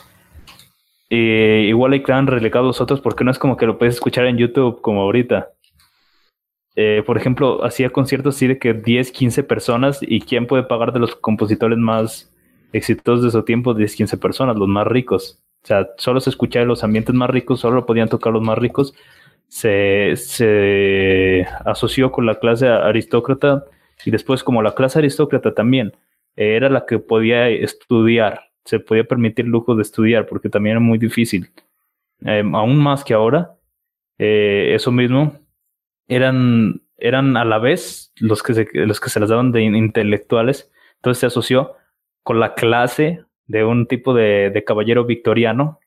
Eh, 1.10 1.66
igual 1.68 1.92
hay 1.92 2.02
quedan 2.02 2.26
relegados 2.26 2.80
otros 2.80 3.02
porque 3.02 3.24
no 3.24 3.30
es 3.30 3.38
como 3.38 3.58
que 3.58 3.66
lo 3.66 3.76
puedes 3.76 3.96
escuchar 3.96 4.24
en 4.26 4.38
YouTube 4.38 4.80
como 4.80 5.02
ahorita. 5.02 5.50
Eh, 6.74 7.02
por 7.04 7.18
ejemplo, 7.18 7.64
hacía 7.64 7.90
conciertos 7.90 8.36
así 8.36 8.46
de 8.46 8.58
que 8.58 8.72
10, 8.72 9.12
15 9.12 9.42
personas 9.42 9.98
y 10.00 10.20
quién 10.20 10.46
puede 10.46 10.62
pagar 10.62 10.92
de 10.92 11.00
los 11.00 11.14
compositores 11.16 11.78
más 11.78 12.32
exitosos 12.72 13.24
de 13.24 13.30
su 13.30 13.42
tiempo, 13.44 13.74
10, 13.74 13.94
15 13.94 14.16
personas, 14.16 14.56
los 14.56 14.68
más 14.68 14.86
ricos. 14.86 15.42
O 15.62 15.66
sea, 15.66 15.88
solo 15.98 16.20
se 16.20 16.30
escuchaba 16.30 16.62
en 16.62 16.68
los 16.68 16.82
ambientes 16.82 17.14
más 17.14 17.30
ricos, 17.30 17.60
solo 17.60 17.86
podían 17.86 18.08
tocar 18.08 18.32
los 18.32 18.42
más 18.42 18.58
ricos. 18.58 18.94
Se, 19.48 20.16
se 20.16 21.46
asoció 21.64 22.10
con 22.10 22.24
la 22.24 22.36
clase 22.36 22.68
aristócrata 22.68 23.64
y 24.04 24.10
después 24.10 24.42
como 24.42 24.62
la 24.62 24.74
clase 24.74 24.98
aristócrata 24.98 25.52
también 25.54 25.92
era 26.36 26.70
la 26.70 26.86
que 26.86 26.98
podía 26.98 27.48
estudiar, 27.48 28.40
se 28.64 28.80
podía 28.80 29.04
permitir 29.04 29.46
lujo 29.46 29.74
de 29.74 29.82
estudiar 29.82 30.26
porque 30.26 30.48
también 30.48 30.72
era 30.72 30.80
muy 30.80 30.96
difícil. 30.98 31.50
Eh, 32.24 32.42
aún 32.54 32.78
más 32.78 33.04
que 33.04 33.12
ahora, 33.14 33.54
eh, 34.18 34.72
eso 34.74 34.90
mismo, 34.90 35.41
eran, 36.08 36.82
eran 36.98 37.36
a 37.36 37.44
la 37.44 37.58
vez 37.58 38.12
los 38.16 38.42
que, 38.42 38.54
se, 38.54 38.68
los 38.72 39.00
que 39.00 39.10
se 39.10 39.20
las 39.20 39.28
daban 39.28 39.52
de 39.52 39.62
intelectuales. 39.62 40.70
Entonces 40.96 41.20
se 41.20 41.26
asoció 41.26 41.76
con 42.22 42.40
la 42.40 42.54
clase 42.54 43.24
de 43.46 43.64
un 43.64 43.86
tipo 43.86 44.14
de, 44.14 44.50
de 44.50 44.64
caballero 44.64 45.04
victoriano 45.04 45.80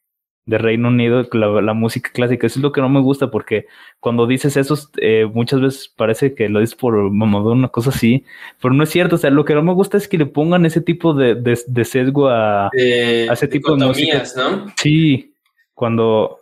de 0.46 0.60
Reino 0.60 0.90
Unido, 0.90 1.28
la, 1.34 1.62
la, 1.62 1.74
música 1.74 2.12
clásica. 2.14 2.46
Eso 2.46 2.60
es 2.60 2.64
lo 2.64 2.72
que 2.72 2.82
no 2.82 2.90
me 2.90 3.02
gusta 3.02 3.32
porque 3.32 3.66
cuando 4.00 4.28
dices 4.28 4.58
eso, 4.58 4.78
eh, 4.98 5.26
muchas 5.26 5.60
veces 5.60 5.94
parece 5.96 6.36
que 6.36 6.50
lo 6.50 6.60
dices 6.60 6.76
por 6.76 7.12
mamadón, 7.12 7.60
una 7.60 7.70
cosa 7.70 7.90
así, 7.90 8.26
pero 8.62 8.74
no 8.74 8.84
es 8.84 8.90
cierto. 8.90 9.16
O 9.16 9.18
sea, 9.18 9.32
lo 9.32 9.44
que 9.44 9.56
no 9.56 9.64
me 9.64 9.74
gusta 9.74 9.98
es 9.98 10.08
que 10.08 10.20
le 10.20 10.28
pongan 10.28 10.66
ese 10.66 10.82
tipo 10.82 11.14
de, 11.14 11.36
de, 11.36 11.86
sesgo 11.86 12.30
a, 12.30 12.68
a, 12.68 12.70
ese 12.74 13.48
tipo 13.48 13.76
de 13.76 13.86
música. 13.86 14.24
¿no? 14.38 14.68
Sí, 14.78 15.34
cuando, 15.74 16.42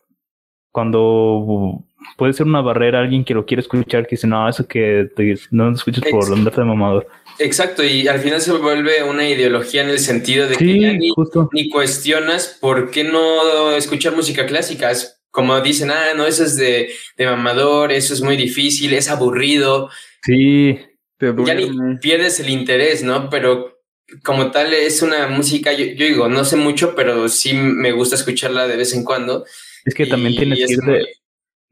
cuando 0.72 1.84
puede 2.18 2.34
ser 2.34 2.46
una 2.46 2.62
barrera 2.62 3.00
alguien 3.00 3.26
que 3.26 3.34
lo 3.34 3.46
quiere 3.46 3.62
escuchar 3.62 4.08
que 4.08 4.16
dice, 4.16 4.28
no, 4.28 4.48
eso 4.48 4.68
que 4.68 5.10
no 5.52 5.70
lo 5.70 5.76
escuches 5.76 6.04
por 6.10 6.32
andarte 6.32 6.62
de 6.62 6.68
mamador. 6.68 7.08
Exacto, 7.40 7.84
y 7.84 8.08
al 8.08 8.20
final 8.20 8.42
se 8.42 8.52
vuelve 8.54 9.04
una 9.04 9.28
ideología 9.28 9.82
en 9.82 9.90
el 9.90 10.00
sentido 10.00 10.48
de 10.48 10.56
que 10.56 10.80
ya 10.80 10.94
ni, 10.94 11.70
cuestionas 11.70 12.58
por 12.62 12.92
qué 12.92 13.04
no 13.04 13.72
escuchar 13.72 14.16
música 14.16 14.46
clásica. 14.46 14.92
Es 14.92 15.20
como 15.32 15.60
dicen, 15.62 15.90
ah, 15.90 16.14
no, 16.16 16.28
eso 16.28 16.44
es 16.44 16.58
de, 16.58 16.90
de 17.18 17.26
mamador, 17.26 17.92
eso 17.92 18.14
es 18.14 18.22
muy 18.22 18.38
difícil, 18.38 18.94
es 18.94 19.10
aburrido. 19.10 19.90
Sí, 20.24 20.78
ya 21.20 21.56
ni 21.56 21.98
pierdes 21.98 22.40
el 22.40 22.50
interés, 22.50 23.04
¿no? 23.04 23.30
Pero 23.30 23.74
como 24.22 24.52
tal 24.52 24.74
es 24.74 25.02
una 25.02 25.28
música, 25.28 25.74
yo, 25.74 25.86
digo, 25.86 26.28
no 26.30 26.46
sé 26.46 26.56
mucho, 26.56 26.94
pero 26.96 27.28
sí 27.30 27.54
me 27.54 27.92
gusta 27.92 28.16
escucharla 28.16 28.68
de 28.68 28.78
vez 28.78 28.94
en 28.94 29.04
cuando. 29.04 29.46
Es 29.86 29.96
que 29.96 30.06
también 30.06 30.36
tienes 30.36 30.60
que 30.60 30.74
ir 30.74 30.80
de, 30.80 31.08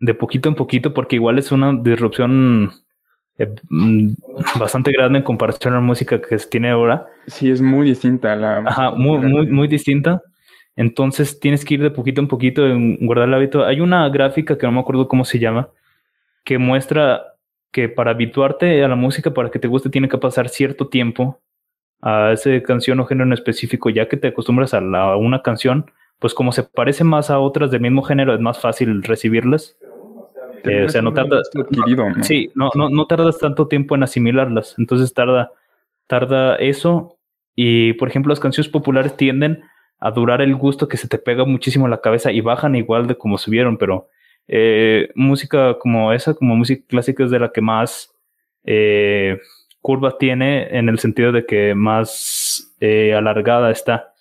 de 0.02 0.14
poquito 0.16 0.50
en 0.50 0.56
poquito 0.56 0.94
porque 0.94 1.16
igual 1.16 1.38
es 1.38 1.52
una 1.52 1.74
disrupción 1.74 2.72
eh, 3.38 3.54
mm, 3.70 4.14
bastante 4.60 4.92
grande 4.92 5.20
en 5.20 5.24
comparación 5.24 5.74
a 5.74 5.78
la 5.78 5.82
música 5.82 6.20
que 6.20 6.38
se 6.38 6.50
tiene 6.50 6.72
ahora. 6.72 7.08
Sí, 7.28 7.50
es 7.50 7.62
muy 7.62 7.88
distinta. 7.88 8.36
La 8.36 8.58
Ajá, 8.58 8.92
muy, 8.92 9.20
muy, 9.20 9.48
muy 9.48 9.68
distinta. 9.68 10.22
Entonces 10.76 11.40
tienes 11.40 11.64
que 11.64 11.76
ir 11.76 11.84
de 11.84 11.92
poquito 11.92 12.20
en 12.20 12.28
poquito 12.28 12.66
en 12.66 12.98
guardar 13.06 13.28
el 13.28 13.34
hábito. 13.36 13.64
Hay 13.64 13.80
una 13.80 14.10
gráfica 14.10 14.58
que 14.58 14.66
no 14.66 14.72
me 14.72 14.80
acuerdo 14.80 15.08
cómo 15.08 15.24
se 15.24 15.38
llama, 15.38 15.70
que 16.44 16.58
muestra 16.58 17.22
que 17.72 17.88
para 17.88 18.12
habituarte 18.12 18.84
a 18.84 18.88
la 18.88 18.96
música, 18.96 19.32
para 19.34 19.52
que 19.52 19.60
te 19.60 19.68
guste, 19.68 19.90
tiene 19.90 20.10
que 20.10 20.18
pasar 20.18 20.50
cierto 20.50 20.88
tiempo 20.88 21.40
a 22.02 22.32
esa 22.32 22.50
canción 22.64 23.00
o 23.00 23.06
género 23.06 23.28
en 23.28 23.34
específico, 23.34 23.92
ya 23.92 24.08
que 24.08 24.18
te 24.18 24.30
acostumbras 24.30 24.74
a, 24.74 24.82
la, 24.82 25.04
a 25.04 25.16
una 25.18 25.44
canción, 25.44 25.92
pues 26.18 26.34
como 26.34 26.52
se 26.52 26.64
parece 26.64 27.04
más 27.04 27.30
a 27.30 27.40
otras 27.40 27.70
del 27.70 27.82
mismo 27.82 28.02
género, 28.02 28.34
es 28.34 28.40
más 28.40 28.60
fácil 28.60 29.04
recibirlas 29.04 29.78
eh, 30.64 30.84
o 30.86 30.90
sea, 30.90 31.02
no 31.02 31.14
tardas. 31.14 31.50
Sí, 32.22 32.52
no, 32.56 32.70
no, 32.76 32.90
no 32.90 33.08
tardas 33.08 33.40
tanto 33.40 33.68
tiempo 33.68 33.96
en 33.96 34.04
asimilarlas. 34.04 34.76
Entonces 34.78 35.14
tarda, 35.14 35.52
tarda 36.08 36.56
eso. 36.56 37.18
Y 37.56 37.94
por 37.94 38.10
ejemplo, 38.10 38.32
las 38.32 38.40
canciones 38.40 38.70
populares 38.72 39.16
tienden 39.18 39.64
a 40.00 40.12
durar 40.12 40.42
el 40.42 40.56
gusto 40.56 40.88
que 40.88 40.98
se 40.98 41.08
te 41.08 41.18
pega 41.18 41.46
muchísimo 41.46 41.86
en 41.86 41.92
la 41.92 42.02
cabeza 42.02 42.32
y 42.32 42.42
bajan 42.42 42.76
igual 42.76 43.08
de 43.08 43.16
como 43.16 43.38
subieron, 43.38 43.78
pero 43.78 44.10
eh, 44.48 45.10
música 45.16 45.78
como 45.78 46.12
esa, 46.14 46.34
como 46.34 46.56
música 46.56 46.84
clásica, 46.88 47.24
es 47.24 47.32
de 47.32 47.40
la 47.40 47.52
que 47.52 47.62
más 47.62 48.12
eh, 48.64 49.40
curva 49.82 50.18
tiene 50.18 50.76
en 50.78 50.90
el 50.90 51.00
sentido 51.00 51.32
de 51.32 51.46
que 51.46 51.76
más 51.76 52.76
alargada 52.82 53.72
está. 53.72 54.14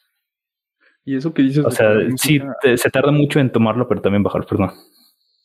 Y 1.05 1.17
eso 1.17 1.33
que 1.33 1.43
dices. 1.43 1.65
O 1.65 1.71
sea, 1.71 1.95
sí, 2.17 2.41
se 2.77 2.91
tarda 2.91 3.11
mucho 3.11 3.41
en 3.41 3.51
tomarlo, 3.51 3.89
pero 3.89 4.03
también 4.03 4.23
bajar, 4.23 4.45
perdón. 4.47 4.73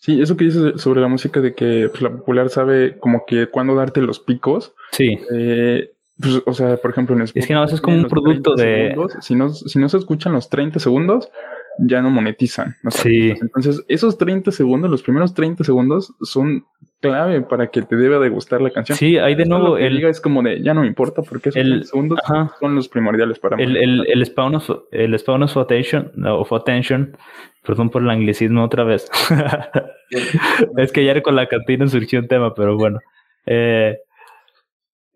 Sí, 0.05 0.21
eso 0.21 0.37
que 0.37 0.45
dices 0.45 0.79
sobre 0.79 1.01
la 1.01 1.07
música 1.07 1.41
de 1.41 1.55
que 1.55 1.89
pues, 1.89 2.03
la 2.03 2.11
popular 2.11 2.51
sabe 2.51 2.99
como 2.99 3.25
que 3.25 3.47
cuándo 3.47 3.73
darte 3.73 4.01
los 4.01 4.19
picos. 4.19 4.75
Sí. 4.91 5.17
Eh, 5.33 5.93
pues, 6.21 6.43
o 6.45 6.53
sea, 6.53 6.77
por 6.77 6.91
ejemplo, 6.91 7.15
en 7.15 7.23
Es 7.23 7.33
que 7.33 7.53
no, 7.55 7.63
eso 7.63 7.73
es 7.73 7.81
como 7.81 7.97
un 7.97 8.05
producto 8.05 8.53
de. 8.53 8.95
si, 9.21 9.33
no, 9.33 9.49
si 9.49 9.79
no 9.79 9.89
se 9.89 9.97
escuchan 9.97 10.33
los 10.33 10.47
30 10.47 10.77
segundos, 10.77 11.31
ya 11.79 12.03
no 12.03 12.11
monetizan. 12.11 12.75
sí. 12.91 13.33
Entonces, 13.41 13.83
esos 13.87 14.19
30 14.19 14.51
segundos, 14.51 14.91
los 14.91 15.01
primeros 15.01 15.33
30 15.33 15.63
segundos, 15.63 16.13
son 16.21 16.67
clave 17.09 17.41
para 17.41 17.67
que 17.67 17.81
te 17.81 17.95
deba 17.95 18.19
de 18.19 18.29
gustar 18.29 18.61
la 18.61 18.69
canción. 18.69 18.97
Sí, 18.97 19.17
hay 19.17 19.35
de 19.35 19.45
nuevo. 19.45 19.77
El, 19.77 20.03
es 20.03 20.21
como 20.21 20.41
de 20.43 20.61
ya 20.61 20.73
no 20.73 20.81
me 20.81 20.87
importa 20.87 21.21
porque 21.21 21.49
esos 21.49 21.61
el, 21.61 21.83
segundos 21.85 22.19
son 22.59 22.75
los 22.75 22.87
primordiales 22.87 23.39
para 23.39 23.57
mí. 23.57 23.63
El, 23.63 23.77
el, 23.77 24.05
el, 24.07 24.25
spawn 24.25 24.55
of, 24.55 24.69
el 24.91 25.17
spawn 25.17 25.43
of 25.43 25.57
attention, 25.57 26.11
of 26.25 26.51
attention, 26.53 27.17
perdón 27.65 27.89
por 27.89 28.01
el 28.01 28.09
anglicismo 28.09 28.63
otra 28.63 28.83
vez. 28.83 29.09
es 30.77 30.91
que 30.91 31.01
ayer 31.01 31.21
con 31.21 31.35
la 31.35 31.47
cantina 31.47 31.87
surgió 31.87 32.19
un 32.19 32.27
tema, 32.27 32.53
pero 32.53 32.77
bueno. 32.77 32.99
Eh, 33.45 33.97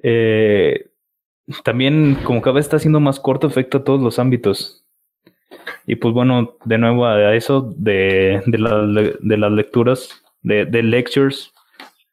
eh, 0.04 0.86
también, 1.64 2.18
como 2.24 2.42
cada 2.42 2.56
vez 2.56 2.66
está 2.66 2.78
haciendo 2.78 3.00
más 3.00 3.20
corto, 3.20 3.48
afecta 3.48 3.80
a 3.80 3.84
todos 3.84 4.02
los 4.02 4.20
ámbitos. 4.20 4.86
Y 5.86 5.96
pues 5.96 6.14
bueno, 6.14 6.58
de 6.66 6.78
nuevo 6.78 7.06
a 7.06 7.36
eso 7.36 7.74
de, 7.76 8.42
de, 8.46 8.58
la, 8.58 8.86
de 8.86 9.38
las 9.38 9.52
lecturas, 9.52 10.24
de, 10.42 10.66
de 10.66 10.84
lectures, 10.84 11.52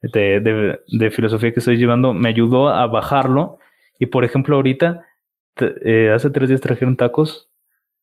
de, 0.03 0.81
de, 0.87 1.11
filosofía 1.11 1.53
que 1.53 1.61
estoy 1.61 1.77
llevando, 1.77 2.13
me 2.15 2.29
ayudó 2.29 2.69
a 2.69 2.87
bajarlo. 2.87 3.59
Y 3.99 4.07
por 4.07 4.25
ejemplo, 4.25 4.57
ahorita, 4.57 5.05
eh, 5.85 6.13
hace 6.15 6.31
tres 6.31 6.49
días 6.49 6.61
trajeron 6.61 6.97
tacos 6.97 7.51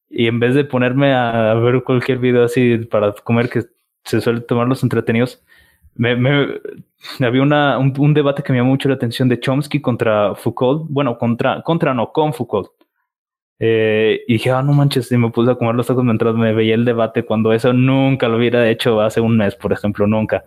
y 0.09 0.27
en 0.27 0.39
vez 0.39 0.55
de 0.55 0.65
ponerme 0.65 1.13
a 1.13 1.53
ver 1.55 1.83
cualquier 1.83 2.19
video 2.19 2.43
así 2.43 2.77
para 2.77 3.13
comer, 3.13 3.49
que 3.49 3.63
se 4.03 4.21
suele 4.21 4.41
tomar 4.41 4.67
los 4.67 4.83
entretenidos, 4.83 5.43
me, 5.95 6.15
me, 6.15 6.59
había 7.19 7.41
una, 7.41 7.77
un, 7.77 8.13
debate 8.13 8.43
que 8.43 8.51
me 8.51 8.59
llamó 8.59 8.71
mucho 8.71 8.89
la 8.89 8.95
atención 8.95 9.29
de 9.29 9.39
Chomsky 9.39 9.81
contra 9.81 10.35
Foucault. 10.35 10.87
Bueno, 10.89 11.17
contra, 11.17 11.61
contra 11.61 11.93
no, 11.93 12.11
con 12.11 12.33
Foucault. 12.33 12.71
Eh, 13.59 14.21
y 14.27 14.33
dije, 14.33 14.51
ah, 14.51 14.61
no 14.61 14.73
manches, 14.73 15.11
y 15.11 15.17
me 15.17 15.29
puse 15.29 15.51
a 15.51 15.55
comer 15.55 15.75
los 15.75 15.87
tacos 15.87 16.03
mientras 16.03 16.35
me 16.35 16.53
veía 16.53 16.75
el 16.75 16.85
debate, 16.85 17.23
cuando 17.23 17.53
eso 17.53 17.71
nunca 17.71 18.27
lo 18.27 18.37
hubiera 18.37 18.69
hecho 18.69 18.99
hace 19.01 19.21
un 19.21 19.37
mes, 19.37 19.55
por 19.55 19.71
ejemplo, 19.71 20.05
nunca. 20.07 20.43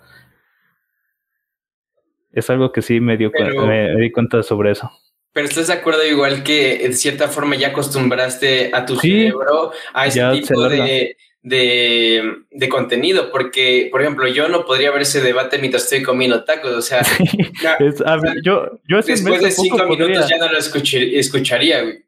Es 2.36 2.50
algo 2.50 2.70
que 2.70 2.82
sí 2.82 3.00
me, 3.00 3.16
dio 3.16 3.32
me, 3.66 3.96
di 3.96 4.12
cuenta 4.12 4.42
sobre 4.42 4.72
eso. 4.72 4.90
Pero 5.32 5.48
estás 5.48 5.68
de 5.68 5.72
acuerdo 5.72 6.06
igual 6.06 6.42
que 6.42 6.86
de 6.86 6.92
cierta 6.92 7.28
forma 7.28 7.56
ya 7.56 7.68
acostumbraste 7.68 8.70
a 8.74 8.84
tu 8.84 8.96
cerebro 8.96 9.72
a 9.94 10.06
ese 10.06 10.22
tipo 10.32 10.68
de, 10.68 11.16
de, 11.42 12.68
contenido, 12.68 13.30
porque, 13.30 13.88
por 13.90 14.02
ejemplo, 14.02 14.28
yo 14.28 14.48
no 14.50 14.66
podría 14.66 14.90
ver 14.90 15.02
ese 15.02 15.22
debate 15.22 15.58
mientras 15.58 15.84
estoy 15.84 16.02
comiendo 16.02 16.44
tacos, 16.44 16.72
o 16.72 16.82
sea, 16.82 17.00
yo, 18.44 18.80
yo 18.86 19.00
después 19.00 19.40
de 19.40 19.50
cinco 19.50 19.82
minutos 19.86 20.28
ya 20.28 20.36
no 20.36 20.52
lo 20.52 20.58
escucharía, 20.58 21.82
güey. 21.82 22.04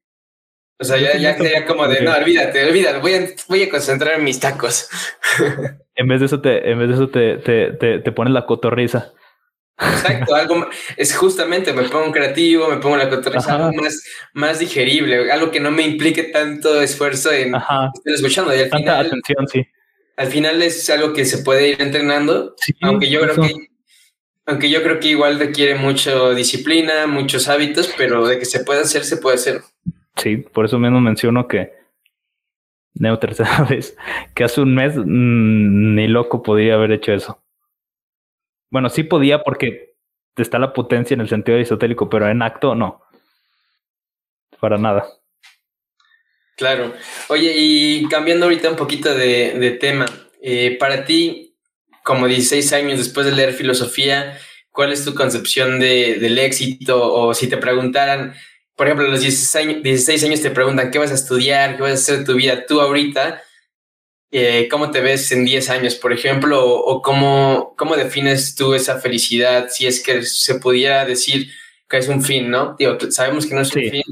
O 0.81 0.85
sea, 0.85 0.99
ya, 0.99 1.17
ya 1.17 1.37
sería 1.37 1.65
como 1.65 1.89
de, 1.89 2.03
no, 2.03 2.13
olvídate, 2.13 2.65
olvídate, 2.65 2.99
voy 2.99 3.15
a, 3.15 3.27
voy 3.49 3.63
a 3.63 3.71
concentrar 3.71 4.19
en 4.19 4.25
mis 4.25 4.39
tacos. 4.39 4.89
en 5.97 6.07
vez 6.07 6.21
de 6.21 6.27
eso 6.27 6.41
te, 6.41 6.71
en 6.71 6.79
vez 6.79 6.89
de 6.89 6.95
eso 6.95 7.09
te, 7.09 7.39
te, 7.39 7.73
te, 7.73 7.99
te 7.99 8.13
pones 8.13 8.33
la 8.33 8.47
cotorriza. 8.47 9.13
Exacto, 9.81 10.35
algo 10.35 10.69
es 10.97 11.15
justamente 11.17 11.73
me 11.73 11.85
pongo 11.85 12.11
creativo, 12.11 12.69
me 12.69 12.79
pongo 12.79 12.97
la 12.97 13.09
cotorriza, 13.09 13.55
algo 13.55 13.73
más, 13.73 14.03
más 14.35 14.59
digerible, 14.59 15.31
algo 15.31 15.51
que 15.51 15.61
no 15.61 15.71
me 15.71 15.83
implique 15.83 16.25
tanto 16.25 16.81
esfuerzo 16.83 17.31
en 17.33 17.55
estar 17.55 17.91
escuchando. 18.05 18.55
Y 18.55 18.61
al 18.61 18.71
final, 18.71 19.07
atención, 19.07 19.49
sí. 19.49 19.67
Al 20.17 20.27
final 20.27 20.61
es 20.63 20.91
algo 20.91 21.13
que 21.13 21.25
se 21.25 21.39
puede 21.39 21.69
ir 21.69 21.81
entrenando, 21.81 22.57
aunque 22.83 23.09
yo 23.09 23.21
creo 23.21 23.37
que 23.37 23.55
aunque 24.47 24.71
yo 24.71 24.83
creo 24.83 24.99
que 24.99 25.09
igual 25.09 25.39
requiere 25.39 25.75
mucha 25.75 26.31
disciplina, 26.31 27.07
muchos 27.07 27.49
hábitos, 27.49 27.93
pero 27.99 28.27
de 28.27 28.39
que 28.39 28.47
se 28.47 28.65
puede 28.65 28.81
hacer, 28.81 29.05
se 29.05 29.19
puede 29.19 29.37
hacer. 29.37 29.61
Sí, 30.17 30.39
por 30.39 30.65
eso 30.65 30.79
mismo 30.79 31.01
menciono 31.01 31.47
que 31.47 31.71
Neo 32.95 33.19
tercera 33.19 33.63
vez, 33.71 33.97
que 34.35 34.45
hace 34.45 34.61
un 34.61 34.75
mes 34.75 34.97
mm, 34.97 35.95
ni 35.95 36.09
loco 36.09 36.43
podía 36.43 36.75
haber 36.75 36.93
hecho 36.93 37.13
eso. 37.13 37.43
Bueno, 38.71 38.89
sí 38.89 39.03
podía 39.03 39.43
porque 39.43 39.97
está 40.37 40.59
la 40.59 40.73
potencia 40.73 41.15
en 41.15 41.21
el 41.21 41.29
sentido 41.29 41.57
aristotélico, 41.57 42.09
pero 42.09 42.29
en 42.29 42.43
acto 42.43 42.75
no. 42.75 43.03
Para 44.61 44.79
nada. 44.79 45.07
Claro. 46.57 46.93
Oye, 47.29 47.55
y 47.57 48.09
cambiando 48.09 48.47
ahorita 48.47 48.71
un 48.71 48.77
poquito 48.77 49.15
de, 49.15 49.79
tema, 49.81 50.07
eh, 50.43 50.77
para 50.79 51.05
ti, 51.05 51.55
como 52.03 52.27
16 52.27 52.73
años 52.73 52.99
después 52.99 53.27
de 53.27 53.33
leer 53.33 53.53
filosofía, 53.53 54.39
¿cuál 54.71 54.93
es 54.93 55.05
tu 55.05 55.15
concepción 55.15 55.79
de, 55.79 56.19
del 56.19 56.39
éxito? 56.39 57.13
O 57.13 57.33
si 57.33 57.49
te 57.49 57.59
preguntaran, 57.59 58.35
por 58.75 58.87
ejemplo, 58.87 59.07
a 59.07 59.11
los 59.11 59.21
16 59.21 59.57
años, 59.57 59.83
16 59.83 60.25
años 60.25 60.43
te 60.43 60.51
preguntan 60.51 60.91
qué 60.91 60.99
vas 60.99 61.13
a 61.13 61.15
estudiar, 61.15 61.77
qué 61.77 61.83
vas 61.83 61.93
a 61.93 61.95
hacer 61.95 62.19
de 62.19 62.25
tu 62.25 62.35
vida, 62.35 62.67
tú 62.67 62.81
ahorita, 62.81 63.41
eh, 64.31 64.69
¿cómo 64.71 64.91
te 64.91 65.01
ves 65.01 65.33
en 65.33 65.45
10 65.45 65.71
años, 65.71 65.95
por 65.95 66.13
ejemplo? 66.13 66.65
O, 66.67 67.01
cómo, 67.03 67.75
cómo 67.77 67.97
defines 67.97 68.55
tú 68.55 68.75
esa 68.75 69.01
felicidad, 69.01 69.69
si 69.71 69.87
es 69.87 70.03
que 70.03 70.23
se 70.23 70.57
pudiera 70.57 71.05
decir 71.05 71.51
que 71.89 71.97
es 71.99 72.09
un 72.09 72.23
fin, 72.23 72.51
¿no? 72.51 72.77
Digo, 72.79 72.99
sabemos 73.11 73.47
que 73.47 73.55
no 73.55 73.63
es 73.63 73.75
un 73.75 73.83
fin, 73.83 74.03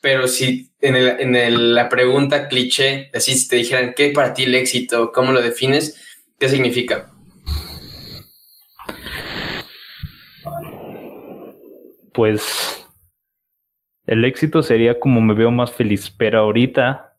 pero 0.00 0.28
si 0.28 0.70
en, 0.80 0.94
el, 0.94 1.36
en 1.36 1.74
la 1.74 1.88
pregunta 1.88 2.48
cliché, 2.48 3.10
así 3.12 3.34
si 3.34 3.48
te 3.48 3.56
dijeran, 3.56 3.94
¿qué 3.96 4.10
para 4.10 4.34
ti 4.34 4.44
el 4.44 4.54
éxito? 4.54 5.10
¿Cómo 5.12 5.32
lo 5.32 5.42
defines? 5.42 6.00
¿Qué 6.38 6.48
significa? 6.48 7.10
Pues 12.12 12.86
el 14.06 14.24
éxito 14.24 14.62
sería 14.62 15.00
como 15.00 15.20
me 15.20 15.34
veo 15.34 15.50
más 15.50 15.72
feliz, 15.72 16.10
pero 16.10 16.38
ahorita 16.38 17.16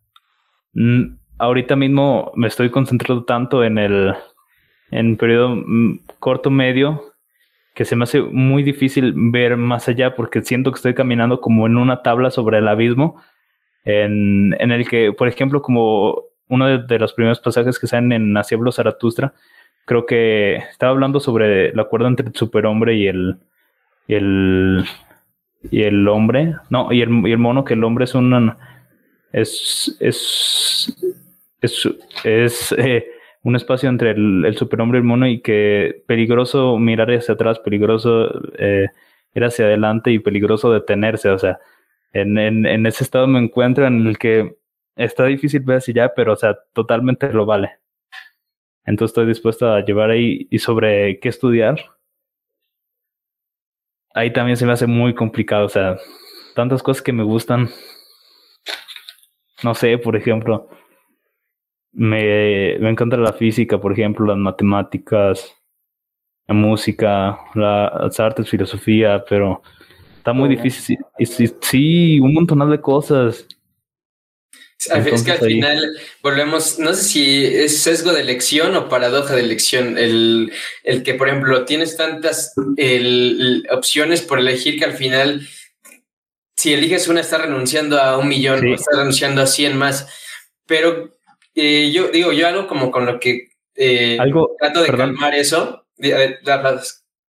ahorita 1.37 1.75
mismo 1.75 2.31
me 2.35 2.47
estoy 2.47 2.69
concentrando 2.69 3.23
tanto 3.25 3.63
en 3.63 3.77
el 3.77 4.13
en 4.91 5.17
periodo 5.17 5.55
mm, 5.55 5.99
corto 6.19 6.49
medio 6.49 7.13
que 7.75 7.85
se 7.85 7.95
me 7.95 8.03
hace 8.03 8.21
muy 8.21 8.63
difícil 8.63 9.13
ver 9.15 9.55
más 9.55 9.87
allá 9.87 10.15
porque 10.15 10.41
siento 10.41 10.71
que 10.71 10.77
estoy 10.77 10.95
caminando 10.95 11.41
como 11.41 11.67
en 11.67 11.77
una 11.77 12.01
tabla 12.01 12.31
sobre 12.31 12.57
el 12.57 12.67
abismo 12.67 13.21
en, 13.85 14.55
en 14.59 14.71
el 14.71 14.87
que, 14.89 15.13
por 15.13 15.27
ejemplo, 15.27 15.61
como 15.61 16.23
uno 16.49 16.79
de, 16.79 16.99
los 16.99 17.13
primeros 17.13 17.39
pasajes 17.39 17.79
que 17.79 17.87
salen 17.87 18.11
en 18.11 18.35
Así 18.35 18.55
Zaratustra, 18.71 19.33
creo 19.85 20.05
que 20.05 20.55
estaba 20.55 20.91
hablando 20.91 21.19
sobre 21.19 21.69
el 21.69 21.79
acuerdo 21.79 22.07
entre 22.07 22.27
el 22.27 22.35
superhombre 22.35 22.95
y 22.95 23.07
el, 23.07 23.37
y 24.07 24.15
el, 24.15 24.85
y 25.71 25.83
el 25.83 26.07
hombre, 26.07 26.55
no, 26.69 26.91
y 26.91 27.01
el, 27.01 27.27
y 27.27 27.31
el 27.31 27.37
mono, 27.37 27.63
que 27.63 27.75
el 27.75 27.83
hombre 27.83 28.05
es 28.05 28.15
un, 28.15 28.55
es, 29.31 29.95
es 29.99 31.16
es, 32.23 32.75
eh, 32.77 33.07
un 33.43 33.55
espacio 33.55 33.89
entre 33.89 34.11
el, 34.11 34.55
superhombre 34.57 34.97
y 34.97 35.01
el 35.01 35.07
mono 35.07 35.27
y 35.27 35.41
que 35.41 36.03
peligroso 36.07 36.77
mirar 36.77 37.11
hacia 37.11 37.35
atrás, 37.35 37.59
peligroso 37.59 38.29
eh, 38.57 38.87
ir 39.33 39.43
hacia 39.43 39.65
adelante 39.65 40.11
y 40.11 40.19
peligroso 40.19 40.71
detenerse. 40.71 41.29
O 41.29 41.39
sea, 41.39 41.59
en, 42.13 42.37
en, 42.37 42.85
ese 42.85 43.03
estado 43.03 43.27
me 43.27 43.39
encuentro 43.39 43.85
en 43.87 44.07
el 44.07 44.17
que 44.17 44.57
está 44.95 45.25
difícil 45.25 45.61
ver 45.61 45.77
hacia 45.77 45.91
allá, 46.03 46.13
pero 46.15 46.33
o 46.33 46.35
sea, 46.35 46.57
totalmente 46.73 47.31
lo 47.31 47.45
vale. 47.45 47.79
Entonces 48.85 49.11
estoy 49.11 49.27
dispuesto 49.27 49.71
a 49.71 49.83
llevar 49.83 50.09
ahí 50.09 50.47
y 50.49 50.59
sobre 50.59 51.19
qué 51.19 51.29
estudiar. 51.29 51.77
Ahí 54.13 54.31
también 54.33 54.57
se 54.57 54.65
me 54.65 54.71
hace 54.71 54.87
muy 54.87 55.13
complicado, 55.13 55.65
o 55.65 55.69
sea, 55.69 55.97
tantas 56.55 56.81
cosas 56.81 57.03
que 57.03 57.13
me 57.13 57.23
gustan. 57.23 57.69
No 59.63 59.75
sé, 59.75 59.97
por 59.97 60.15
ejemplo, 60.15 60.69
me, 61.97 62.77
me 62.79 62.91
encanta 62.91 63.17
la 63.17 63.33
física, 63.33 63.81
por 63.81 63.91
ejemplo, 63.91 64.27
las 64.27 64.37
matemáticas, 64.37 65.55
la 66.47 66.53
música, 66.53 67.39
las 67.55 68.19
artes, 68.19 68.49
filosofía, 68.49 69.25
pero 69.27 69.63
está 70.17 70.31
muy 70.31 70.47
difícil. 70.47 70.99
Sí, 71.19 71.49
sí, 71.59 72.19
un 72.19 72.35
montón 72.35 72.69
de 72.69 72.79
cosas. 72.79 73.47
es 74.77 75.23
que 75.23 75.31
al 75.31 75.39
final 75.39 75.97
volvemos, 76.21 76.77
no 76.77 76.93
sé 76.93 77.03
si 77.03 77.45
es 77.45 77.79
sesgo 77.81 78.13
de 78.13 78.21
elección 78.21 78.75
o 78.75 78.89
paradoja 78.89 79.33
de 79.33 79.41
elección, 79.41 79.97
el, 79.97 80.53
el 80.83 81.01
que, 81.01 81.15
por 81.15 81.29
ejemplo, 81.29 81.65
tienes 81.65 81.97
tantas 81.97 82.53
opciones 83.71 84.21
por 84.21 84.37
elegir 84.37 84.77
que 84.77 84.85
al 84.85 84.93
final, 84.93 85.47
si 86.55 86.73
eliges 86.73 87.07
una, 87.07 87.21
estás 87.21 87.41
renunciando 87.41 87.99
a 87.99 88.19
un 88.19 88.27
millón 88.27 88.63
o 88.67 88.75
estás 88.75 88.95
renunciando 88.95 89.41
a 89.41 89.47
100 89.47 89.75
más. 89.75 90.07
Pero 90.67 91.16
eh, 91.57 91.91
yo 91.91 92.09
digo, 92.09 92.31
yo 92.31 92.47
algo 92.47 92.67
como 92.67 92.91
con 92.91 93.05
lo 93.05 93.19
que 93.19 93.49
eh, 93.75 94.17
algo, 94.19 94.55
trato 94.59 94.83
de 94.83 94.89
calmar 94.89 95.33
eso. 95.33 95.85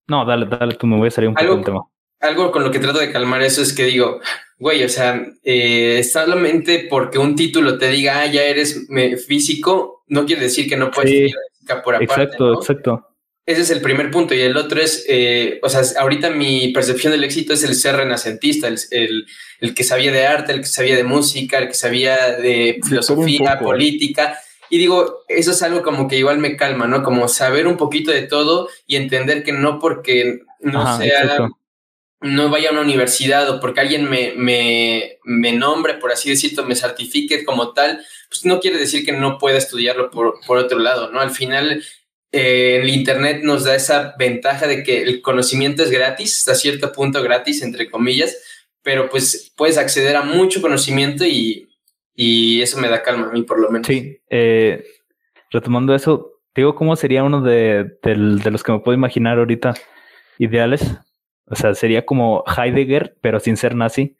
no, 0.08 0.26
dale, 0.26 0.46
dale, 0.46 0.76
tú 0.76 0.86
me 0.86 0.98
voy 0.98 1.08
a 1.08 1.12
salir 1.12 1.30
un 1.30 1.36
poco 1.36 1.56
del 1.56 1.66
tema. 1.66 1.82
Algo 2.20 2.52
con 2.52 2.64
lo 2.64 2.70
que 2.70 2.78
trato 2.78 3.00
de 3.00 3.12
calmar 3.12 3.42
eso 3.42 3.64
es 3.64 3.74
que 3.74 3.86
digo, 3.86 4.22
güey, 4.60 4.84
o 4.84 4.90
sea, 4.90 5.26
eh, 5.44 6.04
solamente 6.04 6.86
porque 6.88 7.18
un 7.18 7.36
título 7.36 7.80
te 7.80 7.90
diga, 7.90 8.22
ah, 8.22 8.28
ya 8.28 8.44
eres 8.44 8.88
físico, 9.26 10.04
no 10.08 10.26
quiere 10.26 10.44
decir 10.44 10.70
que 10.70 10.78
no 10.78 10.92
puedes 10.92 11.10
sí, 11.10 11.34
física 11.52 11.82
por 11.82 11.96
aparte. 11.96 12.14
Exacto, 12.14 12.54
exacto. 12.54 13.08
Ese 13.46 13.62
es 13.62 13.70
el 13.72 13.82
primer 13.82 14.12
punto. 14.12 14.34
Y 14.34 14.42
el 14.42 14.56
otro 14.56 14.82
es, 14.82 15.06
eh, 15.08 15.60
o 15.64 15.70
sea, 15.70 15.82
ahorita 16.00 16.30
mi 16.30 16.70
percepción 16.70 17.12
del 17.12 17.24
éxito 17.24 17.54
es 17.54 17.64
el 17.64 17.76
ser 17.76 17.96
renacentista, 17.96 18.68
el, 18.68 19.26
el, 19.60 19.74
que 19.74 19.84
sabía 19.84 20.12
de 20.12 20.28
arte, 20.28 20.52
el 20.54 20.62
que 20.62 20.68
sabía 20.68 20.96
de 20.96 21.04
música, 21.04 21.58
el 21.58 21.68
que 21.68 21.74
sabía 21.74 22.38
de 22.38 22.80
filosofía, 22.88 23.60
política. 23.60 24.38
Y 24.70 24.78
digo, 24.78 25.24
eso 25.28 25.52
es 25.52 25.62
algo 25.64 25.82
como 25.82 26.08
que 26.08 26.18
igual 26.18 26.38
me 26.38 26.56
calma, 26.56 26.88
¿no? 26.88 27.04
Como 27.04 27.28
saber 27.28 27.68
un 27.68 27.78
poquito 27.78 28.12
de 28.12 28.22
todo 28.22 28.70
y 28.88 28.96
entender 28.96 29.44
que 29.44 29.52
no 29.52 29.80
porque 29.80 30.42
no 30.60 30.98
sea, 30.98 31.50
no 32.22 32.50
vaya 32.50 32.70
a 32.70 32.72
una 32.72 32.82
universidad 32.82 33.50
o 33.50 33.60
porque 33.60 33.82
alguien 33.82 34.08
me, 34.08 34.34
me, 34.38 35.18
me 35.24 35.52
nombre, 35.54 35.96
por 35.96 36.12
así 36.12 36.30
decirlo, 36.30 36.64
me 36.64 36.76
certifique 36.76 37.44
como 37.44 37.74
tal, 37.74 38.00
pues 38.30 38.46
no 38.46 38.60
quiere 38.60 38.78
decir 38.78 39.04
que 39.04 39.12
no 39.12 39.40
pueda 39.40 39.58
estudiarlo 39.58 40.12
por, 40.12 40.36
por 40.46 40.60
otro 40.60 40.78
lado, 40.78 41.12
¿no? 41.12 41.20
Al 41.20 41.32
final 41.32 41.84
eh, 42.32 42.80
el 42.82 42.90
Internet 42.90 43.42
nos 43.44 43.66
da 43.66 43.76
esa 43.76 44.16
ventaja 44.18 44.66
de 44.66 44.84
que 44.84 45.02
el 45.02 45.22
conocimiento 45.22 45.84
es 45.84 45.92
gratis, 45.92 46.38
hasta 46.38 46.56
cierto 46.56 46.92
punto 46.94 47.22
gratis, 47.22 47.62
entre 47.62 47.90
comillas, 47.90 48.38
pero 48.82 49.10
pues 49.10 49.52
puedes 49.58 49.78
acceder 49.78 50.16
a 50.16 50.24
mucho 50.24 50.62
conocimiento 50.62 51.26
y, 51.26 51.68
eso 52.62 52.80
me 52.80 52.88
da 52.88 53.02
calma 53.02 53.28
a 53.28 53.32
mí 53.32 53.42
por 53.42 53.60
lo 53.60 53.72
menos. 53.72 53.88
Sí, 53.88 54.20
eh, 54.30 54.86
retomando 55.50 55.96
eso, 55.96 56.40
digo, 56.54 56.76
¿cómo 56.76 56.96
sería 56.96 57.24
uno 57.24 57.42
de, 57.42 57.98
los 58.04 58.64
que 58.64 58.72
me 58.72 58.80
puedo 58.80 58.96
imaginar 58.96 59.40
ahorita 59.40 59.74
ideales? 60.38 60.86
O 61.48 61.56
sea, 61.56 61.74
sería 61.74 62.06
como 62.06 62.44
Heidegger, 62.46 63.18
pero 63.22 63.40
sin 63.40 63.58
ser 63.58 63.76
nazi. 63.76 64.18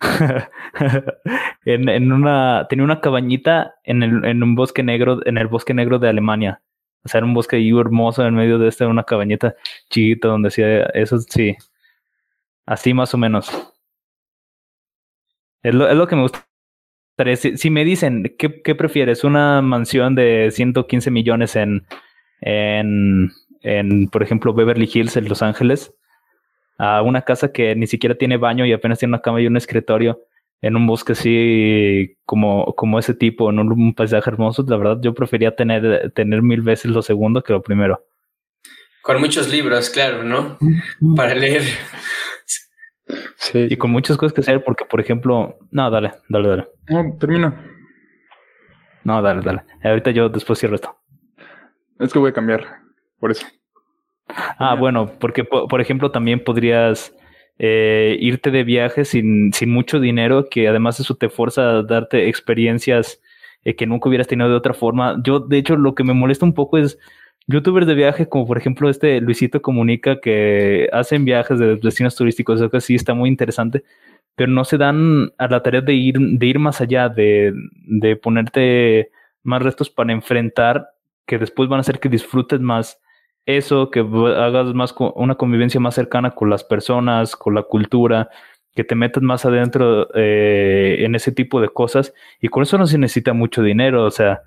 en, 1.66 1.88
en, 1.90 2.10
una, 2.10 2.66
tenía 2.70 2.84
una 2.84 3.02
cabañita 3.02 3.74
en, 3.84 4.02
en 4.02 4.42
un 4.42 4.54
bosque 4.54 4.82
negro, 4.82 5.20
en 5.26 5.36
el 5.36 5.46
bosque 5.46 5.74
negro 5.74 5.98
de 5.98 6.08
Alemania 6.08 6.62
hacer 7.04 7.24
un 7.24 7.34
bosque 7.34 7.56
hermoso 7.68 8.24
en 8.26 8.34
medio 8.34 8.58
de 8.58 8.68
este, 8.68 8.86
una 8.86 9.04
cabañita 9.04 9.54
chiquita 9.90 10.28
donde 10.28 10.48
hacía 10.48 10.84
eso, 10.94 11.18
sí. 11.18 11.56
Así 12.66 12.94
más 12.94 13.12
o 13.14 13.18
menos. 13.18 13.50
Es 15.62 15.74
lo, 15.74 15.88
es 15.88 15.96
lo 15.96 16.06
que 16.06 16.16
me 16.16 16.22
gusta. 16.22 16.46
Si, 17.36 17.56
si 17.56 17.70
me 17.70 17.84
dicen, 17.84 18.34
¿qué, 18.38 18.62
¿qué, 18.62 18.74
prefieres? 18.74 19.22
¿Una 19.22 19.62
mansión 19.62 20.14
de 20.14 20.50
115 20.50 21.10
millones 21.10 21.54
en, 21.56 21.86
en, 22.40 23.30
en, 23.60 24.08
por 24.08 24.22
ejemplo, 24.22 24.54
Beverly 24.54 24.90
Hills, 24.92 25.16
en 25.16 25.28
Los 25.28 25.42
Ángeles? 25.42 25.94
A 26.78 27.02
una 27.02 27.22
casa 27.22 27.52
que 27.52 27.76
ni 27.76 27.86
siquiera 27.86 28.16
tiene 28.16 28.38
baño 28.38 28.64
y 28.66 28.72
apenas 28.72 28.98
tiene 28.98 29.10
una 29.10 29.22
cama 29.22 29.40
y 29.40 29.46
un 29.46 29.56
escritorio 29.56 30.20
en 30.62 30.76
un 30.76 30.86
bosque 30.86 31.12
así 31.12 32.16
como, 32.24 32.74
como 32.76 32.98
ese 33.00 33.14
tipo, 33.14 33.50
en 33.50 33.58
un, 33.58 33.94
paisaje 33.94 34.30
hermoso, 34.30 34.64
la 34.66 34.76
verdad 34.76 34.98
yo 35.02 35.12
prefería 35.12 35.54
tener, 35.54 36.12
tener 36.12 36.40
mil 36.40 36.62
veces 36.62 36.90
lo 36.92 37.02
segundo 37.02 37.42
que 37.42 37.52
lo 37.52 37.62
primero. 37.62 38.06
Con 39.02 39.20
muchos 39.20 39.50
libros, 39.50 39.90
claro, 39.90 40.22
¿no? 40.22 40.56
Para 41.16 41.34
leer. 41.34 41.62
Sí. 43.36 43.66
Y 43.68 43.76
con 43.76 43.90
muchas 43.90 44.16
cosas 44.16 44.32
que 44.32 44.40
hacer, 44.40 44.62
porque 44.62 44.84
por 44.84 45.00
ejemplo, 45.00 45.58
no, 45.72 45.90
dale, 45.90 46.12
dale, 46.28 46.48
dale. 46.48 46.68
No, 46.88 47.16
termina. 47.18 47.68
No, 49.02 49.20
dale, 49.20 49.42
dale. 49.42 49.64
Ahorita 49.82 50.12
yo 50.12 50.28
después 50.28 50.60
cierro 50.60 50.76
esto. 50.76 50.96
Es 51.98 52.12
que 52.12 52.20
voy 52.20 52.30
a 52.30 52.34
cambiar, 52.34 52.64
por 53.18 53.32
eso. 53.32 53.44
Ah, 54.28 54.76
bueno, 54.78 55.10
porque 55.18 55.42
por 55.42 55.80
ejemplo 55.80 56.12
también 56.12 56.42
podrías 56.42 57.12
eh, 57.64 58.16
irte 58.18 58.50
de 58.50 58.64
viaje 58.64 59.04
sin, 59.04 59.52
sin 59.52 59.70
mucho 59.70 60.00
dinero, 60.00 60.48
que 60.50 60.66
además 60.66 60.98
eso 60.98 61.14
te 61.14 61.28
fuerza 61.28 61.78
a 61.78 61.82
darte 61.84 62.28
experiencias 62.28 63.22
eh, 63.62 63.76
que 63.76 63.86
nunca 63.86 64.08
hubieras 64.08 64.26
tenido 64.26 64.50
de 64.50 64.56
otra 64.56 64.74
forma. 64.74 65.20
Yo, 65.22 65.38
de 65.38 65.58
hecho, 65.58 65.76
lo 65.76 65.94
que 65.94 66.02
me 66.02 66.12
molesta 66.12 66.44
un 66.44 66.54
poco 66.54 66.76
es 66.76 66.98
youtubers 67.46 67.86
de 67.86 67.94
viaje, 67.94 68.28
como 68.28 68.48
por 68.48 68.58
ejemplo 68.58 68.90
este 68.90 69.20
Luisito 69.20 69.62
Comunica, 69.62 70.20
que 70.20 70.88
hacen 70.92 71.24
viajes 71.24 71.60
de 71.60 71.76
destinos 71.76 72.16
turísticos, 72.16 72.60
eso 72.60 72.68
que 72.68 72.80
sí 72.80 72.96
está 72.96 73.14
muy 73.14 73.28
interesante, 73.28 73.84
pero 74.34 74.50
no 74.50 74.64
se 74.64 74.76
dan 74.76 75.30
a 75.38 75.46
la 75.46 75.62
tarea 75.62 75.82
de 75.82 75.94
ir, 75.94 76.18
de 76.18 76.46
ir 76.46 76.58
más 76.58 76.80
allá, 76.80 77.08
de, 77.08 77.54
de 77.86 78.16
ponerte 78.16 79.12
más 79.44 79.62
restos 79.62 79.88
para 79.88 80.12
enfrentar, 80.12 80.88
que 81.26 81.38
después 81.38 81.68
van 81.68 81.78
a 81.78 81.82
hacer 81.82 82.00
que 82.00 82.08
disfrutes 82.08 82.58
más 82.58 83.00
eso, 83.46 83.90
que 83.90 84.00
hagas 84.00 84.74
más 84.74 84.94
una 84.98 85.34
convivencia 85.34 85.80
más 85.80 85.94
cercana 85.94 86.30
con 86.32 86.50
las 86.50 86.64
personas, 86.64 87.36
con 87.36 87.54
la 87.54 87.62
cultura, 87.62 88.30
que 88.74 88.84
te 88.84 88.94
metas 88.94 89.22
más 89.22 89.44
adentro 89.44 90.08
eh, 90.14 90.98
en 91.00 91.14
ese 91.14 91.32
tipo 91.32 91.60
de 91.60 91.68
cosas. 91.68 92.14
Y 92.40 92.48
con 92.48 92.62
eso 92.62 92.78
no 92.78 92.86
se 92.86 92.98
necesita 92.98 93.32
mucho 93.32 93.62
dinero, 93.62 94.04
o 94.04 94.10
sea, 94.10 94.42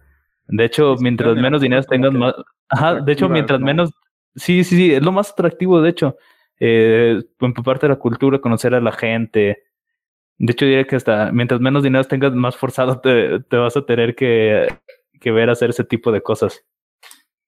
de 0.48 0.66
hecho, 0.66 0.96
mientras 1.00 1.36
menos 1.36 1.62
dinero 1.62 1.84
tengas, 1.84 2.14
más... 2.14 2.36
Ajá, 2.70 3.02
de 3.02 3.12
hecho, 3.12 3.30
mientras 3.30 3.60
menos... 3.60 3.92
Sí, 4.36 4.64
sí, 4.64 4.76
sí, 4.76 4.94
es 4.94 5.04
lo 5.04 5.12
más 5.12 5.32
atractivo, 5.32 5.82
de 5.82 5.90
hecho. 5.90 6.18
Eh, 6.60 7.22
parte 7.64 7.88
de 7.88 7.94
la 7.94 8.00
cultura, 8.00 8.40
conocer 8.40 8.76
a 8.76 8.82
la 8.82 8.92
gente. 8.92 9.64
De 10.38 10.52
hecho, 10.52 10.66
diría 10.66 10.86
que 10.86 10.98
hasta 10.98 11.32
mientras 11.32 11.62
menos 11.62 11.84
dinero 11.84 12.04
tengas, 12.04 12.34
más 12.34 12.56
forzado 12.56 13.00
te, 13.00 13.40
te 13.40 13.58
vas 13.58 13.76
a 13.78 13.86
tener 13.86 14.16
que, 14.16 14.68
que 15.20 15.32
ver 15.32 15.50
hacer 15.50 15.72
ese 15.72 15.84
tipo 15.84 16.12
de 16.12 16.22
cosas. 16.22 16.64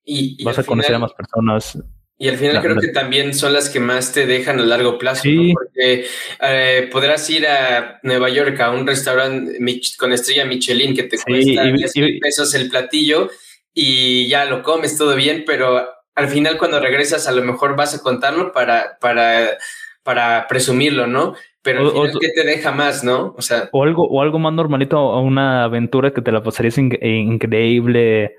Y, 0.10 0.42
vas 0.44 0.58
a 0.58 0.64
conocer 0.64 0.96
a 0.96 1.00
más 1.00 1.14
personas. 1.14 1.78
Y 2.18 2.30
al 2.30 2.38
final 2.38 2.62
creo 2.64 2.78
que 2.78 2.88
también 2.88 3.34
son 3.36 3.54
las 3.54 3.70
que 3.70 3.80
más 3.80 4.12
te 4.12 4.26
dejan 4.26 4.60
a 4.60 4.64
largo 4.64 4.98
plazo, 4.98 5.24
porque 5.54 6.06
eh, 6.42 6.90
podrás 6.92 7.30
ir 7.30 7.46
a 7.46 8.00
Nueva 8.02 8.30
York 8.30 8.60
a 8.60 8.72
un 8.72 8.88
restaurante 8.88 9.60
con 10.00 10.14
estrella 10.14 10.46
Michelin 10.46 10.96
que 10.96 11.04
te 11.04 11.18
cuesta 11.18 11.64
10 11.64 11.96
mil 11.98 12.20
pesos 12.20 12.56
el 12.56 12.70
platillo 12.70 13.30
y 13.72 14.28
ya 14.28 14.46
lo 14.46 14.64
comes 14.64 14.98
todo 14.98 15.16
bien, 15.16 15.44
pero 15.46 15.88
al 16.16 16.28
final 16.28 16.58
cuando 16.58 16.80
regresas 16.80 17.28
a 17.28 17.34
lo 17.34 17.44
mejor 17.44 17.76
vas 17.76 17.94
a 17.94 18.02
contarlo 18.02 18.52
para, 18.52 18.98
para, 19.00 19.58
para 20.02 20.48
presumirlo, 20.48 21.06
¿no? 21.06 21.36
Pero 21.62 21.82
al 21.82 21.92
final, 21.92 22.18
¿qué 22.20 22.30
te 22.30 22.44
deja 22.44 22.72
más, 22.72 23.04
no? 23.04 23.36
O 23.38 23.42
sea... 23.44 23.70
O 23.74 23.84
algo, 23.84 24.08
o 24.08 24.22
algo 24.24 24.40
más 24.40 24.54
normalito, 24.54 25.00
o 25.00 25.22
una 25.22 25.66
aventura 25.66 26.12
que 26.12 26.22
te 26.22 26.32
la 26.32 26.42
pasarías 26.42 26.80
increíble, 26.80 28.34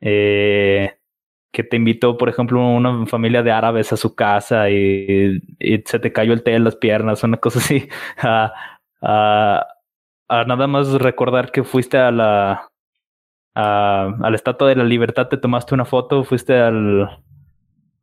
eh 0.00 0.94
que 1.52 1.64
te 1.64 1.76
invitó, 1.76 2.16
por 2.16 2.28
ejemplo, 2.28 2.66
una 2.66 3.06
familia 3.06 3.42
de 3.42 3.50
árabes 3.50 3.92
a 3.92 3.96
su 3.96 4.14
casa 4.14 4.70
y, 4.70 5.40
se 5.84 5.98
te 5.98 6.12
cayó 6.12 6.32
el 6.32 6.42
té 6.42 6.54
en 6.54 6.64
las 6.64 6.76
piernas, 6.76 7.24
una 7.24 7.38
cosa 7.38 7.58
así, 7.58 7.88
a, 8.18 8.52
a, 9.02 10.44
nada 10.46 10.66
más 10.66 10.92
recordar 10.92 11.50
que 11.50 11.64
fuiste 11.64 11.98
a 11.98 12.10
la, 12.10 12.70
a, 13.54 14.14
la 14.20 14.36
Estatua 14.36 14.68
de 14.68 14.76
la 14.76 14.84
Libertad, 14.84 15.28
te 15.28 15.38
tomaste 15.38 15.74
una 15.74 15.84
foto, 15.84 16.22
fuiste 16.22 16.56
al, 16.56 17.20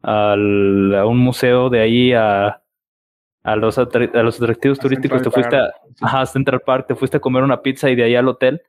al 0.02 0.96
a 0.96 1.06
un 1.06 1.18
museo 1.18 1.70
de 1.70 1.80
ahí 1.80 2.14
a, 2.14 2.62
a 3.44 3.56
los, 3.56 3.78
a 3.78 3.88
los 4.24 4.42
atractivos 4.42 4.80
turísticos, 4.80 5.22
te 5.22 5.32
fuiste 5.32 5.56
a, 5.56 5.72
a 6.02 6.26
Central 6.26 6.62
Park, 6.66 6.88
te 6.88 6.96
fuiste 6.96 7.18
a 7.18 7.22
comer 7.22 7.44
una 7.44 7.62
pizza 7.62 7.90
y 7.90 7.96
de 7.96 8.04
ahí 8.04 8.16
al 8.16 8.28
hotel 8.28 8.62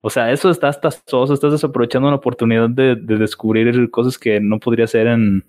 o 0.00 0.10
sea, 0.10 0.32
eso 0.32 0.50
está 0.50 0.68
hasta 0.68 0.90
soso, 0.90 1.34
estás 1.34 1.52
desaprovechando 1.52 2.08
una 2.08 2.16
oportunidad 2.16 2.68
de, 2.68 2.96
descubrir 2.96 3.90
cosas 3.90 4.18
que 4.18 4.40
no 4.40 4.58
podría 4.58 4.86
ser 4.86 5.06
en, 5.08 5.44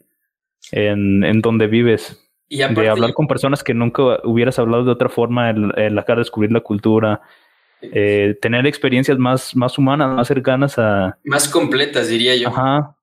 en, 0.72 1.42
donde 1.42 1.68
vives. 1.68 2.26
Y 2.48 2.58
de 2.58 2.90
hablar 2.90 3.14
con 3.14 3.28
personas 3.28 3.64
que 3.64 3.76
nunca 3.76 4.20
hubieras 4.24 4.58
hablado 4.58 4.84
de 4.84 4.92
otra 4.92 5.10
forma, 5.10 5.52
el, 5.52 5.72
el 5.78 6.00
acá 6.00 6.16
descubrir 6.16 6.52
la 6.52 6.62
cultura, 6.62 7.22
eh, 7.82 8.38
tener 8.42 8.68
experiencias 8.68 9.18
más, 9.18 9.56
más 9.56 9.78
humanas, 9.78 10.16
más 10.16 10.28
cercanas 10.28 10.78
a... 10.78 11.18
Más 11.24 11.48
completas, 11.48 12.10
diría 12.10 12.36
yo. 12.36 12.50
Ajá. 12.50 12.96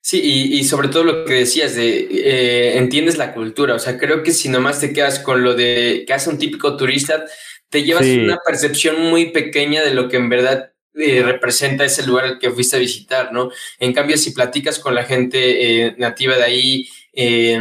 Sí, 0.00 0.20
y, 0.22 0.64
sobre 0.64 0.88
todo 0.88 1.04
lo 1.04 1.24
que 1.24 1.34
decías 1.34 1.74
de 1.74 2.08
eh, 2.10 2.78
entiendes 2.78 3.18
la 3.18 3.34
cultura. 3.34 3.74
O 3.74 3.78
sea, 3.78 3.98
creo 3.98 4.22
que 4.22 4.30
si 4.30 4.48
nomás 4.48 4.80
te 4.80 4.92
quedas 4.92 5.18
con 5.18 5.42
lo 5.42 5.54
de 5.54 6.04
que 6.06 6.14
hace 6.14 6.30
un 6.30 6.38
típico 6.38 6.76
turista, 6.76 7.24
te 7.70 7.82
llevas 7.82 8.06
una 8.06 8.38
percepción 8.44 9.10
muy 9.10 9.30
pequeña 9.30 9.82
de 9.82 9.94
lo 9.94 10.08
que 10.08 10.16
en 10.16 10.28
verdad 10.28 10.72
eh, 10.94 11.22
representa 11.22 11.84
ese 11.84 12.06
lugar 12.06 12.24
al 12.24 12.38
que 12.38 12.50
fuiste 12.50 12.76
a 12.76 12.80
visitar, 12.80 13.32
¿no? 13.32 13.50
En 13.78 13.92
cambio, 13.92 14.16
si 14.16 14.32
platicas 14.32 14.78
con 14.78 14.94
la 14.94 15.04
gente 15.04 15.86
eh, 15.86 15.94
nativa 15.98 16.36
de 16.36 16.44
ahí, 16.44 16.88
eh, 17.12 17.60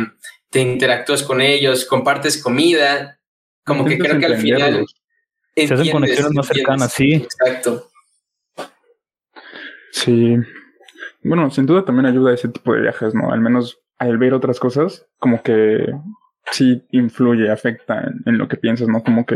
te 0.49 0.61
interactúas 0.61 1.23
con 1.23 1.41
ellos, 1.41 1.85
compartes 1.85 2.41
comida, 2.41 3.19
como 3.63 3.85
que 3.85 3.97
creo 3.97 4.19
que 4.19 4.25
al 4.25 4.37
final... 4.37 4.85
Se 5.55 5.73
hacen 5.73 5.89
conexiones 5.89 6.33
más 6.33 6.47
cercanas, 6.47 6.93
sí. 6.93 7.13
Exacto. 7.13 7.89
Sí. 9.91 10.35
Bueno, 11.23 11.49
sin 11.49 11.65
duda 11.65 11.83
también 11.83 12.05
ayuda 12.05 12.33
ese 12.33 12.47
tipo 12.47 12.73
de 12.73 12.81
viajes, 12.81 13.15
¿no? 13.15 13.31
Al 13.31 13.41
menos 13.41 13.79
al 13.97 14.19
ver 14.19 14.35
otras 14.35 14.59
cosas, 14.59 15.07
como 15.17 15.41
que 15.41 15.91
sí 16.51 16.83
influye, 16.91 17.49
afecta 17.51 18.01
en, 18.01 18.21
en 18.27 18.37
lo 18.37 18.47
que 18.47 18.57
piensas, 18.57 18.87
¿no? 18.87 19.03
Como 19.03 19.25
que 19.25 19.35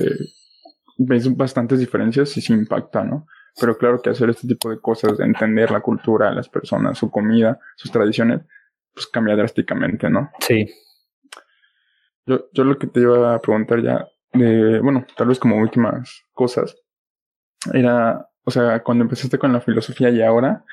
ves 1.05 1.35
bastantes 1.35 1.79
diferencias 1.79 2.35
y 2.37 2.41
sí 2.41 2.53
impacta, 2.53 3.03
¿no? 3.03 3.27
Pero 3.59 3.77
claro 3.77 4.01
que 4.01 4.09
hacer 4.09 4.29
este 4.29 4.47
tipo 4.47 4.69
de 4.69 4.79
cosas, 4.79 5.17
de 5.17 5.25
entender 5.25 5.71
la 5.71 5.81
cultura, 5.81 6.33
las 6.33 6.47
personas, 6.47 6.97
su 6.97 7.09
comida, 7.09 7.59
sus 7.75 7.91
tradiciones, 7.91 8.41
pues 8.93 9.07
cambia 9.07 9.35
drásticamente, 9.35 10.09
¿no? 10.09 10.31
Sí. 10.39 10.67
Yo, 12.25 12.49
yo 12.53 12.63
lo 12.63 12.77
que 12.77 12.87
te 12.87 13.01
iba 13.01 13.33
a 13.33 13.41
preguntar 13.41 13.81
ya, 13.81 14.07
de, 14.33 14.79
bueno, 14.79 15.05
tal 15.17 15.27
vez 15.27 15.39
como 15.39 15.57
últimas 15.57 16.23
cosas, 16.33 16.75
era, 17.73 18.29
o 18.43 18.51
sea, 18.51 18.81
cuando 18.83 19.03
empezaste 19.03 19.37
con 19.37 19.51
la 19.51 19.61
filosofía 19.61 20.09
y 20.09 20.21
ahora, 20.21 20.63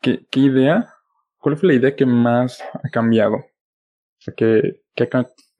¿qué, 0.00 0.26
qué 0.30 0.40
idea, 0.40 0.94
cuál 1.38 1.56
fue 1.56 1.68
la 1.68 1.74
idea 1.74 1.96
que 1.96 2.06
más 2.06 2.62
ha 2.62 2.88
cambiado? 2.90 3.36
O 3.36 4.20
sea, 4.20 4.34
¿qué, 4.34 4.82
qué, 4.94 5.08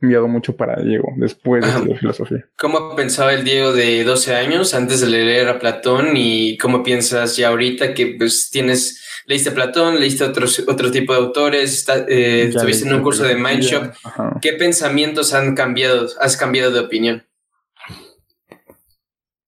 cambiado 0.04 0.28
mucho 0.28 0.54
para 0.54 0.82
Diego 0.82 1.08
después 1.16 1.64
de 1.64 1.88
la 1.88 1.96
filosofía. 1.96 2.44
¿Cómo 2.58 2.94
pensaba 2.94 3.32
el 3.32 3.42
Diego 3.42 3.72
de 3.72 4.04
12 4.04 4.34
años 4.34 4.74
antes 4.74 5.00
de 5.00 5.08
leer 5.08 5.48
a 5.48 5.58
Platón 5.58 6.10
y 6.14 6.58
cómo 6.58 6.82
piensas 6.82 7.36
ya 7.36 7.48
ahorita 7.48 7.94
que 7.94 8.14
pues 8.18 8.50
tienes, 8.50 9.02
leíste 9.26 9.50
a 9.50 9.54
Platón, 9.54 9.98
leíste 9.98 10.24
otros, 10.24 10.62
otro 10.68 10.90
tipo 10.90 11.14
de 11.14 11.20
autores, 11.20 11.86
eh, 12.08 12.50
estuviste 12.50 12.86
en 12.86 12.94
un 12.94 13.02
curso 13.02 13.24
de 13.24 13.36
Mindshop? 13.36 13.94
¿Qué 14.42 14.52
pensamientos 14.52 15.32
han 15.32 15.54
cambiado, 15.54 16.06
has 16.20 16.36
cambiado 16.36 16.70
de 16.70 16.80
opinión? 16.80 17.24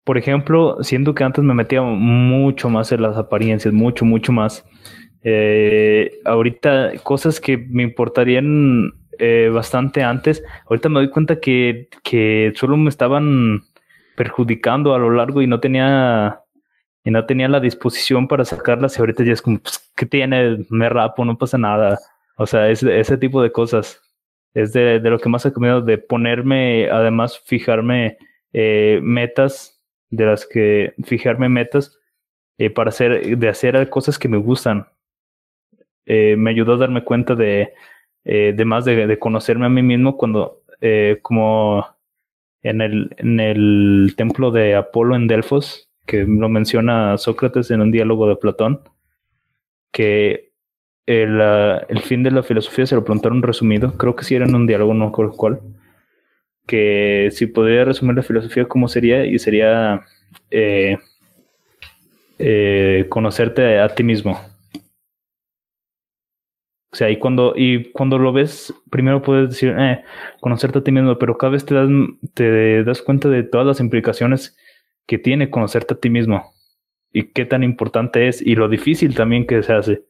Por 0.05 0.16
ejemplo, 0.16 0.78
siento 0.83 1.15
que 1.15 1.24
antes 1.24 1.45
me 1.45 1.53
metía 1.53 1.83
mucho 1.83 2.70
más 2.70 2.93
en 2.93 3.03
las 3.03 3.16
apariencias, 3.16 3.74
mucho, 3.74 4.05
mucho 4.05 4.33
más. 4.33 4.65
Eh, 5.23 6.20
ahorita 6.24 6.93
cosas 7.03 7.41
que 7.41 7.59
me 7.59 7.83
importarían 7.83 8.93
eh, 9.18 9.51
bastante 9.52 10.02
antes. 10.02 10.43
Ahorita 10.68 10.88
me 10.88 11.01
doy 11.01 11.10
cuenta 11.10 11.40
que, 11.40 11.88
que 12.02 12.52
solo 12.56 12.76
me 12.76 12.88
estaban 12.88 13.62
perjudicando 14.16 14.94
a 14.94 14.98
lo 14.98 15.10
largo 15.10 15.43
y 15.43 15.47
no 15.47 15.60
tenía 15.60 16.40
y 17.05 17.10
no 17.10 17.24
tenía 17.24 17.48
la 17.48 17.60
disposición 17.60 18.26
para 18.26 18.44
sacarlas 18.44 18.97
y 18.97 19.01
ahorita 19.01 19.22
ya 19.22 19.32
es 19.32 19.40
como, 19.40 19.60
pues, 19.60 19.93
¿qué 19.94 20.06
tiene? 20.06 20.66
Me 20.70 20.88
rapo, 20.88 21.24
no 21.24 21.38
pasa 21.38 21.56
nada. 21.56 21.98
O 22.36 22.47
sea, 22.47 22.68
es 22.68 22.82
ese 22.82 23.16
tipo 23.16 23.40
de 23.43 23.52
cosas. 23.52 24.02
Es 24.55 24.72
de, 24.72 24.98
lo 24.98 25.20
que 25.20 25.28
más 25.28 25.47
he 25.47 25.52
comido, 25.52 25.80
de 25.82 25.98
ponerme, 25.98 26.90
además, 26.90 27.40
fijarme 27.44 28.18
eh, 28.52 28.98
metas, 29.02 29.80
de 30.10 30.26
las 30.26 30.47
que, 30.47 30.94
fijarme 31.05 31.48
metas 31.48 31.97
eh, 32.59 32.70
para 32.70 32.88
hacer, 32.88 33.38
de 33.38 33.48
hacer 33.48 33.88
cosas 33.88 34.18
que 34.18 34.28
me 34.28 34.38
gustan. 34.38 34.88
me 36.06 36.51
ayudó 36.51 36.74
a 36.74 36.78
darme 36.78 37.05
cuenta 37.05 37.36
de, 37.36 37.72
eh, 38.28 38.55
de 38.57 39.19
conocerme 39.20 39.66
a 39.66 39.69
mí 39.69 39.82
mismo 39.82 40.16
cuando, 40.16 40.62
eh, 40.81 41.20
como 41.23 41.86
en 42.62 42.81
el, 42.81 43.15
en 43.19 43.39
el 43.39 44.15
templo 44.16 44.51
de 44.51 44.74
Apolo 44.74 45.15
en 45.15 45.28
Delfos, 45.28 45.89
que 46.07 46.24
lo 46.24 46.48
menciona 46.48 47.16
Sócrates 47.19 47.70
en 47.70 47.82
un 47.82 47.93
diálogo 47.93 48.28
de 48.28 48.35
Platón, 48.35 48.81
que 49.93 50.51
el, 51.07 51.40
el 51.40 52.01
fin 52.01 52.24
de 52.24 52.32
la 52.32 52.43
filosofía 52.43 52.86
se 52.86 52.97
lo 52.97 53.05
preguntaron 53.05 53.43
resumido, 53.43 53.97
creo 53.97 54.16
que 54.16 54.24
sí 54.24 54.35
era 54.35 54.44
en 54.44 54.57
un 54.57 54.66
diálogo, 54.66 54.93
no 54.93 55.07
recuerdo 55.07 55.32
cuál, 55.32 55.61
que 56.66 57.28
si 57.31 57.47
podría 57.47 57.85
resumir 57.85 58.16
la 58.16 58.24
filosofía, 58.24 58.66
¿cómo 58.66 58.89
sería? 58.89 59.24
Y 59.24 59.39
sería 59.39 60.03
eh, 60.51 60.98
conocerte 63.09 63.78
a 63.78 63.94
ti 63.94 64.03
mismo. 64.03 64.56
O 66.97 66.98
sea, 66.98 67.10
y 67.10 67.18
cuando, 67.18 67.52
y 67.55 67.90
cuando 67.93 68.16
lo 68.16 68.32
ves, 68.32 68.73
primero 68.90 69.20
puedes 69.20 69.51
decir, 69.51 69.74
eh, 69.78 70.02
conocerte 70.40 70.78
a 70.78 70.82
ti 70.82 70.93
mismo, 70.93 71.18
pero 71.18 71.36
cada 71.36 71.51
vez 71.52 71.66
te 71.66 71.74
das, 71.74 71.90
te 72.32 72.85
das 72.85 73.02
cuenta 73.02 73.28
de 73.28 73.43
todas 73.43 73.66
las 73.66 73.81
implicaciones 73.81 74.56
que 75.06 75.18
tiene 75.18 75.51
conocerte 75.51 75.93
a 75.93 75.98
ti 75.98 76.09
mismo 76.09 76.55
y 77.12 77.32
qué 77.35 77.44
tan 77.44 77.62
importante 77.62 78.28
es 78.28 78.40
y 78.40 78.55
lo 78.55 78.70
difícil 78.70 79.14
también 79.14 79.47
que 79.47 79.62
se 79.62 79.74
hace. 79.74 80.05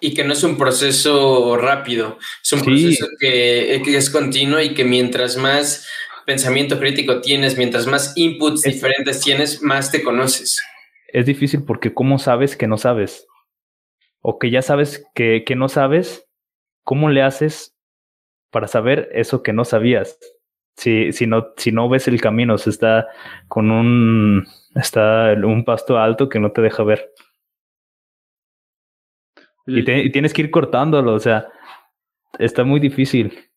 Y 0.00 0.12
que 0.12 0.24
no 0.24 0.32
es 0.32 0.42
un 0.42 0.58
proceso 0.58 1.56
rápido, 1.56 2.18
es 2.42 2.52
un 2.52 2.62
proceso 2.62 3.06
que, 3.20 3.76
es 3.76 4.10
continuo 4.10 4.60
y 4.60 4.74
que 4.74 4.84
mientras 4.84 5.36
más 5.36 5.86
pensamiento 6.26 6.80
crítico 6.80 7.20
tienes, 7.20 7.56
mientras 7.56 7.86
más 7.86 8.12
inputs 8.16 8.62
diferentes 8.62 9.20
tienes, 9.20 9.62
más 9.62 9.92
te 9.92 10.02
conoces. 10.02 10.60
Es 11.12 11.26
difícil 11.26 11.62
porque 11.62 11.94
¿cómo 11.94 12.18
sabes 12.18 12.56
que 12.56 12.66
no 12.66 12.76
sabes? 12.76 13.27
O 14.30 14.38
que 14.38 14.50
ya 14.50 14.60
sabes 14.60 15.10
que, 15.14 15.42
que 15.42 15.56
no 15.56 15.70
sabes, 15.70 16.28
¿cómo 16.84 17.08
le 17.08 17.22
haces 17.22 17.74
para 18.50 18.68
saber 18.68 19.08
eso 19.12 19.42
que 19.42 19.54
no 19.54 19.64
sabías? 19.64 20.18
Si, 20.76 21.14
si, 21.14 21.26
no, 21.26 21.54
si 21.56 21.72
no 21.72 21.88
ves 21.88 22.08
el 22.08 22.20
camino, 22.20 22.58
se 22.58 22.68
está 22.68 23.08
con 23.48 23.70
un, 23.70 24.46
está 24.74 25.32
un 25.32 25.64
pasto 25.64 25.96
alto 25.96 26.28
que 26.28 26.40
no 26.40 26.52
te 26.52 26.60
deja 26.60 26.84
ver. 26.84 27.10
Y, 29.64 29.82
tienes 30.10 30.34
que 30.34 30.42
ir 30.42 30.50
cortándolo, 30.50 31.14
o 31.14 31.20
sea, 31.20 31.48
está 32.38 32.64
muy 32.64 32.80
difícil. 32.80 33.47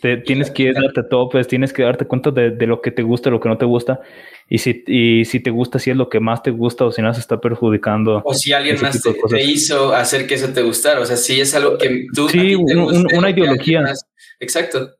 Te, 0.00 0.16
tienes 0.18 0.50
que 0.50 0.72
darte 0.72 1.02
topes, 1.02 1.48
tienes 1.48 1.72
que 1.72 1.82
darte 1.82 2.06
cuenta 2.06 2.30
de, 2.30 2.50
de, 2.50 2.66
lo 2.66 2.80
que 2.80 2.92
te 2.92 3.02
gusta, 3.02 3.30
lo 3.30 3.40
que 3.40 3.48
no 3.48 3.58
te 3.58 3.64
gusta. 3.64 4.00
Y 4.48 4.58
si, 4.58 4.84
y 4.86 5.24
si 5.24 5.40
te 5.40 5.50
gusta, 5.50 5.78
si 5.78 5.90
es 5.90 5.96
lo 5.96 6.08
que 6.08 6.20
más 6.20 6.42
te 6.42 6.50
gusta 6.50 6.84
o 6.84 6.92
si 6.92 7.02
no 7.02 7.12
se 7.12 7.20
está 7.20 7.40
perjudicando. 7.40 8.22
O 8.24 8.32
si 8.32 8.52
alguien 8.52 8.80
más 8.80 9.02
te, 9.02 9.42
hizo 9.42 9.92
hacer 9.92 10.26
que 10.26 10.34
eso 10.34 10.52
te 10.52 10.62
gustara. 10.62 11.00
O 11.00 11.04
sea, 11.04 11.16
si 11.16 11.40
es 11.40 11.54
algo 11.54 11.76
que 11.76 12.06
tú. 12.14 12.28
Sí, 12.28 12.54
una 12.54 13.30
ideología. 13.30 13.92
Exacto. 14.40 14.90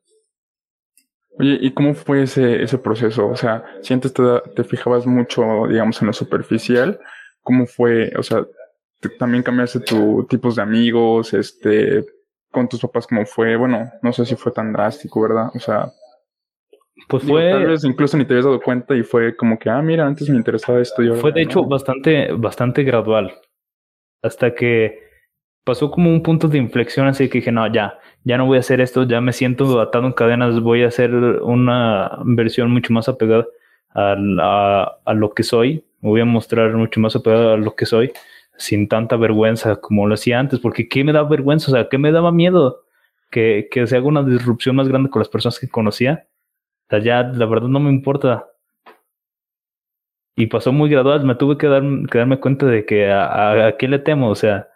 Oye, 1.39 1.57
¿y 1.61 1.71
cómo 1.71 1.95
fue 1.95 2.23
ese, 2.23 2.61
ese 2.61 2.77
proceso? 2.77 3.27
O 3.27 3.35
sea, 3.37 3.63
si 3.81 3.93
antes 3.93 4.13
te, 4.13 4.21
te 4.55 4.63
fijabas 4.65 5.05
mucho, 5.05 5.67
digamos, 5.69 6.01
en 6.01 6.07
lo 6.07 6.13
superficial, 6.13 6.99
¿cómo 7.41 7.65
fue? 7.65 8.11
O 8.17 8.23
sea, 8.23 8.45
también 9.17 9.43
cambiaste 9.43 9.79
tu 9.79 10.27
tipos 10.29 10.57
de 10.57 10.61
amigos, 10.61 11.33
este, 11.33 12.05
con 12.51 12.67
tus 12.67 12.81
papás, 12.81 13.07
¿cómo 13.07 13.25
fue? 13.25 13.55
Bueno, 13.55 13.91
no 14.01 14.13
sé 14.13 14.25
si 14.25 14.35
fue 14.35 14.51
tan 14.51 14.73
drástico, 14.73 15.21
¿verdad? 15.21 15.49
O 15.53 15.59
sea, 15.59 15.91
pues 17.07 17.23
fue. 17.23 17.51
tal 17.51 17.67
vez 17.67 17.83
incluso 17.83 18.17
ni 18.17 18.25
te 18.25 18.33
habías 18.33 18.45
dado 18.45 18.59
cuenta 18.59 18.95
y 18.95 19.03
fue 19.03 19.35
como 19.35 19.57
que, 19.57 19.69
ah, 19.69 19.81
mira, 19.81 20.05
antes 20.05 20.29
me 20.29 20.37
interesaba 20.37 20.81
esto. 20.81 21.03
Yo, 21.03 21.15
fue 21.15 21.31
de 21.31 21.43
hecho 21.43 21.63
bastante, 21.63 22.31
bastante 22.33 22.83
gradual. 22.83 23.33
Hasta 24.21 24.53
que 24.53 24.99
pasó 25.63 25.91
como 25.91 26.09
un 26.09 26.23
punto 26.23 26.47
de 26.47 26.57
inflexión, 26.57 27.07
así 27.07 27.29
que 27.29 27.39
dije, 27.39 27.51
no, 27.51 27.71
ya, 27.71 27.99
ya 28.23 28.37
no 28.37 28.47
voy 28.47 28.57
a 28.57 28.61
hacer 28.61 28.81
esto, 28.81 29.03
ya 29.03 29.21
me 29.21 29.33
siento 29.33 29.79
atado 29.79 30.07
en 30.07 30.13
cadenas, 30.13 30.59
voy 30.61 30.83
a 30.83 30.87
hacer 30.87 31.13
una 31.13 32.17
versión 32.25 32.71
mucho 32.71 32.91
más 32.91 33.07
apegada 33.07 33.45
a, 33.93 34.97
a 35.05 35.13
lo 35.13 35.33
que 35.33 35.43
soy, 35.43 35.85
voy 36.01 36.21
a 36.21 36.25
mostrar 36.25 36.73
mucho 36.73 36.99
más 36.99 37.15
apegado 37.15 37.53
a 37.53 37.57
lo 37.57 37.75
que 37.75 37.85
soy 37.85 38.11
sin 38.59 38.89
tanta 38.89 39.15
vergüenza 39.15 39.77
como 39.77 40.05
lo 40.05 40.13
hacía 40.13 40.39
antes, 40.39 40.59
porque 40.59 40.87
¿qué 40.87 41.03
me 41.03 41.13
da 41.13 41.23
vergüenza? 41.23 41.71
O 41.71 41.73
sea, 41.73 41.87
¿qué 41.89 41.97
me 41.97 42.11
daba 42.11 42.31
miedo? 42.31 42.83
Que, 43.31 43.69
que 43.71 43.87
se 43.87 43.95
haga 43.95 44.05
una 44.05 44.23
disrupción 44.23 44.75
más 44.75 44.87
grande 44.87 45.09
con 45.09 45.21
las 45.21 45.29
personas 45.29 45.59
que 45.59 45.69
conocía. 45.69 46.27
O 46.87 46.89
sea, 46.89 46.99
ya 46.99 47.23
la 47.23 47.45
verdad 47.45 47.69
no 47.69 47.79
me 47.79 47.89
importa. 47.89 48.47
Y 50.35 50.47
pasó 50.47 50.71
muy 50.71 50.89
gradual, 50.89 51.25
me 51.25 51.35
tuve 51.35 51.57
que, 51.57 51.67
dar, 51.67 51.83
darme 52.13 52.39
cuenta 52.39 52.65
de 52.65 52.85
que 52.85 53.09
a, 53.11 53.67
a, 53.67 53.77
qué 53.77 53.87
le 53.87 53.99
temo, 53.99 54.29
o 54.29 54.35
sea, 54.35 54.67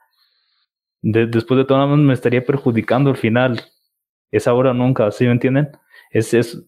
después 1.01 1.57
de 1.57 1.65
todo 1.65 1.85
me 1.88 2.14
estaría 2.14 2.43
perjudicando 2.43 3.10
al 3.10 3.18
final. 3.18 3.61
Es 4.31 4.47
ahora 4.47 4.72
o 4.72 4.73
nunca, 4.73 5.11
¿sí 5.11 5.26
me 5.26 5.31
entienden? 5.31 5.72
Es, 6.11 6.34
es, 6.34 6.65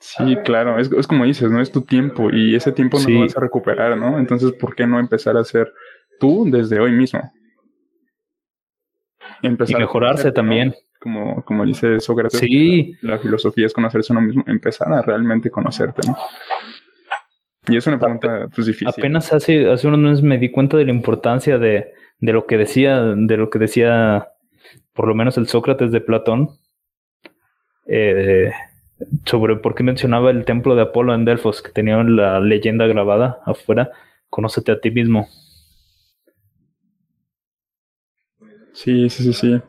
Sí, 0.00 0.36
claro, 0.44 0.78
es, 0.78 0.90
es, 0.92 1.06
como 1.08 1.24
dices, 1.24 1.50
¿no? 1.50 1.60
Es 1.60 1.72
tu 1.72 1.82
tiempo 1.82 2.30
y 2.30 2.54
ese 2.54 2.70
tiempo 2.70 3.00
no 3.00 3.08
lo 3.08 3.20
vas 3.20 3.36
a 3.36 3.40
recuperar, 3.40 3.96
¿no? 3.96 4.18
Entonces, 4.18 4.52
¿por 4.52 4.76
qué 4.76 4.86
no 4.86 5.00
empezar 5.00 5.36
a 5.36 5.40
hacer 5.40 5.72
tú 6.18 6.46
desde 6.50 6.78
hoy 6.80 6.92
mismo. 6.92 7.32
Empezar 9.42 9.76
y 9.76 9.80
mejorarse 9.80 10.32
también. 10.32 10.74
Como, 11.00 11.44
como 11.44 11.64
dice 11.64 12.00
Sócrates, 12.00 12.40
sí. 12.40 12.96
la, 13.02 13.18
filosofía 13.18 13.66
es 13.66 13.72
conocerse 13.72 14.12
uno 14.12 14.20
mismo, 14.20 14.42
empezar 14.48 14.92
a 14.92 15.00
realmente 15.00 15.48
conocerte, 15.48 16.02
¿no? 16.08 16.16
Y 17.68 17.76
es 17.76 17.86
una 17.86 18.00
pregunta 18.00 18.48
pues, 18.52 18.66
difícil. 18.66 18.88
Apenas 18.88 19.32
hace, 19.32 19.70
hace 19.70 19.86
unos 19.86 20.00
meses 20.00 20.22
me 20.22 20.38
di 20.38 20.50
cuenta 20.50 20.76
de 20.76 20.86
la 20.86 20.90
importancia 20.90 21.56
de, 21.58 21.92
de 22.18 22.32
lo 22.32 22.46
que 22.46 22.56
decía, 22.56 23.00
de 23.00 23.36
lo 23.36 23.48
que 23.48 23.60
decía 23.60 24.28
por 24.92 25.06
lo 25.06 25.14
menos 25.14 25.38
el 25.38 25.46
Sócrates 25.46 25.92
de 25.92 26.00
Platón, 26.00 26.50
eh, 27.86 28.50
sobre 29.24 29.56
por 29.56 29.74
qué 29.74 29.84
mencionaba 29.84 30.30
el 30.30 30.44
templo 30.44 30.74
de 30.74 30.82
Apolo 30.82 31.14
en 31.14 31.24
Delfos, 31.24 31.62
que 31.62 31.70
tenía 31.70 32.02
la 32.02 32.40
leyenda 32.40 32.86
grabada 32.86 33.38
afuera, 33.46 33.92
conócete 34.28 34.72
a 34.72 34.80
ti 34.80 34.90
mismo. 34.90 35.28
Sí, 38.78 39.10
sí, 39.10 39.24
sí, 39.24 39.32
sí. 39.32 39.60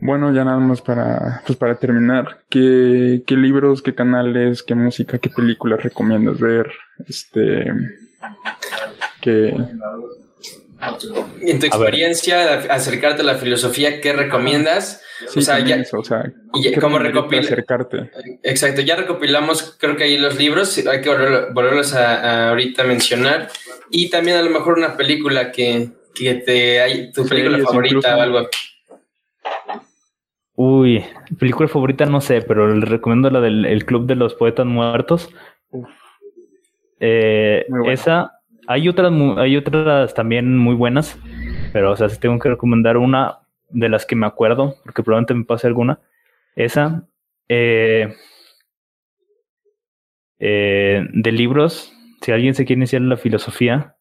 Bueno, 0.00 0.32
ya 0.32 0.44
nada 0.44 0.58
más 0.58 0.80
para, 0.80 1.42
pues 1.46 1.58
para 1.58 1.78
terminar, 1.78 2.44
¿qué, 2.48 3.22
qué 3.26 3.36
libros, 3.36 3.82
qué 3.82 3.94
canales, 3.94 4.62
qué 4.62 4.74
música, 4.74 5.18
qué 5.18 5.28
películas 5.28 5.82
recomiendas 5.82 6.40
ver? 6.40 6.72
Este, 7.06 7.66
que... 9.20 9.54
En 11.42 11.58
tu 11.60 11.66
experiencia, 11.66 12.54
acercarte 12.70 13.20
a 13.20 13.26
la 13.26 13.34
filosofía, 13.34 14.00
¿qué 14.00 14.14
recomiendas? 14.14 15.02
Sí, 15.28 15.40
o 15.40 15.42
sea, 15.42 15.60
ya, 15.60 15.76
eso, 15.76 15.98
o 15.98 16.04
sea, 16.04 16.32
¿cómo 16.80 16.98
recopilar? 16.98 17.44
Acercarte. 17.44 18.10
Exacto, 18.42 18.80
ya 18.80 18.96
recopilamos, 18.96 19.76
creo 19.78 19.96
que 19.96 20.04
ahí 20.04 20.16
los 20.16 20.38
libros, 20.38 20.78
hay 20.78 21.02
que 21.02 21.10
volverlos 21.52 21.92
a, 21.92 22.46
a 22.46 22.48
ahorita 22.48 22.84
mencionar. 22.84 23.48
Y 23.90 24.08
también 24.08 24.38
a 24.38 24.42
lo 24.42 24.50
mejor 24.50 24.78
una 24.78 24.96
película 24.96 25.52
que, 25.52 25.90
que 26.14 26.34
te 26.34 26.80
hay 26.80 27.12
tu 27.12 27.26
película 27.26 27.58
favorita 27.58 28.16
o 28.16 28.20
algo. 28.20 28.48
Uy, 30.54 31.04
película 31.38 31.68
favorita 31.68 32.06
no 32.06 32.20
sé, 32.20 32.42
pero 32.42 32.74
le 32.74 32.84
recomiendo 32.86 33.30
la 33.30 33.40
del 33.40 33.64
el 33.64 33.84
Club 33.84 34.06
de 34.06 34.16
los 34.16 34.34
Poetas 34.34 34.66
Muertos. 34.66 35.30
Eh, 37.00 37.66
esa, 37.86 38.32
hay 38.66 38.88
otras, 38.88 39.12
hay 39.38 39.56
otras 39.56 40.14
también 40.14 40.56
muy 40.56 40.74
buenas, 40.74 41.18
pero 41.72 41.92
o 41.92 41.96
sea, 41.96 42.08
si 42.08 42.20
tengo 42.20 42.38
que 42.38 42.50
recomendar 42.50 42.96
una 42.96 43.40
de 43.70 43.88
las 43.88 44.06
que 44.06 44.14
me 44.14 44.26
acuerdo, 44.26 44.76
porque 44.84 45.02
probablemente 45.02 45.34
me 45.34 45.44
pase 45.44 45.66
alguna, 45.66 45.98
esa, 46.54 47.08
eh, 47.48 48.14
eh, 50.38 51.06
de 51.12 51.32
libros, 51.32 51.92
si 52.20 52.30
alguien 52.30 52.54
se 52.54 52.64
quiere 52.64 52.80
iniciar 52.80 53.02
en 53.02 53.08
la 53.08 53.16
filosofía, 53.16 53.96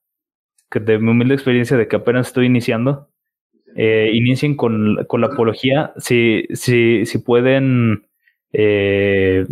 que 0.72 0.80
de 0.80 0.98
mi 0.98 1.11
humilde 1.11 1.35
experiencia 1.35 1.77
de 1.77 1.88
que 1.88 1.98
apenas 1.98 2.27
estoy 2.27 2.48
iniciando, 2.48 3.10
eh, 3.76 4.10
inicien 4.14 4.56
con, 4.56 5.06
con, 5.07 5.22
la 5.22 5.27
apología. 5.27 5.93
Si, 5.98 6.45
si, 6.53 7.06
si 7.06 7.18
pueden, 7.19 8.07
eh, 8.53 9.45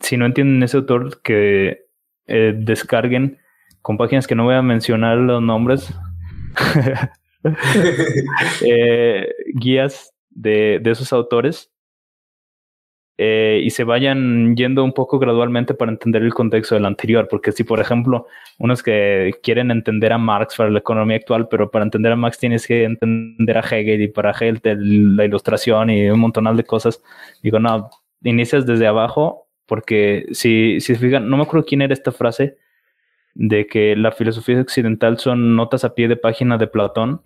si 0.00 0.16
no 0.16 0.26
entienden 0.26 0.62
ese 0.62 0.78
autor, 0.78 1.22
que 1.22 1.86
eh, 2.26 2.54
descarguen 2.56 3.38
con 3.80 3.96
páginas 3.96 4.26
que 4.26 4.34
no 4.34 4.44
voy 4.44 4.54
a 4.54 4.62
mencionar 4.62 5.16
los 5.18 5.40
nombres, 5.40 5.94
eh, 8.64 9.28
guías 9.54 10.12
de, 10.30 10.80
de 10.82 10.90
esos 10.90 11.12
autores 11.12 11.71
eh, 13.24 13.60
y 13.62 13.70
se 13.70 13.84
vayan 13.84 14.56
yendo 14.56 14.82
un 14.82 14.92
poco 14.92 15.20
gradualmente 15.20 15.74
para 15.74 15.92
entender 15.92 16.24
el 16.24 16.34
contexto 16.34 16.74
del 16.74 16.86
anterior, 16.86 17.28
porque 17.30 17.52
si 17.52 17.62
por 17.62 17.78
ejemplo 17.78 18.26
unos 18.58 18.82
que 18.82 19.30
quieren 19.44 19.70
entender 19.70 20.12
a 20.12 20.18
Marx 20.18 20.56
para 20.56 20.70
la 20.70 20.80
economía 20.80 21.18
actual, 21.18 21.46
pero 21.48 21.70
para 21.70 21.84
entender 21.84 22.10
a 22.10 22.16
Marx 22.16 22.38
tienes 22.38 22.66
que 22.66 22.82
entender 22.82 23.56
a 23.56 23.60
Hegel 23.60 24.02
y 24.02 24.08
para 24.08 24.32
Hegel 24.32 24.60
la 25.16 25.24
ilustración 25.24 25.90
y 25.90 26.10
un 26.10 26.18
montón 26.18 26.56
de 26.56 26.64
cosas, 26.64 27.00
digo, 27.44 27.60
no, 27.60 27.90
inicias 28.24 28.66
desde 28.66 28.88
abajo, 28.88 29.46
porque 29.66 30.26
si, 30.32 30.80
si 30.80 30.96
se 30.96 30.96
fijan, 30.96 31.30
no 31.30 31.36
me 31.36 31.44
acuerdo 31.44 31.64
quién 31.64 31.82
era 31.82 31.94
esta 31.94 32.10
frase 32.10 32.56
de 33.34 33.68
que 33.68 33.94
la 33.94 34.10
filosofía 34.10 34.60
occidental 34.60 35.20
son 35.20 35.54
notas 35.54 35.84
a 35.84 35.94
pie 35.94 36.08
de 36.08 36.16
página 36.16 36.58
de 36.58 36.66
Platón, 36.66 37.22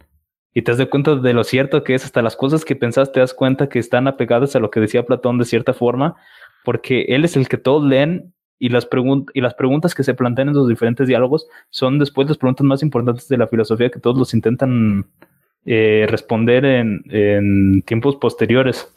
y 0.57 0.63
te 0.63 0.75
das 0.75 0.89
cuenta 0.89 1.17
de 1.17 1.35
lo 1.35 1.45
cierto 1.45 1.85
que 1.85 1.95
es, 1.95 2.07
hasta 2.07 2.23
las 2.23 2.35
cosas 2.35 2.65
que 2.65 2.75
pensás 2.75 3.13
te 3.13 3.21
das 3.21 3.35
cuenta 3.35 3.69
que 3.69 3.79
están 3.79 4.09
apegadas 4.09 4.57
a 4.57 4.59
lo 4.59 4.71
que 4.71 4.81
decía 4.81 5.05
Platón 5.05 5.37
de 5.37 5.45
cierta 5.45 5.75
forma, 5.75 6.17
porque 6.65 7.03
él 7.09 7.27
es 7.27 7.37
el 7.37 7.47
que 7.47 7.59
todos 7.59 7.85
leen 7.85 8.33
y 8.59 8.71
las, 8.71 8.89
y 9.35 9.41
las 9.43 9.53
preguntas 9.53 9.95
que 9.95 10.03
se 10.03 10.15
plantean 10.15 10.49
en 10.49 10.55
los 10.55 10.67
diferentes 10.67 11.09
diálogos 11.09 11.47
son 11.69 11.99
después 11.99 12.27
las 12.27 12.39
preguntas 12.39 12.65
más 12.65 12.83
importantes 12.83 13.29
de 13.29 13.37
la 13.37 13.49
filosofía 13.49 13.91
que 13.91 14.01
todos 14.01 14.17
los 14.17 14.33
intentan 14.33 15.05
eh, 15.67 16.07
responder 16.09 16.65
en, 16.65 17.03
en, 17.11 17.83
tiempos 17.83 18.17
posteriores. 18.17 18.91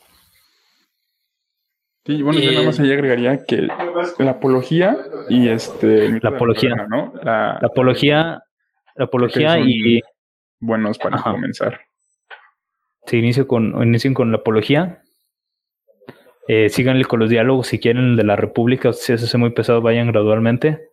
Sí, 2.06 2.24
bueno, 2.24 2.40
yo 2.40 2.54
nada 2.54 2.68
más 2.68 2.80
ahí 2.80 2.94
agregaría 2.94 3.44
que 3.46 3.64
la 3.64 4.32
apología 4.32 4.98
y 5.28 5.50
este... 5.50 6.22
La 6.22 6.30
apología, 6.30 6.88
¿no? 6.88 7.12
La, 7.22 7.52
apología, 7.58 8.44
la 8.96 9.06
apología 9.06 9.60
y 9.60 10.02
buenos 10.60 10.98
para 10.98 11.22
comenzar. 11.22 11.82
Se 13.06 13.18
inicia 13.18 13.46
con, 13.46 13.82
inicien 13.82 14.14
con 14.14 14.32
la 14.32 14.38
apología. 14.38 15.02
Eh, 16.48 16.70
síganle 16.70 17.06
con 17.06 17.20
los 17.20 17.30
diálogos 17.30 17.68
si 17.68 17.80
quieren 17.80 18.16
de 18.16 18.24
la 18.24 18.36
República, 18.36 18.92
si 18.92 19.14
eso 19.14 19.26
es 19.26 19.36
muy 19.36 19.52
pesado, 19.52 19.82
vayan 19.82 20.08
gradualmente. 20.08 20.90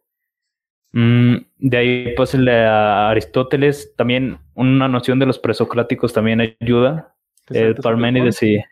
Mm, 0.92 1.36
de 1.56 1.76
ahí 1.76 2.14
pues 2.14 2.34
el 2.34 2.44
de 2.44 2.64
Aristóteles, 2.64 3.94
también 3.96 4.38
una 4.54 4.88
noción 4.88 5.18
de 5.18 5.26
los 5.26 5.38
presocráticos 5.38 6.12
también 6.12 6.40
ayuda. 6.40 7.14
El 7.48 7.74
Parménides 7.76 8.42
y 8.42 8.62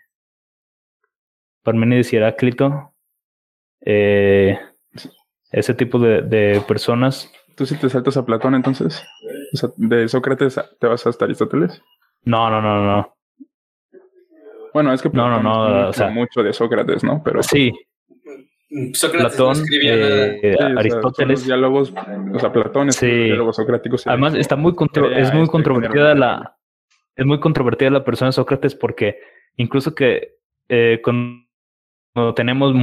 Parménides 1.63 2.13
y 2.13 2.17
Heráclito. 2.17 2.93
Eh, 3.81 4.59
ese 5.53 5.75
tipo 5.75 5.99
de, 5.99 6.63
personas. 6.67 7.31
¿Tú 7.57 7.67
sí 7.67 7.77
te 7.77 7.89
saltas 7.89 8.17
a 8.17 8.25
Platón 8.25 8.55
entonces? 8.55 9.05
¿De 9.77 10.09
Sócrates 10.09 10.61
te 10.79 10.87
vas 10.87 11.07
hasta 11.07 11.25
Aristóteles? 11.25 11.83
No, 12.25 12.51
no, 12.51 12.61
no, 12.61 12.85
no. 12.85 13.17
Bueno, 14.73 14.93
es 14.93 15.01
que 15.01 15.11
Platón 15.11 15.43
no, 15.43 15.43
no, 15.43 15.93
no, 15.93 16.11
mucho 16.11 16.43
de 16.43 16.53
Sócrates, 16.53 17.05
¿no? 17.05 17.23
Pero 17.23 17.43
sí, 17.43 17.73
Sócrates 18.93 19.37
Platón, 19.37 19.65
eh, 19.71 20.57
Aristóteles. 20.77 21.41
los 21.41 21.47
diálogos, 21.47 21.95
o 22.33 22.39
sea, 22.41 22.53
Platón 22.53 22.89
es 22.89 23.01
diálogos 23.01 23.57
socráticos. 23.57 24.07
Además, 24.07 24.35
está 24.35 24.57
muy 24.57 24.75
es 25.15 25.33
muy 25.33 25.47
controvertida 25.47 26.15
la 26.15 26.57
es 27.17 27.25
muy 27.25 27.39
controvertida 27.39 27.91
la 27.91 28.05
persona 28.05 28.31
de 28.31 28.33
Sócrates 28.33 28.75
porque 28.75 29.21
incluso 29.57 29.95
que 29.95 30.39
eh, 30.69 31.01
cuando 31.05 32.35
tenemos 32.35 32.75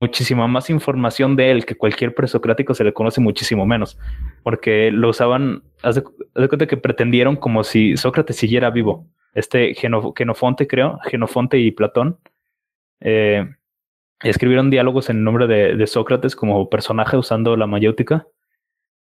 muchísima 0.00 0.46
más 0.46 0.68
información 0.70 1.36
de 1.36 1.50
él 1.50 1.64
que 1.64 1.74
cualquier 1.74 2.14
presocrático 2.14 2.74
se 2.74 2.84
le 2.84 2.92
conoce 2.92 3.20
muchísimo 3.20 3.64
menos 3.64 3.98
porque 4.42 4.90
lo 4.90 5.08
usaban, 5.08 5.62
haz 5.82 5.96
de, 5.96 6.02
cuenta 6.48 6.66
que 6.66 6.76
pretendieron 6.76 7.36
como 7.36 7.64
si 7.64 7.96
Sócrates 7.96 8.36
siguiera 8.36 8.70
vivo. 8.70 9.06
Este 9.34 9.74
Genofonte, 9.74 10.66
creo, 10.66 10.98
Genofonte 11.04 11.58
y 11.58 11.70
Platón. 11.70 12.18
Eh, 13.00 13.46
escribieron 14.22 14.70
diálogos 14.70 15.10
en 15.10 15.24
nombre 15.24 15.46
de, 15.46 15.86
Sócrates 15.86 16.36
como 16.36 16.70
personaje 16.70 17.16
usando 17.16 17.56
la 17.56 17.66
mayéutica, 17.66 18.26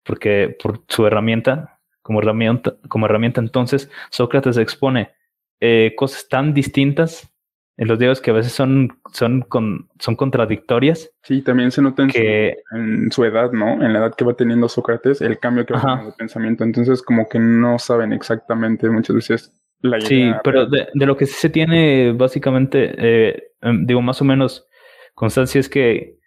porque 0.03 0.55
por 0.61 0.81
su 0.87 1.05
herramienta, 1.05 1.79
como 2.01 2.19
herramienta, 2.19 2.75
como 2.87 3.05
herramienta 3.05 3.41
entonces, 3.41 3.91
Sócrates 4.09 4.57
expone 4.57 5.11
eh, 5.59 5.93
cosas 5.95 6.27
tan 6.27 6.53
distintas 6.53 7.32
en 7.77 7.87
los 7.87 7.97
diálogos 7.97 8.21
que 8.21 8.31
a 8.31 8.35
veces 8.35 8.53
son, 8.53 8.99
son, 9.11 9.41
con, 9.41 9.89
son 9.99 10.15
contradictorias. 10.15 11.11
Sí, 11.23 11.41
también 11.41 11.71
se 11.71 11.81
nota 11.81 12.03
en, 12.03 12.09
que, 12.09 12.57
su, 12.69 12.77
en, 12.77 13.11
su, 13.11 13.25
edad, 13.25 13.51
¿no? 13.51 13.83
En 13.83 13.93
la 13.93 13.99
edad 13.99 14.15
que 14.15 14.25
va 14.25 14.33
teniendo 14.33 14.69
Sócrates, 14.69 15.21
el 15.21 15.39
cambio 15.39 15.65
que 15.65 15.73
va 15.73 15.81
teniendo 15.81 16.11
de 16.11 16.17
pensamiento. 16.17 16.63
Entonces, 16.63 17.01
como 17.01 17.27
que 17.27 17.39
no 17.39 17.79
saben 17.79 18.13
exactamente 18.13 18.89
muchas 18.89 19.15
veces 19.15 19.63
la 19.81 19.97
idea. 19.97 20.07
Sí, 20.07 20.31
pero 20.43 20.67
de, 20.67 20.87
lo 20.93 21.17
que 21.17 21.25
sí 21.25 21.33
se 21.33 21.49
tiene, 21.49 22.13
básicamente, 22.13 22.93
eh, 22.97 23.43
em, 23.61 23.85
digo, 23.85 24.01
más 24.01 24.21
o 24.21 24.25
menos 24.25 24.67
constancia 25.15 25.59
es 25.59 25.69
que, 25.69 26.19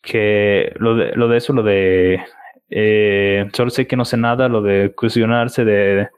que 0.00 0.72
lo, 0.76 0.96
de, 0.96 1.12
lo 1.16 1.28
de 1.28 1.36
eso, 1.38 1.52
lo 1.52 1.62
de 1.62 2.20
eh, 2.70 3.48
solo 3.52 3.70
sé 3.70 3.86
que 3.86 3.96
no 3.96 4.04
sé 4.04 4.16
nada, 4.16 4.48
lo 4.48 4.62
de 4.62 4.92
cuestionarse 4.94 5.64
de, 5.64 6.08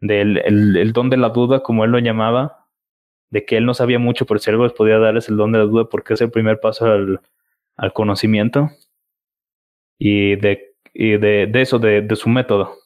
del 0.00 0.38
el, 0.38 0.92
don 0.92 1.10
de 1.10 1.16
la 1.16 1.28
duda, 1.30 1.60
como 1.60 1.84
él 1.84 1.90
lo 1.90 1.98
llamaba, 1.98 2.57
de 3.30 3.44
que 3.44 3.56
él 3.56 3.66
no 3.66 3.74
sabía 3.74 3.98
mucho, 3.98 4.26
pero 4.26 4.40
si 4.40 4.50
algo 4.50 4.64
les 4.64 4.72
podía 4.72 4.98
darles 4.98 5.28
el 5.28 5.36
don 5.36 5.52
de 5.52 5.58
la 5.58 5.64
duda 5.64 5.88
porque 5.88 6.14
es 6.14 6.20
el 6.20 6.30
primer 6.30 6.60
paso 6.60 6.86
al, 6.86 7.20
al 7.76 7.92
conocimiento 7.92 8.70
y 9.98 10.36
de, 10.36 10.74
y 10.94 11.18
de, 11.18 11.46
de 11.46 11.60
eso, 11.60 11.78
de, 11.78 12.02
de 12.02 12.16
su 12.16 12.28
método. 12.28 12.76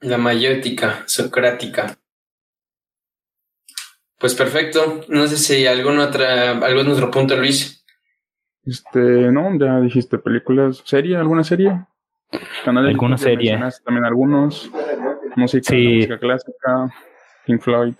La 0.00 0.16
mayéutica 0.16 1.04
socrática. 1.06 1.96
Pues 4.18 4.34
perfecto. 4.34 5.02
No 5.08 5.26
sé 5.26 5.36
si 5.36 5.66
algún 5.66 5.98
otra, 5.98 6.52
algún 6.52 6.88
otro 6.88 7.10
punto, 7.10 7.36
Luis. 7.36 7.84
Este, 8.64 9.00
no, 9.00 9.58
ya 9.58 9.80
dijiste 9.80 10.18
películas, 10.18 10.82
serie, 10.84 11.16
alguna 11.16 11.42
serie. 11.42 11.86
Canales 12.64 12.90
alguna 12.90 13.18
serie. 13.18 13.58
También 13.84 14.04
algunos. 14.04 14.70
Música, 15.36 15.74
música 15.74 16.18
clásica, 16.18 16.94
Pink 17.46 17.62
Floyd. 17.62 17.94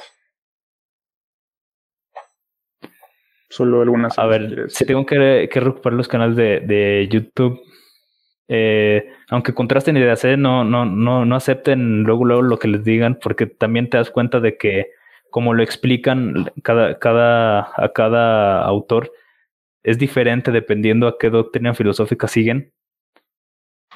Solo 3.51 3.82
algunas. 3.82 4.16
A 4.16 4.27
ver, 4.27 4.70
si, 4.70 4.86
tengo 4.86 5.05
que, 5.05 5.48
que, 5.52 5.60
recuperar 5.60 5.97
los 5.97 6.06
canales 6.06 6.36
de, 6.36 6.60
de 6.60 7.09
YouTube. 7.10 7.60
Eh, 8.48 9.10
aunque 9.28 9.52
contrasten 9.55 9.97
ideas, 9.97 10.24
¿eh? 10.24 10.36
no, 10.36 10.64
no, 10.64 10.86
no, 10.86 11.24
no 11.24 11.36
acepten 11.36 12.05
luego, 12.05 12.24
luego 12.24 12.43
lo 12.43 12.59
que 12.59 12.68
les 12.68 12.85
digan, 12.85 13.18
porque 13.20 13.47
también 13.47 13.90
te 13.90 13.97
das 13.97 14.10
cuenta 14.10 14.40
de 14.40 14.56
que 14.56 14.86
como 15.31 15.55
lo 15.55 15.62
explican 15.62 16.51
cada, 16.62 16.98
cada, 16.98 17.70
a 17.77 17.93
cada 17.93 18.62
autor, 18.62 19.12
es 19.82 19.98
diferente 19.98 20.51
dependiendo 20.51 21.06
a 21.06 21.18
qué 21.18 21.31
doctrina 21.31 21.74
filosófica 21.74 22.28
siguen. 22.28 22.72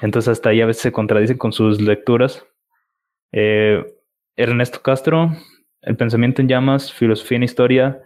Entonces 0.01 0.33
hasta 0.33 0.49
ahí 0.49 0.61
a 0.61 0.65
veces 0.65 0.83
se 0.83 0.91
contradicen 0.91 1.37
con 1.37 1.53
sus 1.53 1.81
lecturas. 1.81 2.45
Eh, 3.31 3.85
Ernesto 4.35 4.81
Castro, 4.81 5.31
El 5.81 5.95
pensamiento 5.97 6.41
en 6.41 6.47
llamas, 6.47 6.91
Filosofía 6.91 7.37
en 7.37 7.43
Historia, 7.43 8.04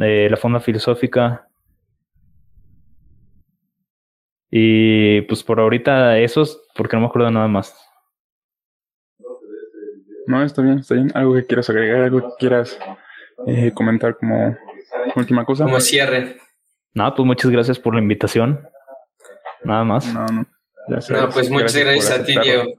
eh, 0.00 0.28
La 0.30 0.36
Fonda 0.36 0.60
Filosófica. 0.60 1.48
Y 4.50 5.22
pues 5.22 5.42
por 5.42 5.60
ahorita 5.60 6.18
esos, 6.18 6.62
porque 6.74 6.96
no 6.96 7.02
me 7.02 7.08
acuerdo 7.08 7.30
nada 7.30 7.48
más. 7.48 7.74
No, 10.26 10.42
está 10.44 10.62
bien, 10.62 10.78
está 10.78 10.94
bien. 10.94 11.10
¿Algo 11.14 11.34
que 11.34 11.46
quieras 11.46 11.70
agregar? 11.70 12.02
¿Algo 12.02 12.20
que 12.20 12.34
quieras 12.38 12.78
eh, 13.46 13.72
comentar 13.74 14.16
como 14.16 14.56
última 15.16 15.44
cosa? 15.44 15.64
Como 15.64 15.80
cierre. 15.80 16.36
No, 16.94 17.14
pues 17.14 17.26
muchas 17.26 17.50
gracias 17.50 17.78
por 17.78 17.94
la 17.94 18.00
invitación. 18.00 18.68
Nada 19.64 19.84
más. 19.84 20.12
No, 20.12 20.26
no. 20.26 20.46
no, 20.88 21.28
pues 21.30 21.50
muchas 21.50 21.76
gracias, 21.76 22.10
a 22.10 22.24
ti, 22.24 22.34
Diego. 22.42 22.74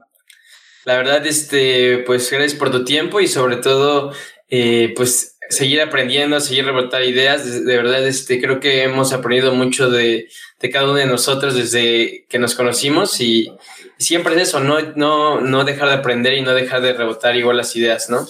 La 0.84 0.96
verdad, 0.96 1.26
este, 1.26 2.04
pues 2.06 2.30
gracias 2.30 2.54
por 2.54 2.70
tu 2.70 2.84
tiempo 2.84 3.20
y 3.20 3.26
sobre 3.26 3.56
todo, 3.56 4.12
eh, 4.48 4.92
pues 4.96 5.38
seguir 5.50 5.80
aprendiendo, 5.82 6.40
seguir 6.40 6.64
rebotar 6.64 7.02
ideas. 7.02 7.64
De, 7.64 7.76
verdad, 7.76 8.06
este, 8.06 8.40
creo 8.40 8.60
que 8.60 8.84
hemos 8.84 9.12
aprendido 9.12 9.54
mucho 9.54 9.90
de, 9.90 10.28
de, 10.60 10.70
cada 10.70 10.86
uno 10.86 10.94
de 10.94 11.06
nosotros 11.06 11.54
desde 11.54 12.24
que 12.28 12.38
nos 12.38 12.54
conocimos 12.54 13.20
y, 13.20 13.52
siempre 13.98 14.34
es 14.34 14.48
eso, 14.48 14.60
no, 14.60 14.80
no, 14.96 15.40
no 15.40 15.64
dejar 15.64 15.88
de 15.88 15.94
aprender 15.94 16.32
y 16.34 16.40
no 16.40 16.54
dejar 16.54 16.80
de 16.80 16.94
rebotar 16.94 17.36
igual 17.36 17.58
las 17.58 17.76
ideas, 17.76 18.08
¿no? 18.08 18.26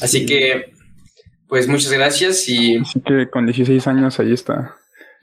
Así 0.00 0.26
que, 0.26 0.72
pues 1.48 1.68
muchas 1.68 1.92
gracias 1.92 2.48
y... 2.48 2.78
Así 2.78 3.00
que 3.00 3.30
con 3.30 3.46
16 3.46 3.86
años 3.86 4.18
ahí 4.18 4.32
está 4.32 4.76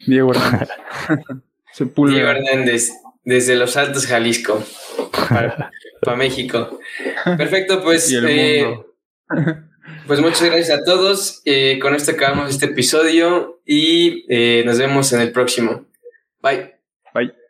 Diego 0.06 0.32
Hernández. 0.32 0.70
Diego 2.08 2.30
Hernández, 2.30 2.92
desde 3.26 3.56
Los 3.56 3.76
Altos, 3.76 4.06
Jalisco, 4.06 4.64
para, 5.28 5.72
México. 6.18 6.80
Perfecto, 7.38 7.84
pues... 7.84 8.10
Eh, 8.12 8.66
pues 10.08 10.20
muchas 10.20 10.44
gracias 10.44 10.80
a 10.80 10.84
todos. 10.84 11.42
Eh, 11.46 11.80
con 11.82 11.96
esto 11.96 12.12
acabamos 12.12 12.50
este 12.50 12.66
episodio 12.68 13.62
y 13.66 14.26
eh, 14.30 14.64
nos 14.66 14.78
vemos 14.78 15.12
en 15.14 15.22
el 15.22 15.32
próximo. 15.32 15.86
Bye. 16.42 16.76
Bye. 17.14 17.43